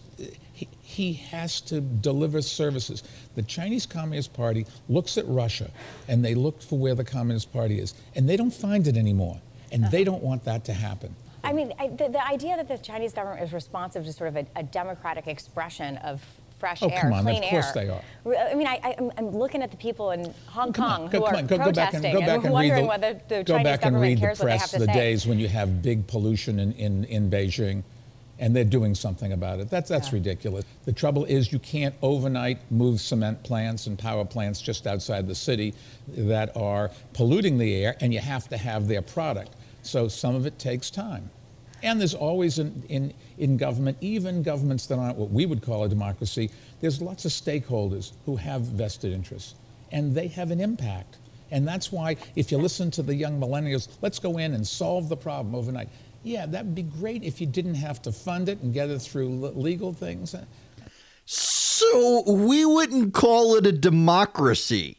he, 0.61 0.67
he 0.81 1.13
has 1.13 1.61
to 1.61 1.81
deliver 1.81 2.41
services. 2.41 3.03
The 3.35 3.41
Chinese 3.43 3.85
Communist 3.85 4.33
Party 4.33 4.65
looks 4.89 5.17
at 5.17 5.27
Russia 5.27 5.71
and 6.07 6.23
they 6.23 6.35
look 6.35 6.61
for 6.61 6.77
where 6.77 6.95
the 6.95 7.03
Communist 7.03 7.51
Party 7.51 7.79
is, 7.79 7.93
and 8.15 8.29
they 8.29 8.37
don't 8.37 8.53
find 8.53 8.87
it 8.87 8.97
anymore. 8.97 9.39
And 9.71 9.89
they 9.89 10.01
uh-huh. 10.01 10.11
don't 10.11 10.23
want 10.23 10.43
that 10.45 10.65
to 10.65 10.73
happen. 10.73 11.15
I 11.43 11.53
mean, 11.53 11.73
I, 11.79 11.87
the, 11.87 12.09
the, 12.09 12.23
idea 12.27 12.55
that 12.57 12.67
the 12.67 12.77
Chinese 12.77 13.13
government 13.13 13.41
is 13.41 13.51
responsive 13.51 14.05
to 14.05 14.13
sort 14.13 14.27
of 14.27 14.35
a, 14.35 14.45
a 14.57 14.63
democratic 14.63 15.27
expression 15.27 15.97
of 15.97 16.23
fresh 16.59 16.83
oh, 16.83 16.89
air, 16.89 17.01
come 17.01 17.13
on, 17.13 17.23
clean 17.23 17.37
of 17.37 17.43
air. 17.45 17.49
course 17.49 17.71
they 17.71 17.89
are. 17.89 18.01
I 18.51 18.53
mean, 18.53 18.67
I, 18.67 18.95
am 19.17 19.29
looking 19.29 19.63
at 19.63 19.71
the 19.71 19.77
people 19.77 20.11
in 20.11 20.31
Hong 20.45 20.71
Kong 20.71 21.09
who 21.09 21.23
are 21.23 21.35
on, 21.35 21.47
go, 21.47 21.57
protesting 21.57 21.63
go 21.63 21.73
back 21.73 21.93
and, 21.93 22.13
go 22.13 22.19
back 22.19 22.35
and, 22.35 22.45
and 22.45 22.53
wondering 22.53 22.83
the, 22.83 22.87
whether 22.89 23.21
the 23.27 23.43
Chinese 23.43 23.77
government 23.77 24.19
cares 24.19 24.37
the 24.37 24.45
what 24.45 24.51
they 24.51 24.57
have 24.57 24.59
press 24.59 24.71
to 24.71 24.79
the 24.79 24.85
say. 24.85 24.93
days 24.93 25.25
when 25.25 25.39
you 25.39 25.47
have 25.47 25.81
big 25.81 26.05
pollution 26.05 26.59
in, 26.59 26.73
in, 26.73 27.05
in 27.05 27.31
Beijing 27.31 27.81
and 28.41 28.55
they're 28.55 28.63
doing 28.65 28.95
something 28.95 29.31
about 29.31 29.59
it. 29.59 29.69
That's, 29.69 29.87
that's 29.87 30.07
yeah. 30.07 30.15
ridiculous. 30.15 30.65
The 30.85 30.91
trouble 30.91 31.25
is 31.25 31.53
you 31.53 31.59
can't 31.59 31.95
overnight 32.01 32.59
move 32.71 32.99
cement 32.99 33.41
plants 33.43 33.87
and 33.87 33.97
power 33.97 34.25
plants 34.25 34.59
just 34.59 34.87
outside 34.87 35.27
the 35.27 35.35
city 35.35 35.73
that 36.17 36.57
are 36.57 36.89
polluting 37.13 37.57
the 37.57 37.73
air, 37.75 37.95
and 38.01 38.13
you 38.13 38.19
have 38.19 38.49
to 38.49 38.57
have 38.57 38.87
their 38.87 39.03
product. 39.03 39.55
So 39.83 40.07
some 40.09 40.35
of 40.35 40.45
it 40.45 40.59
takes 40.59 40.89
time. 40.91 41.29
And 41.83 41.99
there's 41.99 42.15
always 42.15 42.59
in, 42.59 42.83
in, 42.89 43.13
in 43.37 43.57
government, 43.57 43.97
even 44.01 44.43
governments 44.43 44.87
that 44.87 44.97
aren't 44.97 45.17
what 45.17 45.31
we 45.31 45.45
would 45.45 45.61
call 45.61 45.83
a 45.83 45.89
democracy, 45.89 46.51
there's 46.81 47.01
lots 47.01 47.25
of 47.25 47.31
stakeholders 47.31 48.11
who 48.25 48.35
have 48.35 48.61
vested 48.61 49.13
interests, 49.13 49.55
and 49.91 50.13
they 50.15 50.27
have 50.27 50.51
an 50.51 50.59
impact 50.59 51.17
And 51.51 51.67
that's 51.67 51.91
why, 51.91 52.15
if 52.35 52.51
you 52.51 52.57
listen 52.57 52.89
to 52.91 53.03
the 53.03 53.13
young 53.13 53.39
millennials, 53.39 53.89
let's 54.01 54.19
go 54.19 54.37
in 54.37 54.53
and 54.53 54.65
solve 54.65 55.09
the 55.09 55.17
problem 55.17 55.53
overnight. 55.53 55.89
Yeah, 56.23 56.45
that 56.45 56.65
would 56.65 56.75
be 56.75 56.83
great 56.83 57.23
if 57.23 57.41
you 57.41 57.47
didn't 57.47 57.75
have 57.75 58.01
to 58.03 58.11
fund 58.11 58.49
it 58.49 58.61
and 58.61 58.73
get 58.73 58.89
it 58.89 58.99
through 58.99 59.29
legal 59.29 59.93
things. 59.93 60.35
So 61.25 62.23
we 62.27 62.65
wouldn't 62.65 63.13
call 63.13 63.55
it 63.55 63.65
a 63.65 63.71
democracy. 63.71 64.97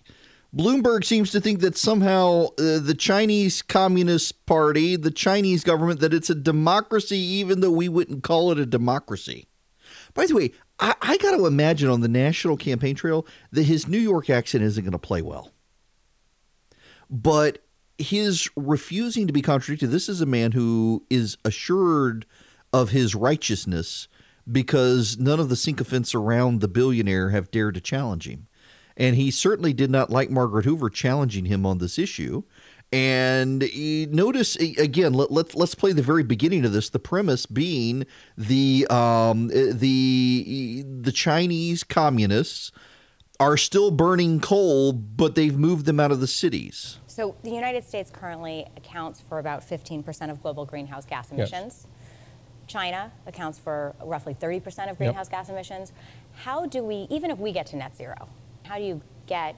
Bloomberg 0.55 1.05
seems 1.05 1.31
to 1.31 1.40
think 1.40 1.61
that 1.61 1.78
somehow 1.78 2.47
uh, 2.59 2.78
the 2.78 2.94
Chinese 2.97 3.62
Communist 3.62 4.44
Party, 4.44 4.97
the 4.97 5.11
Chinese 5.11 5.65
government, 5.65 6.01
that 6.01 6.12
it's 6.12 6.28
a 6.28 6.35
democracy, 6.35 7.16
even 7.16 7.61
though 7.61 7.70
we 7.70 7.89
wouldn't 7.89 8.23
call 8.23 8.53
it 8.53 8.59
a 8.59 8.66
democracy. 8.66 9.47
By 10.12 10.27
the 10.27 10.35
way, 10.35 10.53
I, 10.78 10.94
I 11.01 11.16
got 11.16 11.36
to 11.36 11.47
imagine 11.47 11.89
on 11.89 12.03
the 12.03 12.09
national 12.09 12.59
campaign 12.59 12.94
trail 12.94 13.27
that 13.53 13.62
his 13.62 13.89
New 13.89 13.99
York 13.99 14.28
accent 14.28 14.62
isn't 14.65 14.85
going 14.85 14.93
to 14.93 14.99
play 14.99 15.23
well. 15.23 15.53
But 17.09 17.65
his 18.02 18.48
refusing 18.56 19.26
to 19.26 19.32
be 19.32 19.42
contradicted, 19.42 19.90
this 19.90 20.08
is 20.08 20.20
a 20.20 20.26
man 20.26 20.52
who 20.52 21.04
is 21.10 21.36
assured 21.44 22.26
of 22.72 22.90
his 22.90 23.14
righteousness 23.14 24.08
because 24.50 25.18
none 25.18 25.40
of 25.40 25.48
the 25.48 25.56
sycophants 25.56 26.14
around 26.14 26.60
the 26.60 26.68
billionaire 26.68 27.30
have 27.30 27.50
dared 27.50 27.74
to 27.74 27.80
challenge 27.80 28.26
him. 28.26 28.48
And 28.96 29.16
he 29.16 29.30
certainly 29.30 29.72
did 29.72 29.90
not 29.90 30.10
like 30.10 30.30
Margaret 30.30 30.64
Hoover 30.64 30.90
challenging 30.90 31.46
him 31.46 31.64
on 31.64 31.78
this 31.78 31.98
issue. 31.98 32.42
And 32.92 33.64
notice 34.12 34.54
again, 34.56 35.14
let, 35.14 35.30
let, 35.30 35.54
let's 35.54 35.74
play 35.74 35.92
the 35.92 36.02
very 36.02 36.22
beginning 36.22 36.66
of 36.66 36.72
this. 36.72 36.90
The 36.90 36.98
premise 36.98 37.46
being 37.46 38.04
the 38.36 38.86
um, 38.90 39.48
the 39.48 40.84
the 40.86 41.12
Chinese 41.12 41.84
communists 41.84 42.70
are 43.40 43.56
still 43.56 43.90
burning 43.90 44.40
coal, 44.40 44.92
but 44.92 45.34
they've 45.36 45.56
moved 45.56 45.86
them 45.86 45.98
out 45.98 46.12
of 46.12 46.20
the 46.20 46.26
cities. 46.26 46.98
So 47.12 47.36
the 47.43 47.51
United 47.51 47.84
States 47.84 48.10
currently 48.10 48.66
accounts 48.74 49.20
for 49.20 49.39
about 49.39 49.60
15% 49.68 50.30
of 50.30 50.43
global 50.43 50.64
greenhouse 50.64 51.05
gas 51.05 51.30
emissions. 51.30 51.84
Yes. 51.84 51.86
China 52.66 53.12
accounts 53.26 53.59
for 53.59 53.94
roughly 54.02 54.32
30% 54.32 54.90
of 54.90 54.97
greenhouse 54.97 55.26
yep. 55.26 55.30
gas 55.30 55.51
emissions. 55.51 55.93
How 56.36 56.64
do 56.64 56.82
we, 56.82 57.06
even 57.10 57.30
if 57.30 57.36
we 57.36 57.52
get 57.52 57.66
to 57.66 57.76
net 57.76 57.94
zero, 57.94 58.30
how 58.62 58.78
do 58.78 58.84
you 58.84 59.02
get 59.26 59.56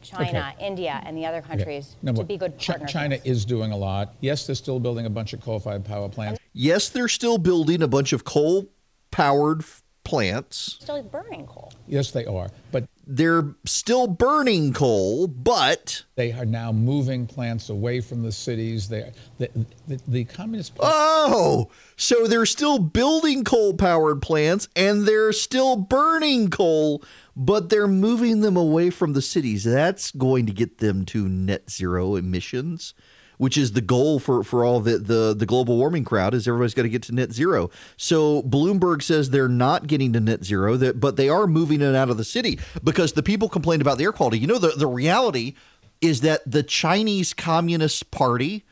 China, 0.00 0.54
okay. 0.54 0.64
India, 0.64 1.02
and 1.04 1.16
the 1.16 1.26
other 1.26 1.42
countries 1.42 1.96
no, 2.02 2.12
to 2.12 2.22
be 2.22 2.36
good 2.36 2.56
partners? 2.56 2.92
China 2.92 3.18
is 3.24 3.44
doing 3.44 3.72
a 3.72 3.76
lot. 3.76 4.14
Yes, 4.20 4.46
they're 4.46 4.54
still 4.54 4.78
building 4.78 5.04
a 5.04 5.10
bunch 5.10 5.32
of 5.32 5.40
coal-fired 5.40 5.84
power 5.84 6.08
plants. 6.08 6.38
Yes, 6.52 6.88
they're 6.88 7.08
still 7.08 7.36
building 7.36 7.82
a 7.82 7.88
bunch 7.88 8.12
of 8.12 8.22
coal-powered 8.22 9.64
plants. 10.04 10.78
Still 10.80 11.02
burning 11.02 11.46
coal. 11.46 11.72
Yes, 11.86 12.10
they 12.10 12.24
are. 12.24 12.50
But 12.70 12.88
they're 13.06 13.54
still 13.64 14.06
burning 14.06 14.72
coal, 14.72 15.26
but 15.26 16.04
they 16.14 16.32
are 16.32 16.44
now 16.44 16.72
moving 16.72 17.26
plants 17.26 17.68
away 17.68 18.00
from 18.00 18.22
the 18.22 18.32
cities. 18.32 18.88
They 18.88 19.12
the, 19.38 19.50
the, 19.88 20.00
the 20.06 20.24
communist. 20.24 20.72
Oh, 20.80 21.70
so 21.96 22.26
they're 22.26 22.46
still 22.46 22.78
building 22.78 23.44
coal-powered 23.44 24.22
plants 24.22 24.68
and 24.76 25.06
they're 25.06 25.32
still 25.32 25.76
burning 25.76 26.48
coal, 26.50 27.02
but 27.36 27.68
they're 27.68 27.88
moving 27.88 28.40
them 28.40 28.56
away 28.56 28.90
from 28.90 29.12
the 29.12 29.22
cities. 29.22 29.64
That's 29.64 30.10
going 30.12 30.46
to 30.46 30.52
get 30.52 30.78
them 30.78 31.04
to 31.06 31.28
net 31.28 31.70
zero 31.70 32.16
emissions 32.16 32.94
which 33.42 33.58
is 33.58 33.72
the 33.72 33.80
goal 33.80 34.20
for, 34.20 34.44
for 34.44 34.64
all 34.64 34.78
the, 34.78 34.98
the, 34.98 35.34
the 35.36 35.46
global 35.46 35.76
warming 35.76 36.04
crowd 36.04 36.32
is 36.32 36.46
everybody's 36.46 36.74
got 36.74 36.82
to 36.82 36.88
get 36.88 37.02
to 37.02 37.12
net 37.12 37.32
zero. 37.32 37.70
So 37.96 38.40
Bloomberg 38.44 39.02
says 39.02 39.30
they're 39.30 39.48
not 39.48 39.88
getting 39.88 40.12
to 40.12 40.20
net 40.20 40.44
zero, 40.44 40.76
that, 40.76 41.00
but 41.00 41.16
they 41.16 41.28
are 41.28 41.48
moving 41.48 41.80
it 41.80 41.96
out 41.96 42.08
of 42.08 42.18
the 42.18 42.24
city 42.24 42.60
because 42.84 43.14
the 43.14 43.22
people 43.24 43.48
complained 43.48 43.82
about 43.82 43.98
the 43.98 44.04
air 44.04 44.12
quality. 44.12 44.38
You 44.38 44.46
know, 44.46 44.58
the, 44.58 44.68
the 44.68 44.86
reality 44.86 45.54
is 46.00 46.20
that 46.20 46.48
the 46.48 46.62
Chinese 46.62 47.34
Communist 47.34 48.12
Party 48.12 48.64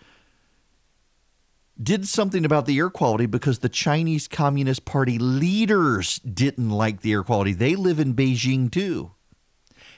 did 1.82 2.06
something 2.06 2.44
about 2.44 2.66
the 2.66 2.78
air 2.78 2.90
quality 2.90 3.26
because 3.26 3.58
the 3.58 3.68
Chinese 3.68 4.28
Communist 4.28 4.84
Party 4.84 5.18
leaders 5.18 6.20
didn't 6.20 6.70
like 6.70 7.00
the 7.00 7.10
air 7.10 7.24
quality. 7.24 7.54
They 7.54 7.74
live 7.74 7.98
in 7.98 8.14
Beijing 8.14 8.70
too. 8.70 9.10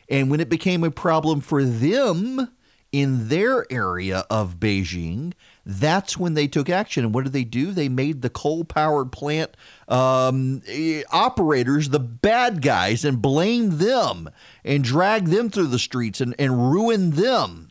And 0.08 0.30
when 0.30 0.40
it 0.40 0.48
became 0.48 0.82
a 0.82 0.90
problem 0.90 1.42
for 1.42 1.62
them, 1.62 2.48
in 2.92 3.28
their 3.28 3.70
area 3.72 4.26
of 4.30 4.60
Beijing, 4.60 5.32
that's 5.64 6.18
when 6.18 6.34
they 6.34 6.46
took 6.46 6.68
action. 6.68 7.04
And 7.04 7.14
what 7.14 7.24
did 7.24 7.32
they 7.32 7.44
do? 7.44 7.72
They 7.72 7.88
made 7.88 8.20
the 8.20 8.30
coal 8.30 8.64
powered 8.64 9.10
plant 9.10 9.56
um, 9.88 10.62
eh, 10.68 11.02
operators 11.10 11.88
the 11.88 11.98
bad 11.98 12.60
guys 12.60 13.04
and 13.04 13.22
blamed 13.22 13.72
them 13.74 14.28
and 14.64 14.84
dragged 14.84 15.28
them 15.28 15.48
through 15.48 15.68
the 15.68 15.78
streets 15.78 16.20
and, 16.20 16.34
and 16.38 16.70
ruined 16.70 17.14
them. 17.14 17.70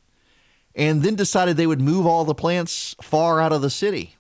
And 0.74 1.04
then 1.04 1.16
decided 1.16 1.58
they 1.58 1.68
would 1.68 1.82
move 1.82 2.06
all 2.08 2.26
the 2.26 2.34
plants 2.34 2.96
far 3.02 3.40
out 3.40 3.54
of 3.54 3.62
the 3.62 3.70
city. 3.70 4.16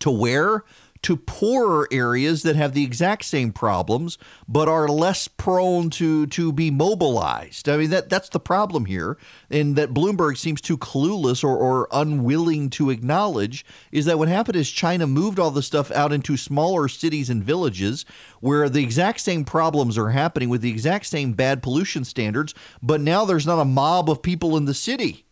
To 0.00 0.10
where? 0.10 0.64
To 1.02 1.16
poorer 1.16 1.88
areas 1.90 2.42
that 2.42 2.56
have 2.56 2.74
the 2.74 2.84
exact 2.84 3.24
same 3.24 3.52
problems 3.52 4.18
but 4.46 4.68
are 4.68 4.88
less 4.88 5.28
prone 5.28 5.90
to 5.90 6.26
to 6.26 6.52
be 6.52 6.70
mobilized. 6.70 7.68
I 7.68 7.76
mean 7.76 7.90
that 7.90 8.08
that's 8.08 8.28
the 8.28 8.40
problem 8.40 8.86
here, 8.86 9.16
and 9.50 9.76
that 9.76 9.94
Bloomberg 9.94 10.36
seems 10.36 10.60
too 10.60 10.78
clueless 10.78 11.44
or, 11.44 11.56
or 11.56 11.88
unwilling 11.92 12.70
to 12.70 12.90
acknowledge 12.90 13.64
is 13.92 14.04
that 14.06 14.18
what 14.18 14.28
happened 14.28 14.56
is 14.56 14.70
China 14.70 15.06
moved 15.06 15.38
all 15.38 15.50
the 15.50 15.62
stuff 15.62 15.90
out 15.92 16.12
into 16.12 16.36
smaller 16.36 16.88
cities 16.88 17.30
and 17.30 17.44
villages 17.44 18.04
where 18.40 18.68
the 18.68 18.82
exact 18.82 19.20
same 19.20 19.44
problems 19.44 19.98
are 19.98 20.10
happening 20.10 20.48
with 20.48 20.60
the 20.60 20.70
exact 20.70 21.06
same 21.06 21.32
bad 21.32 21.62
pollution 21.62 22.04
standards, 22.04 22.54
but 22.82 23.00
now 23.00 23.24
there's 23.24 23.46
not 23.46 23.60
a 23.60 23.64
mob 23.64 24.10
of 24.10 24.22
people 24.22 24.56
in 24.56 24.64
the 24.64 24.74
city. 24.74 25.24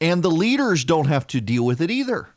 And 0.00 0.22
the 0.22 0.30
leaders 0.30 0.84
don't 0.84 1.06
have 1.06 1.26
to 1.28 1.40
deal 1.40 1.64
with 1.64 1.80
it 1.80 1.90
either. 1.90 2.31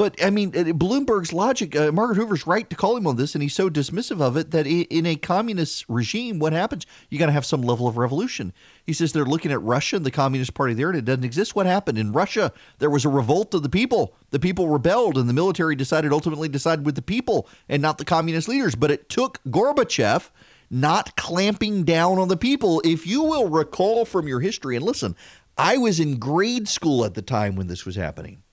But 0.00 0.16
I 0.24 0.30
mean, 0.30 0.52
Bloomberg's 0.52 1.30
logic, 1.30 1.76
uh, 1.76 1.92
Margaret 1.92 2.16
Hoover's 2.16 2.46
right 2.46 2.70
to 2.70 2.74
call 2.74 2.96
him 2.96 3.06
on 3.06 3.16
this, 3.16 3.34
and 3.34 3.42
he's 3.42 3.52
so 3.52 3.68
dismissive 3.68 4.22
of 4.22 4.34
it 4.34 4.50
that 4.50 4.66
in 4.66 5.04
a 5.04 5.14
communist 5.14 5.84
regime, 5.90 6.38
what 6.38 6.54
happens? 6.54 6.86
You 7.10 7.18
got 7.18 7.26
to 7.26 7.32
have 7.32 7.44
some 7.44 7.60
level 7.60 7.86
of 7.86 7.98
revolution. 7.98 8.54
He 8.86 8.94
says 8.94 9.12
they're 9.12 9.26
looking 9.26 9.52
at 9.52 9.60
Russia 9.60 9.96
and 9.96 10.06
the 10.06 10.10
Communist 10.10 10.54
Party 10.54 10.72
there, 10.72 10.88
and 10.88 10.96
it 10.96 11.04
doesn't 11.04 11.24
exist. 11.24 11.54
What 11.54 11.66
happened 11.66 11.98
in 11.98 12.12
Russia? 12.12 12.50
There 12.78 12.88
was 12.88 13.04
a 13.04 13.10
revolt 13.10 13.52
of 13.52 13.62
the 13.62 13.68
people. 13.68 14.14
The 14.30 14.38
people 14.38 14.70
rebelled, 14.70 15.18
and 15.18 15.28
the 15.28 15.34
military 15.34 15.76
decided 15.76 16.14
ultimately 16.14 16.48
decided 16.48 16.86
with 16.86 16.94
the 16.94 17.02
people 17.02 17.46
and 17.68 17.82
not 17.82 17.98
the 17.98 18.06
communist 18.06 18.48
leaders. 18.48 18.74
But 18.74 18.90
it 18.90 19.10
took 19.10 19.38
Gorbachev 19.50 20.30
not 20.70 21.14
clamping 21.16 21.84
down 21.84 22.18
on 22.18 22.28
the 22.28 22.38
people. 22.38 22.80
If 22.86 23.06
you 23.06 23.22
will 23.22 23.50
recall 23.50 24.06
from 24.06 24.26
your 24.26 24.40
history, 24.40 24.76
and 24.76 24.84
listen, 24.86 25.14
I 25.58 25.76
was 25.76 26.00
in 26.00 26.18
grade 26.18 26.68
school 26.68 27.04
at 27.04 27.12
the 27.12 27.20
time 27.20 27.54
when 27.54 27.66
this 27.66 27.84
was 27.84 27.96
happening. 27.96 28.44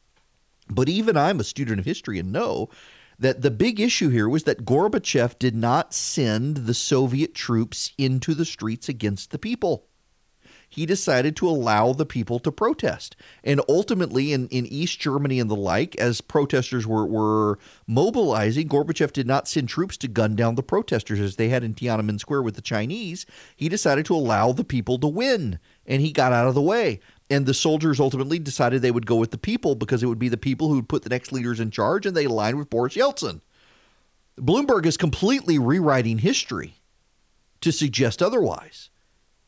But 0.70 0.90
even 0.90 1.18
I'm 1.18 1.40
a 1.40 1.46
student 1.46 1.80
of 1.80 1.86
history 1.86 2.20
and 2.20 2.32
know 2.32 2.70
that 3.20 3.42
the 3.42 3.52
big 3.52 3.80
issue 3.80 4.10
here 4.10 4.30
was 4.30 4.44
that 4.44 4.66
Gorbachev 4.66 5.40
did 5.40 5.56
not 5.56 5.94
send 5.94 6.58
the 6.58 6.74
Soviet 6.74 7.34
troops 7.34 7.92
into 7.98 8.34
the 8.34 8.46
streets 8.46 8.88
against 8.88 9.32
the 9.32 9.40
people. 9.40 9.86
He 10.70 10.86
decided 10.86 11.36
to 11.38 11.48
allow 11.48 11.94
the 11.94 12.06
people 12.06 12.40
to 12.40 12.52
protest. 12.52 13.16
And 13.44 13.62
ultimately, 13.70 14.34
in, 14.34 14.50
in 14.50 14.66
East 14.66 15.00
Germany 15.00 15.40
and 15.40 15.50
the 15.50 15.56
like, 15.56 15.96
as 15.96 16.20
protesters 16.20 16.86
were, 16.86 17.06
were 17.06 17.58
mobilizing, 17.88 18.68
Gorbachev 18.68 19.14
did 19.14 19.28
not 19.28 19.48
send 19.48 19.70
troops 19.70 19.96
to 19.98 20.10
gun 20.10 20.36
down 20.36 20.56
the 20.56 20.64
protesters 20.64 21.22
as 21.22 21.38
they 21.38 21.50
had 21.50 21.64
in 21.64 21.74
Tiananmen 21.74 22.20
Square 22.20 22.44
with 22.44 22.56
the 22.56 22.62
Chinese. 22.62 23.26
He 23.56 23.70
decided 23.70 24.06
to 24.08 24.16
allow 24.16 24.52
the 24.52 24.66
people 24.66 25.00
to 25.00 25.08
win, 25.08 25.60
and 25.86 26.02
he 26.02 26.12
got 26.12 26.34
out 26.34 26.48
of 26.48 26.54
the 26.56 26.62
way. 26.62 27.00
And 27.30 27.46
the 27.46 27.54
soldiers 27.54 28.00
ultimately 28.00 28.40
decided 28.40 28.82
they 28.82 28.92
would 28.92 29.06
go 29.06 29.18
with 29.18 29.32
the 29.32 29.38
people 29.38 29.76
because 29.76 30.02
it 30.02 30.08
would 30.08 30.20
be 30.20 30.30
the 30.30 30.38
people 30.38 30.70
who 30.70 30.76
would 30.76 30.90
put 30.90 31.04
the 31.04 31.10
next 31.10 31.32
leaders 31.32 31.60
in 31.60 31.72
charge, 31.72 32.06
and 32.06 32.16
they 32.16 32.26
aligned 32.26 32.58
with 32.58 32.70
Boris 32.70 32.96
Yeltsin. 32.96 33.42
Bloomberg 34.40 34.86
is 34.86 34.98
completely 34.98 35.58
rewriting 35.60 36.20
history 36.20 36.76
to 37.62 37.72
suggest 37.72 38.22
otherwise. 38.22 38.90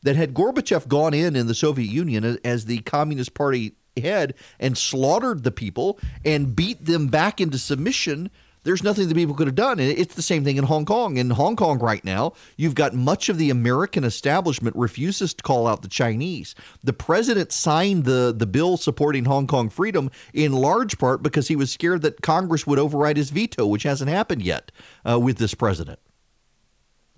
That 0.02 0.16
had 0.16 0.32
Gorbachev 0.32 0.88
gone 0.88 1.12
in 1.12 1.36
in 1.36 1.46
the 1.46 1.54
Soviet 1.54 1.90
Union 1.90 2.38
as 2.42 2.64
the 2.64 2.78
Communist 2.78 3.34
Party 3.34 3.74
head 3.96 4.34
and 4.58 4.76
slaughtered 4.76 5.44
the 5.44 5.50
people 5.50 5.98
and 6.24 6.56
beat 6.56 6.86
them 6.86 7.08
back 7.08 7.40
into 7.40 7.58
submission, 7.58 8.30
there's 8.62 8.82
nothing 8.82 9.08
the 9.08 9.14
people 9.14 9.34
could 9.34 9.46
have 9.46 9.54
done. 9.54 9.78
And 9.78 9.90
it's 9.90 10.14
the 10.14 10.22
same 10.22 10.44
thing 10.44 10.56
in 10.56 10.64
Hong 10.64 10.84
Kong. 10.84 11.16
In 11.16 11.30
Hong 11.30 11.56
Kong 11.56 11.78
right 11.78 12.04
now, 12.04 12.34
you've 12.56 12.74
got 12.74 12.94
much 12.94 13.28
of 13.28 13.38
the 13.38 13.50
American 13.50 14.04
establishment 14.04 14.76
refuses 14.76 15.34
to 15.34 15.42
call 15.42 15.66
out 15.66 15.82
the 15.82 15.88
Chinese. 15.88 16.54
The 16.82 16.92
president 16.92 17.52
signed 17.52 18.04
the, 18.04 18.34
the 18.36 18.46
bill 18.46 18.76
supporting 18.76 19.24
Hong 19.24 19.46
Kong 19.46 19.68
freedom 19.68 20.10
in 20.34 20.52
large 20.52 20.98
part 20.98 21.22
because 21.22 21.48
he 21.48 21.56
was 21.56 21.70
scared 21.70 22.02
that 22.02 22.22
Congress 22.22 22.66
would 22.66 22.78
override 22.78 23.16
his 23.16 23.30
veto, 23.30 23.66
which 23.66 23.84
hasn't 23.84 24.10
happened 24.10 24.42
yet 24.42 24.72
uh, 25.08 25.18
with 25.18 25.38
this 25.38 25.54
president. 25.54 25.98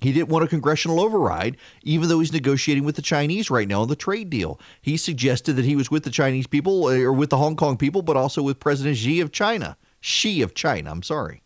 He 0.01 0.13
didn't 0.13 0.31
want 0.31 0.45
a 0.45 0.49
congressional 0.49 1.01
override, 1.01 1.57
even 1.85 2.09
though 2.09 2.19
he's 2.19 2.33
negotiating 2.33 2.83
with 2.83 2.97
the 2.97 3.03
Chinese 3.03 3.51
right 3.51 3.69
now 3.69 3.83
on 3.83 3.89
the 3.89 3.95
trade 3.95 4.31
deal. 4.31 4.59
He 4.81 4.97
suggested 4.97 5.55
that 5.55 5.65
he 5.65 5.77
was 5.77 5.93
with 5.93 6.03
the 6.03 6.11
Chinese 6.11 6.49
people 6.49 6.87
uh, 6.87 6.99
or 6.99 7.13
with 7.13 7.31
the 7.31 7.37
Hong 7.37 7.55
Kong 7.55 7.77
people, 7.77 8.03
but 8.03 8.17
also 8.17 8.43
with 8.43 8.59
President 8.59 8.97
Xi 8.97 9.21
of 9.21 9.31
China. 9.31 9.77
Xi 10.03 10.43
of 10.43 10.53
China. 10.53 10.91
I'm 10.91 11.03
sorry. 11.03 11.43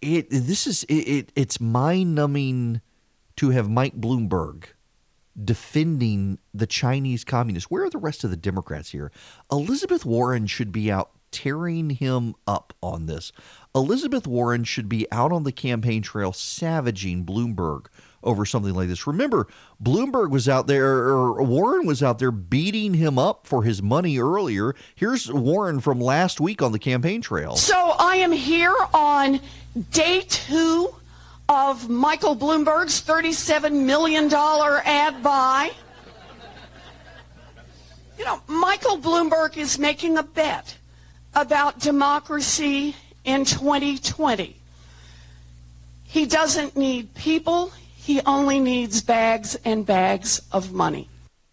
It 0.00 0.28
this 0.30 0.66
is 0.66 0.84
it, 0.84 0.94
it 0.94 1.32
it's 1.34 1.60
mind 1.60 2.14
numbing 2.14 2.80
to 3.36 3.50
have 3.50 3.68
Mike 3.68 4.00
Bloomberg 4.00 4.64
defending 5.42 6.38
the 6.52 6.66
Chinese 6.66 7.24
communists. 7.24 7.70
Where 7.70 7.84
are 7.84 7.90
the 7.90 7.98
rest 7.98 8.24
of 8.24 8.30
the 8.30 8.36
Democrats 8.36 8.90
here? 8.90 9.10
Elizabeth 9.50 10.04
Warren 10.04 10.46
should 10.46 10.70
be 10.70 10.92
out 10.92 11.10
tearing 11.30 11.90
him 11.90 12.34
up 12.46 12.74
on 12.82 13.06
this. 13.06 13.32
Elizabeth 13.74 14.26
Warren 14.26 14.64
should 14.64 14.88
be 14.88 15.10
out 15.10 15.32
on 15.32 15.44
the 15.44 15.52
campaign 15.52 16.02
trail 16.02 16.32
savaging 16.32 17.24
Bloomberg 17.24 17.86
over 18.22 18.44
something 18.44 18.74
like 18.74 18.88
this. 18.88 19.06
Remember, 19.06 19.46
Bloomberg 19.82 20.30
was 20.30 20.48
out 20.48 20.66
there, 20.66 21.08
or 21.08 21.42
Warren 21.42 21.86
was 21.86 22.02
out 22.02 22.18
there 22.18 22.30
beating 22.30 22.94
him 22.94 23.18
up 23.18 23.46
for 23.46 23.62
his 23.62 23.82
money 23.82 24.18
earlier. 24.18 24.74
Here's 24.94 25.32
Warren 25.32 25.80
from 25.80 26.00
last 26.00 26.40
week 26.40 26.60
on 26.62 26.72
the 26.72 26.78
campaign 26.78 27.22
trail. 27.22 27.56
So 27.56 27.94
I 27.98 28.16
am 28.16 28.32
here 28.32 28.74
on 28.92 29.40
day 29.92 30.22
two 30.28 30.94
of 31.48 31.88
Michael 31.88 32.36
Bloomberg's 32.36 33.02
$37 33.02 33.84
million 33.84 34.32
ad 34.32 35.22
buy. 35.22 35.70
You 38.18 38.24
know, 38.24 38.42
Michael 38.46 38.98
Bloomberg 38.98 39.56
is 39.56 39.78
making 39.78 40.18
a 40.18 40.22
bet 40.22 40.76
about 41.34 41.78
democracy 41.78 42.94
in 43.24 43.44
2020. 43.46 44.56
He 46.04 46.26
doesn't 46.26 46.76
need 46.76 47.14
people, 47.14 47.72
he 48.00 48.22
only 48.22 48.58
needs 48.58 49.02
bags 49.02 49.56
and 49.62 49.84
bags 49.84 50.40
of 50.52 50.72
money. 50.72 51.10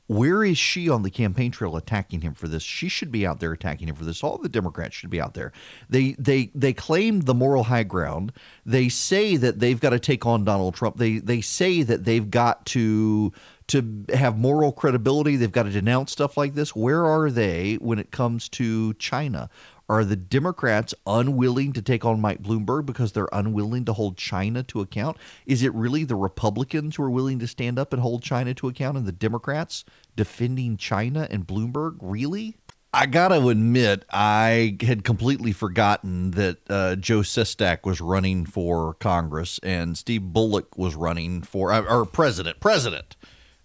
Where 0.07 0.45
is 0.45 0.57
she 0.57 0.87
on 0.87 1.03
the 1.03 1.09
campaign 1.09 1.51
trail 1.51 1.75
attacking 1.75 2.21
him 2.21 2.33
for 2.33 2.47
this? 2.47 2.63
She 2.63 2.87
should 2.87 3.11
be 3.11 3.27
out 3.27 3.41
there 3.41 3.51
attacking 3.51 3.89
him 3.89 3.95
for 3.95 4.05
this. 4.05 4.23
All 4.23 4.37
the 4.37 4.47
Democrats 4.47 4.95
should 4.95 5.09
be 5.09 5.19
out 5.19 5.33
there. 5.33 5.51
They 5.89 6.15
they 6.17 6.49
they 6.55 6.71
claim 6.71 7.21
the 7.21 7.33
moral 7.33 7.63
high 7.63 7.83
ground. 7.83 8.31
They 8.65 8.87
say 8.87 9.35
that 9.35 9.59
they've 9.59 9.79
got 9.79 9.89
to 9.89 9.99
take 9.99 10.25
on 10.25 10.45
Donald 10.45 10.75
Trump. 10.75 10.95
They 10.95 11.19
they 11.19 11.41
say 11.41 11.83
that 11.83 12.05
they've 12.05 12.31
got 12.31 12.65
to 12.67 13.33
to 13.67 14.05
have 14.13 14.37
moral 14.37 14.71
credibility. 14.71 15.35
They've 15.35 15.51
got 15.51 15.63
to 15.63 15.71
denounce 15.71 16.13
stuff 16.13 16.37
like 16.37 16.55
this. 16.55 16.73
Where 16.73 17.05
are 17.05 17.29
they 17.29 17.75
when 17.81 17.99
it 17.99 18.11
comes 18.11 18.47
to 18.49 18.93
China? 18.93 19.49
Are 19.89 20.03
the 20.03 20.17
Democrats 20.17 20.93
unwilling 21.05 21.71
to 21.73 21.81
take 21.81 22.03
on 22.03 22.19
Mike 22.19 22.43
Bloomberg 22.43 22.85
because 22.85 23.13
they're 23.13 23.29
unwilling 23.31 23.85
to 23.85 23.93
hold 23.93 24.17
China 24.17 24.61
to 24.63 24.81
account? 24.81 25.17
Is 25.45 25.63
it 25.63 25.73
really 25.73 26.03
the 26.03 26.15
Republicans 26.15 26.97
who 26.97 27.03
are 27.03 27.09
willing 27.09 27.39
to 27.39 27.47
stand 27.47 27.79
up 27.79 27.93
and 27.93 28.01
hold 28.01 28.21
China 28.21 28.53
to 28.55 28.67
account 28.67 28.97
and 28.97 29.05
the 29.05 29.13
Democrats 29.13 29.85
defending 30.17 30.75
China 30.75 31.25
and 31.31 31.47
Bloomberg? 31.47 31.97
Really? 32.01 32.57
I 32.93 33.05
got 33.05 33.29
to 33.29 33.47
admit, 33.47 34.03
I 34.09 34.77
had 34.81 35.03
completely 35.03 35.53
forgotten 35.53 36.31
that 36.31 36.57
uh, 36.69 36.95
Joe 36.95 37.19
Sestak 37.19 37.85
was 37.85 38.01
running 38.01 38.45
for 38.45 38.95
Congress 38.95 39.59
and 39.63 39.97
Steve 39.97 40.23
Bullock 40.33 40.77
was 40.77 40.95
running 40.95 41.43
for, 41.43 41.71
uh, 41.71 41.83
or 41.83 42.05
president, 42.05 42.59
president. 42.59 43.15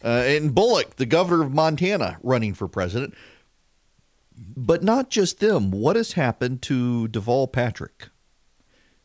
Uh, 0.04 0.22
and 0.26 0.54
Bullock, 0.54 0.96
the 0.96 1.06
governor 1.06 1.44
of 1.44 1.52
Montana, 1.52 2.18
running 2.22 2.54
for 2.54 2.68
president. 2.68 3.14
But 4.56 4.82
not 4.82 5.10
just 5.10 5.40
them. 5.40 5.70
What 5.70 5.96
has 5.96 6.12
happened 6.12 6.62
to 6.62 7.08
Deval 7.08 7.50
Patrick? 7.52 8.08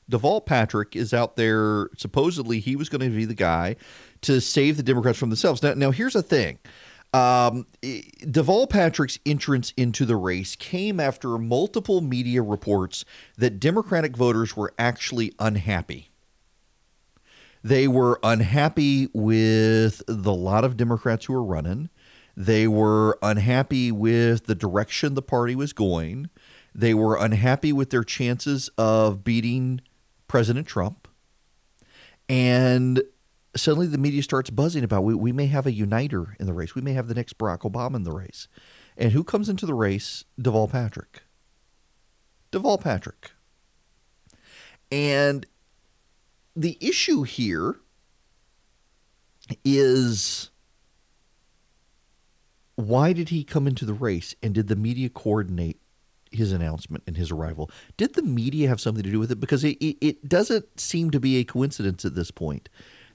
Deval 0.09 0.45
Patrick 0.45 0.95
is 0.95 1.13
out 1.13 1.35
there. 1.35 1.89
Supposedly, 1.97 2.59
he 2.59 2.75
was 2.75 2.89
going 2.89 3.01
to 3.01 3.15
be 3.15 3.25
the 3.25 3.33
guy 3.33 3.75
to 4.21 4.39
save 4.39 4.77
the 4.77 4.83
Democrats 4.83 5.17
from 5.17 5.29
themselves. 5.29 5.61
Now, 5.61 5.73
now 5.73 5.91
here's 5.91 6.13
the 6.13 6.23
thing. 6.23 6.59
Um, 7.13 7.67
Deval 7.81 8.69
Patrick's 8.69 9.19
entrance 9.25 9.73
into 9.77 10.05
the 10.05 10.15
race 10.15 10.55
came 10.55 10.99
after 10.99 11.37
multiple 11.37 12.01
media 12.01 12.41
reports 12.41 13.05
that 13.37 13.59
Democratic 13.59 14.15
voters 14.15 14.57
were 14.57 14.73
actually 14.77 15.33
unhappy. 15.39 16.09
They 17.63 17.87
were 17.87 18.19
unhappy 18.23 19.09
with 19.13 20.01
the 20.07 20.33
lot 20.33 20.63
of 20.63 20.77
Democrats 20.77 21.25
who 21.25 21.33
were 21.33 21.43
running. 21.43 21.89
They 22.39 22.67
were 22.67 23.17
unhappy 23.23 23.91
with 23.91 24.45
the 24.45 24.53
direction 24.53 25.15
the 25.15 25.23
party 25.23 25.55
was 25.55 25.73
going. 25.73 26.29
They 26.73 26.93
were 26.93 27.17
unhappy 27.17 27.73
with 27.73 27.89
their 27.89 28.03
chances 28.03 28.69
of 28.77 29.23
beating 29.23 29.81
President 30.27 30.67
Trump. 30.67 31.07
And 32.29 33.01
suddenly 33.55 33.87
the 33.87 33.97
media 33.97 34.21
starts 34.21 34.51
buzzing 34.51 34.83
about 34.83 35.03
we, 35.03 35.15
we 35.15 35.31
may 35.31 35.47
have 35.47 35.65
a 35.65 35.71
uniter 35.71 36.35
in 36.39 36.45
the 36.45 36.53
race. 36.53 36.75
We 36.75 36.81
may 36.83 36.93
have 36.93 37.07
the 37.07 37.15
next 37.15 37.39
Barack 37.39 37.61
Obama 37.61 37.95
in 37.95 38.03
the 38.03 38.11
race. 38.11 38.47
And 38.95 39.13
who 39.13 39.23
comes 39.23 39.49
into 39.49 39.65
the 39.65 39.73
race? 39.73 40.23
Deval 40.39 40.69
Patrick. 40.69 41.23
Deval 42.51 42.79
Patrick. 42.79 43.31
And 44.91 45.47
the 46.55 46.77
issue 46.79 47.23
here 47.23 47.77
is 49.65 50.51
why 52.77 53.11
did 53.11 53.29
he 53.29 53.43
come 53.43 53.67
into 53.67 53.85
the 53.85 53.93
race 53.93 54.35
and 54.41 54.53
did 54.53 54.67
the 54.67 54.75
media 54.75 55.09
coordinate 55.09 55.81
his 56.31 56.51
announcement 56.51 57.03
and 57.07 57.17
his 57.17 57.31
arrival? 57.31 57.71
Did 57.97 58.13
the 58.13 58.21
media 58.21 58.69
have 58.69 58.79
something 58.79 59.03
to 59.03 59.11
do 59.11 59.19
with 59.19 59.31
it? 59.31 59.39
Because 59.39 59.63
it, 59.63 59.77
it, 59.83 59.97
it, 59.99 60.29
doesn't 60.29 60.79
seem 60.79 61.09
to 61.09 61.19
be 61.19 61.37
a 61.37 61.43
coincidence 61.43 62.05
at 62.05 62.13
this 62.13 62.29
point 62.29 62.69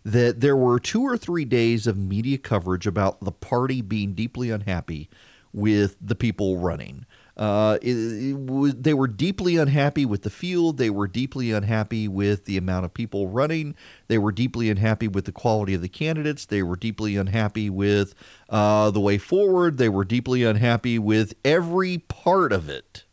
that 0.05 0.41
there 0.41 0.57
were 0.57 0.81
two 0.81 1.03
or 1.03 1.17
three 1.17 1.45
days 1.45 1.87
of 1.87 1.97
media 1.97 2.39
coverage 2.39 2.89
about 2.89 3.21
the 3.21 3.31
party 3.31 3.81
being 3.81 4.15
deeply 4.15 4.51
unhappy 4.51 5.09
with 5.53 5.97
the 6.01 6.17
people 6.17 6.59
running. 6.59 7.07
Uh, 7.43 7.77
it, 7.83 7.91
it 7.91 8.85
they 8.85 8.95
were 8.95 9.09
deeply 9.09 9.57
unhappy 9.57 10.07
with 10.07 10.23
the 10.23 10.31
field. 10.31 10.79
They 10.79 10.91
were 10.91 11.09
deeply 11.09 11.51
unhappy 11.51 12.07
with 12.07 12.45
the 12.45 12.57
amount 12.57 12.85
of 12.85 12.95
people 12.95 13.27
running. 13.27 13.75
They 14.07 14.17
were 14.17 14.31
deeply 14.31 14.71
unhappy 14.71 15.09
with 15.09 15.25
the 15.25 15.33
quality 15.33 15.75
of 15.75 15.83
the 15.83 15.89
candidates. 15.89 16.47
They 16.47 16.63
were 16.63 16.77
deeply 16.77 17.17
unhappy 17.17 17.69
with 17.69 18.15
uh, 18.49 18.93
the 18.93 19.01
way 19.01 19.19
forward. 19.19 19.77
They 19.77 19.89
were 19.89 20.05
deeply 20.05 20.45
unhappy 20.45 21.01
with 21.01 21.35
every 21.45 21.99
part 21.99 22.53
of 22.53 22.69
it. 22.69 23.07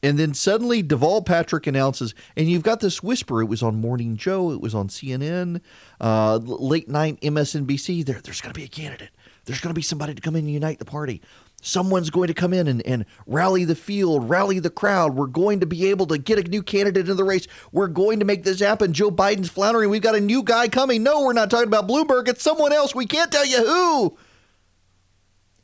And 0.00 0.16
then 0.16 0.32
suddenly 0.32 0.84
Deval 0.84 1.26
Patrick 1.26 1.66
announces, 1.66 2.14
and 2.36 2.48
you've 2.48 2.62
got 2.62 2.78
this 2.78 3.02
whisper. 3.02 3.42
It 3.42 3.46
was 3.46 3.64
on 3.64 3.80
Morning 3.80 4.16
Joe, 4.16 4.52
it 4.52 4.60
was 4.60 4.72
on 4.72 4.86
CNN, 4.86 5.60
uh, 6.00 6.36
late 6.36 6.88
night 6.88 7.20
MSNBC. 7.22 8.06
There, 8.06 8.20
there's 8.20 8.40
going 8.40 8.54
to 8.54 8.58
be 8.58 8.64
a 8.64 8.68
candidate. 8.68 9.10
There's 9.44 9.60
going 9.60 9.70
to 9.70 9.78
be 9.78 9.82
somebody 9.82 10.14
to 10.14 10.20
come 10.20 10.36
in 10.36 10.44
and 10.44 10.54
unite 10.54 10.78
the 10.78 10.84
party. 10.84 11.20
Someone's 11.64 12.10
going 12.10 12.26
to 12.26 12.34
come 12.34 12.52
in 12.52 12.66
and, 12.66 12.84
and 12.84 13.06
rally 13.24 13.64
the 13.64 13.76
field, 13.76 14.28
rally 14.28 14.58
the 14.58 14.68
crowd. 14.68 15.14
We're 15.14 15.26
going 15.28 15.60
to 15.60 15.66
be 15.66 15.88
able 15.90 16.06
to 16.08 16.18
get 16.18 16.38
a 16.38 16.42
new 16.42 16.60
candidate 16.60 17.08
in 17.08 17.16
the 17.16 17.24
race. 17.24 17.46
We're 17.70 17.86
going 17.86 18.18
to 18.18 18.24
make 18.24 18.42
this 18.42 18.58
happen. 18.58 18.92
Joe 18.92 19.12
Biden's 19.12 19.48
floundering. 19.48 19.88
We've 19.88 20.02
got 20.02 20.16
a 20.16 20.20
new 20.20 20.42
guy 20.42 20.66
coming. 20.66 21.04
No, 21.04 21.22
we're 21.22 21.32
not 21.32 21.50
talking 21.50 21.68
about 21.68 21.86
Bloomberg. 21.86 22.26
It's 22.26 22.42
someone 22.42 22.72
else. 22.72 22.96
We 22.96 23.06
can't 23.06 23.30
tell 23.30 23.46
you 23.46 23.64
who. 23.64 24.18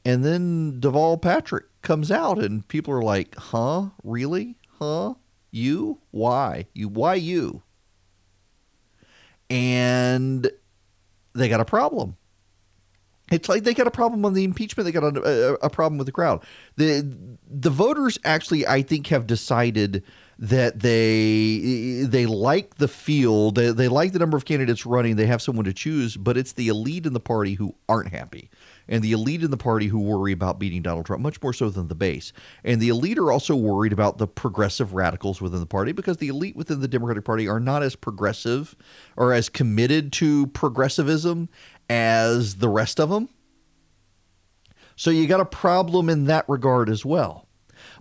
And 0.05 0.25
then 0.25 0.81
Deval 0.81 1.21
Patrick 1.21 1.67
comes 1.83 2.13
out, 2.13 2.39
and 2.39 2.67
people 2.69 2.95
are 2.95 3.03
like, 3.03 3.35
huh? 3.35 3.89
Really? 4.05 4.57
Huh? 4.79 5.15
You? 5.51 5.99
Why? 6.13 6.67
You? 6.75 6.89
Why 6.89 7.15
you? 7.15 7.63
And 9.51 10.49
they 11.35 11.49
got 11.49 11.61
a 11.61 11.65
problem. 11.65 12.18
It's 13.31 13.49
like 13.49 13.65
they 13.65 13.75
got 13.75 13.87
a 13.87 13.91
problem 13.91 14.25
on 14.25 14.35
the 14.35 14.45
impeachment. 14.45 14.87
They 14.87 14.93
got 14.93 15.17
a, 15.17 15.59
a, 15.63 15.71
problem 15.71 15.99
with 15.99 16.07
the 16.07 16.13
crowd. 16.13 16.43
The 16.77 17.15
the 17.51 17.71
voters 17.71 18.19
actually, 18.25 18.67
I 18.67 18.83
think, 18.83 19.09
have 19.09 19.27
decided 19.27 20.03
that 20.39 20.81
they 20.81 22.05
they 22.07 22.25
like 22.25 22.77
the 22.77 22.89
field. 22.89 23.57
They, 23.57 23.73
they 23.73 23.89
like 23.89 24.13
the 24.13 24.19
number 24.19 24.37
of 24.37 24.45
candidates 24.45 24.87
running. 24.87 25.17
They 25.17 25.27
have 25.27 25.43
someone 25.43 25.65
to 25.65 25.75
choose, 25.75 26.17
but 26.17 26.39
it's 26.39 26.53
the 26.53 26.69
elite 26.69 27.07
in 27.07 27.13
the 27.13 27.21
party 27.21 27.55
who 27.55 27.75
aren't 27.89 28.13
happy, 28.13 28.49
and 28.89 29.03
the 29.03 29.13
elite 29.13 29.43
in 29.43 29.51
the 29.51 29.57
party 29.57 29.89
who 29.89 29.99
worry 29.99 30.33
about 30.33 30.59
beating 30.59 30.81
Donald 30.81 31.07
Trump 31.07 31.23
much 31.23 31.43
more 31.43 31.53
so 31.53 31.69
than 31.71 31.89
the 31.89 31.95
base. 31.95 32.33
And 32.65 32.81
the 32.81 32.89
elite 32.89 33.19
are 33.19 33.33
also 33.33 33.57
worried 33.57 33.93
about 33.93 34.19
the 34.19 34.29
progressive 34.29 34.95
radicals 34.95 35.43
within 35.43 35.61
the 35.61 35.67
party 35.67 35.93
because 35.93 36.19
the 36.19 36.29
elite 36.29 36.57
within 36.57 36.81
the 36.81 36.89
Democratic 36.89 37.25
Party 37.25 37.49
are 37.49 37.61
not 37.61 37.83
as 37.83 37.97
progressive 37.97 38.77
or 39.17 39.33
as 39.33 39.49
committed 39.49 40.13
to 40.15 40.47
progressivism 40.49 41.49
as 41.89 42.57
the 42.57 42.69
rest 42.69 43.01
of 43.01 43.11
them. 43.11 43.29
So 44.97 45.11
you 45.11 45.27
got 45.27 45.41
a 45.41 45.45
problem 45.45 46.09
in 46.11 46.25
that 46.25 46.49
regard 46.49 46.91
as 46.91 47.05
well. 47.05 47.49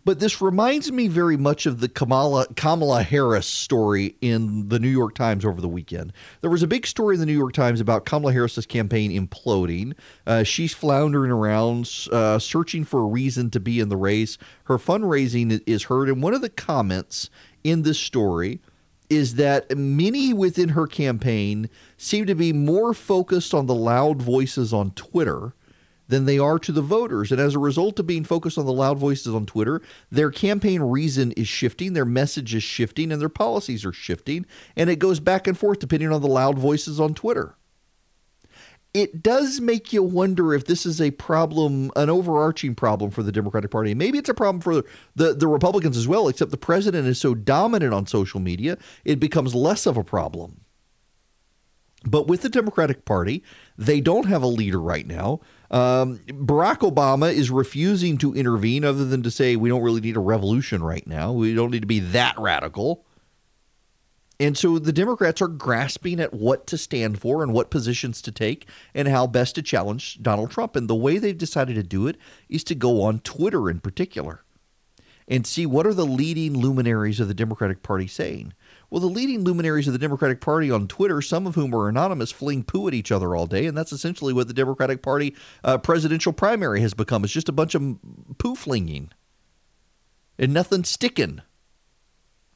But 0.04 0.20
this 0.20 0.42
reminds 0.42 0.92
me 0.92 1.08
very 1.08 1.38
much 1.38 1.66
of 1.66 1.80
the 1.80 1.90
Kamala, 1.90 2.48
Kamala 2.56 3.04
Harris 3.04 3.46
story 3.46 4.16
in 4.22 4.70
the 4.70 4.80
New 4.80 4.88
York 4.88 5.16
Times 5.16 5.44
over 5.44 5.60
the 5.60 5.68
weekend. 5.68 6.14
There 6.42 6.50
was 6.50 6.64
a 6.64 6.68
big 6.68 6.88
story 6.88 7.16
in 7.16 7.20
the 7.20 7.26
New 7.26 7.38
York 7.38 7.54
Times 7.54 7.82
about 7.82 8.06
Kamala 8.06 8.32
Harris's 8.32 8.66
campaign 8.66 9.12
imploding. 9.12 9.94
Uh, 10.26 10.44
she's 10.44 10.74
floundering 10.74 11.30
around, 11.30 11.90
uh, 12.12 12.40
searching 12.40 12.86
for 12.86 13.02
a 13.02 13.06
reason 13.08 13.50
to 13.52 13.60
be 13.60 13.80
in 13.80 13.90
the 13.90 13.98
race. 13.98 14.38
Her 14.64 14.78
fundraising 14.78 15.62
is 15.68 15.84
hurt, 15.84 16.10
And 16.10 16.24
one 16.24 16.34
of 16.34 16.42
the 16.42 16.50
comments 16.50 17.30
in 17.64 17.84
this 17.84 18.00
story 18.00 18.62
is 19.10 19.36
that 19.36 19.78
many 19.78 20.34
within 20.34 20.70
her 20.70 20.88
campaign 20.88 21.70
seem 21.98 22.26
to 22.26 22.36
be 22.36 22.52
more 22.54 22.94
focused 22.94 23.54
on 23.54 23.66
the 23.66 23.76
loud 23.76 24.22
voices 24.22 24.74
on 24.74 24.92
Twitter 24.92 25.54
than 26.08 26.26
they 26.26 26.40
are 26.40 26.60
to 26.60 26.72
the 26.72 26.82
voters. 26.82 27.32
And 27.32 27.40
as 27.40 27.56
a 27.56 27.60
result 27.60 28.00
of 28.00 28.08
being 28.08 28.24
focused 28.24 28.58
on 28.58 28.66
the 28.66 28.74
loud 28.74 28.98
voices 28.98 29.34
on 29.34 29.46
Twitter, 29.46 29.82
their 30.12 30.32
campaign 30.32 30.82
reason 30.82 31.32
is 31.34 31.48
shifting, 31.48 31.94
their 31.94 32.06
message 32.06 32.56
is 32.56 32.64
shifting, 32.64 33.12
and 33.12 33.22
their 33.22 33.30
policies 33.30 33.86
are 33.86 33.94
shifting. 33.94 34.46
And 34.76 34.90
it 34.90 35.00
goes 35.00 35.20
back 35.20 35.48
and 35.48 35.58
forth 35.58 35.80
depending 35.80 36.12
on 36.12 36.22
the 36.22 36.28
loud 36.28 36.58
voices 36.58 37.00
on 37.00 37.14
Twitter. 37.14 37.56
It 38.98 39.22
does 39.22 39.62
make 39.62 39.94
you 39.94 40.02
wonder 40.02 40.56
if 40.56 40.66
this 40.66 40.84
is 40.84 41.00
a 41.00 41.12
problem, 41.12 41.92
an 41.96 42.10
overarching 42.10 42.74
problem 42.74 43.12
for 43.12 43.22
the 43.22 43.32
Democratic 43.32 43.70
Party. 43.70 43.94
Maybe 43.94 44.18
it's 44.18 44.28
a 44.28 44.34
problem 44.34 44.60
for 44.60 44.84
the, 45.16 45.36
the 45.36 45.46
Republicans 45.46 45.98
as 45.98 46.08
well, 46.08 46.28
except 46.28 46.50
the 46.50 46.58
president 46.58 47.08
is 47.08 47.22
so 47.22 47.36
dominant 47.36 47.94
on 47.94 48.08
social 48.08 48.40
media, 48.40 48.76
it 49.06 49.20
becomes 49.20 49.54
less 49.54 49.86
of 49.86 49.98
a 49.98 50.04
problem. 50.04 50.62
But 52.06 52.28
with 52.28 52.42
the 52.42 52.50
Democratic 52.50 53.06
Party, 53.06 53.44
they 53.78 54.02
don't 54.02 54.26
have 54.26 54.42
a 54.42 54.48
leader 54.48 54.82
right 54.82 55.06
now. 55.06 55.42
Um, 55.70 56.18
Barack 56.28 56.80
Obama 56.80 57.32
is 57.32 57.52
refusing 57.52 58.18
to 58.18 58.34
intervene 58.34 58.84
other 58.84 59.06
than 59.06 59.22
to 59.22 59.30
say 59.30 59.56
we 59.56 59.70
don't 59.70 59.84
really 59.84 60.02
need 60.02 60.18
a 60.18 60.22
revolution 60.22 60.82
right 60.82 61.06
now. 61.06 61.34
We 61.34 61.54
don't 61.54 61.70
need 61.70 61.82
to 61.82 61.88
be 61.88 62.00
that 62.00 62.34
radical. 62.40 63.06
And 64.40 64.58
so 64.58 64.78
the 64.78 64.94
Democrats 64.94 65.42
are 65.42 65.48
grasping 65.48 66.20
at 66.20 66.34
what 66.34 66.68
to 66.68 66.78
stand 66.78 67.20
for 67.20 67.42
and 67.42 67.54
what 67.54 67.72
positions 67.72 68.22
to 68.22 68.32
take 68.32 68.68
and 68.94 69.08
how 69.08 69.26
best 69.26 69.56
to 69.56 69.64
challenge 69.64 70.22
Donald 70.22 70.52
Trump. 70.52 70.76
And 70.76 70.88
the 70.88 70.96
way 70.96 71.18
they've 71.18 71.38
decided 71.38 71.76
to 71.76 71.84
do 71.84 72.08
it 72.08 72.18
is 72.48 72.64
to 72.66 72.76
go 72.76 73.02
on 73.02 73.20
Twitter 73.20 73.70
in 73.70 73.80
particular 73.80 74.44
and 75.28 75.46
see 75.46 75.66
what 75.66 75.86
are 75.86 75.94
the 75.94 76.06
leading 76.06 76.54
luminaries 76.54 77.20
of 77.20 77.28
the 77.28 77.34
Democratic 77.34 77.84
Party 77.84 78.08
saying. 78.08 78.54
Well, 78.90 79.02
the 79.02 79.08
leading 79.08 79.44
luminaries 79.44 79.88
of 79.88 79.94
the 79.94 80.00
Democratic 80.00 80.40
Party 80.40 80.72
on 80.72 80.88
Twitter, 80.88 81.22
some 81.22 81.46
of 81.46 81.56
whom 81.56 81.76
are 81.76 81.90
anonymous, 81.90 82.32
fling 82.32 82.64
poo 82.64 82.88
at 82.88 82.94
each 82.94 83.12
other 83.12 83.36
all 83.36 83.46
day, 83.46 83.66
and 83.66 83.78
that's 83.78 83.92
essentially 83.92 84.32
what 84.32 84.48
the 84.48 84.54
Democratic 84.54 85.02
Party 85.02 85.36
uh, 85.64 85.78
presidential 85.78 86.32
primary 86.32 86.80
has 86.80 86.94
become. 86.94 87.24
It's 87.24 87.34
just 87.34 87.50
a 87.50 87.54
bunch 87.54 87.76
of 87.76 87.98
poo 88.38 88.56
flinging 88.56 89.10
and 90.40 90.54
nothing 90.54 90.86
sticking. 90.86 91.42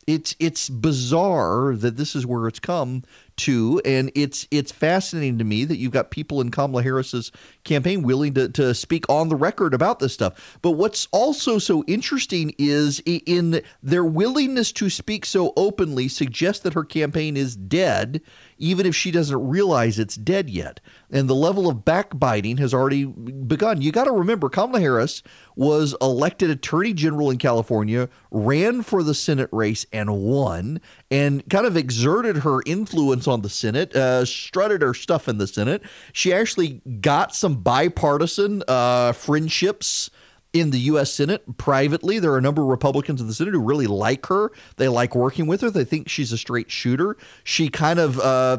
It's 0.07 0.35
it's 0.39 0.69
bizarre 0.69 1.75
that 1.75 1.97
this 1.97 2.15
is 2.15 2.25
where 2.25 2.47
it's 2.47 2.59
come 2.59 3.03
to, 3.37 3.81
and 3.85 4.11
it's 4.15 4.47
it's 4.51 4.71
fascinating 4.71 5.37
to 5.37 5.43
me 5.43 5.65
that 5.65 5.77
you've 5.77 5.91
got 5.91 6.11
people 6.11 6.41
in 6.41 6.51
Kamala 6.51 6.83
Harris's 6.83 7.31
campaign 7.63 8.03
willing 8.03 8.33
to, 8.35 8.49
to 8.49 8.73
speak 8.73 9.07
on 9.09 9.29
the 9.29 9.35
record 9.35 9.73
about 9.73 9.99
this 9.99 10.13
stuff. 10.13 10.57
But 10.61 10.71
what's 10.71 11.07
also 11.11 11.57
so 11.57 11.83
interesting 11.87 12.53
is 12.57 13.01
in 13.05 13.61
their 13.81 14.05
willingness 14.05 14.71
to 14.73 14.89
speak 14.89 15.25
so 15.25 15.53
openly 15.55 16.07
suggests 16.07 16.63
that 16.63 16.73
her 16.73 16.83
campaign 16.83 17.37
is 17.37 17.55
dead, 17.55 18.21
even 18.61 18.85
if 18.85 18.95
she 18.95 19.09
doesn't 19.09 19.49
realize 19.49 19.97
it's 19.97 20.15
dead 20.15 20.49
yet. 20.49 20.79
And 21.09 21.27
the 21.27 21.35
level 21.35 21.67
of 21.67 21.83
backbiting 21.83 22.57
has 22.57 22.73
already 22.75 23.05
begun. 23.05 23.81
You 23.81 23.91
got 23.91 24.03
to 24.03 24.11
remember, 24.11 24.49
Kamala 24.49 24.79
Harris 24.79 25.23
was 25.55 25.95
elected 25.99 26.51
attorney 26.51 26.93
general 26.93 27.31
in 27.31 27.39
California, 27.39 28.07
ran 28.29 28.83
for 28.83 29.01
the 29.01 29.15
Senate 29.15 29.49
race 29.51 29.87
and 29.91 30.15
won, 30.15 30.79
and 31.09 31.47
kind 31.49 31.65
of 31.65 31.75
exerted 31.75 32.37
her 32.37 32.61
influence 32.67 33.27
on 33.27 33.41
the 33.41 33.49
Senate, 33.49 33.95
uh, 33.95 34.23
strutted 34.25 34.83
her 34.83 34.93
stuff 34.93 35.27
in 35.27 35.39
the 35.39 35.47
Senate. 35.47 35.81
She 36.13 36.31
actually 36.31 36.81
got 37.01 37.35
some 37.35 37.63
bipartisan 37.63 38.63
uh, 38.67 39.13
friendships 39.13 40.11
in 40.53 40.71
the 40.71 40.79
U.S. 40.79 41.13
Senate 41.13 41.57
privately. 41.57 42.19
There 42.19 42.33
are 42.33 42.37
a 42.37 42.41
number 42.41 42.61
of 42.61 42.67
Republicans 42.67 43.21
in 43.21 43.27
the 43.27 43.33
Senate 43.33 43.53
who 43.53 43.61
really 43.61 43.87
like 43.87 44.25
her. 44.25 44.51
They 44.75 44.89
like 44.89 45.15
working 45.15 45.47
with 45.47 45.61
her. 45.61 45.69
They 45.69 45.85
think 45.85 46.09
she's 46.09 46.31
a 46.33 46.37
straight 46.37 46.69
shooter. 46.69 47.15
She 47.43 47.69
kind 47.69 47.99
of 47.99 48.19
uh, 48.19 48.57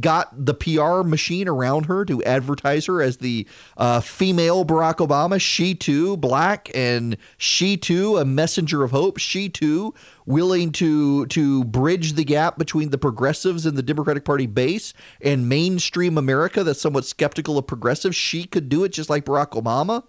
got 0.00 0.44
the 0.44 0.54
PR 0.54 1.06
machine 1.06 1.46
around 1.46 1.86
her 1.86 2.04
to 2.04 2.22
advertise 2.24 2.86
her 2.86 3.00
as 3.00 3.18
the 3.18 3.46
uh, 3.76 4.00
female 4.00 4.64
Barack 4.64 4.96
Obama. 4.96 5.40
She 5.40 5.74
too, 5.74 6.16
black, 6.16 6.68
and 6.74 7.16
she 7.36 7.76
too, 7.76 8.16
a 8.16 8.24
messenger 8.24 8.82
of 8.82 8.90
hope. 8.90 9.18
She 9.18 9.48
too, 9.48 9.94
willing 10.26 10.72
to 10.72 11.26
to 11.26 11.64
bridge 11.64 12.14
the 12.14 12.24
gap 12.24 12.58
between 12.58 12.90
the 12.90 12.98
progressives 12.98 13.66
and 13.66 13.76
the 13.76 13.82
Democratic 13.82 14.24
Party 14.24 14.46
base 14.46 14.94
and 15.20 15.48
mainstream 15.48 16.18
America 16.18 16.64
that's 16.64 16.80
somewhat 16.80 17.04
skeptical 17.04 17.56
of 17.56 17.68
progressives. 17.68 18.16
She 18.16 18.44
could 18.44 18.68
do 18.68 18.82
it 18.82 18.90
just 18.90 19.08
like 19.08 19.24
Barack 19.24 19.50
Obama. 19.50 20.02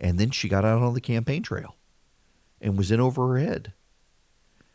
And 0.00 0.18
then 0.18 0.30
she 0.30 0.48
got 0.48 0.64
out 0.64 0.82
on 0.82 0.94
the 0.94 1.00
campaign 1.00 1.42
trail 1.42 1.76
and 2.60 2.76
was 2.76 2.90
in 2.90 3.00
over 3.00 3.28
her 3.28 3.38
head. 3.38 3.74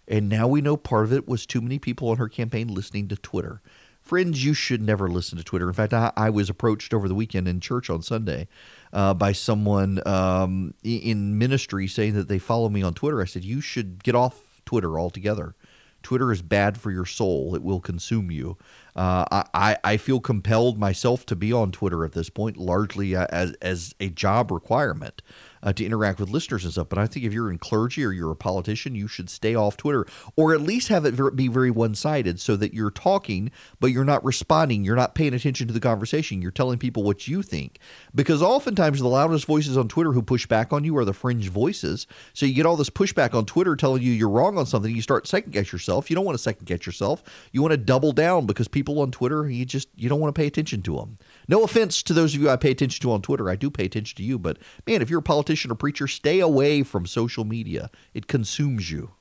And 0.07 0.29
now 0.29 0.47
we 0.47 0.61
know 0.61 0.77
part 0.77 1.05
of 1.05 1.13
it 1.13 1.27
was 1.27 1.45
too 1.45 1.61
many 1.61 1.79
people 1.79 2.09
on 2.09 2.17
her 2.17 2.29
campaign 2.29 2.67
listening 2.67 3.07
to 3.07 3.15
Twitter. 3.15 3.61
Friends, 4.01 4.45
you 4.45 4.53
should 4.53 4.83
never 4.83 5.09
listen 5.09 5.39
to 5.39 5.43
Twitter. 5.43 5.67
In 5.67 5.73
fact, 5.73 5.91
I, 5.91 6.13
I 6.15 6.29
was 6.29 6.47
approached 6.47 6.93
over 6.93 7.07
the 7.07 7.15
weekend 7.15 7.47
in 7.47 7.59
church 7.59 7.89
on 7.89 8.03
Sunday 8.03 8.47
uh, 8.93 9.15
by 9.15 9.31
someone 9.31 9.99
um, 10.07 10.75
in 10.83 11.39
ministry 11.39 11.87
saying 11.87 12.13
that 12.13 12.27
they 12.27 12.37
follow 12.37 12.69
me 12.69 12.83
on 12.83 12.93
Twitter. 12.93 13.19
I 13.19 13.25
said, 13.25 13.43
You 13.43 13.61
should 13.61 14.03
get 14.03 14.13
off 14.13 14.61
Twitter 14.63 14.99
altogether. 14.99 15.55
Twitter 16.03 16.31
is 16.31 16.43
bad 16.43 16.77
for 16.77 16.91
your 16.91 17.07
soul. 17.07 17.55
It 17.55 17.63
will 17.63 17.79
consume 17.79 18.29
you. 18.29 18.59
Uh, 18.95 19.43
I, 19.53 19.77
I 19.83 19.97
feel 19.97 20.21
compelled 20.21 20.79
myself 20.79 21.25
to 21.25 21.35
be 21.35 21.51
on 21.51 21.71
Twitter 21.71 22.05
at 22.05 22.13
this 22.13 22.29
point, 22.29 22.55
largely 22.55 23.15
uh, 23.15 23.27
as, 23.29 23.51
as 23.61 23.93
a 23.99 24.09
job 24.09 24.51
requirement 24.51 25.21
uh, 25.63 25.73
to 25.73 25.85
interact 25.85 26.19
with 26.19 26.29
listeners 26.29 26.63
and 26.63 26.73
stuff. 26.73 26.89
But 26.89 26.99
I 26.99 27.07
think 27.07 27.25
if 27.25 27.33
you're 27.33 27.51
in 27.51 27.57
clergy 27.57 28.03
or 28.03 28.11
you're 28.11 28.31
a 28.31 28.35
politician, 28.35 28.95
you 28.95 29.07
should 29.07 29.29
stay 29.29 29.55
off 29.55 29.77
Twitter 29.77 30.05
or 30.35 30.53
at 30.53 30.61
least 30.61 30.87
have 30.89 31.05
it 31.05 31.35
be 31.35 31.47
very 31.47 31.71
one 31.71 31.95
sided 31.95 32.39
so 32.39 32.55
that 32.55 32.73
you're 32.73 32.91
talking, 32.91 33.51
but 33.79 33.87
you're 33.87 34.05
not 34.05 34.23
responding. 34.23 34.83
You're 34.83 34.95
not 34.95 35.15
paying 35.15 35.33
attention 35.33 35.67
to 35.67 35.73
the 35.73 35.79
conversation. 35.79 36.41
You're 36.41 36.51
telling 36.51 36.77
people 36.77 37.03
what 37.03 37.27
you 37.27 37.41
think. 37.41 37.79
Because 38.13 38.41
oftentimes 38.41 38.99
the 38.99 39.07
loudest 39.07 39.45
voices 39.45 39.77
on 39.77 39.87
Twitter 39.87 40.13
who 40.13 40.21
push 40.21 40.45
back 40.45 40.73
on 40.73 40.83
you 40.83 40.97
are 40.97 41.05
the 41.05 41.13
fringe 41.13 41.49
voices. 41.49 42.07
So 42.33 42.45
you 42.45 42.53
get 42.53 42.65
all 42.65 42.77
this 42.77 42.89
pushback 42.89 43.33
on 43.33 43.45
Twitter 43.45 43.75
telling 43.75 44.01
you 44.01 44.11
you're 44.11 44.29
wrong 44.29 44.57
on 44.57 44.65
something. 44.65 44.93
You 44.93 45.01
start 45.01 45.27
second 45.27 45.51
guess 45.51 45.71
yourself. 45.71 46.09
You 46.09 46.15
don't 46.15 46.25
want 46.25 46.37
to 46.37 46.43
second 46.43 46.65
guess 46.65 46.85
yourself. 46.85 47.23
You 47.51 47.61
want 47.61 47.71
to 47.71 47.77
double 47.77 48.11
down 48.11 48.45
because 48.45 48.67
people 48.67 48.99
on 48.99 49.11
Twitter, 49.11 49.49
you 49.49 49.65
just 49.65 49.87
you 49.95 50.09
don't 50.09 50.19
want 50.19 50.33
to 50.33 50.39
pay 50.39 50.47
attention 50.47 50.81
to 50.83 50.95
them. 50.97 51.17
No 51.47 51.63
offense 51.63 52.03
to 52.03 52.13
those 52.13 52.35
of 52.35 52.41
you 52.41 52.49
I 52.49 52.55
pay 52.55 52.71
attention 52.71 53.01
to 53.03 53.11
on 53.11 53.21
Twitter. 53.21 53.49
I 53.49 53.55
do 53.55 53.69
pay 53.69 53.85
attention 53.85 54.15
to 54.17 54.23
you, 54.23 54.39
but 54.39 54.57
man, 54.87 55.01
if 55.01 55.09
you're 55.09 55.19
a 55.19 55.23
politician 55.55 55.71
or 55.71 55.75
preacher, 55.75 56.07
stay 56.07 56.41
away 56.41 56.83
from 56.83 57.05
social 57.05 57.45
media. 57.45 57.89
It 58.13 58.27
consumes 58.27 58.91
you. 58.91 59.14